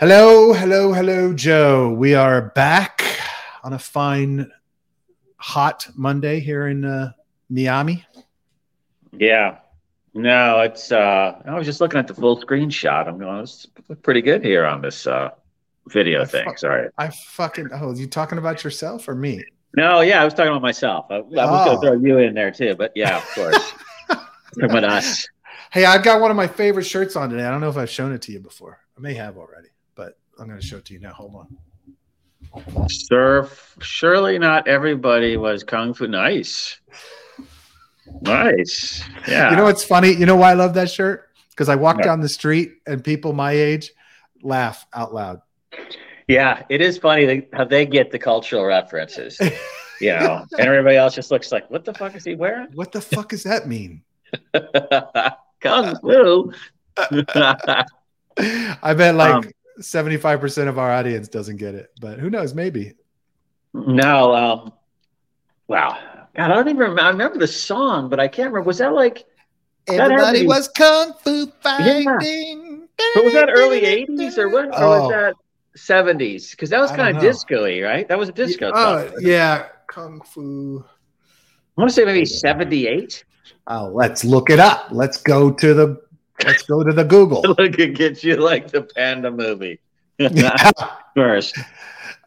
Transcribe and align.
Hello, 0.00 0.54
hello, 0.54 0.92
hello, 0.94 1.34
Joe. 1.34 1.90
We 1.92 2.14
are 2.14 2.40
back 2.54 3.02
on 3.62 3.74
a 3.74 3.78
fine, 3.78 4.50
hot 5.36 5.86
Monday 5.94 6.40
here 6.40 6.68
in 6.68 6.86
uh, 6.86 7.12
Miami. 7.50 8.06
Yeah. 9.12 9.58
No, 10.14 10.60
it's 10.60 10.90
uh 10.90 11.40
I 11.44 11.54
was 11.56 11.66
just 11.66 11.80
looking 11.82 11.98
at 12.00 12.08
the 12.08 12.14
full 12.14 12.40
screenshot. 12.42 13.06
I'm 13.06 13.18
going, 13.18 13.40
it's 13.40 13.66
pretty 14.02 14.22
good 14.22 14.42
here 14.42 14.64
on 14.64 14.80
this 14.80 15.06
uh 15.06 15.30
video 15.88 16.22
I 16.22 16.24
thing. 16.24 16.44
fuck- 16.46 16.58
Sorry. 16.58 16.88
I 16.98 17.08
fucking 17.10 17.68
oh, 17.74 17.94
you 17.94 18.06
talking 18.06 18.38
about 18.38 18.64
yourself 18.64 19.06
or 19.06 19.14
me? 19.14 19.44
No, 19.76 20.00
yeah, 20.00 20.20
I 20.20 20.24
was 20.24 20.32
talking 20.34 20.50
about 20.50 20.62
myself. 20.62 21.06
I, 21.10 21.16
I 21.16 21.20
was 21.20 21.28
Oh. 21.36 21.64
gonna 21.76 21.80
throw 21.80 21.92
you 21.92 22.18
in 22.18 22.34
there 22.34 22.50
too, 22.50 22.74
but 22.74 22.90
yeah, 22.96 23.18
of 23.18 23.24
course. 23.34 23.72
about 24.62 24.82
us. 24.84 25.28
Hey, 25.72 25.84
I've 25.84 26.02
got 26.02 26.20
one 26.22 26.30
of 26.32 26.36
my 26.38 26.48
favorite 26.48 26.84
shirts 26.84 27.14
on 27.14 27.28
today. 27.30 27.44
I 27.44 27.50
don't 27.50 27.60
know 27.60 27.68
if 27.68 27.76
I've 27.76 27.90
shown 27.90 28.12
it 28.12 28.22
to 28.22 28.32
you 28.32 28.40
before. 28.40 28.80
I 28.98 29.00
may 29.00 29.14
have 29.14 29.36
already, 29.36 29.68
I'm 30.40 30.48
going 30.48 30.58
to 30.60 30.66
show 30.66 30.78
it 30.78 30.84
to 30.86 30.94
you 30.94 31.00
now. 31.00 31.12
Hold 31.12 31.34
on. 32.54 32.88
Sir, 32.88 33.48
surely 33.80 34.38
not 34.38 34.66
everybody 34.66 35.36
was 35.36 35.62
kung 35.62 35.94
fu 35.94 36.06
nice. 36.08 36.80
Nice. 38.22 39.04
Yeah. 39.28 39.50
You 39.50 39.56
know 39.56 39.64
what's 39.64 39.84
funny? 39.84 40.12
You 40.12 40.26
know 40.26 40.36
why 40.36 40.50
I 40.50 40.54
love 40.54 40.74
that 40.74 40.90
shirt? 40.90 41.28
Because 41.50 41.68
I 41.68 41.76
walk 41.76 41.98
Yeah. 41.98 42.04
down 42.06 42.20
the 42.20 42.28
street 42.28 42.78
and 42.86 43.04
people 43.04 43.32
my 43.32 43.52
age 43.52 43.92
laugh 44.42 44.86
out 44.94 45.14
loud. 45.14 45.42
yeah, 46.26 46.62
it 46.70 46.80
is 46.80 46.96
funny 46.98 47.46
how 47.52 47.64
they 47.64 47.84
get 47.86 48.10
the 48.10 48.18
cultural 48.18 48.64
references. 48.64 49.38
You 50.00 50.10
know, 50.18 50.44
and 50.58 50.60
everybody 50.66 50.96
else 50.96 51.14
just 51.14 51.30
looks 51.30 51.52
like, 51.52 51.70
what 51.70 51.84
the 51.84 51.92
fuck 51.94 52.16
is 52.16 52.24
he 52.24 52.34
wearing? 52.34 52.68
What 52.74 52.90
the 52.90 53.00
fuck 53.00 53.28
does 53.28 53.42
that 53.44 53.68
mean? 53.68 54.02
Kung 55.60 55.94
Fu. 56.00 56.52
I 58.38 58.94
bet 58.94 59.14
like 59.14 59.34
Um, 59.34 59.50
75% 59.80 60.68
of 60.68 60.78
our 60.78 60.90
audience 60.90 61.28
doesn't 61.28 61.56
get 61.56 61.74
it, 61.74 61.90
but 62.00 62.18
who 62.18 62.30
knows? 62.30 62.54
Maybe. 62.54 62.94
no, 63.72 64.34
um, 64.34 64.72
wow. 65.68 65.98
God, 66.36 66.50
I 66.50 66.54
don't 66.54 66.68
even 66.68 66.78
remember. 66.78 67.02
I 67.02 67.08
remember 67.08 67.38
the 67.38 67.46
song, 67.48 68.08
but 68.08 68.20
I 68.20 68.28
can't 68.28 68.52
remember. 68.52 68.66
Was 68.66 68.78
that 68.78 68.92
like, 68.92 69.24
That 69.86 70.00
Everybody 70.12 70.42
be- 70.42 70.46
was 70.46 70.68
kung 70.68 71.12
fu 71.24 71.46
fighting. 71.62 72.04
but 73.14 73.24
was 73.24 73.32
that 73.32 73.48
early 73.52 73.80
80s 73.80 74.38
or 74.38 74.48
what? 74.50 74.66
Or 74.66 74.72
Oh. 74.76 75.00
was 75.02 75.10
that 75.10 75.34
70s? 75.76 76.50
Because 76.52 76.70
that 76.70 76.78
was 76.80 76.90
kind 76.90 77.08
of 77.08 77.22
know. 77.22 77.28
disco 77.28 77.62
y, 77.64 77.80
right? 77.80 78.06
That 78.08 78.18
was 78.18 78.28
a 78.28 78.32
disco 78.32 78.70
Oh, 78.74 79.06
song. 79.08 79.14
yeah. 79.20 79.66
Kung 79.88 80.20
fu. 80.20 80.84
I 81.76 81.80
want 81.80 81.90
to 81.90 81.94
say 81.94 82.04
maybe 82.04 82.24
78. 82.26 83.24
Oh, 83.66 83.90
let's 83.92 84.24
look 84.24 84.50
it 84.50 84.60
up. 84.60 84.88
Let's 84.90 85.20
go 85.22 85.50
to 85.50 85.74
the 85.74 86.00
let's 86.44 86.62
go 86.62 86.82
to 86.82 86.92
the 86.92 87.04
Google. 87.04 87.42
Look, 87.58 87.78
it 87.78 87.94
gets 87.96 88.24
you 88.24 88.36
like 88.36 88.70
the 88.70 88.82
Panda 88.82 89.30
movie 89.30 89.80
first. 91.14 91.58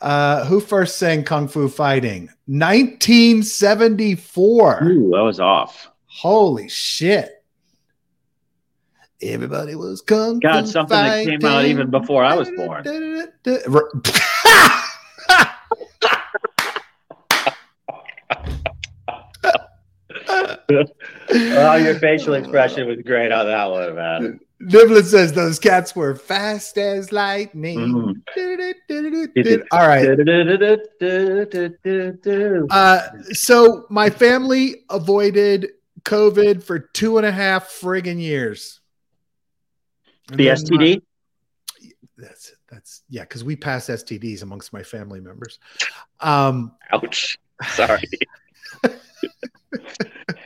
uh, 0.01 0.45
who 0.45 0.59
first 0.59 0.97
sang 0.97 1.23
Kung 1.23 1.47
Fu 1.47 1.69
Fighting? 1.69 2.29
1974. 2.45 4.83
Ooh, 4.83 5.09
that 5.11 5.21
was 5.21 5.39
off. 5.39 5.89
Holy 6.05 6.69
shit. 6.69 7.43
Everybody 9.21 9.75
was 9.75 10.01
kung 10.01 10.39
God, 10.39 10.65
fu 10.65 10.71
something 10.71 10.97
that 10.97 11.25
came 11.25 11.45
out 11.45 11.65
even 11.65 11.89
before 11.89 12.25
I 12.25 12.35
was 12.35 12.49
born. 12.57 12.83
Oh, 20.71 21.75
your 21.75 21.99
facial 21.99 22.33
expression 22.35 22.87
was 22.87 23.01
great 23.05 23.31
on 23.31 23.45
that 23.47 23.65
one, 23.65 23.95
man. 23.95 24.39
Niblin 24.61 25.03
says 25.03 25.33
those 25.33 25.59
cats 25.59 25.95
were 25.95 26.15
fast 26.15 26.77
as 26.77 27.11
lightning. 27.11 28.21
Mm. 28.37 29.65
All 29.71 29.87
right. 29.87 30.07
Uh, 32.69 33.01
so 33.31 33.85
my 33.89 34.09
family 34.09 34.85
avoided 34.89 35.71
COVID 36.03 36.63
for 36.63 36.79
two 36.79 37.17
and 37.17 37.25
a 37.25 37.31
half 37.31 37.69
friggin' 37.69 38.19
years. 38.19 38.79
And 40.29 40.39
The 40.39 40.47
STD? 40.47 40.95
my- 40.95 41.01
that's 42.17 42.53
that's 42.69 43.03
yeah, 43.09 43.21
because 43.21 43.43
we 43.43 43.55
pass 43.55 43.87
STDs 43.87 44.43
amongst 44.43 44.71
my 44.71 44.83
family 44.83 45.19
members. 45.19 45.59
Um, 46.21 46.71
Ouch. 46.93 47.37
Sorry. 47.69 48.03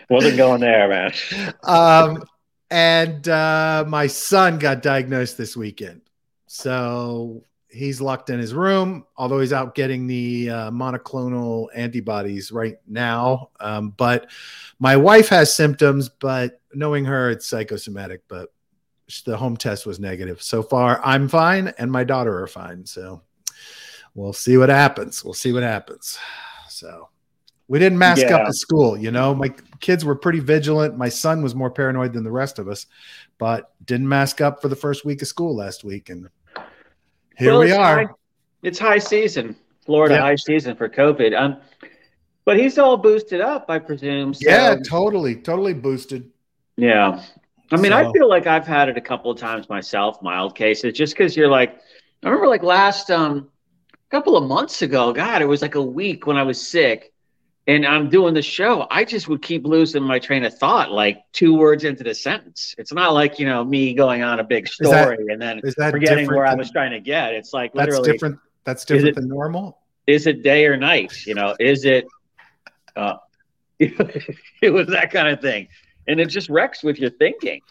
Wasn't 0.10 0.38
going 0.38 0.62
there, 0.62 0.88
man. 0.88 1.14
um, 1.64 2.24
and 2.70 3.28
uh, 3.28 3.86
my 3.88 4.08
son 4.08 4.60
got 4.60 4.82
diagnosed 4.82 5.38
this 5.38 5.56
weekend, 5.56 6.02
so 6.48 7.44
he's 7.70 8.02
locked 8.02 8.30
in 8.30 8.40
his 8.40 8.54
room. 8.54 9.06
Although 9.18 9.40
he's 9.40 9.54
out 9.54 9.76
getting 9.76 10.08
the 10.08 10.50
uh, 10.50 10.72
monoclonal 10.72 11.68
antibodies 11.76 12.52
right 12.52 12.78
now, 12.88 13.50
um, 13.60 13.94
but 13.98 14.30
my 14.80 14.96
wife 14.96 15.30
has 15.30 15.54
symptoms. 15.54 16.10
But 16.10 16.62
knowing 16.74 17.06
her, 17.06 17.30
it's 17.32 17.48
psychosomatic. 17.48 18.22
But 18.28 18.50
the 19.26 19.38
home 19.38 19.58
test 19.58 19.86
was 19.86 20.00
negative. 20.00 20.42
So 20.42 20.62
far, 20.64 21.02
I'm 21.04 21.28
fine, 21.28 21.74
and 21.78 21.92
my 21.92 22.04
daughter 22.04 22.42
are 22.42 22.48
fine. 22.48 22.86
So 22.86 23.22
we'll 24.16 24.34
see 24.34 24.58
what 24.58 24.70
happens. 24.70 25.24
We'll 25.24 25.34
see 25.34 25.54
what 25.54 25.64
happens. 25.64 26.18
So 26.70 27.10
we 27.68 27.80
didn't 27.80 27.98
mask 27.98 28.26
up 28.26 28.42
Yeah. 28.42 28.48
at 28.48 28.56
school. 28.56 28.98
You 28.98 29.12
know, 29.12 29.36
my 29.36 29.50
kids 29.80 30.06
were 30.06 30.16
pretty 30.16 30.40
vigilant. 30.40 30.98
My 30.98 31.10
son 31.10 31.42
was 31.44 31.54
more 31.56 31.70
paranoid 31.70 32.14
than 32.14 32.24
the 32.24 32.32
rest 32.32 32.60
of 32.60 32.68
us, 32.68 32.86
but 33.38 33.72
didn't 33.86 34.08
mask 34.08 34.40
up 34.42 34.62
for 34.62 34.68
the 34.70 34.76
first 34.76 35.06
week 35.06 35.22
of 35.22 35.28
school 35.28 35.56
last 35.56 35.84
week. 35.84 36.10
And 36.10 36.30
here 37.38 37.52
Well, 37.52 37.60
we 37.62 37.72
are. 37.72 37.96
high- 38.08 38.14
it's 38.64 38.80
high 38.80 39.00
season, 39.00 39.56
Florida 39.86 40.16
Yeah. 40.16 40.22
high 40.22 40.36
season 40.36 40.76
for 40.76 40.88
COVID. 40.90 41.38
Um, 41.40 41.58
but 42.46 42.58
he's 42.58 42.78
all 42.80 42.96
boosted 42.98 43.42
up, 43.42 43.66
I 43.70 43.80
presume. 43.80 44.34
So, 44.34 44.50
yeah, 44.50 44.76
totally, 44.88 45.36
totally 45.36 45.74
boosted. 45.74 46.30
yeah. 46.78 47.22
I 47.70 47.76
mean, 47.76 47.92
I 47.92 48.10
feel 48.14 48.30
like 48.30 48.48
I've 48.48 48.66
had 48.66 48.88
it 48.88 48.96
a 48.96 49.02
couple 49.02 49.30
of 49.30 49.38
times 49.38 49.68
myself, 49.68 50.22
mild 50.22 50.56
cases, 50.56 50.94
just 50.94 51.14
because 51.14 51.36
you're 51.36 51.50
like, 51.50 51.76
I 52.24 52.28
remember 52.30 52.48
like 52.48 52.64
last 52.64 53.12
um 53.12 53.50
couple 54.10 54.38
of 54.38 54.46
months 54.48 54.82
ago, 54.82 55.12
God, 55.12 55.42
it 55.42 55.46
was 55.46 55.62
like 55.62 55.76
a 55.76 55.82
week 55.82 56.26
when 56.26 56.38
I 56.38 56.44
was 56.44 56.66
sick. 56.66 57.12
And 57.68 57.86
I'm 57.86 58.10
doing 58.10 58.34
the 58.34 58.42
show. 58.42 58.88
I 58.90 59.04
just 59.04 59.28
would 59.28 59.42
keep 59.42 59.66
losing 59.66 60.02
my 60.02 60.20
train 60.20 60.46
of 60.46 60.58
thought, 60.58 60.90
like 60.92 61.18
two 61.34 61.54
words 61.54 61.84
into 61.84 62.02
the 62.04 62.16
sentence. 62.16 62.74
It's 62.78 62.94
not 62.94 63.14
like 63.14 63.40
you 63.40 63.46
know 63.46 63.64
me 63.66 63.94
going 63.94 64.24
on 64.24 64.40
a 64.40 64.44
big 64.44 64.68
Is 64.68 64.78
that- 64.80 65.04
story 65.04 65.26
and 65.30 65.42
then 65.42 65.60
Is 65.64 65.76
that 65.76 65.92
forgetting 65.92 66.28
where 66.28 66.46
I 66.46 66.56
was 66.56 66.72
trying 66.72 66.92
to 66.92 67.02
get. 67.02 67.34
It's 67.34 67.54
like 67.54 67.76
literally 67.76 67.98
That's 68.08 68.14
different. 68.14 68.40
That's 68.64 68.86
different 68.86 69.10
it- 69.10 69.16
than 69.16 69.28
normal. 69.28 69.80
is 70.08 70.28
it 70.28 70.44
day 70.44 70.66
or 70.66 70.78
night? 70.78 71.26
You 71.28 71.36
know, 71.36 71.56
is 71.60 71.84
it? 71.84 72.06
Uh, 72.96 73.16
it 73.80 74.72
was 74.74 74.88
that 74.88 75.12
kind 75.12 75.28
of 75.28 75.42
thing, 75.42 75.68
and 76.08 76.20
it 76.20 76.28
just 76.28 76.50
wrecks 76.50 76.84
with 76.84 76.98
your 77.00 77.12
thinking. 77.12 77.62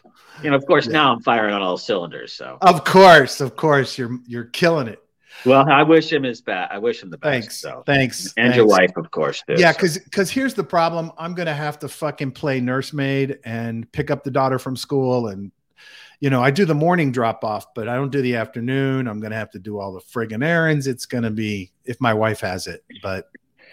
You 0.43 0.51
know, 0.51 0.57
of 0.57 0.67
course, 0.67 0.87
Yeah. 0.87 0.93
now 0.93 1.13
I'm 1.15 1.21
firing 1.23 1.55
on 1.55 1.63
all 1.63 1.79
cylinders. 1.79 2.33
So, 2.35 2.59
Of 2.61 2.85
course, 2.85 3.41
of 3.41 3.57
course, 3.57 3.97
you're 3.99 4.19
you're 4.27 4.45
killing 4.45 4.89
it. 4.89 5.03
Well, 5.45 5.69
I 5.71 5.83
wish 5.83 6.13
him 6.13 6.23
his 6.23 6.41
best. 6.41 6.73
I 6.73 6.79
wish 6.79 7.03
him 7.03 7.11
the 7.11 7.19
best. 7.19 7.31
Thanks, 7.31 7.57
So, 7.59 7.83
thanks, 7.87 8.33
and 8.37 8.55
your 8.55 8.67
wife, 8.67 8.97
of 8.97 9.11
course, 9.11 9.43
too. 9.47 9.55
Yeah, 9.59 9.73
so. 9.73 9.77
because 9.79 9.99
because 9.99 10.31
here's 10.31 10.55
the 10.55 10.65
problem. 10.65 11.13
I'm 11.19 11.35
gonna 11.35 11.55
have 11.55 11.79
to 11.81 11.89
fucking 11.89 12.33
play 12.33 12.61
nursemaid 12.61 13.39
and 13.45 13.91
pick 13.93 14.11
up 14.11 14.25
the 14.25 14.31
daughter 14.31 14.59
from 14.59 14.77
school, 14.77 15.29
and 15.29 15.53
you 16.21 16.31
know 16.31 16.43
I 16.43 16.51
do 16.51 16.65
the 16.65 16.75
morning 16.75 17.13
drop 17.13 17.45
off, 17.45 17.67
but 17.75 17.89
I 17.89 17.95
don't 17.97 18.11
do 18.11 18.23
the 18.23 18.37
afternoon. 18.37 19.07
I'm 19.09 19.21
gonna 19.21 19.37
have 19.37 19.51
to 19.53 19.59
do 19.59 19.79
all 19.79 19.93
the 19.93 20.01
friggin' 20.01 20.45
errands. 20.45 20.87
It's 20.87 21.07
gonna 21.07 21.31
be 21.31 21.73
if 21.85 22.01
my 22.01 22.15
wife 22.15 22.41
has 22.41 22.67
it, 22.67 22.85
but 23.03 23.29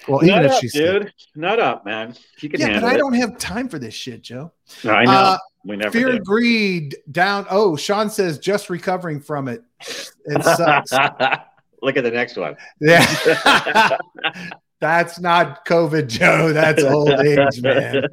well, 0.07 0.23
even 0.23 0.35
Nut 0.35 0.45
if 0.45 0.51
up, 0.51 0.61
she's 0.61 0.73
dude. 0.73 1.13
Nut 1.35 1.59
up, 1.59 1.85
man. 1.85 2.13
You 2.41 2.49
can 2.49 2.59
yeah, 2.59 2.79
but 2.79 2.83
I 2.83 2.95
it. 2.95 2.97
don't 2.97 3.13
have 3.13 3.37
time 3.37 3.69
for 3.69 3.79
this 3.79 3.93
shit, 3.93 4.21
Joe. 4.21 4.51
I 4.83 5.05
know. 5.05 5.11
Uh, 5.11 5.37
we 5.65 5.77
never 5.77 5.91
Fear 5.91 6.11
do. 6.13 6.19
greed 6.19 6.97
down. 7.11 7.45
Oh, 7.49 7.77
Sean 7.77 8.09
says 8.09 8.37
just 8.37 8.69
recovering 8.69 9.21
from 9.21 9.47
it. 9.47 9.63
It 10.25 10.43
sucks. 10.43 10.91
Look 11.83 11.97
at 11.97 12.03
the 12.03 12.11
next 12.11 12.37
one. 12.37 12.55
yeah, 12.79 13.05
that's 14.79 15.19
not 15.19 15.65
COVID, 15.65 16.07
Joe. 16.07 16.53
That's 16.53 16.81
old 16.83 17.09
age, 17.09 17.61
man. 17.61 18.05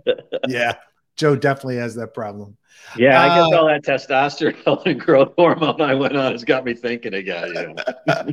Yeah, 0.48 0.74
Joe 1.16 1.36
definitely 1.36 1.76
has 1.76 1.94
that 1.94 2.12
problem. 2.12 2.56
Yeah, 2.96 3.22
I 3.22 3.28
guess 3.28 3.52
Uh, 3.52 3.60
all 3.60 3.66
that 3.68 3.84
testosterone 3.84 4.82
and 4.86 4.98
growth 5.00 5.32
hormone 5.38 5.80
I 5.80 5.94
went 5.94 6.16
on 6.16 6.32
has 6.32 6.42
got 6.42 6.64
me 6.64 6.74
thinking 6.74 7.14
again. 7.14 7.48
You 7.54 7.74
know? 7.74 8.26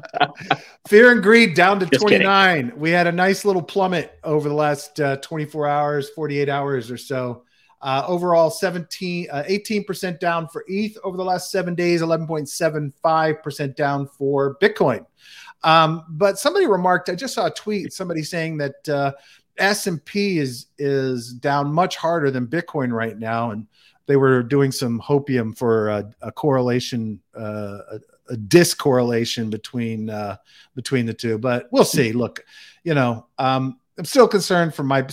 Fear 0.88 1.12
and 1.12 1.22
greed 1.22 1.54
down 1.54 1.80
to 1.82 1.86
Just 1.86 2.04
kidding. 2.08 2.26
29. 2.26 2.74
We 2.78 2.90
had 2.90 3.06
a 3.06 3.12
nice 3.12 3.46
little 3.46 3.62
plummet 3.62 4.18
over 4.24 4.50
the 4.50 4.56
last 4.56 5.00
uh, 5.00 5.18
24 5.18 5.68
hours, 5.68 6.10
48 6.10 6.50
hours 6.50 6.90
or 6.90 6.98
so. 6.98 7.44
Uh, 7.82 8.04
overall, 8.08 8.50
17, 8.50 9.28
uh, 9.32 9.44
18% 9.48 10.20
down 10.20 10.48
for 10.48 10.64
ETH 10.68 10.98
over 11.04 11.16
the 11.16 11.24
last 11.24 11.52
seven 11.52 11.76
days, 11.76 12.02
11.75% 12.02 13.76
down 13.76 14.08
for 14.08 14.58
Bitcoin. 14.60 15.06
Um, 15.64 16.04
but 16.10 16.40
somebody 16.40 16.66
remarked, 16.66 17.10
I 17.10 17.16
just 17.16 17.34
saw 17.34 17.48
a 17.48 17.52
tweet, 17.52 17.94
somebody 17.94 18.24
saying 18.24 18.58
that 18.58 18.90
uh, 18.90 19.12
S&P 19.58 20.38
is 20.38 20.68
is 20.78 21.34
down 21.34 21.74
much 21.74 21.96
harder 21.96 22.32
than 22.32 22.48
Bitcoin 22.48 22.92
right 22.92 23.18
now. 23.18 23.52
And 23.52 23.68
they 24.06 24.16
were 24.16 24.44
doing 24.44 24.72
some 24.72 25.02
hopium 25.02 25.58
for 25.58 25.90
a, 25.90 26.12
a 26.22 26.32
correlation, 26.32 27.20
uh, 27.38 27.80
a, 27.92 28.00
a 28.30 28.38
discorrelation 28.38 29.50
between 29.50 30.10
uh, 30.10 30.38
between 30.76 31.06
the 31.06 31.14
two. 31.14 31.38
But 31.38 31.68
we'll 31.72 31.86
see. 31.86 32.12
Look, 32.14 32.46
you 32.84 32.94
know, 32.94 33.28
um, 33.38 33.80
I'm 33.98 34.06
still 34.06 34.28
concerned 34.28 34.76
from 34.76 34.88
my 34.88 35.08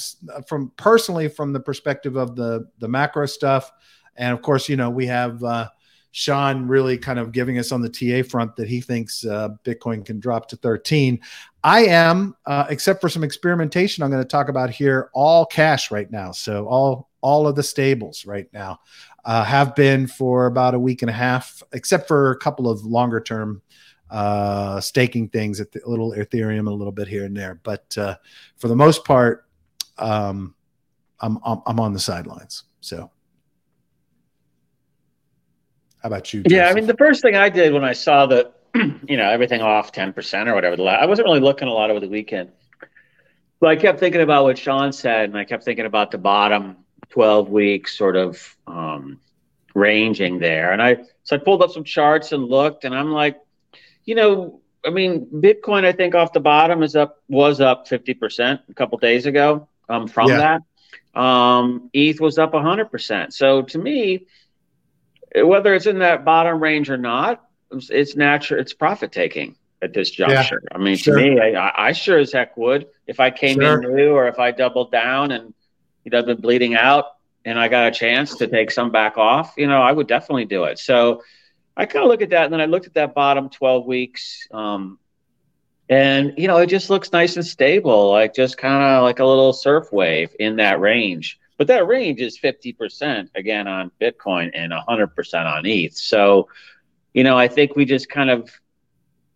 from 0.47 0.73
personally 0.77 1.29
from 1.29 1.53
the 1.53 1.61
perspective 1.61 2.17
of 2.17 2.37
the 2.37 2.69
the 2.79 2.89
macro 2.89 3.27
stuff, 3.27 3.71
and 4.17 4.33
of 4.33 4.43
course, 4.43 4.69
you 4.69 4.77
know, 4.77 4.91
we 4.91 5.07
have 5.07 5.43
uh, 5.43 5.69
Sean 6.13 6.69
really 6.69 6.97
kind 6.97 7.19
of 7.19 7.33
giving 7.33 7.59
us 7.59 7.73
on 7.73 7.81
the 7.81 7.89
TA 7.89 8.29
front 8.29 8.55
that 8.55 8.69
he 8.69 8.81
thinks 8.81 9.25
uh, 9.25 9.49
Bitcoin 9.65 10.05
can 10.07 10.21
drop 10.21 10.49
to 10.49 10.57
13. 10.57 11.19
I 11.65 11.87
am, 11.87 12.37
uh, 12.47 12.67
except 12.69 13.01
for 13.01 13.09
some 13.09 13.25
experimentation 13.25 14.05
I'm 14.05 14.11
going 14.11 14.23
to 14.23 14.29
talk 14.29 14.49
about 14.49 14.71
here, 14.71 15.11
all 15.13 15.45
cash 15.45 15.91
right 15.91 16.09
now. 16.11 16.31
So 16.31 16.67
all 16.67 17.11
all 17.21 17.49
of 17.49 17.57
the 17.57 17.63
stables 17.63 18.27
right 18.27 18.47
now 18.53 18.79
uh, 19.25 19.43
have 19.43 19.75
been 19.75 20.07
for 20.07 20.47
about 20.47 20.75
a 20.75 20.79
week 20.79 21.03
and 21.03 21.11
a 21.11 21.15
half, 21.15 21.63
except 21.73 22.07
for 22.07 22.31
a 22.31 22.37
couple 22.37 22.69
of 22.69 22.85
longer 22.85 23.21
term 23.21 23.63
uh, 24.15 24.81
staking 24.81 25.29
things 25.29 25.61
at 25.61 25.73
the 25.73 25.81
little 25.85 26.13
Ethereum, 26.13 26.69
a 26.69 26.71
little 26.71 26.93
bit 26.93 27.09
here 27.09 27.25
and 27.25 27.37
there. 27.37 27.59
But 27.65 27.99
uh, 27.99 28.15
for 28.59 28.69
the 28.69 28.77
most 28.77 29.05
part, 29.05 29.45
um, 29.99 30.55
I'm, 31.19 31.41
I'm, 31.45 31.63
I'm 31.67 31.81
on 31.81 31.93
the 31.93 31.99
sidelines. 31.99 32.63
So, 32.81 33.11
how 36.01 36.07
about 36.07 36.33
you? 36.33 36.45
Joseph? 36.45 36.57
Yeah, 36.57 36.69
I 36.69 36.75
mean, 36.75 36.87
the 36.87 36.97
first 36.97 37.23
thing 37.23 37.35
I 37.35 37.49
did 37.49 37.73
when 37.73 37.83
I 37.83 37.93
saw 37.93 38.27
that, 38.27 38.55
you 38.75 39.17
know, 39.17 39.29
everything 39.29 39.63
off 39.63 39.91
ten 39.91 40.13
percent 40.13 40.49
or 40.49 40.55
whatever, 40.55 40.81
I 40.89 41.07
wasn't 41.07 41.27
really 41.27 41.41
looking 41.41 41.67
a 41.67 41.73
lot 41.73 41.91
over 41.91 41.99
the 41.99 42.09
weekend. 42.09 42.53
But 43.59 43.71
I 43.71 43.77
kept 43.77 43.99
thinking 43.99 44.21
about 44.21 44.45
what 44.45 44.57
Sean 44.57 44.93
said, 44.93 45.25
and 45.25 45.37
I 45.37 45.45
kept 45.45 45.65
thinking 45.65 45.87
about 45.87 46.13
the 46.13 46.19
bottom 46.19 46.77
12 47.11 47.49
weeks 47.49 47.99
sort 47.99 48.15
of 48.15 48.57
um, 48.69 49.19
ranging 49.75 50.39
there. 50.39 50.73
And 50.73 50.81
I 50.81 50.99
so 51.25 51.35
I 51.35 51.39
pulled 51.41 51.63
up 51.63 51.73
some 51.73 51.83
charts 51.83 52.31
and 52.31 52.45
looked, 52.45 52.85
and 52.85 52.95
I'm 52.95 53.11
like, 53.11 53.39
you 54.05 54.15
know, 54.15 54.61
I 54.85 54.91
mean, 54.91 55.27
Bitcoin, 55.27 55.85
I 55.85 55.93
think 55.93 56.15
off 56.15 56.33
the 56.33 56.41
bottom 56.41 56.83
is 56.83 56.95
up 56.95 57.23
was 57.29 57.61
up 57.61 57.89
50% 57.89 58.61
a 58.69 58.75
couple 58.75 58.99
days 58.99 59.27
ago 59.27 59.69
um, 59.89 60.07
from 60.07 60.29
yeah. 60.29 60.61
that. 61.15 61.21
Um, 61.21 61.91
ETH 61.93 62.21
was 62.21 62.39
up 62.39 62.53
100%. 62.53 63.33
So 63.33 63.63
to 63.63 63.79
me, 63.79 64.27
whether 65.35 65.75
it's 65.75 65.87
in 65.87 66.01
that 66.01 66.25
bottom 66.25 66.63
range 66.63 66.91
or 66.91 66.97
not, 66.97 67.45
it's 67.71 68.15
natural. 68.15 68.61
It's 68.61 68.75
profit 68.75 69.11
taking 69.13 69.57
at 69.83 69.93
this 69.93 70.11
juncture. 70.11 70.63
Yeah, 70.63 70.77
I 70.77 70.79
mean, 70.79 70.97
sure. 70.97 71.17
to 71.17 71.23
me, 71.23 71.41
I, 71.41 71.89
I, 71.89 71.93
sure 71.93 72.19
as 72.19 72.33
heck 72.33 72.57
would 72.57 72.87
if 73.07 73.21
I 73.21 73.31
came 73.31 73.61
sure. 73.61 73.83
in 73.83 73.95
new 73.95 74.13
or 74.13 74.29
if 74.29 74.39
I 74.39 74.51
doubled 74.51 74.93
down 74.93 75.33
and 75.33 75.55
you 76.05 76.11
know 76.11 76.23
been 76.23 76.41
bleeding 76.41 76.75
out 76.75 77.07
and 77.45 77.59
I 77.59 77.69
got 77.69 77.89
a 77.89 77.91
chance 77.91 78.37
to 78.37 78.47
take 78.47 78.71
some 78.71 78.91
back 78.91 79.19
off. 79.19 79.55
You 79.57 79.67
know, 79.67 79.83
I 79.83 79.93
would 79.93 80.07
definitely 80.07 80.47
do 80.47 80.65
it. 80.65 80.79
So 80.79 81.23
I 81.77 81.87
kind 81.87 82.05
of 82.05 82.11
look 82.11 82.23
at 82.23 82.31
that, 82.31 82.45
and 82.45 82.53
then 82.53 82.61
I 82.61 82.67
looked 82.67 82.87
at 82.87 82.95
that 82.95 83.15
bottom 83.15 83.49
12 83.51 83.87
weeks. 83.87 84.47
Um, 84.53 84.99
and 85.89 86.33
you 86.37 86.49
know, 86.49 86.59
it 86.59 86.67
just 86.67 86.89
looks 86.89 87.13
nice 87.13 87.37
and 87.37 87.45
stable, 87.45 88.11
like 88.11 88.35
just 88.35 88.57
kind 88.57 88.83
of 88.83 89.03
like 89.03 89.19
a 89.19 89.25
little 89.25 89.53
surf 89.53 89.93
wave 89.93 90.35
in 90.39 90.57
that 90.57 90.81
range. 90.81 91.39
But 91.57 91.69
that 91.69 91.87
range 91.87 92.21
is 92.21 92.39
50% 92.39 93.29
again 93.35 93.69
on 93.69 93.91
Bitcoin 94.01 94.51
and 94.55 94.73
100% 94.73 95.45
on 95.47 95.67
ETH. 95.67 95.97
So, 95.97 96.49
you 97.13 97.23
know, 97.23 97.39
I 97.39 97.47
think 97.47 97.77
we 97.77 97.85
just 97.85 98.09
kind 98.09 98.31
of 98.31 98.51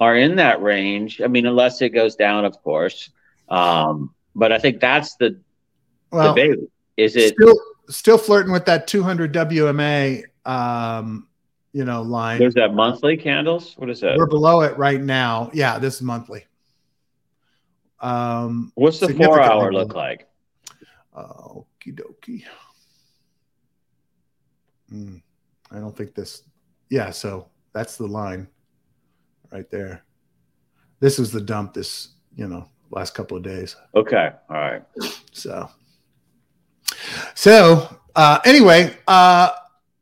are 0.01 0.17
in 0.17 0.37
that 0.37 0.61
range. 0.61 1.21
I 1.21 1.29
mean, 1.29 1.47
unless 1.47 1.81
it 1.81 1.91
goes 1.91 2.17
down, 2.17 2.45
of 2.45 2.61
course. 2.63 3.11
Um, 3.49 4.15
but 4.35 4.53
I 4.53 4.59
think 4.59 4.81
that's 4.81 5.15
the 5.17 5.41
well, 6.11 6.35
debate. 6.35 6.59
Is 6.97 7.15
it 7.15 7.35
still 7.35 7.61
still 7.89 8.19
flirting 8.19 8.53
with 8.53 8.67
that 8.67 8.87
200 8.89 9.33
WMA? 9.33 10.25
Um, 10.45 11.28
you 11.73 11.85
know, 11.85 12.03
line. 12.03 12.39
There's 12.39 12.55
that 12.55 12.75
monthly 12.75 13.17
candles. 13.17 13.75
What 13.77 13.91
is 13.91 14.01
that? 14.01 14.17
We're 14.17 14.27
below 14.27 14.63
it 14.63 14.77
right 14.79 15.01
now. 15.01 15.51
Yeah, 15.53 15.79
this 15.79 15.97
is 15.97 16.03
monthly. 16.03 16.45
Um, 18.01 18.73
What's 18.75 19.01
the 19.01 19.13
four 19.13 19.41
hour 19.41 19.73
look 19.73 19.95
like? 19.95 20.29
Okie 21.17 21.95
dokie. 21.95 22.45
Mm, 24.93 25.21
I 25.71 25.79
don't 25.79 25.97
think 25.97 26.15
this. 26.15 26.43
Yeah, 26.91 27.11
so 27.11 27.49
that's 27.73 27.97
the 27.97 28.07
line 28.07 28.49
right 29.51 29.71
there. 29.71 30.05
This 31.01 31.19
is 31.19 31.31
the 31.31 31.41
dump. 31.41 31.75
This 31.75 32.15
you 32.37 32.47
know 32.47 32.69
last 32.91 33.15
couple 33.15 33.37
of 33.37 33.43
days. 33.43 33.77
Okay. 33.95 34.31
All 34.49 34.57
right. 34.57 34.83
So. 35.33 35.69
So 37.35 37.99
uh, 38.17 38.41
anyway, 38.45 38.97
uh, 39.07 39.51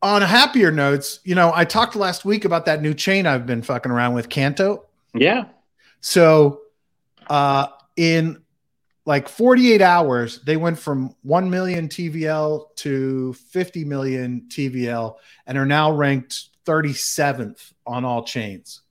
on 0.07 0.23
happier 0.23 0.71
notes, 0.71 1.19
you 1.25 1.35
know, 1.35 1.53
I 1.55 1.65
talked 1.65 1.97
last 1.97 2.25
week 2.25 2.45
about 2.45 2.67
that 2.67 2.81
new 2.81 2.95
chain 2.95 3.27
I've 3.27 3.45
been 3.45 3.63
fucking 3.63 3.91
around 3.91 4.15
with, 4.15 4.29
Canto. 4.29 4.85
Yeah. 5.15 5.47
So, 6.01 6.61
uh, 7.29 7.67
in 7.97 8.41
like 9.05 9.29
48 9.29 9.83
hours, 9.83 10.41
they 10.43 10.57
went 10.57 10.79
from 10.79 11.15
1 11.23 11.51
million 11.51 11.89
TVL 11.89 12.75
to 12.77 13.33
50 13.33 13.85
million 13.85 14.47
TVL 14.49 15.17
and 15.47 15.59
are 15.59 15.67
now 15.67 15.91
ranked 15.91 16.51
37th 16.67 17.73
on 17.85 18.05
all 18.05 18.23
chains. 18.23 18.83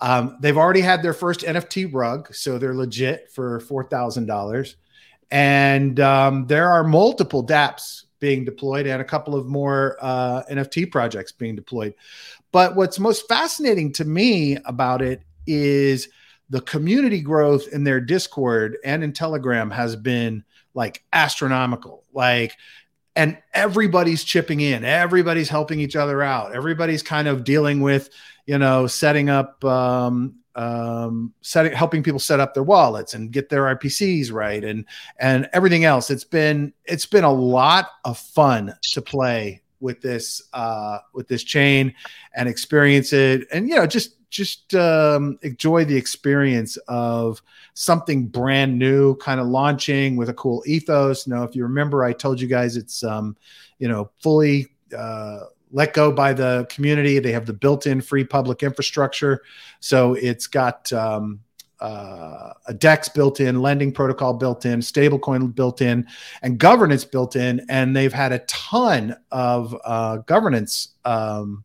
Um, 0.00 0.36
they've 0.40 0.56
already 0.56 0.80
had 0.80 1.02
their 1.02 1.14
first 1.14 1.40
NFT 1.40 1.88
rug, 1.92 2.34
so 2.34 2.58
they're 2.58 2.74
legit 2.74 3.30
for 3.30 3.60
$4,000. 3.60 4.74
And 5.30 6.00
um, 6.00 6.46
there 6.48 6.68
are 6.70 6.82
multiple 6.82 7.46
dApps 7.46 8.05
being 8.18 8.44
deployed 8.44 8.86
and 8.86 9.00
a 9.00 9.04
couple 9.04 9.34
of 9.34 9.46
more 9.46 9.96
uh, 10.00 10.42
NFT 10.50 10.90
projects 10.90 11.32
being 11.32 11.56
deployed. 11.56 11.94
But 12.52 12.76
what's 12.76 12.98
most 12.98 13.28
fascinating 13.28 13.92
to 13.94 14.04
me 14.04 14.56
about 14.64 15.02
it 15.02 15.22
is 15.46 16.08
the 16.48 16.60
community 16.60 17.20
growth 17.20 17.68
in 17.72 17.84
their 17.84 18.00
Discord 18.00 18.78
and 18.84 19.02
in 19.02 19.12
Telegram 19.12 19.70
has 19.70 19.96
been 19.96 20.44
like 20.74 21.02
astronomical. 21.12 22.04
Like, 22.12 22.56
and 23.16 23.38
everybody's 23.54 24.22
chipping 24.22 24.60
in, 24.60 24.84
everybody's 24.84 25.48
helping 25.48 25.80
each 25.80 25.96
other 25.96 26.22
out, 26.22 26.54
everybody's 26.54 27.02
kind 27.02 27.26
of 27.26 27.44
dealing 27.44 27.80
with, 27.80 28.10
you 28.44 28.58
know, 28.58 28.86
setting 28.86 29.30
up 29.30 29.64
um, 29.64 30.36
um, 30.56 31.32
setting 31.42 31.72
helping 31.72 32.02
people 32.02 32.18
set 32.18 32.40
up 32.40 32.54
their 32.54 32.62
wallets 32.62 33.14
and 33.14 33.30
get 33.30 33.48
their 33.48 33.76
RPCs 33.76 34.32
right 34.32 34.64
and 34.64 34.84
and 35.18 35.48
everything 35.52 35.84
else. 35.84 36.10
It's 36.10 36.24
been 36.24 36.72
it's 36.84 37.06
been 37.06 37.24
a 37.24 37.32
lot 37.32 37.90
of 38.04 38.18
fun 38.18 38.74
to 38.92 39.02
play 39.02 39.62
with 39.80 40.00
this 40.00 40.42
uh, 40.52 40.98
with 41.12 41.28
this 41.28 41.44
chain 41.44 41.94
and 42.34 42.48
experience 42.48 43.12
it 43.12 43.46
and 43.52 43.68
you 43.68 43.76
know 43.76 43.86
just 43.86 44.16
just 44.28 44.74
um, 44.74 45.38
enjoy 45.42 45.84
the 45.84 45.96
experience 45.96 46.76
of 46.88 47.40
something 47.74 48.26
brand 48.26 48.78
new 48.78 49.14
kind 49.16 49.40
of 49.40 49.46
launching 49.46 50.16
with 50.16 50.28
a 50.28 50.34
cool 50.34 50.62
ethos. 50.66 51.26
Now, 51.26 51.44
if 51.44 51.54
you 51.54 51.62
remember, 51.62 52.04
I 52.04 52.12
told 52.12 52.40
you 52.40 52.48
guys 52.48 52.76
it's 52.76 53.04
um, 53.04 53.36
you 53.78 53.88
know 53.88 54.10
fully 54.20 54.66
uh, 54.96 55.40
let 55.72 55.94
go 55.94 56.12
by 56.12 56.32
the 56.32 56.66
community. 56.70 57.18
They 57.18 57.32
have 57.32 57.46
the 57.46 57.52
built-in 57.52 58.00
free 58.00 58.24
public 58.24 58.62
infrastructure, 58.62 59.42
so 59.80 60.14
it's 60.14 60.46
got 60.46 60.92
um, 60.92 61.40
uh, 61.80 62.52
a 62.66 62.74
DEX 62.74 63.08
built 63.08 63.40
in, 63.40 63.60
lending 63.60 63.92
protocol 63.92 64.34
built 64.34 64.64
in, 64.64 64.80
stablecoin 64.80 65.54
built 65.54 65.82
in, 65.82 66.06
and 66.42 66.58
governance 66.58 67.04
built 67.04 67.36
in. 67.36 67.64
And 67.68 67.94
they've 67.94 68.12
had 68.12 68.32
a 68.32 68.38
ton 68.40 69.16
of 69.30 69.76
uh, 69.84 70.18
governance 70.18 70.94
um, 71.04 71.64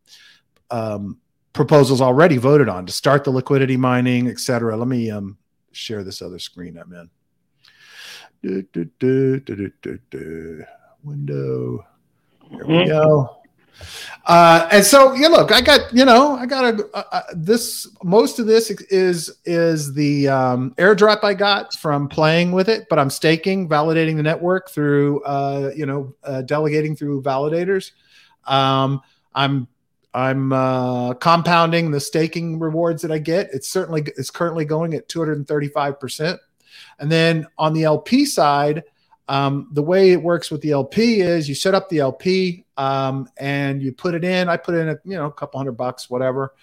um, 0.70 1.20
proposals 1.54 2.02
already 2.02 2.38
voted 2.38 2.70
on 2.70 2.86
to 2.86 2.92
start 2.92 3.24
the 3.24 3.32
liquidity 3.32 3.78
mining, 3.78 4.28
et 4.28 4.40
cetera. 4.40 4.76
Let 4.76 4.88
me 4.88 5.12
um, 5.12 5.38
share 5.72 6.04
this 6.04 6.22
other 6.22 6.40
screen 6.40 6.78
I'm 6.78 6.92
in. 6.94 7.10
Do, 8.44 8.64
do, 8.74 9.40
do, 10.10 10.66
Window. 11.04 11.86
Here 12.50 12.66
we 12.66 12.74
mm-hmm. 12.74 12.90
go. 12.90 13.41
Uh, 14.26 14.68
and 14.72 14.86
so, 14.86 15.14
yeah, 15.14 15.28
look, 15.28 15.52
I 15.52 15.62
got, 15.62 15.94
you 15.94 16.06
know, 16.06 16.36
I 16.36 16.46
got 16.46 16.76
a, 16.76 17.24
this, 17.34 17.88
most 18.04 18.38
of 18.38 18.46
this 18.46 18.70
is, 18.70 19.36
is 19.46 19.94
the 19.94 20.28
um, 20.28 20.76
airdrop 20.78 21.24
I 21.24 21.34
got 21.34 21.74
from 21.74 22.08
playing 22.08 22.52
with 22.52 22.70
it, 22.70 22.88
but 22.90 23.00
I'm 23.00 23.10
staking, 23.10 23.68
validating 23.68 24.16
the 24.16 24.24
network 24.24 24.70
through, 24.70 25.24
uh, 25.24 25.72
you 25.76 25.88
know, 25.88 26.14
uh, 26.24 26.44
delegating 26.44 26.96
through 26.96 27.24
validators. 27.24 27.92
Um, 28.46 29.02
I'm, 29.34 29.68
I'm 30.14 30.54
uh, 30.54 31.14
compounding 31.16 31.90
the 31.90 32.00
staking 32.00 32.60
rewards 32.60 33.02
that 33.02 33.12
I 33.12 33.18
get. 33.18 33.50
It's 33.54 33.70
certainly, 33.70 34.04
it's 34.18 34.30
currently 34.30 34.66
going 34.66 34.94
at 34.94 35.08
235%. 35.10 36.38
And 37.00 37.12
then 37.12 37.48
on 37.58 37.74
the 37.74 37.84
LP 37.84 38.26
side, 38.26 38.84
um, 39.32 39.70
the 39.72 39.82
way 39.82 40.12
it 40.12 40.22
works 40.22 40.52
with 40.52 40.60
the 40.60 40.72
LP 40.72 41.22
is 41.22 41.48
you 41.48 41.56
set 41.56 41.74
up 41.74 41.88
the 41.88 42.00
LP 42.00 42.66
um, 42.76 43.30
and 43.38 43.82
you 43.82 43.94
put 43.94 44.14
it 44.14 44.26
in. 44.26 44.50
I 44.50 44.58
put 44.58 44.76
in 44.76 44.90
a 44.90 44.98
you 45.06 45.16
know 45.16 45.28
a 45.28 45.32
couple 45.32 45.58
hundred 45.58 45.78
bucks, 45.78 46.10
whatever, 46.10 46.54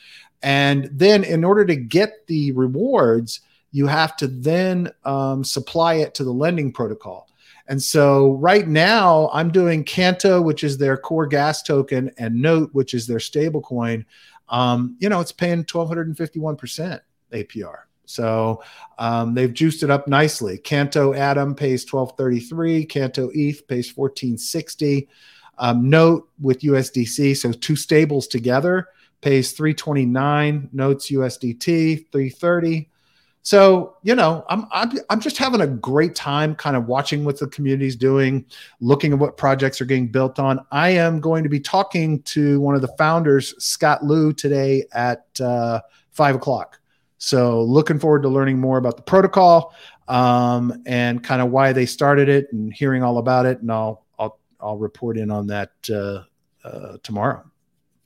and 0.42 0.90
then 0.92 1.24
in 1.24 1.44
order 1.44 1.64
to 1.64 1.74
get 1.74 2.26
the 2.26 2.52
rewards, 2.52 3.40
you 3.72 3.86
have 3.86 4.18
to 4.18 4.26
then 4.26 4.90
um, 5.06 5.44
supply 5.44 5.94
it 5.94 6.12
to 6.16 6.24
the 6.24 6.30
lending 6.30 6.70
protocol. 6.70 7.30
And 7.68 7.82
so 7.82 8.32
right 8.34 8.68
now 8.68 9.30
I'm 9.32 9.50
doing 9.50 9.82
Canto, 9.82 10.42
which 10.42 10.62
is 10.62 10.76
their 10.76 10.98
core 10.98 11.26
gas 11.26 11.62
token, 11.62 12.10
and 12.18 12.34
Note, 12.34 12.68
which 12.74 12.92
is 12.92 13.06
their 13.06 13.20
stable 13.20 13.62
coin. 13.62 14.04
Um, 14.50 14.94
you 15.00 15.08
know, 15.08 15.20
it's 15.20 15.32
paying 15.32 15.64
1251% 15.64 17.00
APR. 17.32 17.87
So 18.08 18.62
um, 18.98 19.34
they've 19.34 19.52
juiced 19.52 19.82
it 19.82 19.90
up 19.90 20.08
nicely. 20.08 20.58
Canto 20.58 21.12
Atom 21.12 21.54
pays 21.54 21.90
1233, 21.90 22.86
Canto 22.86 23.30
ETH 23.34 23.68
pays 23.68 23.94
1460. 23.94 25.08
Um, 25.58 25.90
Note 25.90 26.28
with 26.40 26.60
USDC, 26.60 27.36
so 27.36 27.52
two 27.52 27.76
stables 27.76 28.26
together 28.26 28.88
pays 29.20 29.52
329, 29.52 30.70
Notes 30.72 31.10
USDT 31.10 32.06
330. 32.12 32.88
So, 33.42 33.96
you 34.02 34.14
know, 34.14 34.44
I'm, 34.48 34.66
I'm 34.72 34.92
I'm 35.10 35.20
just 35.20 35.38
having 35.38 35.62
a 35.62 35.66
great 35.66 36.14
time 36.14 36.54
kind 36.54 36.76
of 36.76 36.86
watching 36.86 37.24
what 37.24 37.38
the 37.38 37.46
community's 37.48 37.96
doing, 37.96 38.44
looking 38.80 39.12
at 39.12 39.18
what 39.18 39.36
projects 39.36 39.80
are 39.80 39.86
getting 39.86 40.08
built 40.08 40.38
on. 40.38 40.60
I 40.70 40.90
am 40.90 41.20
going 41.20 41.44
to 41.44 41.48
be 41.48 41.60
talking 41.60 42.22
to 42.24 42.60
one 42.60 42.74
of 42.74 42.82
the 42.82 42.94
founders, 42.98 43.54
Scott 43.62 44.04
Liu, 44.04 44.32
today 44.32 44.84
at 44.92 45.40
uh, 45.40 45.80
five 46.10 46.34
o'clock. 46.34 46.78
So, 47.18 47.62
looking 47.62 47.98
forward 47.98 48.22
to 48.22 48.28
learning 48.28 48.58
more 48.58 48.78
about 48.78 48.96
the 48.96 49.02
protocol 49.02 49.74
um, 50.06 50.82
and 50.86 51.22
kind 51.22 51.42
of 51.42 51.50
why 51.50 51.72
they 51.72 51.84
started 51.84 52.28
it 52.28 52.46
and 52.52 52.72
hearing 52.72 53.02
all 53.02 53.18
about 53.18 53.44
it. 53.44 53.60
And 53.60 53.70
I'll 53.70 54.06
I'll 54.18 54.38
I'll 54.60 54.78
report 54.78 55.18
in 55.18 55.30
on 55.30 55.48
that 55.48 55.72
uh, 55.90 56.22
uh, 56.66 56.98
tomorrow. 57.02 57.44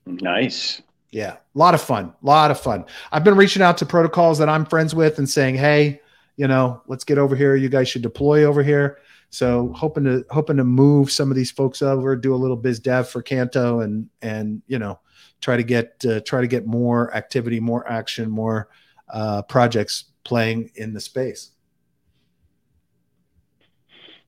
Nice. 0.06 0.82
Yeah, 1.10 1.32
a 1.32 1.58
lot 1.58 1.74
of 1.74 1.82
fun. 1.82 2.14
A 2.22 2.26
lot 2.26 2.50
of 2.50 2.58
fun. 2.58 2.86
I've 3.12 3.22
been 3.22 3.36
reaching 3.36 3.62
out 3.62 3.76
to 3.78 3.86
protocols 3.86 4.38
that 4.38 4.48
I'm 4.48 4.64
friends 4.64 4.94
with 4.94 5.18
and 5.18 5.28
saying, 5.28 5.56
"Hey, 5.56 6.00
you 6.36 6.48
know, 6.48 6.82
let's 6.86 7.04
get 7.04 7.18
over 7.18 7.36
here. 7.36 7.54
You 7.54 7.68
guys 7.68 7.88
should 7.88 8.02
deploy 8.02 8.44
over 8.44 8.62
here." 8.62 8.98
So 9.28 9.72
hoping 9.74 10.04
to 10.04 10.24
hoping 10.30 10.56
to 10.56 10.64
move 10.64 11.10
some 11.10 11.30
of 11.30 11.36
these 11.36 11.50
folks 11.50 11.82
over, 11.82 12.16
do 12.16 12.34
a 12.34 12.36
little 12.36 12.56
biz 12.56 12.80
dev 12.80 13.08
for 13.08 13.20
Canto, 13.20 13.80
and 13.80 14.08
and 14.22 14.62
you 14.66 14.78
know, 14.78 15.00
try 15.42 15.58
to 15.58 15.62
get 15.62 16.02
uh, 16.08 16.20
try 16.20 16.40
to 16.40 16.46
get 16.46 16.66
more 16.66 17.14
activity, 17.14 17.60
more 17.60 17.86
action, 17.90 18.30
more 18.30 18.68
uh, 19.12 19.42
projects 19.42 20.04
playing 20.24 20.70
in 20.74 20.92
the 20.92 21.00
space. 21.00 21.50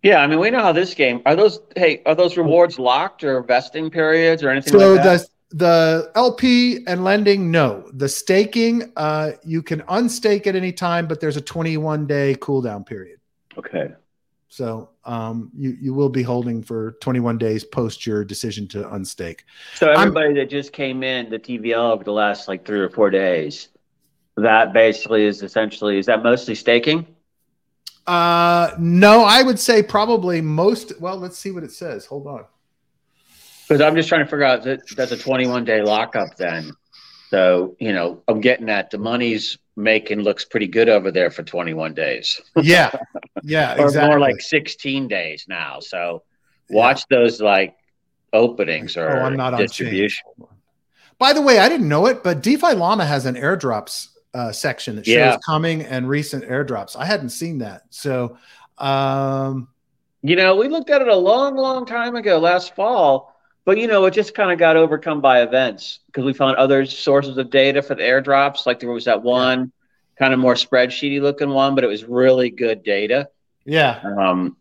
Yeah, 0.03 0.19
I 0.19 0.27
mean, 0.27 0.39
we 0.39 0.51
know 0.51 0.61
how 0.61 0.73
this 0.73 0.93
game 0.93 1.23
are 1.25 1.35
those. 1.35 1.61
Hey, 1.77 2.03
are 2.05 2.15
those 2.15 2.37
rewards 2.37 2.79
locked 2.79 3.25
or 3.25 3.43
vesting 3.43 3.91
periods 3.91 4.43
or 4.43 4.51
anything 4.51 4.79
so 4.79 4.95
like 4.95 5.03
that? 5.03 5.27
the 5.55 6.11
LP 6.17 6.85
and 6.87 7.05
lending, 7.05 7.51
no. 7.51 7.89
The 7.93 8.09
staking, 8.09 8.93
uh, 8.97 9.33
you 9.45 9.63
can 9.63 9.83
unstake 9.83 10.49
at 10.49 10.57
any 10.57 10.73
time, 10.73 11.07
but 11.07 11.21
there's 11.21 11.37
a 11.37 11.41
21 11.41 12.07
day 12.07 12.35
cooldown 12.41 12.85
period. 12.85 13.21
Okay. 13.57 13.93
So 14.49 14.91
um, 15.05 15.51
you 15.57 15.77
you 15.81 15.95
will 15.95 16.09
be 16.09 16.23
holding 16.23 16.63
for 16.63 16.93
21 17.01 17.39
days 17.39 17.65
post 17.65 18.07
your 18.07 18.25
decision 18.25 18.69
to 18.69 18.85
unstake. 18.85 19.41
So 19.75 19.91
everybody 19.91 20.29
I'm, 20.29 20.35
that 20.35 20.51
just 20.51 20.73
came 20.73 21.03
in 21.03 21.31
the 21.31 21.39
TVL 21.39 21.93
over 21.93 22.05
the 22.05 22.13
last 22.13 22.47
like 22.47 22.65
three 22.65 22.81
or 22.81 22.89
four 22.89 23.11
days, 23.11 23.69
that 24.37 24.73
basically 24.73 25.25
is 25.25 25.43
essentially 25.43 25.99
is 25.99 26.07
that 26.07 26.23
mostly 26.23 26.55
staking? 26.55 27.07
Uh, 28.07 28.73
no, 28.79 29.25
I 29.25 29.43
would 29.43 29.59
say 29.59 29.83
probably 29.83 30.41
most. 30.41 31.01
Well, 31.01 31.17
let's 31.17 31.39
see 31.39 31.51
what 31.51 31.65
it 31.65 31.73
says. 31.73 32.07
Hold 32.07 32.27
on. 32.27 32.45
Because 33.67 33.81
I'm 33.81 33.95
just 33.97 34.09
trying 34.09 34.25
to 34.25 34.27
figure 34.27 34.45
out 34.45 34.63
that 34.65 34.83
that's 34.95 35.13
a 35.13 35.17
21 35.17 35.65
day 35.65 35.83
lockup 35.83 36.37
then. 36.37 36.73
So, 37.31 37.77
you 37.81 37.93
know, 37.93 38.23
I'm 38.29 38.41
getting 38.41 38.67
that 38.67 38.91
the 38.91 38.99
money's 38.99 39.59
making 39.77 40.21
looks 40.21 40.45
pretty 40.45 40.67
good 40.67 40.89
over 40.89 41.11
there 41.11 41.31
for 41.31 41.43
21 41.43 41.95
days. 41.95 42.41
Yeah. 42.63 42.93
Yeah. 43.43 43.75
or 43.79 43.87
exactly. 43.87 44.09
more 44.09 44.21
like 44.21 44.41
16 44.41 45.09
days 45.09 45.47
now. 45.49 45.81
So 45.81 46.23
watch 46.69 47.05
yeah. 47.11 47.19
those 47.19 47.41
like 47.41 47.75
openings 48.33 48.97
or 48.97 49.17
oh, 49.17 49.23
I'm 49.23 49.37
not 49.37 49.57
distribution. 49.57 50.27
By 51.19 51.33
the 51.33 51.41
way, 51.41 51.59
I 51.59 51.69
didn't 51.69 51.89
know 51.89 52.07
it, 52.07 52.23
but 52.23 52.43
DeFi 52.43 52.75
Llama 52.75 53.07
has 53.07 53.25
an 53.25 53.37
airdrops 53.37 54.09
uh, 54.35 54.53
section 54.53 54.97
that 54.97 55.07
shows 55.07 55.15
yeah. 55.15 55.37
coming 55.47 55.83
and 55.83 56.09
recent 56.09 56.45
airdrops. 56.45 56.97
I 56.97 57.07
hadn't 57.07 57.31
seen 57.31 57.59
that. 57.59 57.85
So, 57.91 58.37
um, 58.79 59.69
you 60.23 60.37
know, 60.37 60.57
we 60.57 60.69
looked 60.69 60.91
at 60.91 61.01
it 61.01 61.09
a 61.09 61.17
long, 61.17 61.57
long 61.57 61.87
time 61.87 62.17
ago 62.17 62.39
last 62.39 62.75
fall 62.75 63.35
but 63.65 63.79
you 63.79 63.87
know, 63.87 64.05
it 64.05 64.13
just 64.13 64.35
kind 64.35 64.53
of 64.53 64.59
got 64.59 64.77
overcome 64.77 65.21
by 65.21 65.43
events 65.43 66.01
because 66.07 66.25
we 66.25 66.35
found 66.35 66.57
other 66.57 66.85
sources 66.85 67.39
of 67.39 67.51
data 67.51 67.83
for 67.83 67.95
the 67.95 68.03
airdrops. 68.03 68.67
Like 68.67 68.79
there 68.79 68.91
was 68.91 69.07
that 69.07 69.23
one 69.23 69.61
yeah. 69.61 70.19
kind 70.19 70.35
of 70.35 70.41
more 70.41 70.55
spreadsheety 70.55 71.21
looking 71.21 71.49
one, 71.49 71.75
but 71.75 71.83
it 71.83 71.87
was 71.87 72.05
really 72.05 72.51
good 72.51 72.83
data. 72.83 73.31
Yeah. 73.65 74.01
Um, 74.03 74.57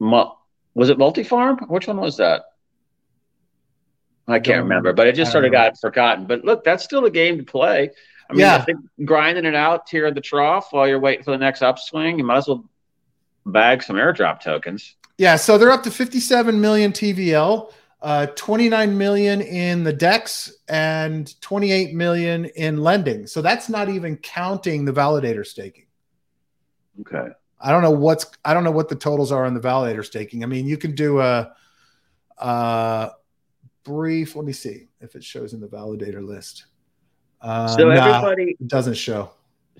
was 0.00 0.90
it 0.90 0.98
multi-farm? 0.98 1.58
Which 1.68 1.86
one 1.86 1.98
was 1.98 2.16
that? 2.16 2.46
I 4.28 4.40
can't 4.40 4.64
remember, 4.64 4.92
but 4.92 5.06
it 5.06 5.14
just 5.14 5.30
sort 5.30 5.44
of 5.44 5.52
got 5.52 5.78
forgotten. 5.78 6.26
But 6.26 6.44
look, 6.44 6.64
that's 6.64 6.82
still 6.82 7.04
a 7.04 7.10
game 7.12 7.38
to 7.38 7.44
play. 7.44 7.90
I 8.28 8.32
mean, 8.32 8.40
yeah. 8.40 8.56
I 8.56 8.62
think 8.62 8.80
grinding 9.04 9.44
it 9.44 9.54
out 9.54 9.88
here 9.88 10.06
at 10.06 10.14
the 10.14 10.20
trough 10.20 10.68
while 10.72 10.88
you're 10.88 11.00
waiting 11.00 11.24
for 11.24 11.30
the 11.30 11.38
next 11.38 11.62
upswing, 11.62 12.18
you 12.18 12.24
might 12.24 12.38
as 12.38 12.48
well 12.48 12.68
bag 13.44 13.82
some 13.82 13.96
airdrop 13.96 14.40
tokens. 14.40 14.96
Yeah, 15.18 15.36
so 15.36 15.56
they're 15.56 15.70
up 15.70 15.82
to 15.84 15.90
57 15.90 16.60
million 16.60 16.92
TVL 16.92 17.72
uh, 18.02 18.26
29 18.26 18.96
million 18.96 19.40
in 19.40 19.82
the 19.82 19.92
DEX 19.92 20.52
and 20.68 21.40
28 21.40 21.94
million 21.94 22.44
in 22.44 22.78
lending. 22.78 23.26
So 23.26 23.42
that's 23.42 23.68
not 23.68 23.88
even 23.88 24.16
counting 24.18 24.84
the 24.84 24.92
validator 24.92 25.46
staking. 25.46 25.86
Okay. 27.00 27.28
I 27.58 27.70
don't 27.70 27.82
know 27.82 27.90
what's 27.90 28.26
I 28.44 28.52
don't 28.54 28.64
know 28.64 28.70
what 28.70 28.88
the 28.88 28.96
totals 28.96 29.32
are 29.32 29.44
on 29.44 29.54
the 29.54 29.60
validator 29.60 30.04
staking. 30.04 30.44
I 30.44 30.46
mean, 30.46 30.66
you 30.66 30.76
can 30.76 30.94
do 30.94 31.20
a, 31.20 31.52
a 32.38 33.10
brief. 33.82 34.36
Let 34.36 34.44
me 34.44 34.52
see 34.52 34.88
if 35.00 35.16
it 35.16 35.24
shows 35.24 35.52
in 35.54 35.60
the 35.60 35.66
validator 35.66 36.24
list. 36.24 36.66
Uh, 37.46 37.68
so 37.68 37.88
everybody 37.88 38.56
nah, 38.58 38.66
doesn't 38.66 38.94
show. 38.94 39.30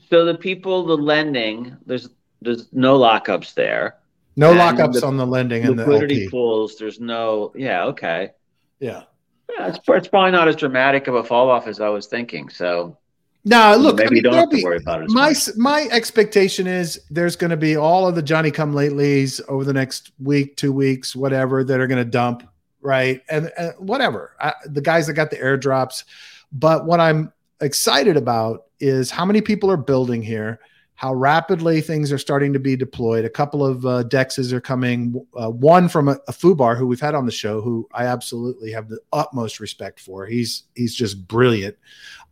So 0.08 0.25
the 0.25 0.37
people, 0.37 0.87
the 0.87 0.96
lending, 0.96 1.76
there's 1.85 2.08
there's 2.40 2.73
no 2.73 2.96
lockups 2.96 3.54
there. 3.54 3.96
No 4.37 4.52
and 4.52 4.61
lockups 4.61 5.00
the, 5.00 5.06
on 5.06 5.16
the 5.16 5.26
lending 5.26 5.64
and 5.64 5.76
liquidity 5.76 6.26
the 6.26 6.30
pools. 6.30 6.76
There's 6.76 7.00
no. 7.00 7.52
Yeah. 7.56 7.87
Okay. 7.87 8.30
Yeah. 8.78 9.02
Yeah. 9.50 9.68
It's, 9.68 9.80
it's 9.85 10.06
probably 10.06 10.30
not 10.30 10.46
as 10.46 10.54
dramatic 10.54 11.08
of 11.08 11.16
a 11.16 11.25
fall 11.25 11.50
off 11.50 11.66
as 11.66 11.80
I 11.80 11.88
was 11.88 12.06
thinking. 12.06 12.49
So. 12.49 12.96
No, 13.44 13.76
look, 13.76 13.96
maybe 13.96 14.06
I 14.06 14.11
mean, 14.11 14.23
don't 14.25 14.35
have 14.35 14.50
to 14.50 14.56
be, 14.56 14.64
worry 14.64 14.76
about 14.76 15.02
it. 15.02 15.11
My 15.11 15.28
much. 15.28 15.49
my 15.56 15.88
expectation 15.90 16.68
is 16.68 17.00
there's 17.11 17.35
going 17.35 17.50
to 17.50 17.56
be 17.56 17.76
all 17.76 18.06
of 18.06 18.14
the 18.14 18.23
Johnny 18.23 18.52
Come 18.52 18.75
Latelys 18.75 19.40
over 19.49 19.64
the 19.64 19.73
next 19.73 20.12
week, 20.20 20.56
two 20.56 20.73
weeks, 20.73 21.16
whatever, 21.16 21.64
that 21.64 21.80
are 21.80 21.87
going 21.87 22.04
to 22.04 22.11
dump, 22.11 22.49
right? 22.80 23.23
And, 23.28 23.50
and 23.58 23.73
whatever 23.78 24.37
I, 24.40 24.52
the 24.66 24.80
guys 24.80 25.08
that 25.08 25.14
got 25.14 25.30
the 25.30 25.37
airdrops. 25.37 26.04
But 26.52 26.87
what 26.87 27.00
I'm 27.00 27.32
excited 27.60 28.16
about 28.16 28.64
is 28.80 29.10
how 29.10 29.25
many 29.25 29.40
people 29.40 29.70
are 29.70 29.76
building 29.76 30.22
here 30.22 30.60
how 30.96 31.12
rapidly 31.12 31.82
things 31.82 32.10
are 32.10 32.18
starting 32.18 32.54
to 32.54 32.58
be 32.58 32.75
deployed. 32.75 33.26
A 33.26 33.30
couple 33.30 33.64
of 33.64 33.84
uh, 33.84 34.02
dexes 34.04 34.50
are 34.52 34.62
coming. 34.62 35.25
Uh, 35.36 35.50
one 35.50 35.88
from 35.88 36.08
a, 36.08 36.18
a 36.26 36.32
Fubar 36.32 36.76
who 36.76 36.86
we've 36.86 37.00
had 37.00 37.14
on 37.14 37.26
the 37.26 37.32
show, 37.32 37.60
who 37.60 37.86
I 37.92 38.06
absolutely 38.06 38.72
have 38.72 38.88
the 38.88 38.98
utmost 39.12 39.60
respect 39.60 40.00
for. 40.00 40.25
He's 40.26 40.64
he's 40.75 40.94
just 40.94 41.28
brilliant. 41.28 41.76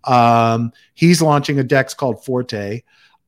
Um, 0.04 0.72
he's 0.94 1.20
launching 1.20 1.58
a 1.58 1.62
dex 1.62 1.92
called 1.92 2.24
Forte. 2.24 2.82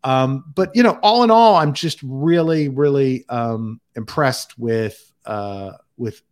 Um, 0.04 0.44
but 0.54 0.74
you 0.74 0.82
know, 0.82 0.98
all 1.02 1.22
in 1.22 1.30
all, 1.30 1.56
I'm 1.56 1.74
just 1.74 2.00
really, 2.02 2.70
really 2.70 3.26
um, 3.28 3.80
impressed 3.94 4.58
with 4.58 5.12
uh, 5.26 5.72
with 5.98 6.22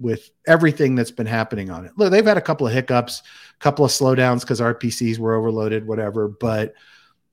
with 0.00 0.30
everything 0.46 0.94
that's 0.94 1.10
been 1.10 1.26
happening 1.26 1.70
on 1.70 1.84
it. 1.84 1.92
Look, 1.96 2.10
they've 2.10 2.24
had 2.24 2.38
a 2.38 2.42
couple 2.42 2.66
of 2.66 2.72
hiccups, 2.72 3.22
a 3.54 3.58
couple 3.58 3.84
of 3.84 3.90
slowdowns 3.90 4.40
because 4.40 4.60
RPCs 4.60 5.18
were 5.18 5.34
overloaded, 5.34 5.86
whatever. 5.86 6.28
But 6.28 6.74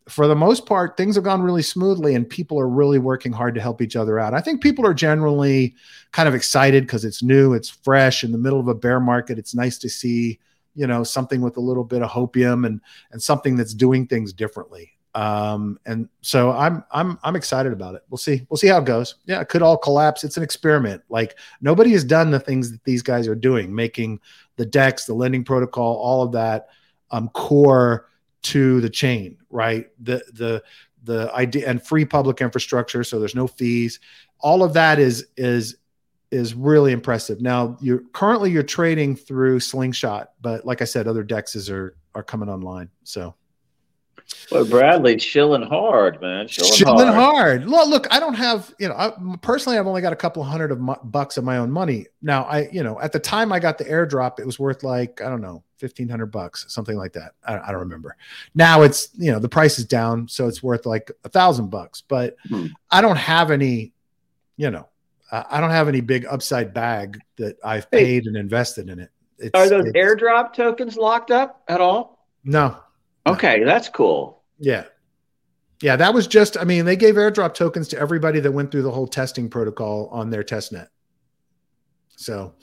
for 0.10 0.28
the 0.28 0.36
most 0.36 0.66
part, 0.66 0.96
things 0.96 1.16
have 1.16 1.24
gone 1.24 1.42
really 1.42 1.62
smoothly 1.62 2.16
and 2.16 2.30
people 2.30 2.60
are 2.60 2.68
really 2.68 3.00
working 3.00 3.32
hard 3.32 3.56
to 3.56 3.62
help 3.62 3.82
each 3.82 3.96
other 3.96 4.20
out. 4.20 4.34
I 4.34 4.42
think 4.42 4.62
people 4.62 4.86
are 4.86 4.94
generally 4.94 5.76
kind 6.12 6.28
of 6.28 6.36
excited 6.36 6.86
because 6.86 7.06
it's 7.06 7.24
new, 7.24 7.54
it's 7.54 7.70
fresh 7.70 8.24
in 8.24 8.32
the 8.32 8.38
middle 8.38 8.60
of 8.60 8.68
a 8.68 8.76
bear 8.76 9.00
market. 9.00 9.38
It's 9.38 9.56
nice 9.56 9.78
to 9.80 9.90
see, 9.90 10.40
you 10.76 10.88
know, 10.88 11.04
something 11.04 11.42
with 11.42 11.58
a 11.58 11.62
little 11.62 11.84
bit 11.84 12.02
of 12.02 12.10
hopium 12.10 12.66
and 12.66 12.80
and 13.12 13.22
something 13.22 13.56
that's 13.56 13.74
doing 13.74 14.08
things 14.08 14.32
differently. 14.32 14.97
Um, 15.18 15.80
and 15.88 16.08
so 16.22 16.52
I'm 16.52 16.84
I'm 16.92 17.18
I'm 17.24 17.36
excited 17.36 17.74
about 17.74 17.96
it. 17.96 18.04
We'll 18.08 18.20
see. 18.20 18.46
We'll 18.50 18.58
see 18.58 18.68
how 18.68 18.78
it 18.78 18.86
goes. 18.86 19.16
Yeah, 19.26 19.42
it 19.42 19.50
could 19.50 19.64
all 19.64 19.76
collapse. 19.76 20.24
It's 20.24 20.38
an 20.38 20.44
experiment. 20.44 21.02
Like 21.10 21.40
nobody 21.60 21.92
has 21.94 22.04
done 22.04 22.30
the 22.30 22.40
things 22.40 22.72
that 22.72 22.84
these 22.84 23.02
guys 23.02 23.28
are 23.28 23.34
doing, 23.34 23.74
making 23.74 24.20
the 24.58 24.66
DEX, 24.66 25.06
the 25.06 25.16
lending 25.16 25.44
protocol, 25.44 25.96
all 25.96 26.22
of 26.22 26.34
that 26.34 26.68
um, 27.10 27.30
core 27.30 28.10
to 28.44 28.80
the 28.80 28.92
chain, 28.92 29.40
right? 29.50 29.88
The 30.04 30.24
the 30.34 30.64
the 31.04 31.34
idea 31.34 31.68
and 31.68 31.82
free 31.82 32.06
public 32.06 32.40
infrastructure, 32.40 33.04
so 33.04 33.18
there's 33.18 33.34
no 33.34 33.48
fees. 33.48 34.00
All 34.40 34.62
of 34.62 34.74
that 34.74 35.00
is 35.00 35.26
is 35.36 35.78
is 36.30 36.54
really 36.54 36.92
impressive. 36.92 37.42
Now 37.42 37.76
you're 37.82 38.04
currently 38.14 38.52
you're 38.52 38.62
trading 38.62 39.16
through 39.16 39.62
Slingshot, 39.62 40.34
but 40.42 40.64
like 40.64 40.84
I 40.84 40.86
said, 40.86 41.08
other 41.08 41.24
dexes 41.24 41.72
are 41.72 41.98
are 42.14 42.22
coming 42.22 42.50
online. 42.50 42.92
So 43.04 43.34
Well, 44.52 44.66
Bradley 44.66 45.16
chilling 45.18 45.62
hard, 45.64 46.22
man. 46.22 46.48
Chilling, 46.48 46.72
chilling 46.74 47.08
hard. 47.08 47.62
hard. 47.64 47.70
Look, 47.70 47.88
look, 47.88 48.08
I 48.14 48.20
don't 48.20 48.34
have, 48.34 48.74
you 48.80 48.88
know, 48.90 48.96
I, 48.96 49.12
personally, 49.42 49.78
I've 49.78 49.88
only 49.88 50.02
got 50.02 50.14
a 50.14 50.18
couple 50.18 50.44
hundred 50.44 50.72
of 50.72 50.80
mu- 50.80 50.96
bucks 51.04 51.38
of 51.38 51.44
my 51.44 51.58
own 51.58 51.72
money. 51.72 52.08
Now, 52.22 52.44
I, 52.44 52.70
you 52.72 52.84
know, 52.84 53.00
at 53.00 53.12
the 53.12 53.20
time 53.20 53.52
I 53.54 53.60
got 53.60 53.78
the 53.78 53.86
airdrop, 53.86 54.40
it 54.40 54.46
was 54.46 54.60
worth 54.60 54.84
like, 54.84 55.22
I 55.22 55.30
don't 55.30 55.42
know, 55.42 55.64
1500 55.80 56.26
bucks, 56.28 56.66
something 56.70 56.98
like 56.98 57.14
that. 57.14 57.34
I, 57.46 57.58
I 57.60 57.72
don't 57.72 57.80
remember. 57.82 58.18
Now 58.56 58.82
it's, 58.82 59.10
you 59.18 59.32
know, 59.32 59.40
the 59.40 59.50
price 59.50 59.80
is 59.80 59.86
down. 59.86 60.28
So 60.28 60.48
it's 60.48 60.62
worth 60.64 60.86
like 60.86 61.12
a 61.24 61.30
thousand 61.30 61.70
bucks, 61.70 62.02
but 62.02 62.36
Hmm. 62.50 62.68
I 62.92 63.02
don't 63.02 63.18
have 63.18 63.52
any, 63.52 63.94
you 64.58 64.72
know, 64.72 64.88
uh, 65.32 65.44
I 65.50 65.60
don't 65.62 65.72
have 65.72 65.88
any 65.88 66.02
big 66.02 66.26
upside 66.26 66.74
bag 66.74 67.20
that 67.38 67.58
I've 67.64 67.88
Hey. 67.92 68.04
paid 68.06 68.26
and 68.28 68.36
invested 68.38 68.90
in 68.90 69.00
it. 69.00 69.10
It's, 69.40 69.52
Are 69.54 69.70
those 69.70 69.86
airdrop 69.94 70.54
tokens 70.54 70.98
locked 70.98 71.32
up 71.32 71.62
at 71.68 71.80
all? 71.80 72.26
No, 72.44 72.78
Okay, 73.28 73.64
that's 73.64 73.90
cool. 73.90 74.44
Yeah. 74.60 74.86
Yeah, 75.82 75.96
that 75.96 76.14
was 76.14 76.26
just, 76.26 76.58
I 76.58 76.64
mean, 76.64 76.86
they 76.86 76.96
gave 76.96 77.16
airdrop 77.16 77.54
tokens 77.54 77.88
to 77.90 78.00
everybody 78.00 78.40
that 78.40 78.52
went 78.52 78.72
through 78.72 78.82
the 78.82 78.92
whole 78.92 79.08
testing 79.08 79.50
protocol 79.50 80.08
on 80.12 80.30
their 80.30 80.44
test 80.44 80.72
net. 80.72 80.90
So 82.16 82.56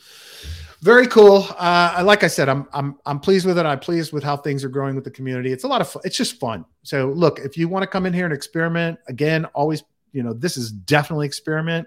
very 0.80 1.06
cool. 1.06 1.46
Uh, 1.56 2.02
like 2.04 2.24
I 2.24 2.26
said, 2.26 2.48
I'm, 2.48 2.66
I'm, 2.72 2.98
I'm 3.06 3.20
pleased 3.20 3.46
with 3.46 3.56
it. 3.56 3.66
I'm 3.66 3.78
pleased 3.78 4.12
with 4.12 4.24
how 4.24 4.36
things 4.36 4.64
are 4.64 4.68
growing 4.68 4.96
with 4.96 5.04
the 5.04 5.12
community. 5.12 5.52
It's 5.52 5.64
a 5.64 5.68
lot 5.68 5.80
of 5.80 5.88
fun. 5.88 6.02
It's 6.04 6.16
just 6.16 6.40
fun. 6.40 6.64
So 6.82 7.10
look, 7.10 7.38
if 7.38 7.56
you 7.56 7.68
want 7.68 7.84
to 7.84 7.86
come 7.86 8.04
in 8.04 8.12
here 8.12 8.24
and 8.24 8.34
experiment 8.34 8.98
again, 9.06 9.44
always, 9.46 9.84
you 10.12 10.24
know, 10.24 10.32
this 10.32 10.56
is 10.56 10.72
definitely 10.72 11.26
experiment. 11.26 11.86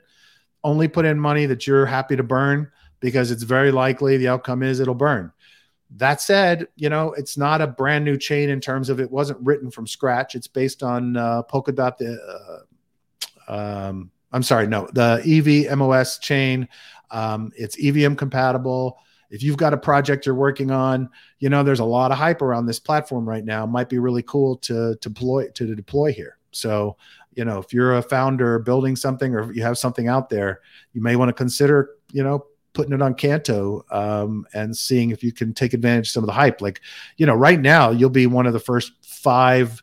Only 0.63 0.87
put 0.87 1.05
in 1.05 1.19
money 1.19 1.45
that 1.45 1.67
you're 1.67 1.85
happy 1.85 2.15
to 2.15 2.23
burn 2.23 2.71
because 2.99 3.31
it's 3.31 3.43
very 3.43 3.71
likely 3.71 4.17
the 4.17 4.29
outcome 4.29 4.63
is 4.63 4.79
it'll 4.79 4.95
burn. 4.95 5.31
That 5.95 6.21
said, 6.21 6.67
you 6.75 6.89
know, 6.89 7.13
it's 7.13 7.37
not 7.37 7.61
a 7.61 7.67
brand 7.67 8.03
new 8.03 8.17
chain 8.17 8.49
in 8.49 8.59
terms 8.59 8.89
of 8.89 8.99
it 8.99 9.09
wasn't 9.09 9.39
written 9.41 9.71
from 9.71 9.87
scratch. 9.87 10.35
It's 10.35 10.47
based 10.47 10.83
on 10.83 11.15
uh, 11.15 11.43
Polkadot, 11.43 11.97
the, 11.97 12.65
uh, 13.47 13.51
um, 13.51 14.11
I'm 14.31 14.43
sorry, 14.43 14.67
no, 14.67 14.87
the 14.93 15.21
Evmos 15.25 16.19
chain. 16.19 16.67
Um, 17.11 17.51
it's 17.55 17.77
EVM 17.81 18.15
compatible. 18.15 18.99
If 19.29 19.43
you've 19.43 19.57
got 19.57 19.73
a 19.73 19.77
project 19.77 20.25
you're 20.25 20.35
working 20.35 20.71
on, 20.71 21.09
you 21.39 21.49
know, 21.49 21.63
there's 21.63 21.79
a 21.79 21.85
lot 21.85 22.11
of 22.11 22.17
hype 22.17 22.41
around 22.41 22.65
this 22.65 22.79
platform 22.79 23.27
right 23.27 23.43
now. 23.43 23.65
Might 23.65 23.89
be 23.89 23.99
really 23.99 24.23
cool 24.23 24.57
to, 24.57 24.95
to 24.95 25.09
deploy 25.09 25.47
to 25.49 25.75
deploy 25.75 26.13
here. 26.13 26.37
So, 26.51 26.97
you 27.33 27.45
know, 27.45 27.59
if 27.59 27.73
you're 27.73 27.97
a 27.97 28.01
founder 28.01 28.59
building 28.59 28.95
something 28.95 29.35
or 29.35 29.51
you 29.53 29.61
have 29.63 29.77
something 29.77 30.07
out 30.07 30.29
there, 30.29 30.61
you 30.93 31.01
may 31.01 31.15
want 31.15 31.29
to 31.29 31.33
consider, 31.33 31.91
you 32.11 32.23
know, 32.23 32.45
putting 32.77 32.93
it 32.93 33.01
on 33.01 33.15
Canto 33.15 33.83
um, 33.89 34.45
and 34.53 34.77
seeing 34.77 35.09
if 35.09 35.23
you 35.23 35.31
can 35.33 35.51
take 35.53 35.73
advantage 35.73 36.07
of 36.07 36.11
some 36.11 36.23
of 36.23 36.27
the 36.27 36.33
hype. 36.33 36.61
Like, 36.61 36.79
you 37.17 37.25
know, 37.25 37.33
right 37.33 37.59
now 37.59 37.89
you'll 37.89 38.11
be 38.11 38.27
one 38.27 38.45
of 38.45 38.53
the 38.53 38.59
first 38.59 38.93
five 39.03 39.81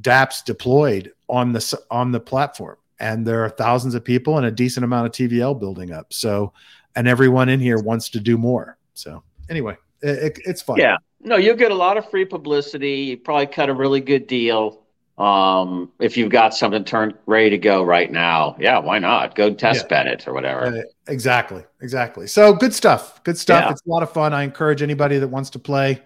DApps 0.00 0.44
deployed 0.44 1.12
on 1.28 1.52
the 1.52 1.78
on 1.90 2.10
the 2.10 2.20
platform, 2.20 2.76
and 2.98 3.24
there 3.24 3.44
are 3.44 3.48
thousands 3.48 3.94
of 3.94 4.04
people 4.04 4.36
and 4.36 4.46
a 4.46 4.50
decent 4.50 4.82
amount 4.84 5.06
of 5.06 5.12
TVL 5.12 5.58
building 5.58 5.92
up. 5.92 6.12
So, 6.12 6.52
and 6.96 7.06
everyone 7.06 7.48
in 7.48 7.60
here 7.60 7.78
wants 7.78 8.08
to 8.10 8.20
do 8.20 8.36
more. 8.36 8.76
So, 8.94 9.22
anyway, 9.48 9.76
it, 10.02 10.08
it, 10.08 10.38
it's 10.44 10.62
fun. 10.62 10.78
Yeah. 10.78 10.96
No, 11.20 11.36
you'll 11.36 11.56
get 11.56 11.70
a 11.70 11.76
lot 11.76 11.96
of 11.96 12.10
free 12.10 12.24
publicity. 12.24 12.94
You 12.94 13.16
probably 13.16 13.46
cut 13.46 13.68
a 13.68 13.74
really 13.74 14.00
good 14.00 14.26
deal. 14.26 14.82
Um, 15.18 15.92
if 16.00 16.16
you've 16.16 16.30
got 16.32 16.52
something 16.52 16.84
turned 16.84 17.14
ready 17.26 17.50
to 17.50 17.58
go 17.58 17.84
right 17.84 18.10
now, 18.10 18.56
yeah, 18.58 18.78
why 18.78 18.98
not? 18.98 19.36
Go 19.36 19.54
test 19.54 19.86
Yeah. 19.88 20.02
it 20.08 20.26
or 20.26 20.32
whatever. 20.32 20.84
Exactly, 21.08 21.64
exactly. 21.80 22.26
So 22.26 22.52
good 22.52 22.72
stuff. 22.72 23.22
Good 23.24 23.36
stuff. 23.36 23.64
Yeah. 23.64 23.70
It's 23.72 23.82
a 23.84 23.90
lot 23.90 24.02
of 24.02 24.12
fun. 24.12 24.32
I 24.32 24.42
encourage 24.44 24.82
anybody 24.82 25.18
that 25.18 25.28
wants 25.28 25.50
to 25.50 25.58
play, 25.58 26.00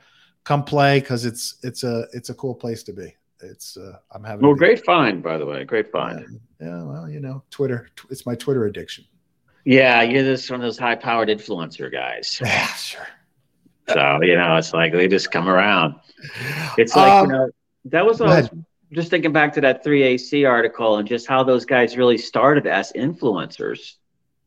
come 0.44 0.64
play 0.64 1.00
because 1.00 1.24
it's 1.26 1.56
it's 1.62 1.84
a 1.84 2.06
it's 2.14 2.30
a 2.30 2.34
cool 2.34 2.54
place 2.54 2.82
to 2.84 2.92
be. 2.92 3.14
It's 3.42 3.76
uh, 3.76 3.98
I'm 4.12 4.24
having. 4.24 4.42
a 4.44 4.48
well, 4.48 4.54
good- 4.54 4.60
great 4.60 4.84
find, 4.86 5.22
by 5.22 5.36
the 5.36 5.44
way. 5.44 5.64
Great 5.64 5.92
find. 5.92 6.40
Yeah, 6.60 6.66
yeah, 6.66 6.82
well, 6.84 7.10
you 7.10 7.20
know, 7.20 7.42
Twitter. 7.50 7.88
Tw- 7.96 8.06
It's 8.10 8.24
my 8.24 8.34
Twitter 8.34 8.64
addiction. 8.64 9.04
Yeah, 9.66 10.00
you're 10.02 10.22
this 10.22 10.48
one 10.48 10.60
of 10.60 10.64
those 10.64 10.78
high 10.78 10.94
powered 10.94 11.28
influencer 11.28 11.92
guys. 11.92 12.40
Yeah, 12.44 12.66
sure. 12.68 13.06
So, 13.88 14.20
you 14.22 14.34
know, 14.36 14.56
it's 14.56 14.72
like 14.72 14.92
they 14.92 15.06
just 15.08 15.30
come 15.30 15.48
around. 15.48 15.94
It's 16.78 16.96
like, 16.96 17.12
Um, 17.12 17.26
you 17.30 17.32
know, 17.36 17.50
that 17.86 18.04
was 18.04 18.18
what 18.18 18.30
I 18.30 18.40
was 18.40 18.50
just 18.92 19.10
thinking 19.10 19.32
back 19.32 19.52
to 19.54 19.60
that 19.60 19.84
3AC 19.84 20.48
article 20.48 20.96
and 20.96 21.06
just 21.06 21.26
how 21.28 21.44
those 21.44 21.64
guys 21.64 21.96
really 21.96 22.18
started 22.18 22.66
as 22.66 22.92
influencers, 22.92 23.94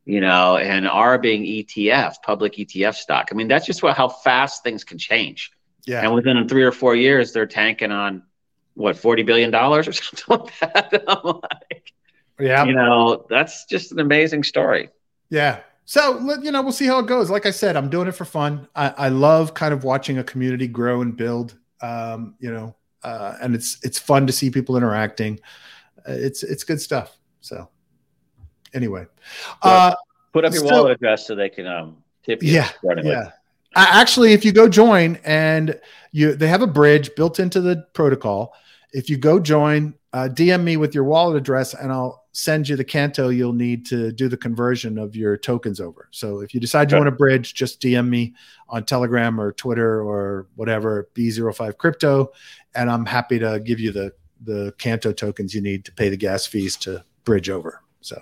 you 0.04 0.20
know, 0.20 0.56
and 0.56 0.88
R 0.88 1.18
being 1.18 1.42
ETF, 1.42 2.16
public 2.22 2.54
ETF 2.54 2.94
stock. 2.94 3.28
I 3.30 3.34
mean, 3.34 3.48
that's 3.48 3.66
just 3.66 3.82
what, 3.82 3.96
how 3.96 4.08
fast 4.08 4.62
things 4.62 4.84
can 4.84 4.98
change. 4.98 5.50
yeah, 5.86 6.02
And 6.02 6.14
within 6.14 6.48
three 6.48 6.62
or 6.62 6.72
four 6.72 6.94
years, 6.94 7.32
they're 7.32 7.46
tanking 7.46 7.92
on 7.92 8.22
what, 8.74 8.96
$40 8.96 9.26
billion 9.26 9.54
or 9.54 9.82
something 9.92 10.24
like 10.28 10.58
that. 10.60 11.04
I'm 11.08 11.40
like, 11.42 11.92
yeah, 12.38 12.64
you 12.64 12.72
know, 12.72 13.26
that's 13.28 13.66
just 13.66 13.92
an 13.92 14.00
amazing 14.00 14.42
story. 14.44 14.88
yeah. 15.28 15.60
So 15.86 16.20
you 16.40 16.52
know, 16.52 16.62
we'll 16.62 16.70
see 16.70 16.86
how 16.86 17.00
it 17.00 17.06
goes. 17.06 17.30
Like 17.30 17.46
I 17.46 17.50
said, 17.50 17.74
I'm 17.76 17.90
doing 17.90 18.06
it 18.06 18.12
for 18.12 18.24
fun. 18.24 18.68
I, 18.76 18.90
I 18.90 19.08
love 19.08 19.54
kind 19.54 19.74
of 19.74 19.82
watching 19.82 20.18
a 20.18 20.22
community 20.22 20.68
grow 20.68 21.02
and 21.02 21.16
build. 21.16 21.58
Um, 21.80 22.36
you 22.38 22.52
know, 22.52 22.76
uh, 23.02 23.34
and 23.42 23.56
it's 23.56 23.76
it's 23.82 23.98
fun 23.98 24.28
to 24.28 24.32
see 24.32 24.50
people 24.50 24.76
interacting. 24.76 25.40
Uh, 26.08 26.12
it's 26.12 26.44
it's 26.44 26.62
good 26.62 26.80
stuff. 26.80 27.18
So 27.40 27.68
anyway, 28.74 29.06
uh, 29.62 29.94
Put 30.32 30.44
up 30.44 30.52
your 30.54 30.64
wallet 30.64 30.92
address 30.92 31.26
so 31.26 31.34
they 31.34 31.48
can 31.48 31.66
um, 31.66 31.96
tip 32.22 32.42
you. 32.42 32.52
Yeah, 32.52 32.70
yeah. 33.02 33.30
I- 33.74 34.00
Actually, 34.00 34.32
if 34.32 34.44
you 34.44 34.52
go 34.52 34.68
join 34.68 35.18
and 35.24 35.78
you 36.12 36.34
they 36.34 36.48
have 36.48 36.62
a 36.62 36.66
bridge 36.66 37.10
built 37.16 37.40
into 37.40 37.60
the 37.60 37.86
protocol. 37.94 38.54
If 38.92 39.08
you 39.08 39.16
go 39.16 39.38
join, 39.38 39.94
uh, 40.12 40.28
DM 40.32 40.64
me 40.64 40.76
with 40.76 40.94
your 40.94 41.04
wallet 41.04 41.36
address, 41.36 41.74
and 41.74 41.92
I'll 41.92 42.24
send 42.32 42.68
you 42.68 42.76
the 42.76 42.84
Canto 42.84 43.28
you'll 43.28 43.52
need 43.52 43.86
to 43.86 44.12
do 44.12 44.28
the 44.28 44.36
conversion 44.36 44.98
of 44.98 45.14
your 45.16 45.36
tokens 45.36 45.80
over. 45.80 46.08
So 46.12 46.40
if 46.40 46.54
you 46.54 46.60
decide 46.60 46.90
you 46.90 46.96
Okay. 46.96 47.04
want 47.04 47.14
a 47.14 47.16
bridge, 47.16 47.54
just 47.54 47.80
DM 47.80 48.08
me 48.08 48.34
on 48.68 48.84
Telegram 48.84 49.40
or 49.40 49.52
Twitter 49.52 50.00
or 50.02 50.46
whatever 50.56 51.08
B05 51.14 51.76
Crypto, 51.78 52.32
and 52.74 52.90
I'm 52.90 53.06
happy 53.06 53.38
to 53.38 53.60
give 53.64 53.80
you 53.80 53.90
the 53.92 54.12
the 54.42 54.72
Canto 54.78 55.12
tokens 55.12 55.54
you 55.54 55.60
need 55.60 55.84
to 55.84 55.92
pay 55.92 56.08
the 56.08 56.16
gas 56.16 56.46
fees 56.46 56.74
to 56.78 57.04
bridge 57.24 57.50
over. 57.50 57.82
So, 58.00 58.20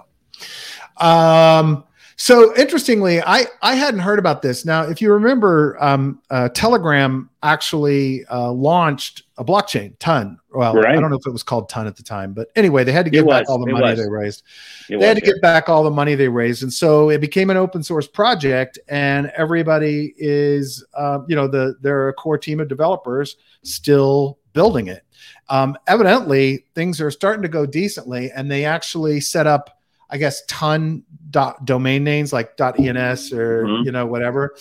um, 0.99 1.85
so 2.21 2.55
interestingly, 2.57 3.21
I 3.23 3.47
I 3.63 3.77
hadn't 3.77 4.01
heard 4.01 4.19
about 4.19 4.43
this. 4.43 4.65
Now, 4.65 4.83
if 4.83 5.01
you 5.01 5.13
remember, 5.13 5.77
um, 5.81 6.21
uh, 6.31 6.49
Telegram 6.49 7.31
actually 7.45 8.27
uh, 8.27 8.51
launched 8.51 9.23
a 9.37 9.45
blockchain, 9.45 9.97
Ton. 10.01 10.41
Well, 10.53 10.85
I 10.85 10.95
don't 10.95 11.11
know 11.11 11.17
if 11.17 11.25
it 11.29 11.31
was 11.31 11.45
called 11.45 11.69
Ton 11.69 11.87
at 11.87 11.95
the 11.97 12.03
time, 12.03 12.33
but 12.33 12.49
anyway, 12.57 12.83
they 12.83 12.91
had 12.91 13.05
to 13.05 13.11
give 13.13 13.25
back 13.25 13.49
all 13.49 13.61
the 13.61 13.71
It 13.71 13.73
money 13.73 13.91
was. 13.91 13.99
they 14.01 14.09
raised 14.09 14.43
It 14.89 14.99
they 14.99 15.07
had 15.07 15.17
to 15.19 15.21
was, 15.23 15.33
get 15.35 15.41
back 15.41 15.69
all 15.69 15.85
the 15.85 15.91
money 15.93 16.17
they 16.17 16.27
raised 16.29 16.65
and 16.65 16.73
so 16.73 17.09
it 17.11 17.21
became 17.21 17.51
an 17.51 17.57
open 17.57 17.85
source 17.85 18.09
project 18.09 18.81
and 18.89 19.31
everybody 19.37 20.13
is 20.17 20.85
uh, 20.95 21.21
you 21.29 21.37
know 21.37 21.47
the 21.47 21.77
there 21.81 22.01
are 22.01 22.09
a 22.09 22.15
core 22.15 22.39
team 22.39 22.59
of 22.59 22.67
developers 22.67 23.37
still 23.63 24.39
building 24.55 24.89
it 24.89 25.05
um, 25.51 25.77
evidently 25.87 26.65
things 26.75 27.01
are 27.01 27.13
starting 27.13 27.43
to 27.43 27.49
go 27.49 27.65
decently 27.65 28.33
and 28.33 28.51
they 28.51 28.65
actually 28.65 29.21
set 29.21 29.47
up 29.47 29.78
i 30.11 30.17
guess 30.17 30.45
ton 30.47 31.03
dot 31.31 31.65
domain 31.65 32.03
names 32.05 32.33
like 32.33 32.57
dot 32.57 32.79
ens 32.81 33.33
or 33.33 33.65
Mhm. 33.65 33.85
you 33.85 33.93
know 33.93 34.07
whatever 34.07 34.55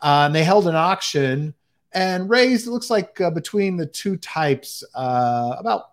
uh, 0.00 0.24
and 0.26 0.34
they 0.34 0.44
held 0.44 0.66
an 0.68 0.74
auction 0.76 1.54
and 1.92 2.28
raised 2.28 2.66
it 2.66 2.70
looks 2.70 2.90
like 2.90 3.20
uh, 3.20 3.30
between 3.30 3.76
the 3.76 3.86
two 3.86 4.16
types 4.16 4.84
uh, 4.94 5.54
about 5.58 5.92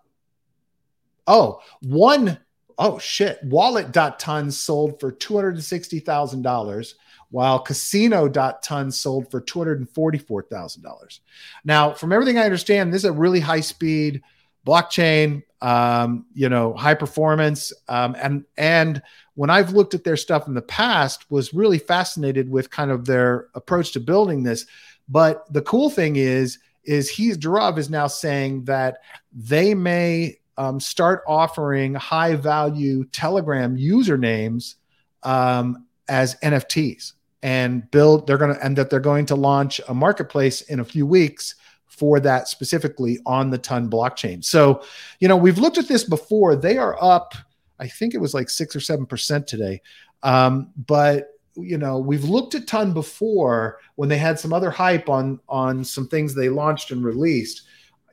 oh 1.26 1.60
one 1.82 2.38
oh 2.78 2.98
shit 2.98 3.38
wallet 3.44 3.92
dot 3.92 4.18
ton 4.18 4.50
sold 4.50 5.00
for 5.00 5.10
$260000 5.12 6.94
while 7.30 7.58
casino.ton 7.58 8.90
sold 8.92 9.30
for 9.30 9.40
$244000 9.40 11.20
now 11.64 11.92
from 11.92 12.12
everything 12.12 12.38
i 12.38 12.42
understand 12.44 12.92
this 12.92 13.00
is 13.02 13.10
a 13.10 13.12
really 13.12 13.40
high 13.40 13.60
speed 13.60 14.22
blockchain 14.66 15.42
um, 15.62 16.26
you 16.34 16.48
know 16.48 16.74
high 16.74 16.94
performance 16.94 17.72
um, 17.88 18.16
and 18.20 18.44
and 18.58 19.00
when 19.34 19.48
i've 19.48 19.70
looked 19.70 19.94
at 19.94 20.04
their 20.04 20.16
stuff 20.16 20.48
in 20.48 20.54
the 20.54 20.62
past 20.62 21.30
was 21.30 21.54
really 21.54 21.78
fascinated 21.78 22.50
with 22.50 22.70
kind 22.70 22.90
of 22.90 23.06
their 23.06 23.48
approach 23.54 23.92
to 23.92 24.00
building 24.00 24.42
this 24.42 24.66
but 25.08 25.50
the 25.52 25.62
cool 25.62 25.88
thing 25.88 26.16
is 26.16 26.58
is 26.86 27.10
he's 27.10 27.36
Durov 27.36 27.78
is 27.78 27.90
now 27.90 28.06
saying 28.06 28.64
that 28.64 28.98
they 29.32 29.74
may 29.74 30.38
um, 30.56 30.80
start 30.80 31.22
offering 31.26 31.94
high 31.94 32.34
value 32.36 33.04
Telegram 33.06 33.76
usernames 33.76 34.76
um, 35.22 35.84
as 36.08 36.36
NFTs 36.36 37.12
and 37.42 37.90
build. 37.90 38.26
They're 38.26 38.38
going 38.38 38.54
to 38.54 38.64
and 38.64 38.76
that 38.78 38.88
they're 38.88 39.00
going 39.00 39.26
to 39.26 39.34
launch 39.34 39.80
a 39.88 39.94
marketplace 39.94 40.62
in 40.62 40.80
a 40.80 40.84
few 40.84 41.06
weeks 41.06 41.56
for 41.96 42.20
that 42.20 42.48
specifically 42.48 43.18
on 43.26 43.50
the 43.50 43.58
Ton 43.58 43.90
blockchain. 43.90 44.44
So, 44.44 44.82
you 45.20 45.28
know, 45.28 45.36
we've 45.36 45.58
looked 45.58 45.78
at 45.78 45.88
this 45.88 46.04
before. 46.04 46.56
They 46.56 46.76
are 46.76 47.02
up. 47.02 47.34
I 47.78 47.88
think 47.88 48.14
it 48.14 48.20
was 48.20 48.34
like 48.34 48.48
six 48.50 48.74
or 48.74 48.80
seven 48.80 49.06
percent 49.06 49.46
today, 49.46 49.82
um, 50.22 50.70
but 50.86 51.30
you 51.58 51.78
know 51.78 51.98
we've 51.98 52.24
looked 52.24 52.54
at 52.54 52.66
ton 52.66 52.92
before 52.92 53.78
when 53.94 54.10
they 54.10 54.18
had 54.18 54.38
some 54.38 54.52
other 54.52 54.70
hype 54.70 55.08
on 55.08 55.40
on 55.48 55.82
some 55.82 56.06
things 56.06 56.34
they 56.34 56.50
launched 56.50 56.90
and 56.90 57.02
released 57.02 57.62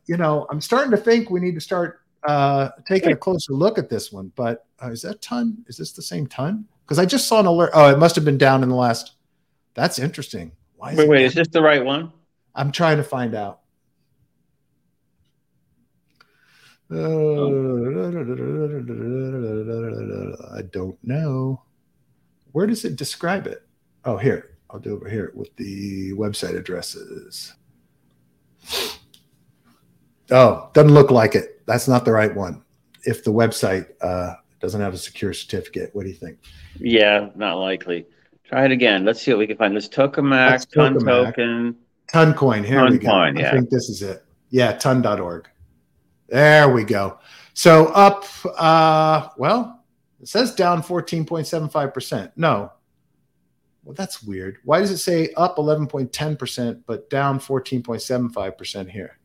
you 0.05 0.17
know, 0.17 0.45
I'm 0.49 0.61
starting 0.61 0.91
to 0.91 0.97
think 0.97 1.29
we 1.29 1.39
need 1.39 1.55
to 1.55 1.61
start 1.61 2.01
uh, 2.23 2.69
taking 2.85 3.11
a 3.11 3.15
closer 3.15 3.53
look 3.53 3.77
at 3.77 3.89
this 3.89 4.11
one. 4.11 4.31
But 4.35 4.65
uh, 4.83 4.91
is 4.91 5.01
that 5.03 5.21
ton? 5.21 5.63
Is 5.67 5.77
this 5.77 5.91
the 5.91 6.01
same 6.01 6.27
ton? 6.27 6.65
Because 6.85 6.99
I 6.99 7.05
just 7.05 7.27
saw 7.27 7.39
an 7.39 7.45
alert. 7.45 7.71
Oh, 7.73 7.89
it 7.89 7.99
must 7.99 8.15
have 8.15 8.25
been 8.25 8.37
down 8.37 8.63
in 8.63 8.69
the 8.69 8.75
last. 8.75 9.13
That's 9.73 9.99
interesting. 9.99 10.51
Why 10.75 10.91
is 10.91 10.97
wait, 10.97 11.09
wait, 11.09 11.25
is 11.25 11.33
this 11.33 11.47
the 11.47 11.61
right 11.61 11.83
one? 11.83 12.11
I'm 12.53 12.71
trying 12.71 12.97
to 12.97 13.03
find 13.03 13.33
out. 13.33 13.61
I 20.55 20.61
don't 20.71 20.97
know. 21.03 21.61
Where 22.51 22.67
does 22.67 22.85
it 22.85 22.95
describe 22.95 23.47
it? 23.47 23.63
Oh, 24.05 24.17
here. 24.17 24.57
I'll 24.69 24.79
do 24.79 24.95
over 24.95 25.09
here 25.09 25.31
with 25.35 25.55
the 25.55 26.13
website 26.13 26.57
addresses. 26.57 27.53
Oh, 30.31 30.69
doesn't 30.73 30.93
look 30.93 31.11
like 31.11 31.35
it. 31.35 31.61
That's 31.67 31.87
not 31.87 32.05
the 32.05 32.11
right 32.11 32.33
one. 32.35 32.63
If 33.05 33.23
the 33.23 33.31
website 33.31 33.87
uh, 34.01 34.35
doesn't 34.59 34.81
have 34.81 34.93
a 34.93 34.97
secure 34.97 35.33
certificate, 35.33 35.91
what 35.93 36.03
do 36.03 36.09
you 36.09 36.15
think? 36.15 36.39
Yeah, 36.79 37.29
not 37.35 37.55
likely. 37.55 38.07
Try 38.45 38.65
it 38.65 38.71
again. 38.71 39.05
Let's 39.05 39.21
see 39.21 39.31
what 39.31 39.39
we 39.39 39.47
can 39.47 39.57
find. 39.57 39.75
This 39.75 39.87
tokamak, 39.87 40.69
ton 40.73 40.99
token. 40.99 41.75
Toncoin. 42.07 42.65
Here 42.65 42.79
ton 42.79 42.91
we 42.91 42.97
go. 42.97 43.09
Coin, 43.09 43.37
yeah. 43.37 43.49
I 43.49 43.51
think 43.51 43.69
this 43.69 43.89
is 43.89 44.01
it. 44.01 44.23
Yeah, 44.49 44.73
ton.org. 44.73 45.49
There 46.33 46.67
we 46.69 46.83
go. 46.83 47.19
So 47.53 47.89
up, 47.89 48.25
uh, 48.57 49.29
well, 49.37 49.83
it 50.19 50.27
says 50.27 50.55
down 50.55 50.81
14.75%. 50.81 52.31
No. 52.35 52.71
Well, 53.83 53.93
that's 53.93 54.23
weird. 54.23 54.57
Why 54.65 54.79
does 54.79 54.89
it 54.89 54.97
say 54.97 55.29
up 55.37 55.57
11.10% 55.57 56.81
but 56.87 57.07
down 57.11 57.39
14.75% 57.39 58.89
here? 58.89 59.19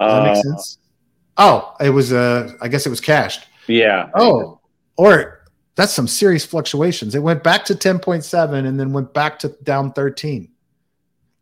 Does 0.00 0.12
that 0.12 0.22
make 0.22 0.38
uh, 0.38 0.40
sense? 0.40 0.78
Oh, 1.36 1.74
it 1.78 1.90
was 1.90 2.12
uh 2.14 2.52
I 2.62 2.68
guess 2.68 2.86
it 2.86 2.90
was 2.90 3.00
cached. 3.02 3.46
Yeah. 3.66 4.08
Oh, 4.14 4.60
or 4.96 5.44
that's 5.74 5.92
some 5.92 6.08
serious 6.08 6.46
fluctuations. 6.46 7.14
It 7.14 7.22
went 7.22 7.42
back 7.42 7.66
to 7.66 7.74
10.7 7.74 8.66
and 8.66 8.80
then 8.80 8.94
went 8.94 9.12
back 9.12 9.38
to 9.40 9.48
down 9.62 9.92
13. 9.92 10.48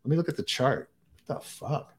Let 0.03 0.09
me 0.09 0.17
look 0.17 0.27
at 0.27 0.35
the 0.35 0.43
chart. 0.43 0.89
What 1.25 1.39
the 1.39 1.45
fuck? 1.45 1.92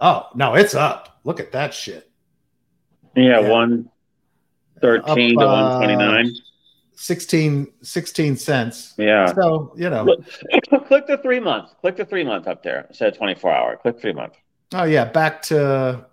Oh, 0.00 0.28
no, 0.34 0.54
it's 0.54 0.74
up. 0.74 1.20
Look 1.24 1.40
at 1.40 1.52
that 1.52 1.72
shit. 1.72 2.10
Yeah, 3.14 3.40
yeah. 3.40 3.48
113 3.48 5.38
to 5.38 5.46
129. 5.46 6.26
Uh, 6.26 6.30
16, 6.96 7.72
16 7.82 8.36
cents. 8.36 8.94
Yeah. 8.96 9.32
So, 9.34 9.72
you 9.76 9.90
know. 9.90 10.04
Click, 10.68 10.86
click 10.86 11.06
the 11.06 11.18
three 11.18 11.40
month. 11.40 11.70
Click 11.80 11.96
the 11.96 12.04
three 12.04 12.24
month 12.24 12.46
up 12.46 12.62
there 12.62 12.86
instead 12.88 13.08
of 13.08 13.18
24 13.18 13.52
hour. 13.52 13.76
Click 13.76 14.00
three 14.00 14.12
month. 14.12 14.34
Oh 14.74 14.84
yeah, 14.84 15.04
back 15.04 15.42
to 15.42 16.06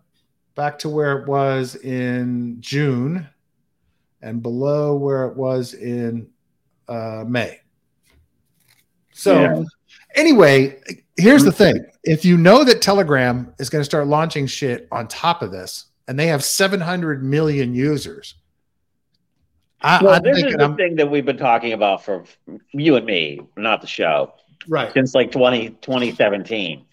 back 0.55 0.77
to 0.79 0.89
where 0.89 1.19
it 1.19 1.27
was 1.27 1.75
in 1.75 2.57
June 2.59 3.27
and 4.21 4.43
below 4.43 4.95
where 4.95 5.25
it 5.25 5.35
was 5.35 5.73
in 5.73 6.29
uh, 6.87 7.23
May. 7.27 7.59
So 9.11 9.41
yeah. 9.41 9.63
anyway, 10.15 10.79
here's 11.17 11.43
the 11.43 11.51
thing. 11.51 11.85
If 12.03 12.25
you 12.25 12.37
know 12.37 12.63
that 12.63 12.81
Telegram 12.81 13.53
is 13.59 13.69
going 13.69 13.81
to 13.81 13.85
start 13.85 14.07
launching 14.07 14.47
shit 14.47 14.87
on 14.91 15.07
top 15.07 15.41
of 15.41 15.51
this 15.51 15.85
and 16.07 16.19
they 16.19 16.27
have 16.27 16.43
700 16.43 17.23
million 17.23 17.73
users, 17.73 18.35
I, 19.81 20.03
well, 20.03 20.13
I'm 20.13 20.23
this 20.23 20.37
is 20.37 20.53
the 20.53 20.63
I'm, 20.63 20.77
thing 20.77 20.95
that 20.95 21.09
we've 21.09 21.25
been 21.25 21.37
talking 21.37 21.73
about 21.73 22.05
for 22.05 22.23
you 22.71 22.95
and 22.95 23.05
me, 23.05 23.41
not 23.57 23.81
the 23.81 23.87
show, 23.87 24.33
right? 24.67 24.93
Since 24.93 25.13
like 25.13 25.31
20, 25.31 25.71
2017, 25.81 26.85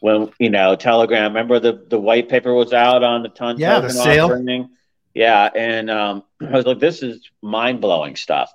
when 0.00 0.32
you 0.38 0.50
know 0.50 0.74
Telegram. 0.74 1.32
Remember 1.32 1.60
the 1.60 1.84
the 1.88 2.00
white 2.00 2.28
paper 2.28 2.52
was 2.52 2.72
out 2.72 3.02
on 3.02 3.22
the 3.22 3.28
ton 3.28 3.58
yeah, 3.58 3.80
the 3.80 3.90
sale. 3.90 4.26
Offering? 4.26 4.70
Yeah, 5.14 5.48
and 5.54 5.90
um, 5.90 6.24
I 6.40 6.50
was 6.50 6.66
like, 6.66 6.80
this 6.80 7.02
is 7.02 7.30
mind 7.42 7.80
blowing 7.80 8.16
stuff. 8.16 8.52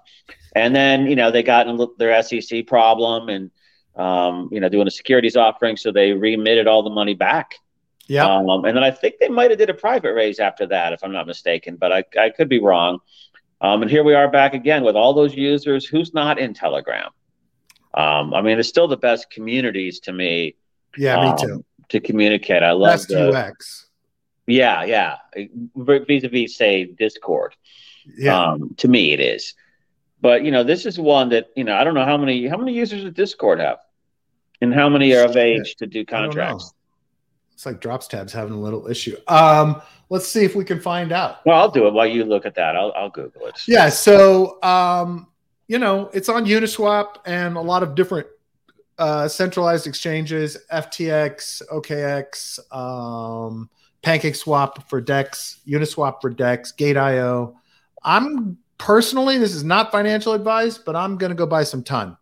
And 0.56 0.76
then 0.76 1.06
you 1.08 1.16
know 1.16 1.32
they 1.32 1.44
got 1.44 1.68
in 1.68 1.88
their 1.98 2.22
SEC 2.24 2.68
problem 2.68 3.30
and 3.30 3.52
um, 3.96 4.50
you 4.52 4.60
know 4.60 4.70
doing 4.70 4.88
a 4.88 4.92
securities 4.92 5.36
offering, 5.36 5.78
so 5.78 5.92
they 5.92 6.14
remitted 6.14 6.68
all 6.68 6.84
the 6.84 6.90
money 6.90 7.14
back. 7.14 7.56
Yeah, 8.08 8.26
um, 8.26 8.66
and 8.66 8.78
then 8.78 8.84
I 8.84 8.92
think 8.92 9.16
they 9.20 9.30
might 9.30 9.50
have 9.50 9.58
did 9.58 9.70
a 9.70 9.74
private 9.74 10.14
raise 10.14 10.40
after 10.40 10.68
that, 10.68 10.94
if 10.94 11.04
I'm 11.04 11.12
not 11.12 11.28
mistaken, 11.28 11.76
but 11.76 11.92
I 11.92 12.04
I 12.20 12.30
could 12.30 12.50
be 12.50 12.60
wrong. 12.60 13.00
Um, 13.62 13.82
and 13.82 13.90
here 13.90 14.04
we 14.04 14.14
are 14.14 14.30
back 14.30 14.54
again 14.54 14.84
with 14.84 14.96
all 14.96 15.14
those 15.14 15.34
users. 15.34 15.86
Who's 15.86 16.14
not 16.14 16.38
in 16.38 16.54
Telegram? 16.54 17.10
Um, 17.94 18.34
I 18.34 18.42
mean, 18.42 18.60
it's 18.60 18.70
still 18.70 18.88
the 18.88 18.98
best 18.98 19.30
communities 19.30 20.02
to 20.02 20.14
me. 20.14 20.56
Yeah, 20.98 21.18
um, 21.18 21.32
me 21.32 21.42
too. 21.42 21.66
To 21.90 22.00
communicate, 22.00 22.64
I 22.64 22.72
love 22.72 22.94
best 22.94 23.08
the, 23.10 23.32
UX. 23.32 23.88
Yeah, 24.48 24.84
yeah. 24.84 25.18
Vis-a-vis, 25.76 26.56
say 26.56 26.86
Discord. 26.86 27.56
Yeah. 28.18 28.52
Um, 28.52 28.76
to 28.78 28.88
me, 28.88 29.14
it 29.14 29.20
is. 29.20 29.54
But 30.22 30.44
you 30.44 30.52
know, 30.52 30.64
this 30.64 30.86
is 30.86 31.00
one 31.00 31.30
that 31.30 31.50
you 31.56 31.64
know. 31.64 31.76
I 31.76 31.84
don't 31.84 31.94
know 31.94 32.06
how 32.06 32.18
many 32.18 32.48
how 32.48 32.58
many 32.58 32.74
users 32.74 33.04
does 33.04 33.14
Discord 33.14 33.60
have, 33.60 33.78
and 34.66 34.74
how 34.74 34.90
many 34.90 35.14
are 35.16 35.26
of 35.26 35.38
age 35.38 35.76
to 35.76 35.86
do 35.86 36.04
contracts. 36.04 36.74
It's 37.54 37.66
like 37.66 37.80
DropsTab's 37.80 38.34
having 38.34 38.54
a 38.54 38.60
little 38.60 38.88
issue. 38.88 39.16
Um, 39.30 39.82
let's 40.10 40.28
see 40.28 40.44
if 40.44 40.56
we 40.56 40.66
can 40.66 40.82
find 40.82 41.14
out. 41.14 41.46
Well, 41.46 41.58
I'll 41.58 41.72
do 41.72 41.88
it 41.88 41.94
while 41.94 42.06
you 42.06 42.26
look 42.26 42.46
at 42.46 42.56
that. 42.56 42.76
I'll, 42.76 42.92
I'll 42.96 43.10
Google 43.10 43.46
it. 43.48 43.62
Yeah. 43.66 43.88
So, 43.90 44.62
um, 44.62 45.28
you 45.68 45.80
know, 45.80 46.10
it's 46.14 46.28
on 46.28 46.46
Uniswap 46.46 47.18
and 47.26 47.56
a 47.56 47.62
lot 47.62 47.82
of 47.82 47.96
different 47.96 48.28
uh, 48.98 49.30
centralized 49.30 49.88
exchanges, 49.88 50.58
FTX, 50.72 51.62
OKX, 51.72 52.60
um, 52.76 53.70
PancakeSwap 54.04 54.90
for 54.90 55.00
DEX, 55.00 55.62
Uniswap 55.66 56.22
for 56.22 56.30
DEX, 56.30 56.74
Gate.io. 56.74 57.56
I'm 58.04 58.58
personally, 58.78 59.38
this 59.38 59.56
is 59.56 59.64
not 59.64 59.92
financial 59.92 60.34
advice, 60.34 60.78
but 60.78 60.96
I'm 60.96 61.18
going 61.18 61.30
to 61.30 61.36
go 61.36 61.46
buy 61.46 61.64
some 61.64 61.84
ton 61.84 62.18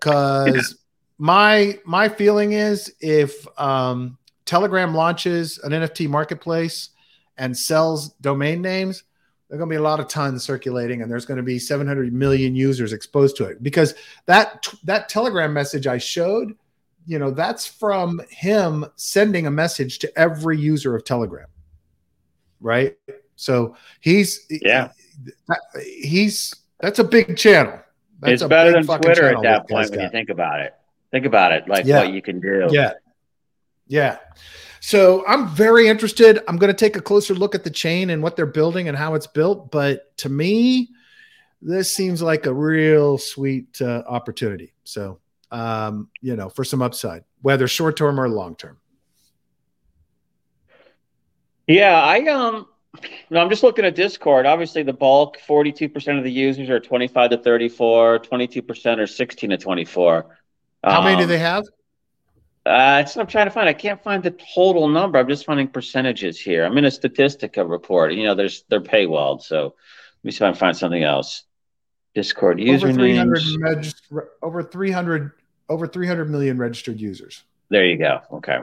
because. 0.00 0.78
My 1.18 1.78
my 1.84 2.08
feeling 2.08 2.52
is 2.52 2.92
if 3.00 3.46
um, 3.58 4.18
Telegram 4.44 4.94
launches 4.94 5.58
an 5.58 5.72
NFT 5.72 6.08
marketplace 6.08 6.90
and 7.36 7.56
sells 7.56 8.10
domain 8.14 8.62
names, 8.62 9.04
there's 9.48 9.58
going 9.58 9.68
to 9.68 9.72
be 9.72 9.78
a 9.78 9.82
lot 9.82 10.00
of 10.00 10.08
tons 10.08 10.42
circulating, 10.42 11.02
and 11.02 11.10
there's 11.10 11.24
going 11.26 11.36
to 11.36 11.42
be 11.42 11.58
700 11.58 12.12
million 12.12 12.54
users 12.54 12.92
exposed 12.92 13.36
to 13.36 13.44
it. 13.44 13.62
Because 13.62 13.94
that 14.26 14.66
that 14.84 15.08
Telegram 15.08 15.52
message 15.52 15.86
I 15.86 15.98
showed, 15.98 16.54
you 17.06 17.18
know, 17.18 17.30
that's 17.30 17.66
from 17.66 18.20
him 18.28 18.84
sending 18.96 19.46
a 19.46 19.50
message 19.50 19.98
to 20.00 20.18
every 20.18 20.58
user 20.58 20.94
of 20.94 21.04
Telegram, 21.04 21.46
right? 22.60 22.96
So 23.36 23.76
he's 24.00 24.46
yeah, 24.50 24.90
he's 25.82 26.54
that's 26.80 26.98
a 26.98 27.04
big 27.04 27.36
channel. 27.36 27.78
That's 28.20 28.42
it's 28.42 28.48
better 28.48 28.72
than 28.72 28.86
Twitter 28.86 29.34
at 29.34 29.42
that 29.42 29.68
point 29.68 29.90
when 29.90 30.00
you 30.00 30.10
think 30.10 30.30
about 30.30 30.60
it. 30.60 30.74
Think 31.10 31.26
about 31.26 31.52
it, 31.52 31.68
like 31.68 31.86
yeah. 31.86 32.00
what 32.00 32.12
you 32.12 32.20
can 32.20 32.40
do. 32.40 32.68
Yeah, 32.70 32.92
yeah. 33.86 34.18
So 34.80 35.24
I'm 35.26 35.48
very 35.48 35.88
interested. 35.88 36.40
I'm 36.46 36.56
going 36.58 36.72
to 36.72 36.78
take 36.78 36.96
a 36.96 37.00
closer 37.00 37.34
look 37.34 37.54
at 37.54 37.64
the 37.64 37.70
chain 37.70 38.10
and 38.10 38.22
what 38.22 38.36
they're 38.36 38.46
building 38.46 38.88
and 38.88 38.96
how 38.96 39.14
it's 39.14 39.26
built. 39.26 39.70
But 39.70 40.16
to 40.18 40.28
me, 40.28 40.90
this 41.62 41.92
seems 41.92 42.22
like 42.22 42.46
a 42.46 42.54
real 42.54 43.18
sweet 43.18 43.80
uh, 43.80 44.02
opportunity. 44.06 44.74
So, 44.84 45.18
um, 45.50 46.08
you 46.20 46.36
know, 46.36 46.48
for 46.48 46.64
some 46.64 46.82
upside, 46.82 47.24
whether 47.42 47.66
short 47.66 47.96
term 47.96 48.20
or 48.20 48.28
long 48.28 48.56
term. 48.56 48.78
Yeah, 51.66 52.00
I 52.00 52.24
um, 52.28 52.68
no, 53.30 53.40
I'm 53.40 53.50
just 53.50 53.62
looking 53.62 53.84
at 53.84 53.94
Discord. 53.94 54.46
Obviously, 54.46 54.82
the 54.82 54.92
bulk, 54.92 55.38
42% 55.48 56.18
of 56.18 56.24
the 56.24 56.30
users 56.30 56.70
are 56.70 56.80
25 56.80 57.30
to 57.30 57.38
34, 57.38 58.20
22% 58.20 58.98
are 58.98 59.06
16 59.06 59.50
to 59.50 59.56
24. 59.58 60.38
How 60.86 60.98
um, 60.98 61.04
many 61.04 61.16
do 61.16 61.24
um, 61.24 61.28
they 61.28 61.38
have? 61.38 61.64
Uh, 62.64 62.98
that's 62.98 63.14
what 63.14 63.22
I'm 63.22 63.28
trying 63.28 63.46
to 63.46 63.50
find. 63.50 63.68
I 63.68 63.72
can't 63.72 64.02
find 64.02 64.22
the 64.22 64.36
total 64.54 64.88
number. 64.88 65.18
I'm 65.18 65.28
just 65.28 65.44
finding 65.44 65.68
percentages 65.68 66.40
here. 66.40 66.64
I'm 66.64 66.76
in 66.78 66.84
a 66.84 66.90
Statistica 66.90 67.68
report. 67.68 68.12
You 68.12 68.24
know, 68.24 68.34
there's 68.34 68.64
they're 68.68 68.80
paywalled. 68.80 69.42
So 69.42 69.64
let 69.64 70.24
me 70.24 70.30
see 70.30 70.36
if 70.36 70.42
I 70.42 70.50
can 70.50 70.54
find 70.54 70.76
something 70.76 71.02
else. 71.02 71.44
Discord 72.14 72.58
usernames. 72.58 72.82
Over 72.82 73.36
300, 73.36 74.28
over 74.42 74.62
300 74.62 75.32
over 75.68 75.86
300 75.86 76.30
million 76.30 76.58
registered 76.58 77.00
users. 77.00 77.44
There 77.68 77.84
you 77.84 77.98
go. 77.98 78.20
Okay. 78.32 78.60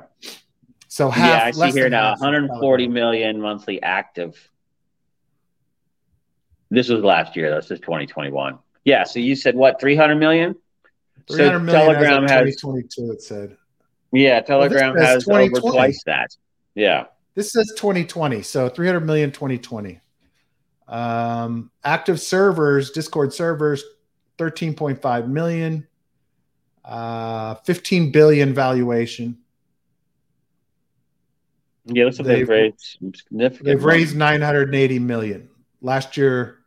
So 0.87 1.09
half, 1.09 1.55
yeah, 1.55 1.65
I 1.65 1.71
see 1.71 1.77
here 1.77 1.89
now 1.89 2.11
140 2.11 2.87
million 2.87 3.41
monthly 3.41 3.81
active. 3.81 4.49
This 6.69 6.89
was 6.89 7.03
last 7.03 7.35
year. 7.35 7.53
This 7.55 7.71
is 7.71 7.79
2021. 7.81 8.59
Yeah. 8.85 9.03
So 9.03 9.19
you 9.19 9.35
said 9.35 9.55
what? 9.55 9.79
300 9.79 10.15
million. 10.15 10.55
300 11.31 11.71
so 11.71 11.77
Telegram 11.77 12.27
has 12.27 12.55
2022. 12.57 13.11
It 13.11 13.21
said. 13.21 13.57
Yeah, 14.11 14.41
Telegram 14.41 14.93
well, 14.93 15.05
has 15.05 15.27
over 15.27 15.59
twice 15.59 16.03
that. 16.05 16.35
Yeah. 16.75 17.05
This 17.35 17.51
says 17.51 17.73
2020, 17.75 18.43
so 18.43 18.69
300 18.69 18.99
million 19.01 19.31
2020. 19.31 19.99
Um, 20.87 21.71
active 21.83 22.21
servers, 22.21 22.91
Discord 22.91 23.33
servers, 23.33 23.83
13.5 24.37 25.27
million, 25.27 25.87
uh, 26.85 27.55
15 27.55 28.11
billion 28.11 28.53
valuation. 28.53 29.39
Yeah, 31.85 32.05
looks 32.05 32.19
like 32.19 32.27
they've, 32.27 32.47
they've 32.47 32.49
raised 32.49 32.97
significant. 33.15 33.65
They've 33.65 33.81
money. 33.81 33.97
raised 33.97 34.15
980 34.15 34.99
million. 34.99 35.49
Last 35.81 36.15
year, 36.15 36.59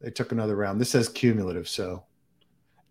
they 0.00 0.10
took 0.10 0.32
another 0.32 0.54
round. 0.56 0.80
This 0.80 0.90
says 0.90 1.08
cumulative, 1.08 1.68
so 1.68 2.04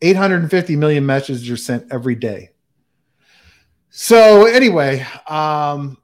850 0.01 0.75
million 0.75 1.05
messages 1.05 1.49
are 1.49 1.57
sent 1.57 1.91
every 1.91 2.15
day. 2.15 2.51
So 3.89 4.45
anyway, 4.45 5.05
um, 5.27 5.97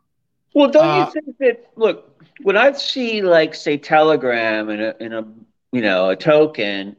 well, 0.54 0.70
don't 0.70 0.86
uh, 0.86 1.06
you 1.06 1.22
think 1.22 1.38
that? 1.40 1.70
Look, 1.76 2.24
when 2.42 2.58
I 2.58 2.72
see 2.74 3.22
like 3.22 3.54
say 3.54 3.78
Telegram 3.78 4.70
and 4.70 4.82
a, 4.82 5.04
in 5.04 5.14
a 5.14 5.26
you 5.72 5.82
know 5.82 6.10
a 6.10 6.16
token 6.16 6.96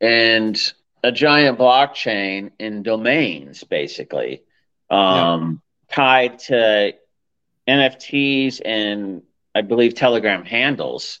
and 0.00 0.72
a 1.02 1.12
giant 1.12 1.58
blockchain 1.58 2.52
in 2.58 2.82
domains, 2.82 3.64
basically 3.64 4.42
um, 4.90 5.60
yeah. 5.90 5.94
tied 5.94 6.38
to 6.40 6.94
NFTs 7.68 8.60
and 8.64 9.22
I 9.54 9.62
believe 9.62 9.94
Telegram 9.94 10.44
handles, 10.44 11.20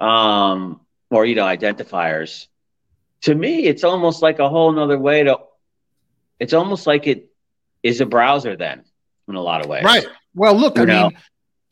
um, 0.00 0.80
or 1.10 1.24
you 1.24 1.34
know 1.34 1.44
identifiers. 1.44 2.46
To 3.22 3.34
me, 3.34 3.66
it's 3.66 3.84
almost 3.84 4.22
like 4.22 4.38
a 4.38 4.48
whole 4.48 4.72
nother 4.72 4.98
way 4.98 5.22
to. 5.24 5.38
It's 6.40 6.52
almost 6.52 6.86
like 6.86 7.06
it 7.06 7.30
is 7.82 8.00
a 8.00 8.06
browser 8.06 8.56
then, 8.56 8.84
in 9.28 9.34
a 9.34 9.40
lot 9.40 9.60
of 9.62 9.68
ways. 9.68 9.84
Right. 9.84 10.06
Well, 10.34 10.54
look, 10.54 10.76
you 10.76 10.82
I 10.82 10.86
know? 10.86 11.08
mean, 11.08 11.18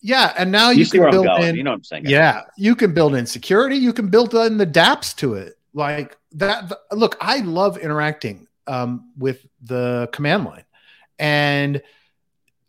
yeah, 0.01 0.33
and 0.39 0.51
now 0.51 0.71
you, 0.71 0.85
you 0.85 0.87
can 0.87 1.11
build 1.11 1.27
in. 1.41 1.57
You 1.57 1.63
know 1.63 1.71
what 1.71 1.77
I'm 1.77 1.85
saying? 1.85 2.07
Yeah, 2.07 2.43
you 2.57 2.75
can 2.75 2.95
build 2.95 3.15
in 3.15 3.27
security. 3.27 3.77
You 3.77 3.93
can 3.93 4.09
build 4.09 4.35
in 4.35 4.57
the 4.57 4.67
DApps 4.67 5.15
to 5.17 5.35
it, 5.35 5.59
like 5.75 6.17
that. 6.33 6.69
The, 6.69 6.79
look, 6.93 7.17
I 7.21 7.41
love 7.41 7.79
interacting 7.79 8.47
um, 8.67 9.13
with 9.19 9.45
the 9.63 10.09
command 10.13 10.45
line, 10.45 10.65
and 11.19 11.83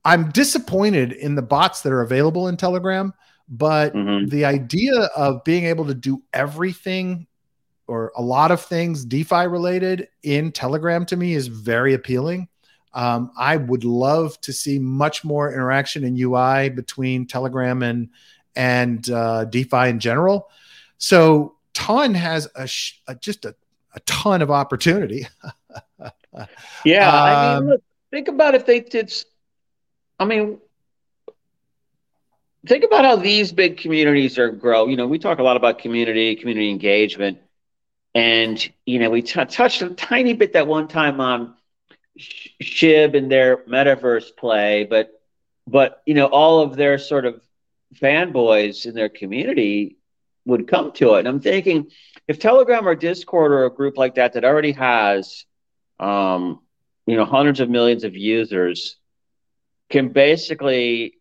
I'm 0.03 0.31
disappointed 0.31 1.11
in 1.13 1.35
the 1.35 1.41
bots 1.41 1.81
that 1.81 1.93
are 1.93 2.01
available 2.01 2.47
in 2.47 2.57
Telegram. 2.57 3.13
But 3.47 3.93
mm-hmm. 3.93 4.27
the 4.29 4.45
idea 4.45 4.93
of 5.15 5.43
being 5.43 5.65
able 5.65 5.85
to 5.85 5.93
do 5.93 6.23
everything 6.33 7.27
or 7.87 8.11
a 8.15 8.21
lot 8.21 8.51
of 8.51 8.61
things 8.61 9.05
DeFi 9.05 9.47
related 9.47 10.07
in 10.23 10.51
Telegram 10.51 11.05
to 11.07 11.17
me 11.17 11.33
is 11.33 11.47
very 11.47 11.93
appealing. 11.93 12.47
Um, 12.93 13.31
I 13.37 13.57
would 13.57 13.83
love 13.83 14.39
to 14.41 14.53
see 14.53 14.79
much 14.79 15.23
more 15.23 15.53
interaction 15.53 16.03
in 16.03 16.19
UI 16.19 16.69
between 16.69 17.25
Telegram 17.25 17.83
and 17.83 18.09
and 18.55 19.09
uh, 19.09 19.45
DeFi 19.45 19.89
in 19.89 19.99
general. 19.99 20.49
So 20.97 21.55
Ton 21.73 22.13
has 22.13 22.47
a, 22.55 22.67
sh- 22.67 22.99
a 23.07 23.15
just 23.15 23.45
a, 23.45 23.55
a 23.95 23.99
ton 24.01 24.41
of 24.41 24.51
opportunity. 24.51 25.27
yeah, 26.85 27.09
um, 27.09 27.15
I 27.15 27.55
mean, 27.55 27.57
um, 27.57 27.67
look, 27.69 27.83
think 28.11 28.27
about 28.27 28.55
if 28.55 28.65
they 28.65 28.81
did. 28.81 29.13
I 30.19 30.25
mean, 30.25 30.59
think 32.67 32.83
about 32.83 33.05
how 33.05 33.15
these 33.15 33.51
big 33.51 33.77
communities 33.77 34.37
are 34.37 34.51
grow. 34.51 34.87
You 34.87 34.97
know, 34.97 35.07
we 35.07 35.17
talk 35.17 35.39
a 35.39 35.43
lot 35.43 35.57
about 35.57 35.79
community, 35.79 36.35
community 36.35 36.69
engagement, 36.69 37.39
and 38.13 38.71
you 38.85 38.99
know, 38.99 39.09
we 39.09 39.21
t- 39.21 39.45
touched 39.45 39.81
a 39.81 39.89
tiny 39.89 40.33
bit 40.33 40.53
that 40.53 40.67
one 40.67 40.87
time 40.87 41.19
on 41.21 41.55
Shib 42.61 43.15
and 43.15 43.31
their 43.31 43.57
metaverse 43.57 44.35
play, 44.35 44.85
but 44.89 45.11
but 45.67 46.01
you 46.05 46.13
know 46.13 46.25
all 46.25 46.59
of 46.59 46.75
their 46.75 46.97
sort 46.97 47.25
of 47.25 47.41
fanboys 47.95 48.85
in 48.85 48.95
their 48.95 49.09
community 49.09 49.97
would 50.45 50.67
come 50.67 50.91
to 50.93 51.15
it. 51.15 51.19
And 51.19 51.27
I'm 51.27 51.39
thinking 51.39 51.87
if 52.27 52.39
Telegram 52.39 52.87
or 52.87 52.95
Discord 52.95 53.51
or 53.51 53.65
a 53.65 53.73
group 53.73 53.97
like 53.97 54.15
that 54.15 54.33
that 54.33 54.43
already 54.43 54.73
has 54.73 55.45
um, 55.99 56.59
you 57.05 57.15
know 57.15 57.25
hundreds 57.25 57.59
of 57.61 57.69
millions 57.69 58.03
of 58.03 58.15
users 58.15 58.97
can 59.89 60.09
basically 60.09 61.15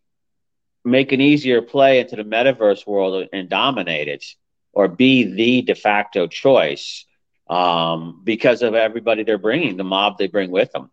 make 0.83 1.11
an 1.11 1.21
easier 1.21 1.61
play 1.61 1.99
into 1.99 2.15
the 2.15 2.23
metaverse 2.23 2.85
world 2.87 3.27
and 3.31 3.49
dominate 3.49 4.07
it 4.07 4.25
or 4.73 4.87
be 4.87 5.23
the 5.23 5.61
de 5.61 5.75
facto 5.75 6.27
choice 6.27 7.05
um, 7.49 8.21
because 8.23 8.61
of 8.61 8.73
everybody 8.73 9.23
they're 9.23 9.37
bringing, 9.37 9.77
the 9.77 9.83
mob 9.83 10.17
they 10.17 10.27
bring 10.27 10.51
with 10.51 10.71
them. 10.71 10.89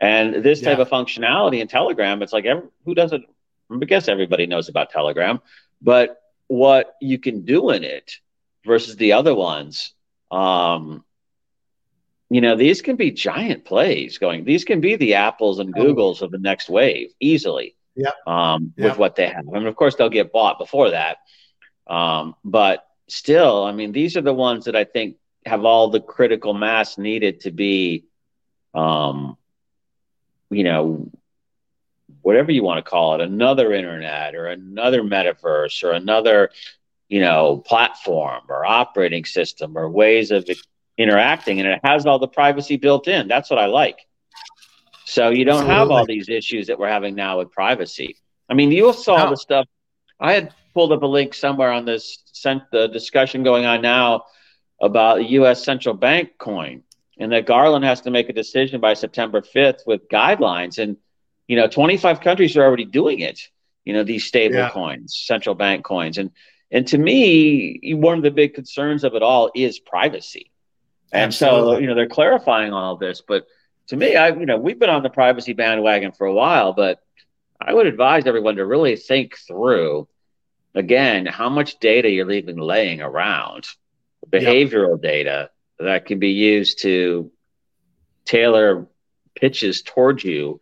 And 0.00 0.44
this 0.44 0.60
type 0.60 0.78
of 0.78 0.88
functionality 0.88 1.60
in 1.60 1.68
Telegram, 1.68 2.22
it's 2.22 2.32
like 2.32 2.44
every, 2.44 2.68
who 2.84 2.94
doesn't? 2.94 3.24
I 3.70 3.84
guess 3.84 4.08
everybody 4.08 4.46
knows 4.46 4.68
about 4.68 4.90
Telegram, 4.90 5.40
but 5.80 6.20
what 6.48 6.94
you 7.00 7.18
can 7.18 7.44
do 7.44 7.70
in 7.70 7.82
it 7.82 8.12
versus 8.64 8.96
the 8.96 9.12
other 9.14 9.34
ones, 9.34 9.94
um, 10.30 11.04
you 12.30 12.40
know, 12.40 12.56
these 12.56 12.82
can 12.82 12.96
be 12.96 13.10
giant 13.10 13.64
plays 13.64 14.18
going. 14.18 14.44
These 14.44 14.64
can 14.64 14.80
be 14.80 14.96
the 14.96 15.14
Apples 15.14 15.58
and. 15.58 15.74
Googles 15.74 16.22
of 16.22 16.30
the 16.30 16.38
next 16.38 16.68
wave 16.68 17.12
easily. 17.20 17.74
Yeah. 17.96 18.10
Um, 18.26 18.74
with 18.76 18.98
what 18.98 19.16
they 19.16 19.26
have. 19.26 19.46
I 19.48 19.58
mean, 19.58 19.66
of 19.66 19.74
course, 19.74 19.94
they'll 19.94 20.10
get 20.10 20.32
bought 20.32 20.58
before 20.58 20.90
that. 20.90 21.16
Um, 21.86 22.34
but 22.44 22.84
still, 23.08 23.64
I 23.64 23.72
mean, 23.72 23.92
these 23.92 24.16
are 24.16 24.22
the 24.22 24.34
ones 24.34 24.64
that 24.64 24.76
I 24.76 24.84
think 24.84 25.16
have 25.44 25.64
all 25.64 25.90
the 25.90 26.00
critical 26.00 26.54
mass 26.54 26.98
needed 26.98 27.40
to 27.40 27.50
be, 27.50 28.04
um, 28.74 29.36
you 30.50 30.64
know, 30.64 31.10
whatever 32.22 32.50
you 32.50 32.62
want 32.62 32.84
to 32.84 32.88
call 32.88 33.14
it, 33.14 33.20
another 33.20 33.72
internet 33.72 34.34
or 34.34 34.46
another 34.46 35.02
metaverse 35.02 35.84
or 35.84 35.92
another, 35.92 36.50
you 37.08 37.20
know, 37.20 37.58
platform 37.58 38.42
or 38.48 38.64
operating 38.64 39.24
system 39.24 39.78
or 39.78 39.88
ways 39.88 40.32
of 40.32 40.48
interacting. 40.98 41.60
And 41.60 41.68
it 41.68 41.80
has 41.84 42.06
all 42.06 42.18
the 42.18 42.28
privacy 42.28 42.76
built 42.76 43.06
in. 43.06 43.28
That's 43.28 43.48
what 43.48 43.60
I 43.60 43.66
like. 43.66 44.00
So 45.04 45.30
you 45.30 45.44
don't 45.44 45.58
Absolutely. 45.58 45.74
have 45.76 45.90
all 45.90 46.06
these 46.06 46.28
issues 46.28 46.66
that 46.66 46.80
we're 46.80 46.88
having 46.88 47.14
now 47.14 47.38
with 47.38 47.52
privacy. 47.52 48.16
I 48.48 48.54
mean, 48.54 48.72
you 48.72 48.92
saw 48.92 49.24
no. 49.24 49.30
the 49.30 49.36
stuff. 49.36 49.66
I 50.20 50.32
had 50.32 50.54
pulled 50.74 50.92
up 50.92 51.02
a 51.02 51.06
link 51.06 51.34
somewhere 51.34 51.70
on 51.70 51.84
this 51.84 52.18
sent 52.32 52.62
the 52.70 52.88
discussion 52.88 53.42
going 53.42 53.64
on 53.64 53.82
now 53.82 54.24
about 54.80 55.18
the 55.18 55.30
U.S. 55.30 55.64
central 55.64 55.94
bank 55.94 56.32
coin, 56.38 56.82
and 57.18 57.32
that 57.32 57.46
Garland 57.46 57.84
has 57.84 58.02
to 58.02 58.10
make 58.10 58.28
a 58.28 58.32
decision 58.32 58.80
by 58.80 58.94
September 58.94 59.40
5th 59.40 59.86
with 59.86 60.08
guidelines. 60.08 60.78
And 60.78 60.96
you 61.46 61.56
know, 61.56 61.68
25 61.68 62.20
countries 62.20 62.56
are 62.56 62.64
already 62.64 62.84
doing 62.84 63.20
it. 63.20 63.40
You 63.84 63.92
know, 63.92 64.02
these 64.02 64.24
stable 64.24 64.56
yeah. 64.56 64.70
coins, 64.70 65.16
central 65.16 65.54
bank 65.54 65.84
coins, 65.84 66.18
and 66.18 66.30
and 66.70 66.86
to 66.88 66.98
me, 66.98 67.80
one 67.94 68.16
of 68.16 68.22
the 68.22 68.30
big 68.30 68.54
concerns 68.54 69.04
of 69.04 69.14
it 69.14 69.22
all 69.22 69.50
is 69.54 69.78
privacy. 69.78 70.50
And 71.12 71.28
Absolutely. 71.28 71.76
so, 71.76 71.80
you 71.80 71.86
know, 71.86 71.94
they're 71.94 72.08
clarifying 72.08 72.72
all 72.72 72.96
this. 72.96 73.22
But 73.26 73.46
to 73.88 73.96
me, 73.96 74.16
I, 74.16 74.28
you 74.28 74.46
know, 74.46 74.56
we've 74.56 74.78
been 74.78 74.90
on 74.90 75.04
the 75.04 75.10
privacy 75.10 75.52
bandwagon 75.52 76.12
for 76.12 76.26
a 76.26 76.32
while, 76.32 76.72
but 76.72 77.00
I 77.60 77.72
would 77.72 77.86
advise 77.86 78.26
everyone 78.26 78.56
to 78.56 78.66
really 78.66 78.96
think 78.96 79.36
through 79.38 80.08
again 80.74 81.26
how 81.26 81.48
much 81.48 81.78
data 81.78 82.10
you're 82.10 82.26
leaving 82.26 82.58
laying 82.58 83.00
around 83.00 83.66
behavioral 84.30 85.00
data 85.00 85.50
that 85.78 86.06
can 86.06 86.18
be 86.18 86.30
used 86.30 86.82
to 86.82 87.30
tailor 88.24 88.86
pitches 89.34 89.82
towards 89.82 90.24
you. 90.24 90.60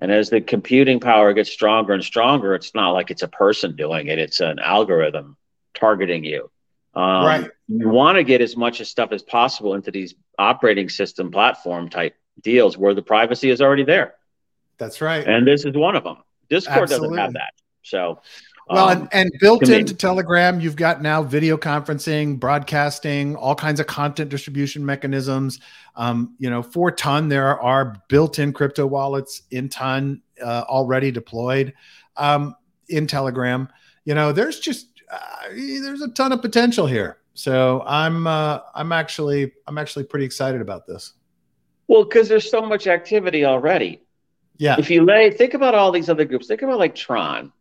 And 0.00 0.10
as 0.10 0.30
the 0.30 0.40
computing 0.40 0.98
power 0.98 1.32
gets 1.32 1.50
stronger 1.50 1.92
and 1.92 2.02
stronger, 2.02 2.54
it's 2.54 2.74
not 2.74 2.90
like 2.90 3.10
it's 3.10 3.22
a 3.22 3.28
person 3.28 3.76
doing 3.76 4.08
it, 4.08 4.18
it's 4.18 4.40
an 4.40 4.58
algorithm 4.58 5.36
targeting 5.74 6.24
you. 6.24 6.50
Um, 6.94 7.24
right. 7.24 7.50
You 7.68 7.88
want 7.88 8.16
to 8.16 8.24
get 8.24 8.40
as 8.40 8.56
much 8.56 8.84
stuff 8.86 9.12
as 9.12 9.22
possible 9.22 9.74
into 9.74 9.90
these 9.90 10.14
operating 10.38 10.88
system 10.88 11.30
platform 11.30 11.88
type 11.88 12.14
deals 12.40 12.76
where 12.76 12.94
the 12.94 13.02
privacy 13.02 13.50
is 13.50 13.60
already 13.62 13.84
there. 13.84 14.14
That's 14.78 15.00
right. 15.00 15.26
And 15.26 15.46
this 15.46 15.64
is 15.64 15.74
one 15.74 15.96
of 15.96 16.04
them. 16.04 16.18
Discord 16.52 16.82
Absolutely. 16.82 17.16
doesn't 17.16 17.18
have 17.18 17.32
that. 17.32 17.54
So 17.82 18.20
well, 18.68 18.88
um, 18.88 19.08
and, 19.12 19.32
and, 19.32 19.32
built 19.40 19.68
into 19.68 19.94
Telegram, 19.94 20.60
you've 20.60 20.76
got 20.76 21.02
now 21.02 21.22
video 21.22 21.56
conferencing, 21.56 22.38
broadcasting, 22.38 23.34
all 23.36 23.54
kinds 23.54 23.80
of 23.80 23.86
content 23.86 24.30
distribution 24.30 24.84
mechanisms. 24.84 25.60
Um, 25.96 26.34
you 26.38 26.48
know, 26.48 26.62
for 26.62 26.90
Ton, 26.92 27.28
there 27.28 27.60
are 27.60 27.96
built-in 28.08 28.52
crypto 28.52 28.86
wallets 28.86 29.42
in 29.50 29.68
Ton 29.68 30.22
uh, 30.42 30.64
already 30.68 31.10
deployed 31.10 31.74
um, 32.16 32.54
in 32.88 33.06
Telegram. 33.06 33.68
You 34.04 34.14
know, 34.14 34.32
there's 34.32 34.60
just 34.60 34.88
uh, 35.10 35.48
there's 35.50 36.02
a 36.02 36.08
ton 36.08 36.32
of 36.32 36.40
potential 36.40 36.86
here. 36.86 37.18
So 37.34 37.82
I'm 37.86 38.26
uh, 38.26 38.60
I'm 38.74 38.92
actually 38.92 39.52
I'm 39.66 39.78
actually 39.78 40.04
pretty 40.04 40.24
excited 40.24 40.60
about 40.60 40.86
this. 40.86 41.14
Well, 41.88 42.04
because 42.04 42.28
there's 42.28 42.48
so 42.48 42.62
much 42.62 42.86
activity 42.86 43.44
already. 43.44 44.02
Yeah. 44.62 44.76
If 44.78 44.90
you 44.90 45.04
lay 45.04 45.32
think 45.32 45.54
about 45.54 45.74
all 45.74 45.90
these 45.90 46.08
other 46.08 46.24
groups, 46.24 46.46
think 46.46 46.62
about 46.62 46.78
like 46.78 46.94
Tron 46.94 47.52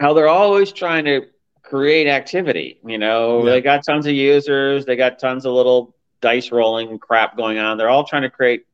how 0.00 0.14
they're 0.14 0.28
always 0.28 0.72
trying 0.72 1.04
to 1.04 1.26
create 1.62 2.06
activity. 2.06 2.80
You 2.84 2.96
know, 2.96 3.44
yeah. 3.44 3.50
they 3.52 3.60
got 3.60 3.84
tons 3.84 4.06
of 4.06 4.14
users, 4.14 4.86
they 4.86 4.96
got 4.96 5.18
tons 5.18 5.44
of 5.44 5.52
little 5.52 5.94
dice 6.22 6.50
rolling 6.50 6.98
crap 6.98 7.36
going 7.36 7.58
on. 7.58 7.76
They're 7.76 7.90
all 7.90 8.04
trying 8.04 8.22
to 8.22 8.30
create 8.30 8.64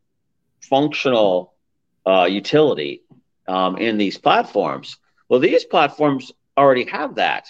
functional 0.61 1.55
uh, 2.07 2.29
utility 2.31 3.03
um, 3.49 3.77
in 3.77 3.99
these 3.99 4.17
platforms. 4.17 4.99
Well, 5.29 5.41
these 5.41 5.65
platforms 5.65 6.31
already 6.57 6.85
have 6.85 7.17
that. 7.17 7.49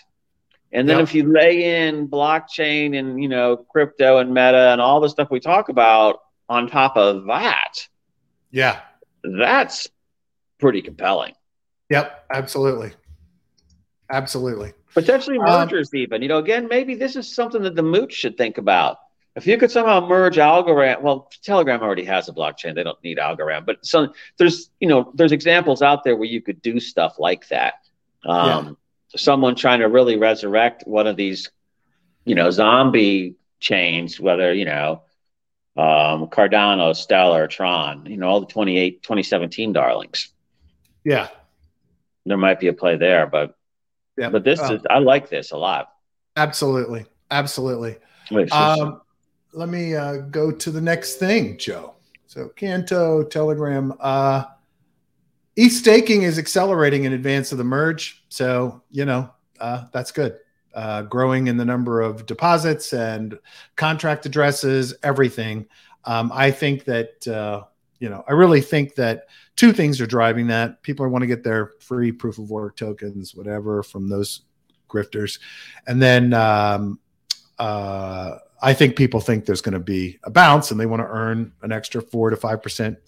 And 0.72 0.88
then 0.88 0.96
yep. 0.96 1.05
if 1.05 1.14
you 1.14 1.31
lay 1.31 1.87
in 1.87 2.09
blockchain 2.09 2.98
and 2.98 3.22
you 3.22 3.29
know 3.29 3.59
crypto 3.59 4.18
and 4.18 4.31
meta 4.31 4.72
and 4.72 4.81
all 4.81 5.00
the 5.00 5.09
stuff 5.11 5.29
we 5.31 5.40
talk 5.40 5.68
about 5.68 6.22
on 6.48 6.68
top 6.68 6.96
of 6.96 7.26
that, 7.26 7.87
yeah, 8.50 8.81
that's 9.22 9.88
pretty 10.59 10.83
compelling. 10.83 11.35
Yep, 11.90 12.27
absolutely. 12.31 12.92
Absolutely. 14.11 14.73
Potentially 14.95 15.38
Um, 15.38 15.45
mergers, 15.45 15.92
even. 15.95 16.23
You 16.23 16.29
know, 16.29 16.38
again, 16.38 16.69
maybe 16.69 16.95
this 16.95 17.16
is 17.16 17.33
something 17.35 17.62
that 17.62 17.75
the 17.75 17.83
mooch 17.83 18.12
should 18.12 18.37
think 18.37 18.59
about. 18.59 18.99
If 19.35 19.47
you 19.47 19.59
could 19.59 19.71
somehow 19.71 20.07
merge 20.07 20.37
Algorand, 20.37 21.03
well, 21.03 21.31
Telegram 21.42 21.83
already 21.83 22.05
has 22.05 22.29
a 22.29 22.33
blockchain; 22.33 22.75
they 22.75 22.83
don't 22.83 23.03
need 23.05 23.19
Algorand. 23.19 23.66
But 23.66 23.85
so 23.85 24.14
there's, 24.38 24.71
you 24.81 24.88
know, 24.88 25.12
there's 25.14 25.33
examples 25.33 25.83
out 25.83 26.05
there 26.05 26.16
where 26.16 26.29
you 26.29 26.40
could 26.40 26.62
do 26.62 26.81
stuff 26.81 27.16
like 27.19 27.47
that. 27.49 27.75
Um, 28.25 28.79
Someone 29.14 29.55
trying 29.55 29.81
to 29.81 29.88
really 29.88 30.16
resurrect 30.16 30.85
one 30.87 31.07
of 31.07 31.16
these, 31.16 31.51
you 32.25 32.35
know, 32.35 32.51
zombie 32.51 33.37
chains, 33.61 34.19
whether 34.19 34.53
you 34.53 34.64
know, 34.64 35.03
um, 35.77 36.29
Cardano, 36.29 36.95
Stellar, 36.97 37.47
Tron, 37.47 38.07
you 38.07 38.16
know, 38.16 38.29
all 38.29 38.40
the 38.40 38.47
28, 38.47 39.03
2017 39.03 39.73
darlings. 39.73 40.33
Yeah. 41.07 41.29
There 42.27 42.37
might 42.37 42.59
be 42.59 42.66
a 42.66 42.73
play 42.73 42.97
there, 42.97 43.29
but 43.29 43.57
Yeah. 44.19 44.29
but 44.31 44.42
this 44.42 44.59
Oh, 44.61 44.75
is 44.75 44.83
I 44.90 44.99
like 44.99 45.29
this 45.31 45.53
a 45.53 45.57
lot. 45.57 45.92
absolutely. 46.37 47.07
Absolutely. 47.31 47.97
Wait, 48.33 48.53
Um, 48.53 49.01
let 49.53 49.69
me 49.69 49.95
uh, 49.95 50.16
go 50.16 50.51
to 50.51 50.71
the 50.71 50.81
next 50.81 51.14
thing, 51.16 51.59
Joe. 51.59 51.95
So 52.27 52.49
Canto, 52.57 53.23
Telegram, 53.23 53.95
uh, 54.01 54.45
ETH 55.55 55.73
staking 55.73 56.23
is 56.23 56.38
accelerating 56.38 57.05
in 57.05 57.12
advance 57.12 57.53
of 57.53 57.59
the 57.59 57.64
merge. 57.64 58.25
So, 58.29 58.83
you 58.90 59.05
know, 59.05 59.31
uh, 59.61 59.85
that's 59.92 60.11
good. 60.12 60.38
Uh, 60.75 61.03
growing 61.03 61.47
in 61.47 61.57
the 61.57 61.64
number 61.64 62.01
of 62.01 62.27
deposits 62.27 62.92
and 62.92 63.38
contract 63.77 64.27
addresses, 64.27 64.95
everything. 65.05 65.66
Um, 66.05 66.31
I 66.35 66.51
think 66.51 66.85
that, 66.85 67.27
uh, 67.29 67.62
you 67.99 68.09
know, 68.09 68.25
I 68.29 68.33
really 68.33 68.61
think 68.61 68.95
that 68.97 69.27
two 69.57 69.73
things 69.73 70.01
are 70.01 70.07
driving 70.07 70.47
that. 70.49 70.83
People 70.83 71.09
want 71.09 71.23
to 71.23 71.27
get 71.27 71.43
their 71.43 71.73
free 71.81 72.13
proof 72.13 72.39
of 72.39 72.51
work 72.51 72.77
tokens, 72.77 73.35
whatever, 73.35 73.83
from 73.83 74.09
those 74.09 74.43
grifters. 74.89 75.39
And 75.87 76.01
then, 76.01 76.33
um, 76.35 76.99
uh, 77.59 78.39
I 78.63 78.73
think 78.75 78.97
people 78.97 79.21
think 79.21 79.45
there's 79.45 79.61
going 79.61 79.75
to 79.75 79.79
be 79.79 80.19
a 80.25 80.31
bounce 80.31 80.71
and 80.71 80.81
they 80.81 80.87
want 80.87 81.01
to 81.01 81.07
earn 81.07 81.53
an 81.63 81.73
extra 81.73 82.01
four 82.01 82.31
to 82.31 82.37
five 82.37 82.63
percent 82.63 82.99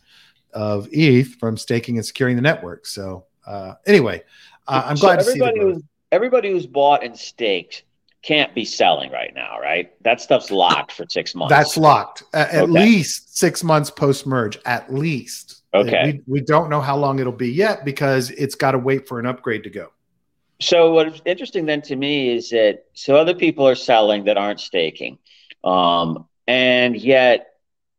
of 0.52 0.88
ETH 0.92 1.34
from 1.36 1.56
staking 1.56 1.96
and 1.96 2.04
securing 2.06 2.36
the 2.36 2.42
network. 2.42 2.86
So 2.86 3.26
uh, 3.46 3.74
anyway, 3.86 4.22
uh, 4.66 4.82
I'm 4.86 4.96
So 4.96 5.06
glad 5.06 5.20
to 5.20 5.24
see 5.24 5.38
the 5.38 5.46
everybody 5.46 5.60
growth. 5.60 5.74
who's 5.74 5.82
everybody 6.12 6.50
who's 6.50 6.66
bought 6.66 7.02
and 7.04 7.16
staked 7.16 7.84
can't 8.28 8.54
be 8.54 8.64
selling 8.64 9.10
right 9.10 9.34
now, 9.34 9.58
right? 9.58 9.90
That 10.02 10.20
stuff's 10.20 10.50
locked 10.50 10.92
for 10.92 11.06
six 11.08 11.34
months. 11.34 11.54
That's 11.54 11.78
locked 11.78 12.24
at, 12.34 12.50
at 12.50 12.62
Okay. 12.64 12.72
least 12.72 13.38
six 13.38 13.64
months 13.64 13.90
post 13.90 14.26
merge. 14.26 14.58
At 14.66 14.92
least. 14.92 15.62
Okay. 15.72 16.20
We, 16.26 16.34
we 16.34 16.40
don't 16.42 16.68
know 16.68 16.82
how 16.82 16.96
long 16.96 17.20
it'll 17.20 17.32
be 17.32 17.50
yet 17.50 17.86
because 17.86 18.30
it's 18.30 18.54
got 18.54 18.72
to 18.72 18.78
wait 18.78 19.08
for 19.08 19.18
an 19.18 19.24
upgrade 19.24 19.64
to 19.64 19.70
go. 19.70 19.92
So 20.60 20.92
what's 20.92 21.22
interesting 21.24 21.64
then 21.64 21.80
to 21.82 21.96
me 21.96 22.30
is 22.30 22.50
that 22.50 22.84
so 22.92 23.16
other 23.16 23.34
people 23.34 23.66
are 23.66 23.74
selling 23.74 24.24
that 24.24 24.36
aren't 24.36 24.60
staking, 24.60 25.18
um, 25.64 26.26
and 26.46 26.96
yet 26.96 27.46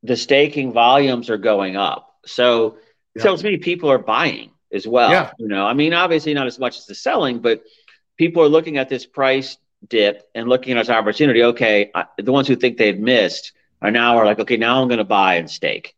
the 0.03 0.15
staking 0.15 0.73
volumes 0.73 1.29
are 1.31 1.37
going 1.37 1.75
up. 1.75 2.17
So 2.25 2.67
it 2.67 2.75
Yeah. 3.15 3.23
tells 3.23 3.43
me 3.43 3.57
people 3.57 3.89
are 3.89 3.97
buying 3.97 4.51
as 4.71 4.85
well. 4.85 5.09
Yeah. 5.09 5.31
You 5.39 5.47
know, 5.47 5.65
I 5.65 5.73
mean, 5.73 5.93
obviously 5.93 6.33
not 6.35 6.45
as 6.47 6.59
much 6.59 6.77
as 6.77 6.85
the 6.85 6.95
selling, 6.95 7.39
but 7.39 7.63
people 8.17 8.43
are 8.43 8.49
looking 8.49 8.77
at 8.77 8.89
this 8.89 9.05
price 9.07 9.57
dip 9.87 10.29
and 10.35 10.47
looking 10.47 10.73
at 10.73 10.81
its 10.81 10.89
opportunity. 10.89 11.43
Okay, 11.43 11.91
I, 11.93 12.05
the 12.17 12.31
ones 12.31 12.47
who 12.47 12.55
think 12.55 12.77
they've 12.77 12.99
missed 12.99 13.53
are 13.81 13.91
now 13.91 14.17
are 14.17 14.25
like, 14.25 14.39
okay, 14.39 14.57
now 14.57 14.81
I'm 14.81 14.87
going 14.87 14.99
to 14.99 15.03
buy 15.03 15.35
and 15.35 15.49
stake. 15.49 15.95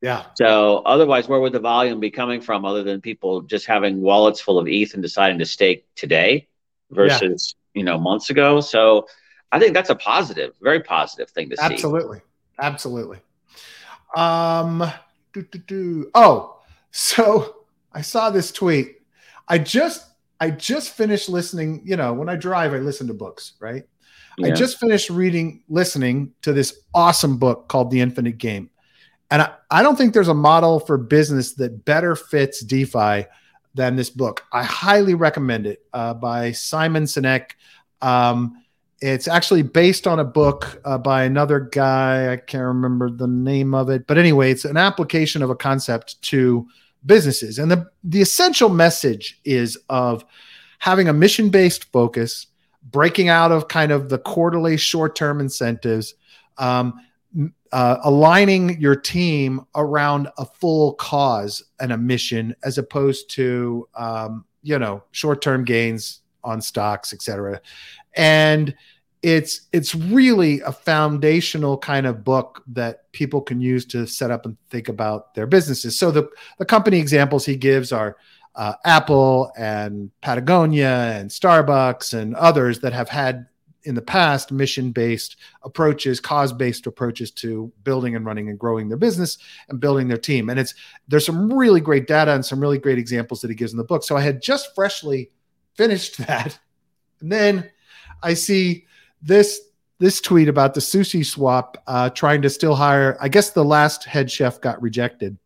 Yeah. 0.00 0.26
So 0.34 0.78
otherwise, 0.86 1.28
where 1.28 1.40
would 1.40 1.52
the 1.52 1.60
volume 1.60 2.00
be 2.00 2.10
coming 2.10 2.40
from 2.40 2.64
other 2.64 2.82
than 2.82 3.00
people 3.00 3.42
just 3.42 3.66
having 3.66 4.00
wallets 4.00 4.40
full 4.40 4.58
of 4.58 4.68
ETH 4.68 4.94
and 4.94 5.02
deciding 5.02 5.38
to 5.40 5.46
stake 5.46 5.86
today 5.96 6.48
versus 6.90 7.54
you 7.74 7.82
know 7.82 7.98
months 7.98 8.30
ago? 8.30 8.60
So 8.60 9.08
I 9.50 9.58
think 9.58 9.74
that's 9.74 9.90
a 9.90 9.96
positive, 9.96 10.54
very 10.60 10.80
positive 10.80 11.30
thing 11.30 11.50
to 11.50 11.56
see. 11.56 11.62
Absolutely. 11.62 12.20
Absolutely. 12.60 13.18
Um, 14.16 14.84
do, 15.32 15.42
do, 15.42 15.58
do. 15.58 16.10
Oh, 16.14 16.60
so 16.90 17.56
I 17.92 18.02
saw 18.02 18.30
this 18.30 18.52
tweet. 18.52 19.00
I 19.46 19.58
just 19.58 20.04
I 20.40 20.50
just 20.50 20.90
finished 20.90 21.28
listening. 21.28 21.82
You 21.84 21.96
know, 21.96 22.12
when 22.12 22.28
I 22.28 22.36
drive, 22.36 22.72
I 22.72 22.78
listen 22.78 23.06
to 23.08 23.14
books, 23.14 23.52
right? 23.60 23.84
I 24.44 24.50
just 24.52 24.78
finished 24.78 25.10
reading, 25.10 25.64
listening 25.68 26.32
to 26.42 26.52
this 26.52 26.80
awesome 26.94 27.38
book 27.38 27.66
called 27.68 27.90
The 27.90 28.00
Infinite 28.00 28.38
Game. 28.38 28.70
And 29.30 29.42
I, 29.42 29.52
I 29.70 29.82
don't 29.82 29.96
think 29.96 30.14
there's 30.14 30.28
a 30.28 30.34
model 30.34 30.80
for 30.80 30.96
business 30.96 31.54
that 31.54 31.84
better 31.84 32.14
fits 32.14 32.60
DeFi 32.60 33.26
than 33.74 33.96
this 33.96 34.10
book. 34.10 34.44
I 34.52 34.62
highly 34.62 35.14
recommend 35.14 35.66
it 35.66 35.84
uh, 35.92 36.14
by 36.14 36.52
Simon 36.52 37.04
Sinek. 37.04 37.50
Um, 38.00 38.62
it's 39.00 39.28
actually 39.28 39.62
based 39.62 40.06
on 40.06 40.18
a 40.18 40.24
book 40.24 40.80
uh, 40.84 40.98
by 40.98 41.24
another 41.24 41.60
guy. 41.60 42.32
I 42.32 42.36
can't 42.36 42.64
remember 42.64 43.10
the 43.10 43.28
name 43.28 43.74
of 43.74 43.90
it. 43.90 44.06
But 44.06 44.18
anyway, 44.18 44.50
it's 44.50 44.64
an 44.64 44.76
application 44.76 45.42
of 45.42 45.50
a 45.50 45.56
concept 45.56 46.20
to 46.22 46.66
businesses. 47.08 47.58
And 47.58 47.68
the, 47.68 47.90
the 48.04 48.20
essential 48.20 48.68
message 48.68 49.40
is 49.44 49.76
of 49.88 50.24
having 50.78 51.08
a 51.08 51.12
mission 51.12 51.50
based 51.50 51.90
focus, 51.90 52.46
breaking 52.82 53.28
out 53.28 53.50
of 53.50 53.66
kind 53.66 53.90
of 53.90 54.08
the 54.08 54.18
quarterly 54.18 54.76
short 54.76 55.16
term 55.16 55.40
incentives, 55.40 56.14
um, 56.58 56.94
uh, 57.72 57.96
aligning 58.04 58.80
your 58.80 58.94
team 58.94 59.66
around 59.74 60.28
a 60.38 60.44
full 60.44 60.94
cause 60.94 61.62
and 61.80 61.92
a 61.92 61.98
mission 61.98 62.54
as 62.62 62.78
opposed 62.78 63.28
to, 63.30 63.88
um, 63.96 64.44
you 64.62 64.78
know, 64.78 65.02
short 65.10 65.42
term 65.42 65.64
gains 65.64 66.20
on 66.44 66.60
stocks, 66.60 67.12
et 67.12 67.20
cetera. 67.20 67.60
And 68.14 68.74
it's 69.22 69.62
it's 69.72 69.94
really 69.94 70.60
a 70.60 70.72
foundational 70.72 71.76
kind 71.76 72.06
of 72.06 72.22
book 72.24 72.62
that 72.68 73.10
people 73.12 73.40
can 73.40 73.60
use 73.60 73.84
to 73.86 74.06
set 74.06 74.30
up 74.30 74.46
and 74.46 74.56
think 74.70 74.88
about 74.88 75.34
their 75.34 75.46
businesses. 75.46 75.98
So 75.98 76.10
the 76.10 76.28
the 76.58 76.64
company 76.64 76.98
examples 76.98 77.44
he 77.44 77.56
gives 77.56 77.92
are 77.92 78.16
uh, 78.54 78.74
Apple 78.84 79.52
and 79.56 80.10
Patagonia 80.20 81.14
and 81.16 81.30
Starbucks 81.30 82.12
and 82.12 82.34
others 82.36 82.80
that 82.80 82.92
have 82.92 83.08
had 83.08 83.46
in 83.84 83.94
the 83.94 84.02
past 84.02 84.52
mission 84.52 84.90
based 84.92 85.36
approaches, 85.62 86.20
cause 86.20 86.52
based 86.52 86.86
approaches 86.86 87.30
to 87.30 87.72
building 87.84 88.16
and 88.16 88.26
running 88.26 88.48
and 88.50 88.58
growing 88.58 88.88
their 88.88 88.98
business 88.98 89.38
and 89.68 89.80
building 89.80 90.08
their 90.08 90.18
team. 90.18 90.50
And 90.50 90.60
it's 90.60 90.74
there's 91.08 91.24
some 91.24 91.52
really 91.52 91.80
great 91.80 92.06
data 92.06 92.32
and 92.32 92.44
some 92.44 92.60
really 92.60 92.78
great 92.78 92.98
examples 92.98 93.40
that 93.40 93.48
he 93.48 93.54
gives 93.56 93.72
in 93.72 93.78
the 93.78 93.84
book. 93.84 94.04
So 94.04 94.16
I 94.16 94.20
had 94.20 94.42
just 94.42 94.74
freshly 94.74 95.30
finished 95.74 96.18
that, 96.26 96.58
and 97.20 97.32
then 97.32 97.70
I 98.22 98.34
see 98.34 98.86
this 99.22 99.60
this 99.98 100.20
tweet 100.20 100.48
about 100.48 100.74
the 100.74 100.80
sushi 100.80 101.26
swap 101.26 101.82
uh, 101.86 102.08
trying 102.10 102.42
to 102.42 102.50
still 102.50 102.74
hire. 102.76 103.16
I 103.20 103.28
guess 103.28 103.50
the 103.50 103.64
last 103.64 104.04
head 104.04 104.30
chef 104.30 104.60
got 104.60 104.80
rejected. 104.80 105.36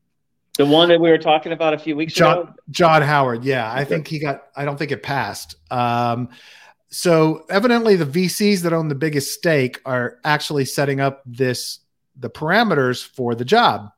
the 0.59 0.67
one 0.67 0.91
that 0.91 1.01
we 1.01 1.11
were 1.11 1.19
talking 1.19 1.53
about 1.53 1.73
a 1.73 1.79
few 1.79 1.97
weeks 1.97 2.13
John 2.13 2.39
ago. 2.39 2.53
John 2.71 3.03
Howard. 3.03 3.45
Yeah, 3.45 3.73
I 3.73 3.85
think 3.85 4.07
he 4.07 4.19
got. 4.19 4.45
I 4.55 4.65
don't 4.65 4.77
think 4.79 4.93
it 4.93 5.03
passed. 5.03 5.57
Um, 5.71 6.29
so 6.91 7.47
evidently, 7.49 7.97
the 7.97 8.05
VCs 8.05 8.63
that 8.63 8.75
own 8.75 8.89
the 8.89 8.95
biggest 8.95 9.33
stake 9.33 9.81
are 9.87 10.19
actually 10.25 10.67
setting 10.67 11.01
up 11.01 11.23
this 11.25 11.81
the 12.17 12.29
parameters 12.29 13.03
for 13.05 13.35
the 13.35 13.45
job. 13.47 13.89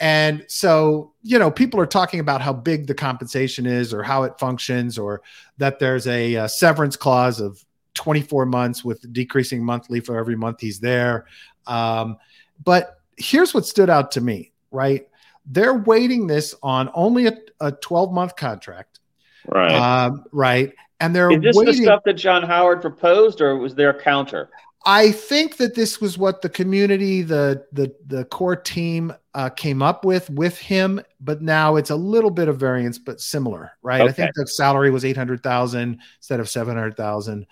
And 0.00 0.44
so, 0.46 1.14
you 1.24 1.40
know, 1.40 1.50
people 1.50 1.80
are 1.80 1.86
talking 1.86 2.20
about 2.20 2.40
how 2.40 2.52
big 2.52 2.86
the 2.86 2.94
compensation 2.94 3.66
is 3.66 3.92
or 3.92 4.04
how 4.04 4.22
it 4.22 4.38
functions 4.38 4.96
or 4.96 5.22
that 5.56 5.80
there's 5.80 6.06
a, 6.06 6.36
uh 6.36 6.46
severance 6.46 6.94
clause 6.94 7.40
of 7.40 7.64
24 7.98 8.46
months 8.46 8.84
with 8.84 9.12
decreasing 9.12 9.64
monthly 9.64 9.98
for 9.98 10.16
every 10.16 10.36
month 10.36 10.60
he's 10.60 10.78
there. 10.78 11.26
Um, 11.66 12.16
but 12.64 13.00
here's 13.16 13.52
what 13.52 13.66
stood 13.66 13.90
out 13.90 14.12
to 14.12 14.20
me, 14.20 14.52
right? 14.70 15.08
They're 15.46 15.74
waiting 15.74 16.28
this 16.28 16.54
on 16.62 16.90
only 16.94 17.26
a, 17.26 17.36
a 17.60 17.72
12 17.72 18.12
month 18.12 18.36
contract, 18.36 19.00
Right. 19.46 19.72
um, 19.74 20.24
right? 20.30 20.72
And 21.00 21.14
they're 21.14 21.32
is 21.32 21.40
this 21.42 21.56
waiting. 21.56 21.76
the 21.76 21.82
stuff 21.82 22.02
that 22.04 22.14
John 22.14 22.44
Howard 22.44 22.80
proposed, 22.80 23.40
or 23.40 23.56
was 23.56 23.74
there 23.74 23.90
a 23.90 24.00
counter? 24.00 24.48
I 24.86 25.10
think 25.10 25.56
that 25.56 25.74
this 25.74 26.00
was 26.00 26.16
what 26.16 26.40
the 26.40 26.48
community, 26.48 27.22
the 27.22 27.64
the 27.72 27.94
the 28.06 28.24
core 28.26 28.56
team 28.56 29.12
uh, 29.34 29.48
came 29.50 29.82
up 29.82 30.04
with 30.04 30.30
with 30.30 30.56
him, 30.58 31.00
but 31.20 31.42
now 31.42 31.76
it's 31.76 31.90
a 31.90 31.96
little 31.96 32.30
bit 32.30 32.48
of 32.48 32.58
variance, 32.58 32.98
but 32.98 33.20
similar, 33.20 33.72
right? 33.82 34.02
I 34.02 34.12
think 34.12 34.30
the 34.34 34.46
salary 34.46 34.90
was 34.90 35.04
eight 35.04 35.16
hundred 35.16 35.42
thousand 35.42 36.00
instead 36.18 36.40
of 36.40 36.48
seven 36.48 36.76
hundred 36.76 36.96
thousand, 36.96 37.46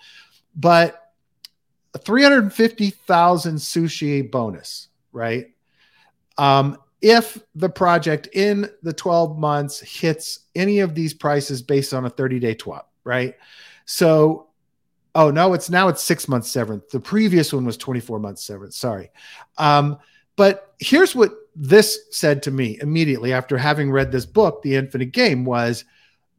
but 0.57 1.13
a 1.93 1.97
three 1.97 2.23
hundred 2.23 2.51
fifty 2.51 2.89
thousand 2.89 3.55
sushi 3.55 4.29
bonus, 4.29 4.89
right? 5.13 5.53
Um, 6.37 6.77
if 7.01 7.39
the 7.55 7.69
project 7.69 8.27
in 8.33 8.69
the 8.83 8.93
twelve 8.93 9.37
months 9.37 9.79
hits 9.79 10.39
any 10.55 10.79
of 10.79 10.95
these 10.95 11.13
prices 11.13 11.61
based 11.61 11.93
on 11.93 12.05
a 12.05 12.09
thirty 12.09 12.39
day 12.39 12.55
twap, 12.55 12.85
right? 13.05 13.35
So 13.85 14.47
Oh 15.17 15.31
no, 15.31 15.53
it's 15.53 15.71
now 15.71 15.87
it's 15.87 16.03
six 16.03 16.27
months 16.27 16.51
severance. 16.51 16.91
The 16.91 16.99
previous 16.99 17.51
one 17.51 17.65
was 17.65 17.75
24 17.75 18.19
months 18.19 18.43
severance. 18.43 18.77
Sorry. 18.77 19.09
Um, 19.57 19.97
but 20.35 20.75
here's 20.77 21.15
what 21.15 21.33
this 21.55 21.97
said 22.11 22.43
to 22.43 22.51
me 22.51 22.77
immediately 22.81 23.33
after 23.33 23.57
having 23.57 23.89
read 23.89 24.11
this 24.11 24.27
book, 24.27 24.61
The 24.61 24.75
Infinite 24.75 25.11
Game, 25.13 25.43
was 25.43 25.85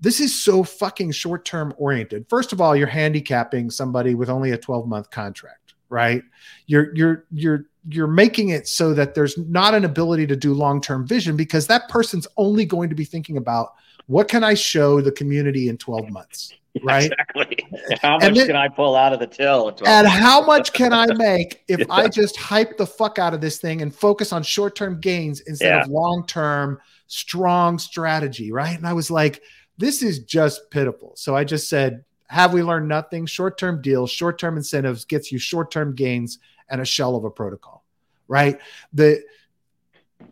this 0.01 0.21
is 0.21 0.43
so 0.43 0.63
fucking 0.63 1.11
short 1.13 1.45
term 1.45 1.75
oriented. 1.77 2.27
First 2.29 2.53
of 2.53 2.61
all, 2.61 2.77
you're 2.77 2.87
handicapping 2.87 3.71
somebody 3.71 4.15
with 4.15 4.31
only 4.31 4.53
a 4.53 4.59
12 4.59 4.87
month 4.87 5.11
contract, 5.11 5.75
right? 5.89 6.23
You're 6.67 6.95
you're 6.95 7.25
you're 7.33 7.65
you're 7.91 8.07
making 8.07 8.51
it 8.51 8.69
so 8.69 8.93
that 8.95 9.15
there's 9.15 9.37
not 9.39 9.75
an 9.75 9.85
ability 9.85 10.27
to 10.27 10.37
do 10.37 10.55
long 10.55 10.81
term 10.81 11.07
vision 11.07 11.37
because 11.37 11.67
that 11.67 11.89
person's 11.89 12.27
only 12.37 12.65
going 12.65 12.89
to 12.91 12.95
be 12.95 13.05
thinking 13.05 13.37
about 13.37 13.75
what 14.07 14.29
can 14.29 14.45
I 14.45 14.55
show 14.55 15.01
the 15.01 15.13
community 15.13 15.69
in 15.69 15.77
12 15.79 16.11
months, 16.11 16.55
right? 16.83 17.11
Exactly. 17.11 17.59
How 18.01 18.19
much 18.19 18.35
then, 18.35 18.47
can 18.47 18.57
I 18.57 18.69
pull 18.69 18.95
out 18.95 19.13
of 19.13 19.21
the 19.21 19.27
till? 19.27 19.77
And 19.87 20.07
how 20.07 20.45
much 20.45 20.73
can 20.73 20.93
I 20.93 21.07
make 21.15 21.65
if 21.69 21.81
yeah. 21.81 21.87
I 21.91 22.09
just 22.09 22.37
hype 22.37 22.77
the 22.77 22.87
fuck 22.87 23.19
out 23.19 23.35
of 23.35 23.41
this 23.41 23.59
thing 23.59 23.83
and 23.83 23.95
focus 23.95 24.33
on 24.33 24.43
short 24.43 24.77
term 24.77 25.01
gains 25.01 25.41
instead 25.41 25.69
yeah. 25.69 25.83
of 25.83 25.89
long 25.89 26.27
term 26.27 26.79
strong 27.09 27.79
strategy, 27.79 28.53
right? 28.53 28.77
And 28.77 28.87
I 28.87 28.93
was 28.93 29.11
like, 29.11 29.43
this 29.79 30.03
is 30.03 30.21
just 30.21 30.71
pitiful. 30.71 31.13
So 31.17 31.35
I 31.35 31.45
just 31.45 31.69
said, 31.69 32.05
have 32.29 32.53
we 32.53 32.63
learned 32.63 32.89
nothing? 32.89 33.27
Short 33.27 33.57
term 33.57 33.81
deals, 33.81 34.11
short 34.11 34.39
term 34.39 34.57
incentives 34.57 35.05
gets 35.05 35.33
you 35.33 35.39
short 35.39 35.71
term 35.71 35.95
gains 35.95 36.39
and 36.69 36.81
a 36.81 36.85
shell 36.85 37.17
of 37.17 37.25
a 37.25 37.31
protocol, 37.31 37.85
right? 38.27 38.61
The 38.93 39.23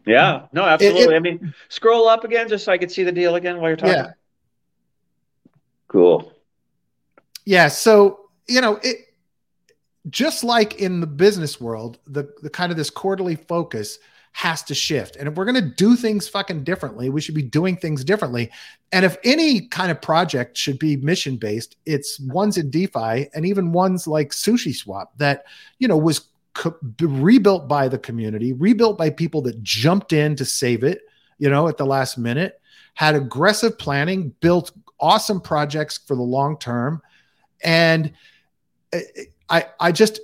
yeah, 0.04 0.46
no, 0.52 0.64
absolutely. 0.64 1.02
It, 1.02 1.10
it, 1.10 1.16
I 1.16 1.18
mean, 1.20 1.54
scroll 1.68 2.08
up 2.08 2.24
again 2.24 2.48
just 2.48 2.64
so 2.64 2.72
I 2.72 2.78
could 2.78 2.90
see 2.90 3.02
the 3.02 3.12
deal 3.12 3.36
again 3.36 3.60
while 3.60 3.70
you're 3.70 3.76
talking. 3.76 3.94
Yeah. 3.94 4.12
Cool. 5.88 6.32
Yeah. 7.44 7.68
So, 7.68 8.28
you 8.48 8.60
know, 8.60 8.78
it 8.82 8.98
just 10.10 10.44
like 10.44 10.80
in 10.80 11.00
the 11.00 11.06
business 11.06 11.60
world, 11.60 11.98
the, 12.06 12.32
the 12.42 12.50
kind 12.50 12.70
of 12.70 12.76
this 12.76 12.90
quarterly 12.90 13.36
focus 13.36 13.98
has 14.36 14.62
to 14.62 14.74
shift. 14.74 15.16
And 15.16 15.26
if 15.26 15.34
we're 15.34 15.46
going 15.46 15.54
to 15.54 15.62
do 15.62 15.96
things 15.96 16.28
fucking 16.28 16.62
differently, 16.62 17.08
we 17.08 17.22
should 17.22 17.34
be 17.34 17.42
doing 17.42 17.74
things 17.74 18.04
differently. 18.04 18.50
And 18.92 19.02
if 19.02 19.16
any 19.24 19.62
kind 19.62 19.90
of 19.90 20.02
project 20.02 20.58
should 20.58 20.78
be 20.78 20.94
mission 20.98 21.38
based, 21.38 21.76
it's 21.86 22.20
ones 22.20 22.58
in 22.58 22.68
DeFi 22.68 23.28
and 23.34 23.46
even 23.46 23.72
ones 23.72 24.06
like 24.06 24.32
Sushi 24.32 24.74
Swap 24.74 25.16
that, 25.16 25.46
you 25.78 25.88
know, 25.88 25.96
was 25.96 26.28
co- 26.52 26.76
rebuilt 27.00 27.66
by 27.66 27.88
the 27.88 27.96
community, 27.96 28.52
rebuilt 28.52 28.98
by 28.98 29.08
people 29.08 29.40
that 29.40 29.62
jumped 29.62 30.12
in 30.12 30.36
to 30.36 30.44
save 30.44 30.84
it, 30.84 31.00
you 31.38 31.48
know, 31.48 31.66
at 31.66 31.78
the 31.78 31.86
last 31.86 32.18
minute, 32.18 32.60
had 32.92 33.14
aggressive 33.14 33.78
planning, 33.78 34.34
built 34.40 34.70
awesome 35.00 35.40
projects 35.40 35.96
for 35.96 36.14
the 36.14 36.20
long 36.20 36.58
term. 36.58 37.00
And 37.64 38.12
eh, 38.92 39.00
eh, 39.16 39.22
I, 39.48 39.64
I 39.80 39.92
just, 39.92 40.20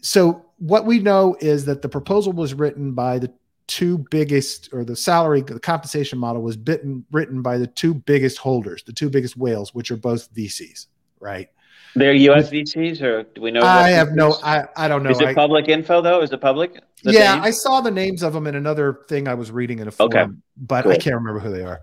so 0.00 0.44
what 0.58 0.86
we 0.86 0.98
know 0.98 1.36
is 1.40 1.66
that 1.66 1.82
the 1.82 1.88
proposal 1.88 2.32
was 2.32 2.52
written 2.52 2.94
by 2.94 3.20
the 3.20 3.32
two 3.66 3.98
biggest 4.10 4.68
or 4.72 4.84
the 4.84 4.96
salary 4.96 5.40
the 5.40 5.58
compensation 5.58 6.18
model 6.18 6.42
was 6.42 6.56
bitten, 6.56 7.04
written 7.10 7.42
by 7.42 7.58
the 7.58 7.66
two 7.66 7.94
biggest 7.94 8.38
holders 8.38 8.82
the 8.84 8.92
two 8.92 9.08
biggest 9.08 9.36
whales 9.36 9.74
which 9.74 9.90
are 9.90 9.96
both 9.96 10.32
vcs 10.34 10.86
right? 11.20 11.48
They're 11.96 12.14
us 12.14 12.50
vcs 12.50 13.00
or 13.00 13.22
do 13.22 13.40
we 13.40 13.50
know 13.50 13.62
i 13.62 13.90
have 13.90 14.12
no 14.12 14.36
I, 14.42 14.64
I 14.76 14.88
don't 14.88 15.02
know. 15.02 15.10
Is 15.10 15.20
it 15.20 15.28
I, 15.28 15.34
public 15.34 15.68
info 15.68 16.02
though? 16.02 16.22
Is 16.22 16.32
it 16.32 16.40
public? 16.40 16.82
Yeah 17.02 17.40
i 17.42 17.50
saw 17.50 17.80
the 17.80 17.90
names 17.90 18.22
of 18.22 18.32
them 18.32 18.46
in 18.46 18.54
another 18.54 19.00
thing 19.08 19.28
i 19.28 19.34
was 19.34 19.50
reading 19.50 19.78
in 19.78 19.88
a 19.88 19.90
forum 19.90 20.12
okay. 20.12 20.32
but 20.56 20.82
cool. 20.82 20.92
i 20.92 20.96
can't 20.96 21.16
remember 21.16 21.40
who 21.40 21.50
they 21.50 21.62
are. 21.62 21.80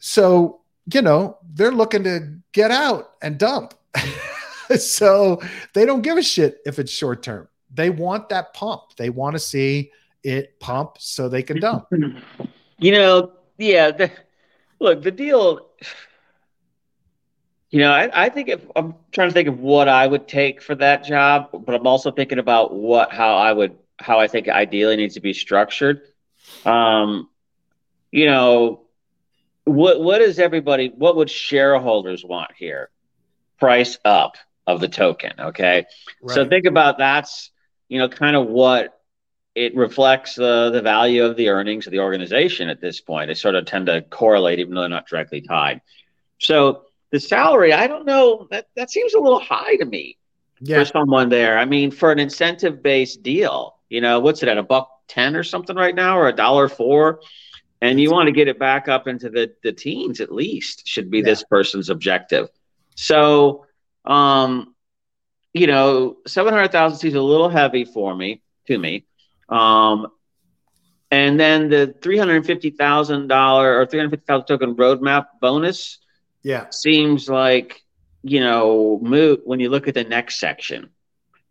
So 0.00 0.60
you 0.92 1.02
know 1.02 1.38
they're 1.54 1.72
looking 1.72 2.04
to 2.04 2.38
get 2.52 2.70
out 2.70 3.10
and 3.22 3.38
dump. 3.38 3.74
So 4.78 5.40
they 5.74 5.84
don't 5.84 6.02
give 6.02 6.18
a 6.18 6.22
shit 6.22 6.58
if 6.64 6.78
it's 6.78 6.92
short 6.92 7.22
term. 7.22 7.48
They 7.72 7.90
want 7.90 8.28
that 8.30 8.54
pump. 8.54 8.82
They 8.96 9.10
want 9.10 9.34
to 9.34 9.38
see 9.38 9.90
it 10.22 10.58
pump 10.60 10.96
so 10.98 11.28
they 11.28 11.42
can 11.42 11.60
dump. 11.60 11.86
You 12.78 12.90
know, 12.90 13.32
yeah. 13.58 13.92
The, 13.92 14.10
look, 14.80 15.02
the 15.02 15.12
deal. 15.12 15.68
You 17.70 17.78
know, 17.78 17.92
I, 17.92 18.24
I 18.24 18.28
think 18.28 18.48
if 18.48 18.60
I'm 18.74 18.96
trying 19.12 19.28
to 19.28 19.32
think 19.32 19.48
of 19.48 19.60
what 19.60 19.88
I 19.88 20.04
would 20.04 20.26
take 20.26 20.60
for 20.60 20.74
that 20.74 21.04
job, 21.04 21.50
but 21.64 21.76
I'm 21.76 21.86
also 21.86 22.10
thinking 22.10 22.40
about 22.40 22.74
what 22.74 23.12
how 23.12 23.36
I 23.36 23.52
would 23.52 23.78
how 24.00 24.18
I 24.18 24.26
think 24.26 24.48
ideally 24.48 24.96
needs 24.96 25.14
to 25.14 25.20
be 25.20 25.32
structured. 25.32 26.02
Um, 26.64 27.30
you 28.10 28.26
know, 28.26 28.82
what 29.64 30.00
what 30.00 30.20
is 30.20 30.40
everybody? 30.40 30.92
What 30.94 31.14
would 31.16 31.30
shareholders 31.30 32.24
want 32.24 32.50
here? 32.56 32.90
Price 33.60 33.96
up 34.04 34.36
of 34.66 34.80
the 34.80 34.88
token. 34.88 35.32
Okay, 35.38 35.86
right. 36.20 36.34
so 36.34 36.48
think 36.48 36.66
about 36.66 36.98
that's 36.98 37.52
you 37.88 38.00
know 38.00 38.08
kind 38.08 38.34
of 38.34 38.48
what 38.48 39.00
it 39.54 39.76
reflects 39.76 40.38
uh, 40.38 40.70
the 40.70 40.80
value 40.80 41.24
of 41.24 41.36
the 41.36 41.48
earnings 41.48 41.86
of 41.86 41.90
the 41.90 41.98
organization 41.98 42.68
at 42.68 42.80
this 42.80 43.00
point. 43.00 43.28
They 43.28 43.34
sort 43.34 43.54
of 43.54 43.66
tend 43.66 43.86
to 43.86 44.02
correlate, 44.02 44.58
even 44.58 44.74
though 44.74 44.80
they're 44.80 44.88
not 44.88 45.06
directly 45.06 45.42
tied. 45.42 45.82
So 46.38 46.84
the 47.10 47.20
salary, 47.20 47.72
I 47.72 47.86
don't 47.86 48.06
know, 48.06 48.48
that, 48.50 48.68
that 48.76 48.90
seems 48.90 49.14
a 49.14 49.18
little 49.20 49.40
high 49.40 49.76
to 49.76 49.84
me 49.84 50.16
yeah. 50.60 50.78
for 50.78 50.84
someone 50.86 51.28
there. 51.28 51.58
I 51.58 51.66
mean, 51.66 51.90
for 51.90 52.10
an 52.10 52.18
incentive 52.18 52.82
based 52.82 53.22
deal, 53.22 53.76
you 53.90 54.00
know, 54.00 54.20
what's 54.20 54.42
it 54.42 54.48
at 54.48 54.56
a 54.56 54.62
buck 54.62 54.88
10 55.08 55.36
or 55.36 55.42
something 55.42 55.76
right 55.76 55.94
now, 55.94 56.18
or 56.18 56.28
a 56.28 56.32
dollar 56.32 56.68
four? 56.68 57.20
And 57.82 58.00
you 58.00 58.10
want 58.10 58.28
to 58.28 58.32
get 58.32 58.48
it 58.48 58.58
back 58.58 58.88
up 58.88 59.08
into 59.08 59.28
the, 59.28 59.52
the 59.62 59.72
teens 59.72 60.20
at 60.20 60.32
least, 60.32 60.86
should 60.86 61.10
be 61.10 61.18
yeah. 61.18 61.24
this 61.24 61.44
person's 61.44 61.90
objective. 61.90 62.48
So, 62.94 63.66
um, 64.04 64.74
you 65.52 65.66
know, 65.66 66.16
700,000 66.26 66.98
seems 66.98 67.14
a 67.14 67.20
little 67.20 67.48
heavy 67.48 67.84
for 67.84 68.14
me, 68.14 68.40
to 68.68 68.78
me. 68.78 69.04
Um, 69.52 70.08
and 71.10 71.38
then 71.38 71.68
the 71.68 71.94
three 72.00 72.16
hundred 72.16 72.46
fifty 72.46 72.70
thousand 72.70 73.28
dollar 73.28 73.78
or 73.78 73.86
three 73.86 74.00
hundred 74.00 74.12
fifty 74.12 74.24
thousand 74.26 74.46
token 74.46 74.74
roadmap 74.76 75.26
bonus, 75.42 75.98
yeah, 76.42 76.70
seems 76.70 77.28
like 77.28 77.82
you 78.22 78.40
know 78.40 78.98
moot 79.02 79.42
when 79.44 79.60
you 79.60 79.68
look 79.68 79.88
at 79.88 79.94
the 79.94 80.04
next 80.04 80.40
section, 80.40 80.88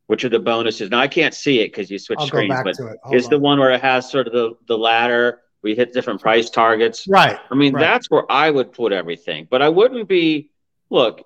which 0.08 0.26
are 0.26 0.30
the 0.30 0.40
bonuses. 0.40 0.90
Now 0.90 1.00
I 1.00 1.08
can't 1.08 1.36
see 1.36 1.60
it 1.60 1.68
because 1.68 1.92
you 1.92 2.00
switch 2.00 2.18
I'll 2.20 2.28
screens, 2.28 2.56
but 2.64 2.76
it's 3.12 3.28
the 3.28 3.38
one 3.38 3.60
where 3.60 3.72
it 3.72 3.82
has 3.82 4.10
sort 4.10 4.26
of 4.26 4.34
the 4.34 4.56
the 4.68 4.78
ladder 4.78 5.42
We 5.62 5.76
hit 5.76 5.94
different 5.94 6.22
price 6.22 6.50
targets. 6.50 7.08
Right. 7.08 7.38
I 7.52 7.54
mean, 7.54 7.74
right. 7.74 7.82
that's 7.82 8.10
where 8.10 8.30
I 8.32 8.50
would 8.50 8.72
put 8.72 8.92
everything, 8.92 9.48
but 9.48 9.62
I 9.62 9.70
wouldn't 9.70 10.08
be 10.08 10.50
look 10.90 11.24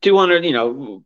two 0.00 0.16
hundred, 0.16 0.44
you 0.44 0.52
know, 0.52 1.02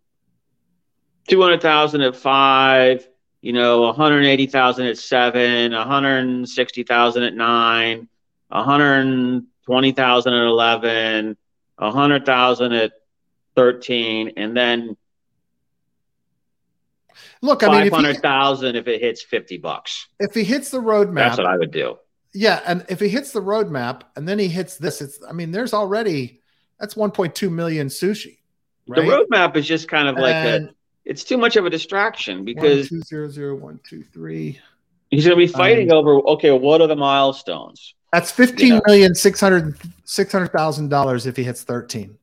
two 1.28 1.40
hundred 1.40 1.62
thousand 1.62 2.02
at 2.02 2.14
five 2.14 3.08
you 3.46 3.52
know, 3.52 3.82
180,000 3.82 4.86
at 4.88 4.98
seven, 4.98 5.70
160,000 5.70 7.22
at 7.22 7.34
nine, 7.34 8.08
120,000 8.48 10.32
at 10.32 10.46
11, 10.46 11.36
100,000 11.76 12.72
at 12.72 12.92
13, 13.54 14.32
and 14.36 14.56
then 14.56 14.96
look, 17.40 17.62
I 17.62 17.68
mean, 17.68 17.88
500,000 17.88 18.74
if, 18.74 18.74
if, 18.74 18.88
it 18.88 19.00
hits 19.00 19.22
50 19.22 19.58
bucks. 19.58 20.08
If 20.18 20.34
he 20.34 20.42
hits 20.42 20.72
the 20.72 20.80
roadmap, 20.80 21.14
that's 21.14 21.38
what 21.38 21.46
I 21.46 21.56
would 21.56 21.70
do. 21.70 21.98
Yeah. 22.34 22.60
And 22.66 22.84
if 22.88 22.98
he 22.98 23.08
hits 23.08 23.30
the 23.30 23.42
roadmap 23.42 24.02
and 24.16 24.26
then 24.26 24.40
he 24.40 24.48
hits 24.48 24.76
this, 24.76 25.00
it's, 25.00 25.20
I 25.26 25.32
mean, 25.32 25.52
there's 25.52 25.72
already, 25.72 26.40
that's 26.80 26.94
1.2 26.94 27.48
million 27.52 27.86
sushi. 27.86 28.38
Right? 28.88 29.06
The 29.06 29.12
roadmap 29.12 29.54
is 29.54 29.68
just 29.68 29.86
kind 29.86 30.08
of 30.08 30.16
like 30.16 30.34
and, 30.34 30.68
a, 30.68 30.74
it's 31.06 31.22
too 31.22 31.38
much 31.38 31.56
of 31.56 31.64
a 31.64 31.70
distraction 31.70 32.44
because 32.44 32.90
one, 32.90 33.00
two, 33.00 33.06
zero, 33.06 33.28
zero, 33.28 33.54
one, 33.54 33.80
two, 33.88 34.02
three. 34.02 34.60
He's 35.10 35.24
going 35.24 35.38
to 35.38 35.46
be 35.46 35.50
fighting 35.50 35.92
um, 35.92 35.98
over 35.98 36.16
okay, 36.30 36.50
what 36.50 36.80
are 36.80 36.88
the 36.88 36.96
milestones? 36.96 37.94
That's 38.12 38.32
fifteen 38.32 38.66
you 38.66 38.74
know? 38.74 38.82
million 38.86 39.14
six 39.14 39.40
hundred 39.40 39.78
six 40.04 40.32
hundred 40.32 40.52
thousand 40.52 40.88
dollars 40.88 41.26
if 41.26 41.36
he 41.36 41.44
hits 41.44 41.62
thirteen. 41.62 42.18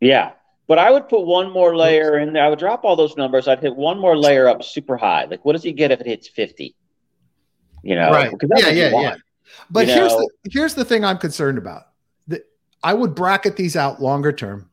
Yeah, 0.00 0.32
but 0.66 0.78
I 0.78 0.90
would 0.90 1.08
put 1.08 1.24
one 1.24 1.50
more 1.52 1.76
layer 1.76 2.18
in 2.18 2.32
there. 2.32 2.44
I 2.44 2.48
would 2.48 2.58
drop 2.58 2.84
all 2.84 2.96
those 2.96 3.16
numbers. 3.16 3.46
I'd 3.46 3.60
hit 3.60 3.74
one 3.74 4.00
more 4.00 4.18
layer 4.18 4.48
up 4.48 4.64
super 4.64 4.96
high. 4.96 5.26
Like, 5.26 5.44
what 5.44 5.52
does 5.52 5.62
he 5.62 5.72
get 5.72 5.92
if 5.92 6.00
it 6.00 6.06
hits 6.06 6.28
fifty? 6.28 6.74
You 7.82 7.94
know, 7.94 8.10
right? 8.10 8.32
Yeah, 8.56 8.68
yeah, 8.70 9.00
yeah. 9.00 9.14
But 9.70 9.86
you 9.86 9.94
here's 9.94 10.12
know? 10.12 10.28
the 10.42 10.50
here's 10.50 10.74
the 10.74 10.84
thing 10.84 11.04
I'm 11.04 11.18
concerned 11.18 11.56
about. 11.56 11.82
That 12.26 12.42
I 12.82 12.94
would 12.94 13.14
bracket 13.14 13.54
these 13.56 13.76
out 13.76 14.02
longer 14.02 14.32
term 14.32 14.68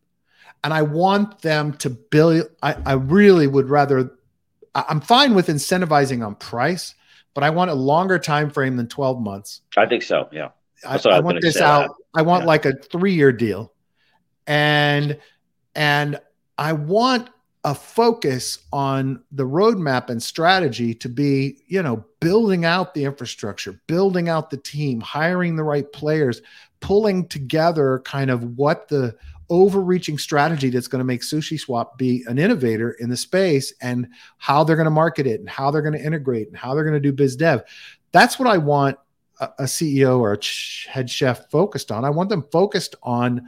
and 0.64 0.74
I 0.74 0.82
want 0.82 1.42
them 1.42 1.74
to 1.78 1.90
build. 1.90 2.48
I, 2.62 2.76
I 2.86 2.94
really 2.94 3.48
would 3.48 3.70
rather. 3.70 4.12
I'm 4.76 5.02
fine 5.02 5.36
with 5.36 5.48
incentivizing 5.48 6.26
on 6.26 6.36
price, 6.36 6.96
but 7.34 7.44
I 7.44 7.52
want 7.52 7.70
a 7.70 7.76
longer 7.76 8.18
time 8.18 8.50
frame 8.50 8.76
than 8.76 8.88
12 8.88 9.22
months. 9.22 9.62
I 9.78 9.86
think 9.86 10.02
so. 10.02 10.30
Yeah. 10.32 10.50
I, 10.86 10.96
I, 10.96 11.10
I 11.10 11.20
want 11.20 11.42
this 11.42 11.62
out. 11.62 11.90
That. 11.90 12.20
I 12.20 12.22
want 12.24 12.44
yeah. 12.44 12.48
like 12.48 12.66
a 12.66 12.74
three 12.74 13.14
year 13.14 13.32
deal, 13.32 13.74
and 14.48 15.20
and 15.76 16.20
I 16.58 16.74
want 16.74 17.30
a 17.66 17.74
focus 17.74 18.60
on 18.74 19.24
the 19.32 19.46
roadmap 19.46 20.10
and 20.10 20.22
strategy 20.22 20.94
to 20.94 21.08
be, 21.08 21.64
you 21.68 21.82
know, 21.82 22.04
building 22.20 22.66
out 22.66 22.94
the 22.94 23.06
infrastructure, 23.06 23.80
building 23.88 24.28
out 24.28 24.50
the 24.50 24.58
team, 24.58 25.00
hiring 25.00 25.56
the 25.56 25.64
right 25.64 25.92
players, 25.94 26.42
pulling 26.82 27.26
together 27.28 28.02
kind 28.04 28.30
of 28.30 28.58
what 28.58 28.90
the 28.90 29.16
overreaching 29.54 30.18
strategy 30.18 30.72
that's 30.72 30.88
going 30.88 31.00
to 31.00 31.06
make 31.06 31.22
Sushi 31.22 31.60
Swap 31.60 31.96
be 31.96 32.24
an 32.28 32.40
innovator 32.40 32.94
in 32.94 33.08
the 33.08 33.16
space 33.16 33.72
and 33.82 34.08
how 34.40 34.64
they're 34.64 34.76
going 34.76 34.86
to 34.86 34.92
market 34.92 35.28
it 35.28 35.40
and 35.40 35.48
how 35.48 35.70
they're 35.70 35.84
going 35.84 35.94
to 35.94 36.04
integrate 36.04 36.48
and 36.48 36.58
how 36.58 36.74
they're 36.74 36.84
going 36.84 36.96
to 36.96 37.00
do 37.00 37.14
biz 37.14 37.36
dev. 37.36 37.62
That's 38.12 38.40
what 38.40 38.48
I 38.48 38.58
want 38.58 38.98
a, 39.40 39.50
a 39.60 39.64
CEO 39.66 40.20
or 40.20 40.34
a 40.34 40.90
head 40.92 41.08
chef 41.08 41.52
focused 41.52 41.92
on. 41.92 42.04
I 42.04 42.10
want 42.10 42.30
them 42.30 42.44
focused 42.52 42.96
on 43.04 43.48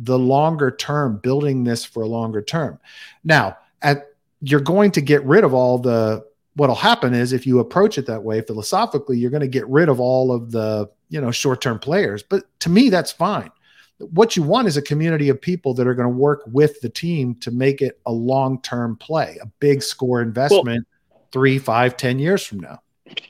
the 0.00 0.18
longer 0.18 0.72
term, 0.72 1.18
building 1.18 1.62
this 1.62 1.84
for 1.84 2.02
a 2.02 2.08
longer 2.08 2.42
term. 2.42 2.80
Now, 3.22 3.56
at 3.80 4.08
you're 4.40 4.58
going 4.58 4.90
to 4.90 5.00
get 5.00 5.24
rid 5.24 5.44
of 5.44 5.54
all 5.54 5.78
the 5.78 6.26
what'll 6.56 6.74
happen 6.74 7.14
is 7.14 7.32
if 7.32 7.46
you 7.46 7.60
approach 7.60 7.96
it 7.96 8.06
that 8.06 8.24
way 8.24 8.40
philosophically, 8.40 9.18
you're 9.18 9.30
going 9.30 9.40
to 9.40 9.46
get 9.46 9.68
rid 9.68 9.88
of 9.88 10.00
all 10.00 10.32
of 10.32 10.50
the, 10.50 10.90
you 11.10 11.20
know, 11.20 11.30
short-term 11.30 11.78
players. 11.78 12.24
But 12.24 12.44
to 12.60 12.70
me, 12.70 12.90
that's 12.90 13.12
fine. 13.12 13.50
What 13.98 14.36
you 14.36 14.42
want 14.42 14.68
is 14.68 14.76
a 14.76 14.82
community 14.82 15.28
of 15.28 15.40
people 15.40 15.74
that 15.74 15.86
are 15.86 15.94
going 15.94 16.08
to 16.08 16.16
work 16.16 16.42
with 16.46 16.80
the 16.80 16.88
team 16.88 17.36
to 17.36 17.50
make 17.50 17.80
it 17.80 18.00
a 18.06 18.12
long-term 18.12 18.96
play, 18.96 19.38
a 19.40 19.46
big 19.60 19.82
score 19.82 20.20
investment 20.20 20.86
well, 21.10 21.22
three, 21.32 21.58
five, 21.58 21.96
ten 21.96 22.18
years 22.18 22.44
from 22.44 22.60
now. 22.60 22.82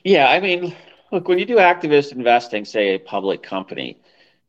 Yeah. 0.03 0.29
I 0.29 0.39
mean, 0.39 0.75
look, 1.11 1.27
when 1.27 1.37
you 1.37 1.45
do 1.45 1.57
activist 1.57 2.11
investing, 2.13 2.65
say 2.65 2.95
a 2.95 2.99
public 2.99 3.43
company, 3.43 3.99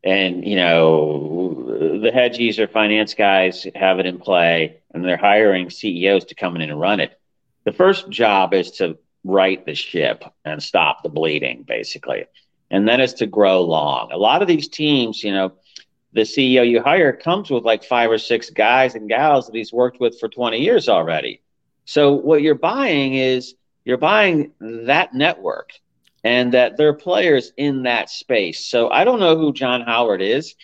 and 0.03 0.45
you 0.45 0.55
know 0.55 1.65
the 2.01 2.11
hedgies 2.13 2.59
or 2.59 2.67
finance 2.67 3.13
guys 3.13 3.67
have 3.75 3.99
it 3.99 4.05
in 4.05 4.17
play 4.17 4.79
and 4.93 5.03
they're 5.03 5.17
hiring 5.17 5.69
ceos 5.69 6.25
to 6.25 6.35
come 6.35 6.55
in 6.55 6.61
and 6.61 6.79
run 6.79 6.99
it 6.99 7.19
the 7.65 7.73
first 7.73 8.09
job 8.09 8.53
is 8.53 8.71
to 8.71 8.97
right 9.23 9.65
the 9.65 9.75
ship 9.75 10.23
and 10.45 10.61
stop 10.61 11.03
the 11.03 11.09
bleeding 11.09 11.63
basically 11.63 12.25
and 12.69 12.87
then 12.87 13.01
it's 13.01 13.13
to 13.13 13.25
grow 13.25 13.61
long 13.63 14.11
a 14.11 14.17
lot 14.17 14.41
of 14.41 14.47
these 14.47 14.67
teams 14.67 15.23
you 15.23 15.31
know 15.31 15.51
the 16.17 16.23
ceo 16.23 16.69
you 16.69 16.81
hire 16.81 17.13
comes 17.13 17.49
with 17.49 17.63
like 17.63 17.83
five 17.83 18.11
or 18.11 18.17
six 18.17 18.49
guys 18.49 18.95
and 18.95 19.07
gals 19.07 19.47
that 19.47 19.55
he's 19.55 19.71
worked 19.71 19.99
with 19.99 20.19
for 20.19 20.27
20 20.27 20.57
years 20.57 20.89
already 20.89 21.41
so 21.85 22.13
what 22.13 22.41
you're 22.41 22.55
buying 22.55 23.13
is 23.13 23.55
you're 23.85 23.97
buying 23.97 24.51
that 24.59 25.13
network 25.13 25.71
and 26.27 26.53
that 26.53 26.75
there 26.75 26.89
are 26.89 26.93
players 26.93 27.53
in 27.55 27.83
that 27.83 28.09
space. 28.09 28.65
So 28.65 28.89
I 28.89 29.05
don't 29.05 29.21
know 29.21 29.37
who 29.37 29.53
John 29.53 29.79
Howard 29.81 30.21
is, 30.21 30.55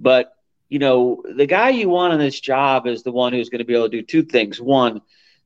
but 0.00 0.34
you 0.68 0.80
know, 0.80 1.22
the 1.36 1.46
guy 1.46 1.68
you 1.68 1.88
want 1.88 2.12
on 2.12 2.18
this 2.18 2.40
job 2.40 2.88
is 2.88 3.04
the 3.04 3.12
one 3.12 3.32
who's 3.32 3.48
going 3.48 3.60
to 3.60 3.64
be 3.64 3.74
able 3.74 3.88
to 3.88 3.96
do 3.96 4.02
two 4.02 4.24
things. 4.24 4.60
One, 4.60 5.02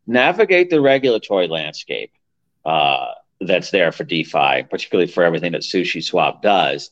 navigate 0.07 0.71
the 0.71 0.81
regulatory 0.81 1.49
landscape 1.49 2.13
uh, 2.65 3.09
that's 3.43 3.71
there 3.71 3.93
for 3.93 4.05
DeFi, 4.05 4.63
particularly 4.71 5.11
for 5.11 5.23
everything 5.23 5.53
that 5.53 5.61
Sushi 5.61 6.03
Swap 6.03 6.41
does. 6.41 6.91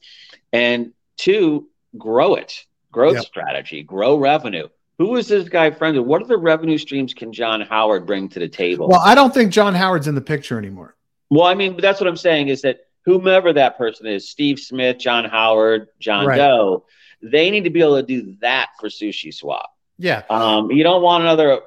And 0.53 0.93
two, 1.17 1.69
grow 1.99 2.35
it, 2.35 2.65
growth 2.91 3.15
yep. 3.15 3.25
strategy, 3.25 3.83
grow 3.83 4.17
revenue. 4.17 4.69
Who 4.99 5.17
is 5.17 5.27
this 5.27 5.49
guy 5.49 5.71
friend 5.71 5.97
with? 5.97 6.07
What 6.07 6.23
are 6.23 6.27
the 6.27 6.39
revenue 6.39 6.79
streams 6.79 7.15
can 7.15 7.33
John 7.33 7.61
Howard 7.61 8.07
bring 8.07 8.29
to 8.31 8.39
the 8.39 8.49
table? 8.49 8.89
Well, 8.89 9.03
I 9.05 9.15
don't 9.15 9.35
think 9.35 9.53
John 9.53 9.75
Howard's 9.75 10.07
in 10.07 10.15
the 10.15 10.21
picture 10.21 10.57
anymore. 10.57 10.95
Well, 11.31 11.47
I 11.47 11.55
mean, 11.55 11.77
that's 11.81 12.01
what 12.01 12.07
I'm 12.07 12.17
saying 12.17 12.49
is 12.49 12.63
that 12.63 12.87
whomever 13.05 13.53
that 13.53 13.77
person 13.77 14.07
is, 14.07 14.29
Steve 14.29 14.61
Smith, 14.61 14.99
John 14.99 15.25
Howard, 15.25 15.89
John 15.99 16.27
right. 16.27 16.37
Doe, 16.37 16.85
they 17.23 17.51
need 17.51 17.65
to 17.65 17.71
be 17.71 17.81
able 17.81 17.97
to 17.97 18.03
do 18.03 18.37
that 18.41 18.71
for 18.79 18.89
Sushi 18.89 19.35
Swap. 19.35 19.71
Yeah. 19.99 20.23
Um, 20.31 20.71
you 20.71 20.83
don't 20.85 21.03
want 21.03 21.23
another, 21.23 21.61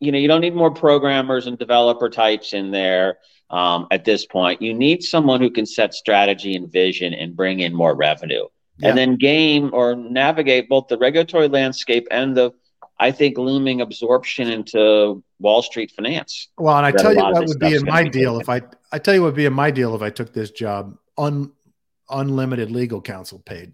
you 0.00 0.12
know, 0.12 0.18
you 0.18 0.28
don't 0.28 0.40
need 0.40 0.54
more 0.54 0.70
programmers 0.70 1.46
and 1.46 1.58
developer 1.58 2.08
types 2.08 2.52
in 2.52 2.70
there 2.70 3.18
um, 3.50 3.86
at 3.90 4.04
this 4.04 4.24
point. 4.26 4.62
You 4.62 4.74
need 4.74 5.02
someone 5.02 5.40
who 5.40 5.50
can 5.50 5.66
set 5.66 5.94
strategy 5.94 6.56
and 6.56 6.70
vision 6.70 7.14
and 7.14 7.36
bring 7.36 7.60
in 7.60 7.74
more 7.74 7.94
revenue. 7.94 8.46
Yeah. 8.78 8.88
And 8.88 8.98
then 8.98 9.16
game 9.16 9.70
or 9.72 9.94
navigate 9.94 10.68
both 10.68 10.88
the 10.88 10.98
regulatory 10.98 11.48
landscape 11.48 12.08
and 12.10 12.36
the 12.36 12.52
I 12.98 13.10
think 13.10 13.38
looming 13.38 13.80
absorption 13.80 14.48
into 14.48 15.22
Wall 15.40 15.62
Street 15.62 15.90
finance. 15.90 16.48
Well, 16.58 16.76
and 16.76 16.86
I 16.86 16.92
tell 16.92 17.12
you 17.12 17.20
what 17.20 17.46
would 17.46 17.58
be 17.58 17.74
in 17.74 17.84
my 17.84 18.06
deal 18.06 18.38
if 18.40 18.48
I 18.48 18.62
I 18.92 18.98
tell 18.98 19.14
you 19.14 19.22
what 19.22 19.28
would 19.28 19.36
be 19.36 19.46
in 19.46 19.52
my 19.52 19.70
deal 19.70 19.94
if 19.94 20.02
I 20.02 20.10
took 20.10 20.32
this 20.32 20.50
job 20.50 20.96
un, 21.18 21.52
unlimited 22.08 22.70
legal 22.70 23.00
counsel 23.00 23.40
paid 23.40 23.72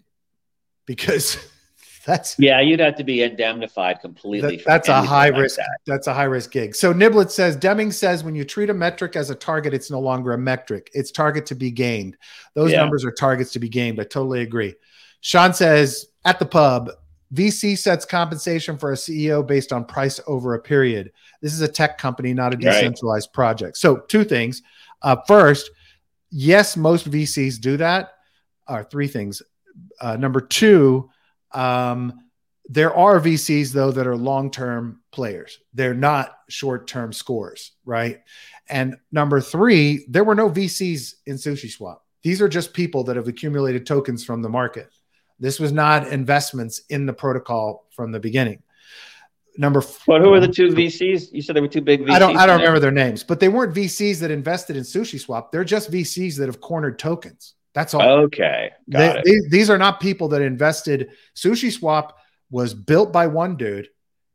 because 0.87 1.37
that's 2.05 2.35
yeah 2.39 2.59
you'd 2.59 2.79
have 2.79 2.95
to 2.95 3.03
be 3.03 3.21
indemnified 3.21 3.99
completely. 4.01 4.57
That, 4.57 4.65
that's 4.65 4.89
a 4.89 5.03
high 5.03 5.29
like 5.29 5.41
risk. 5.41 5.57
That. 5.57 5.79
That's 5.85 6.07
a 6.07 6.13
high 6.13 6.23
risk 6.23 6.51
gig. 6.51 6.75
So 6.75 6.91
Niblet 6.91 7.29
says 7.29 7.55
Deming 7.55 7.91
says 7.91 8.23
when 8.23 8.33
you 8.33 8.43
treat 8.43 8.71
a 8.71 8.73
metric 8.73 9.15
as 9.15 9.29
a 9.29 9.35
target, 9.35 9.73
it's 9.75 9.91
no 9.91 9.99
longer 9.99 10.33
a 10.33 10.37
metric. 10.37 10.89
It's 10.93 11.11
target 11.11 11.45
to 11.47 11.55
be 11.55 11.69
gained. 11.69 12.17
Those 12.55 12.71
yeah. 12.71 12.79
numbers 12.79 13.05
are 13.05 13.11
targets 13.11 13.51
to 13.53 13.59
be 13.59 13.69
gained. 13.69 13.99
I 14.01 14.03
totally 14.03 14.41
agree. 14.41 14.73
Sean 15.21 15.53
says 15.53 16.07
at 16.25 16.39
the 16.39 16.45
pub, 16.45 16.89
VC 17.33 17.77
sets 17.77 18.03
compensation 18.03 18.77
for 18.77 18.91
a 18.91 18.95
CEO 18.95 19.45
based 19.45 19.71
on 19.71 19.85
price 19.85 20.19
over 20.27 20.53
a 20.55 20.59
period. 20.59 21.11
This 21.41 21.53
is 21.53 21.61
a 21.61 21.67
tech 21.67 21.97
company, 21.97 22.33
not 22.33 22.53
a 22.53 22.57
decentralized 22.57 23.29
right. 23.29 23.33
project. 23.33 23.77
So, 23.77 23.97
two 23.97 24.23
things. 24.23 24.61
Uh, 25.01 25.15
first, 25.27 25.71
yes, 26.29 26.75
most 26.75 27.09
VCs 27.09 27.59
do 27.59 27.77
that. 27.77 28.13
Or 28.67 28.83
three 28.83 29.07
things. 29.07 29.41
Uh, 29.99 30.17
number 30.17 30.41
two, 30.41 31.09
um, 31.53 32.25
there 32.67 32.95
are 32.95 33.19
VCs 33.19 33.71
though 33.71 33.91
that 33.91 34.07
are 34.07 34.15
long-term 34.15 35.01
players. 35.11 35.59
They're 35.73 35.93
not 35.93 36.37
short-term 36.49 37.11
scores, 37.11 37.71
right? 37.85 38.19
And 38.69 38.97
number 39.11 39.41
three, 39.41 40.05
there 40.07 40.23
were 40.23 40.35
no 40.35 40.49
VCs 40.49 41.15
in 41.25 41.35
Sushi 41.35 41.69
Swap. 41.69 42.05
These 42.23 42.41
are 42.41 42.47
just 42.47 42.73
people 42.73 43.03
that 43.05 43.15
have 43.15 43.27
accumulated 43.27 43.85
tokens 43.85 44.23
from 44.23 44.41
the 44.41 44.49
market. 44.49 44.89
This 45.41 45.59
was 45.59 45.71
not 45.71 46.07
investments 46.07 46.83
in 46.89 47.07
the 47.07 47.13
protocol 47.13 47.87
from 47.95 48.11
the 48.11 48.19
beginning. 48.19 48.61
Number 49.57 49.81
four, 49.81 50.19
but 50.19 50.21
who 50.21 50.29
were 50.29 50.39
the 50.39 50.47
two 50.47 50.69
VCs? 50.69 51.33
You 51.33 51.41
said 51.41 51.55
there 51.55 51.63
were 51.63 51.67
two 51.67 51.81
big 51.81 52.01
VCs. 52.05 52.11
I 52.11 52.19
don't 52.19 52.37
I 52.37 52.45
don't 52.45 52.59
remember 52.59 52.79
their 52.79 52.91
names, 52.91 53.23
but 53.23 53.41
they 53.41 53.49
weren't 53.49 53.75
VCs 53.75 54.19
that 54.21 54.31
invested 54.31 54.77
in 54.77 54.83
Sushi 54.83 55.19
Swap. 55.19 55.51
They're 55.51 55.65
just 55.65 55.91
VCs 55.91 56.37
that 56.37 56.45
have 56.45 56.61
cornered 56.61 56.97
tokens. 56.97 57.55
That's 57.73 57.93
all. 57.93 58.01
Okay. 58.01 58.71
They, 58.87 59.21
these, 59.25 59.49
these 59.49 59.69
are 59.69 59.77
not 59.77 59.99
people 59.99 60.29
that 60.29 60.41
invested. 60.41 61.09
Sushi 61.35 61.71
Swap 61.71 62.17
was 62.49 62.73
built 62.73 63.11
by 63.11 63.27
one 63.27 63.55
dude. 63.55 63.87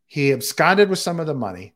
He 0.07 0.33
absconded 0.33 0.89
with 0.89 0.99
some 0.99 1.21
of 1.21 1.27
the 1.27 1.35
money 1.35 1.75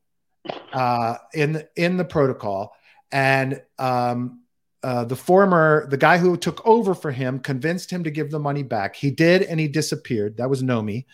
uh, 0.73 1.17
in 1.33 1.53
the, 1.53 1.69
in 1.77 1.97
the 1.97 2.05
protocol, 2.05 2.75
and 3.13 3.61
um, 3.79 4.40
uh, 4.83 5.05
the 5.05 5.17
former, 5.17 5.87
the 5.89 5.97
guy 5.97 6.19
who 6.19 6.37
took 6.37 6.67
over 6.67 6.95
for 6.95 7.11
him, 7.11 7.39
convinced 7.39 7.91
him 7.91 8.05
to 8.05 8.11
give 8.11 8.31
the 8.31 8.39
money 8.39 8.63
back. 8.63 8.97
He 8.97 9.11
did, 9.11 9.43
and 9.43 9.61
he 9.61 9.69
disappeared. 9.69 10.39
That 10.39 10.51
was 10.51 10.63
Nomi, 10.63 11.05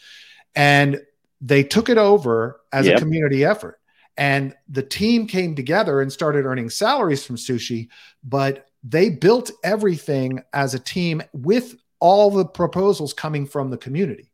and 0.55 1.01
they 1.41 1.62
took 1.62 1.89
it 1.89 1.99
over 1.99 2.61
as 2.73 2.87
yep. 2.87 2.97
a 2.97 3.01
community 3.01 3.45
effort. 3.45 3.81
And 4.17 4.55
the 4.69 4.83
team 4.83 5.27
came 5.27 5.55
together 5.55 6.01
and 6.01 6.11
started 6.12 6.47
earning 6.47 6.71
salaries 6.71 7.25
from 7.25 7.37
sushi, 7.37 7.89
but 8.25 8.67
they 8.83 9.11
built 9.11 9.51
everything 9.62 10.43
as 10.53 10.73
a 10.75 10.79
team 10.79 11.23
with 11.33 11.75
all 12.01 12.31
the 12.31 12.47
proposals 12.47 13.12
coming 13.12 13.47
from 13.47 13.71
the 13.71 13.77
community. 13.77 14.31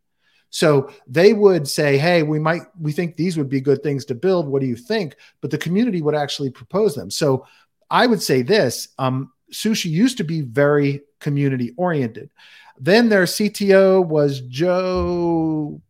So 0.50 0.90
they 1.06 1.32
would 1.32 1.66
say, 1.66 1.96
"Hey, 1.96 2.22
we 2.22 2.38
might 2.38 2.62
we 2.78 2.92
think 2.92 3.16
these 3.16 3.38
would 3.38 3.48
be 3.48 3.60
good 3.62 3.82
things 3.82 4.04
to 4.06 4.14
build. 4.14 4.46
What 4.46 4.60
do 4.60 4.68
you 4.68 4.76
think?" 4.76 5.16
But 5.40 5.50
the 5.50 5.58
community 5.58 6.02
would 6.02 6.14
actually 6.14 6.50
propose 6.50 6.94
them. 6.94 7.10
So 7.10 7.46
I 7.92 8.06
would 8.06 8.22
say 8.22 8.40
this 8.40 8.88
um, 8.98 9.30
sushi 9.52 9.90
used 9.90 10.16
to 10.16 10.24
be 10.24 10.40
very 10.40 11.02
community 11.20 11.74
oriented. 11.76 12.30
Then 12.78 13.10
their 13.10 13.24
CTO 13.24 14.04
was 14.04 14.40
Joe 14.40 15.80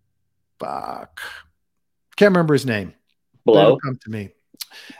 Buck. 0.58 1.20
Can't 2.16 2.32
remember 2.32 2.54
his 2.54 2.66
name. 2.66 2.92
Blow. 3.46 3.78
Come 3.78 3.98
to 4.02 4.10
me. 4.10 4.30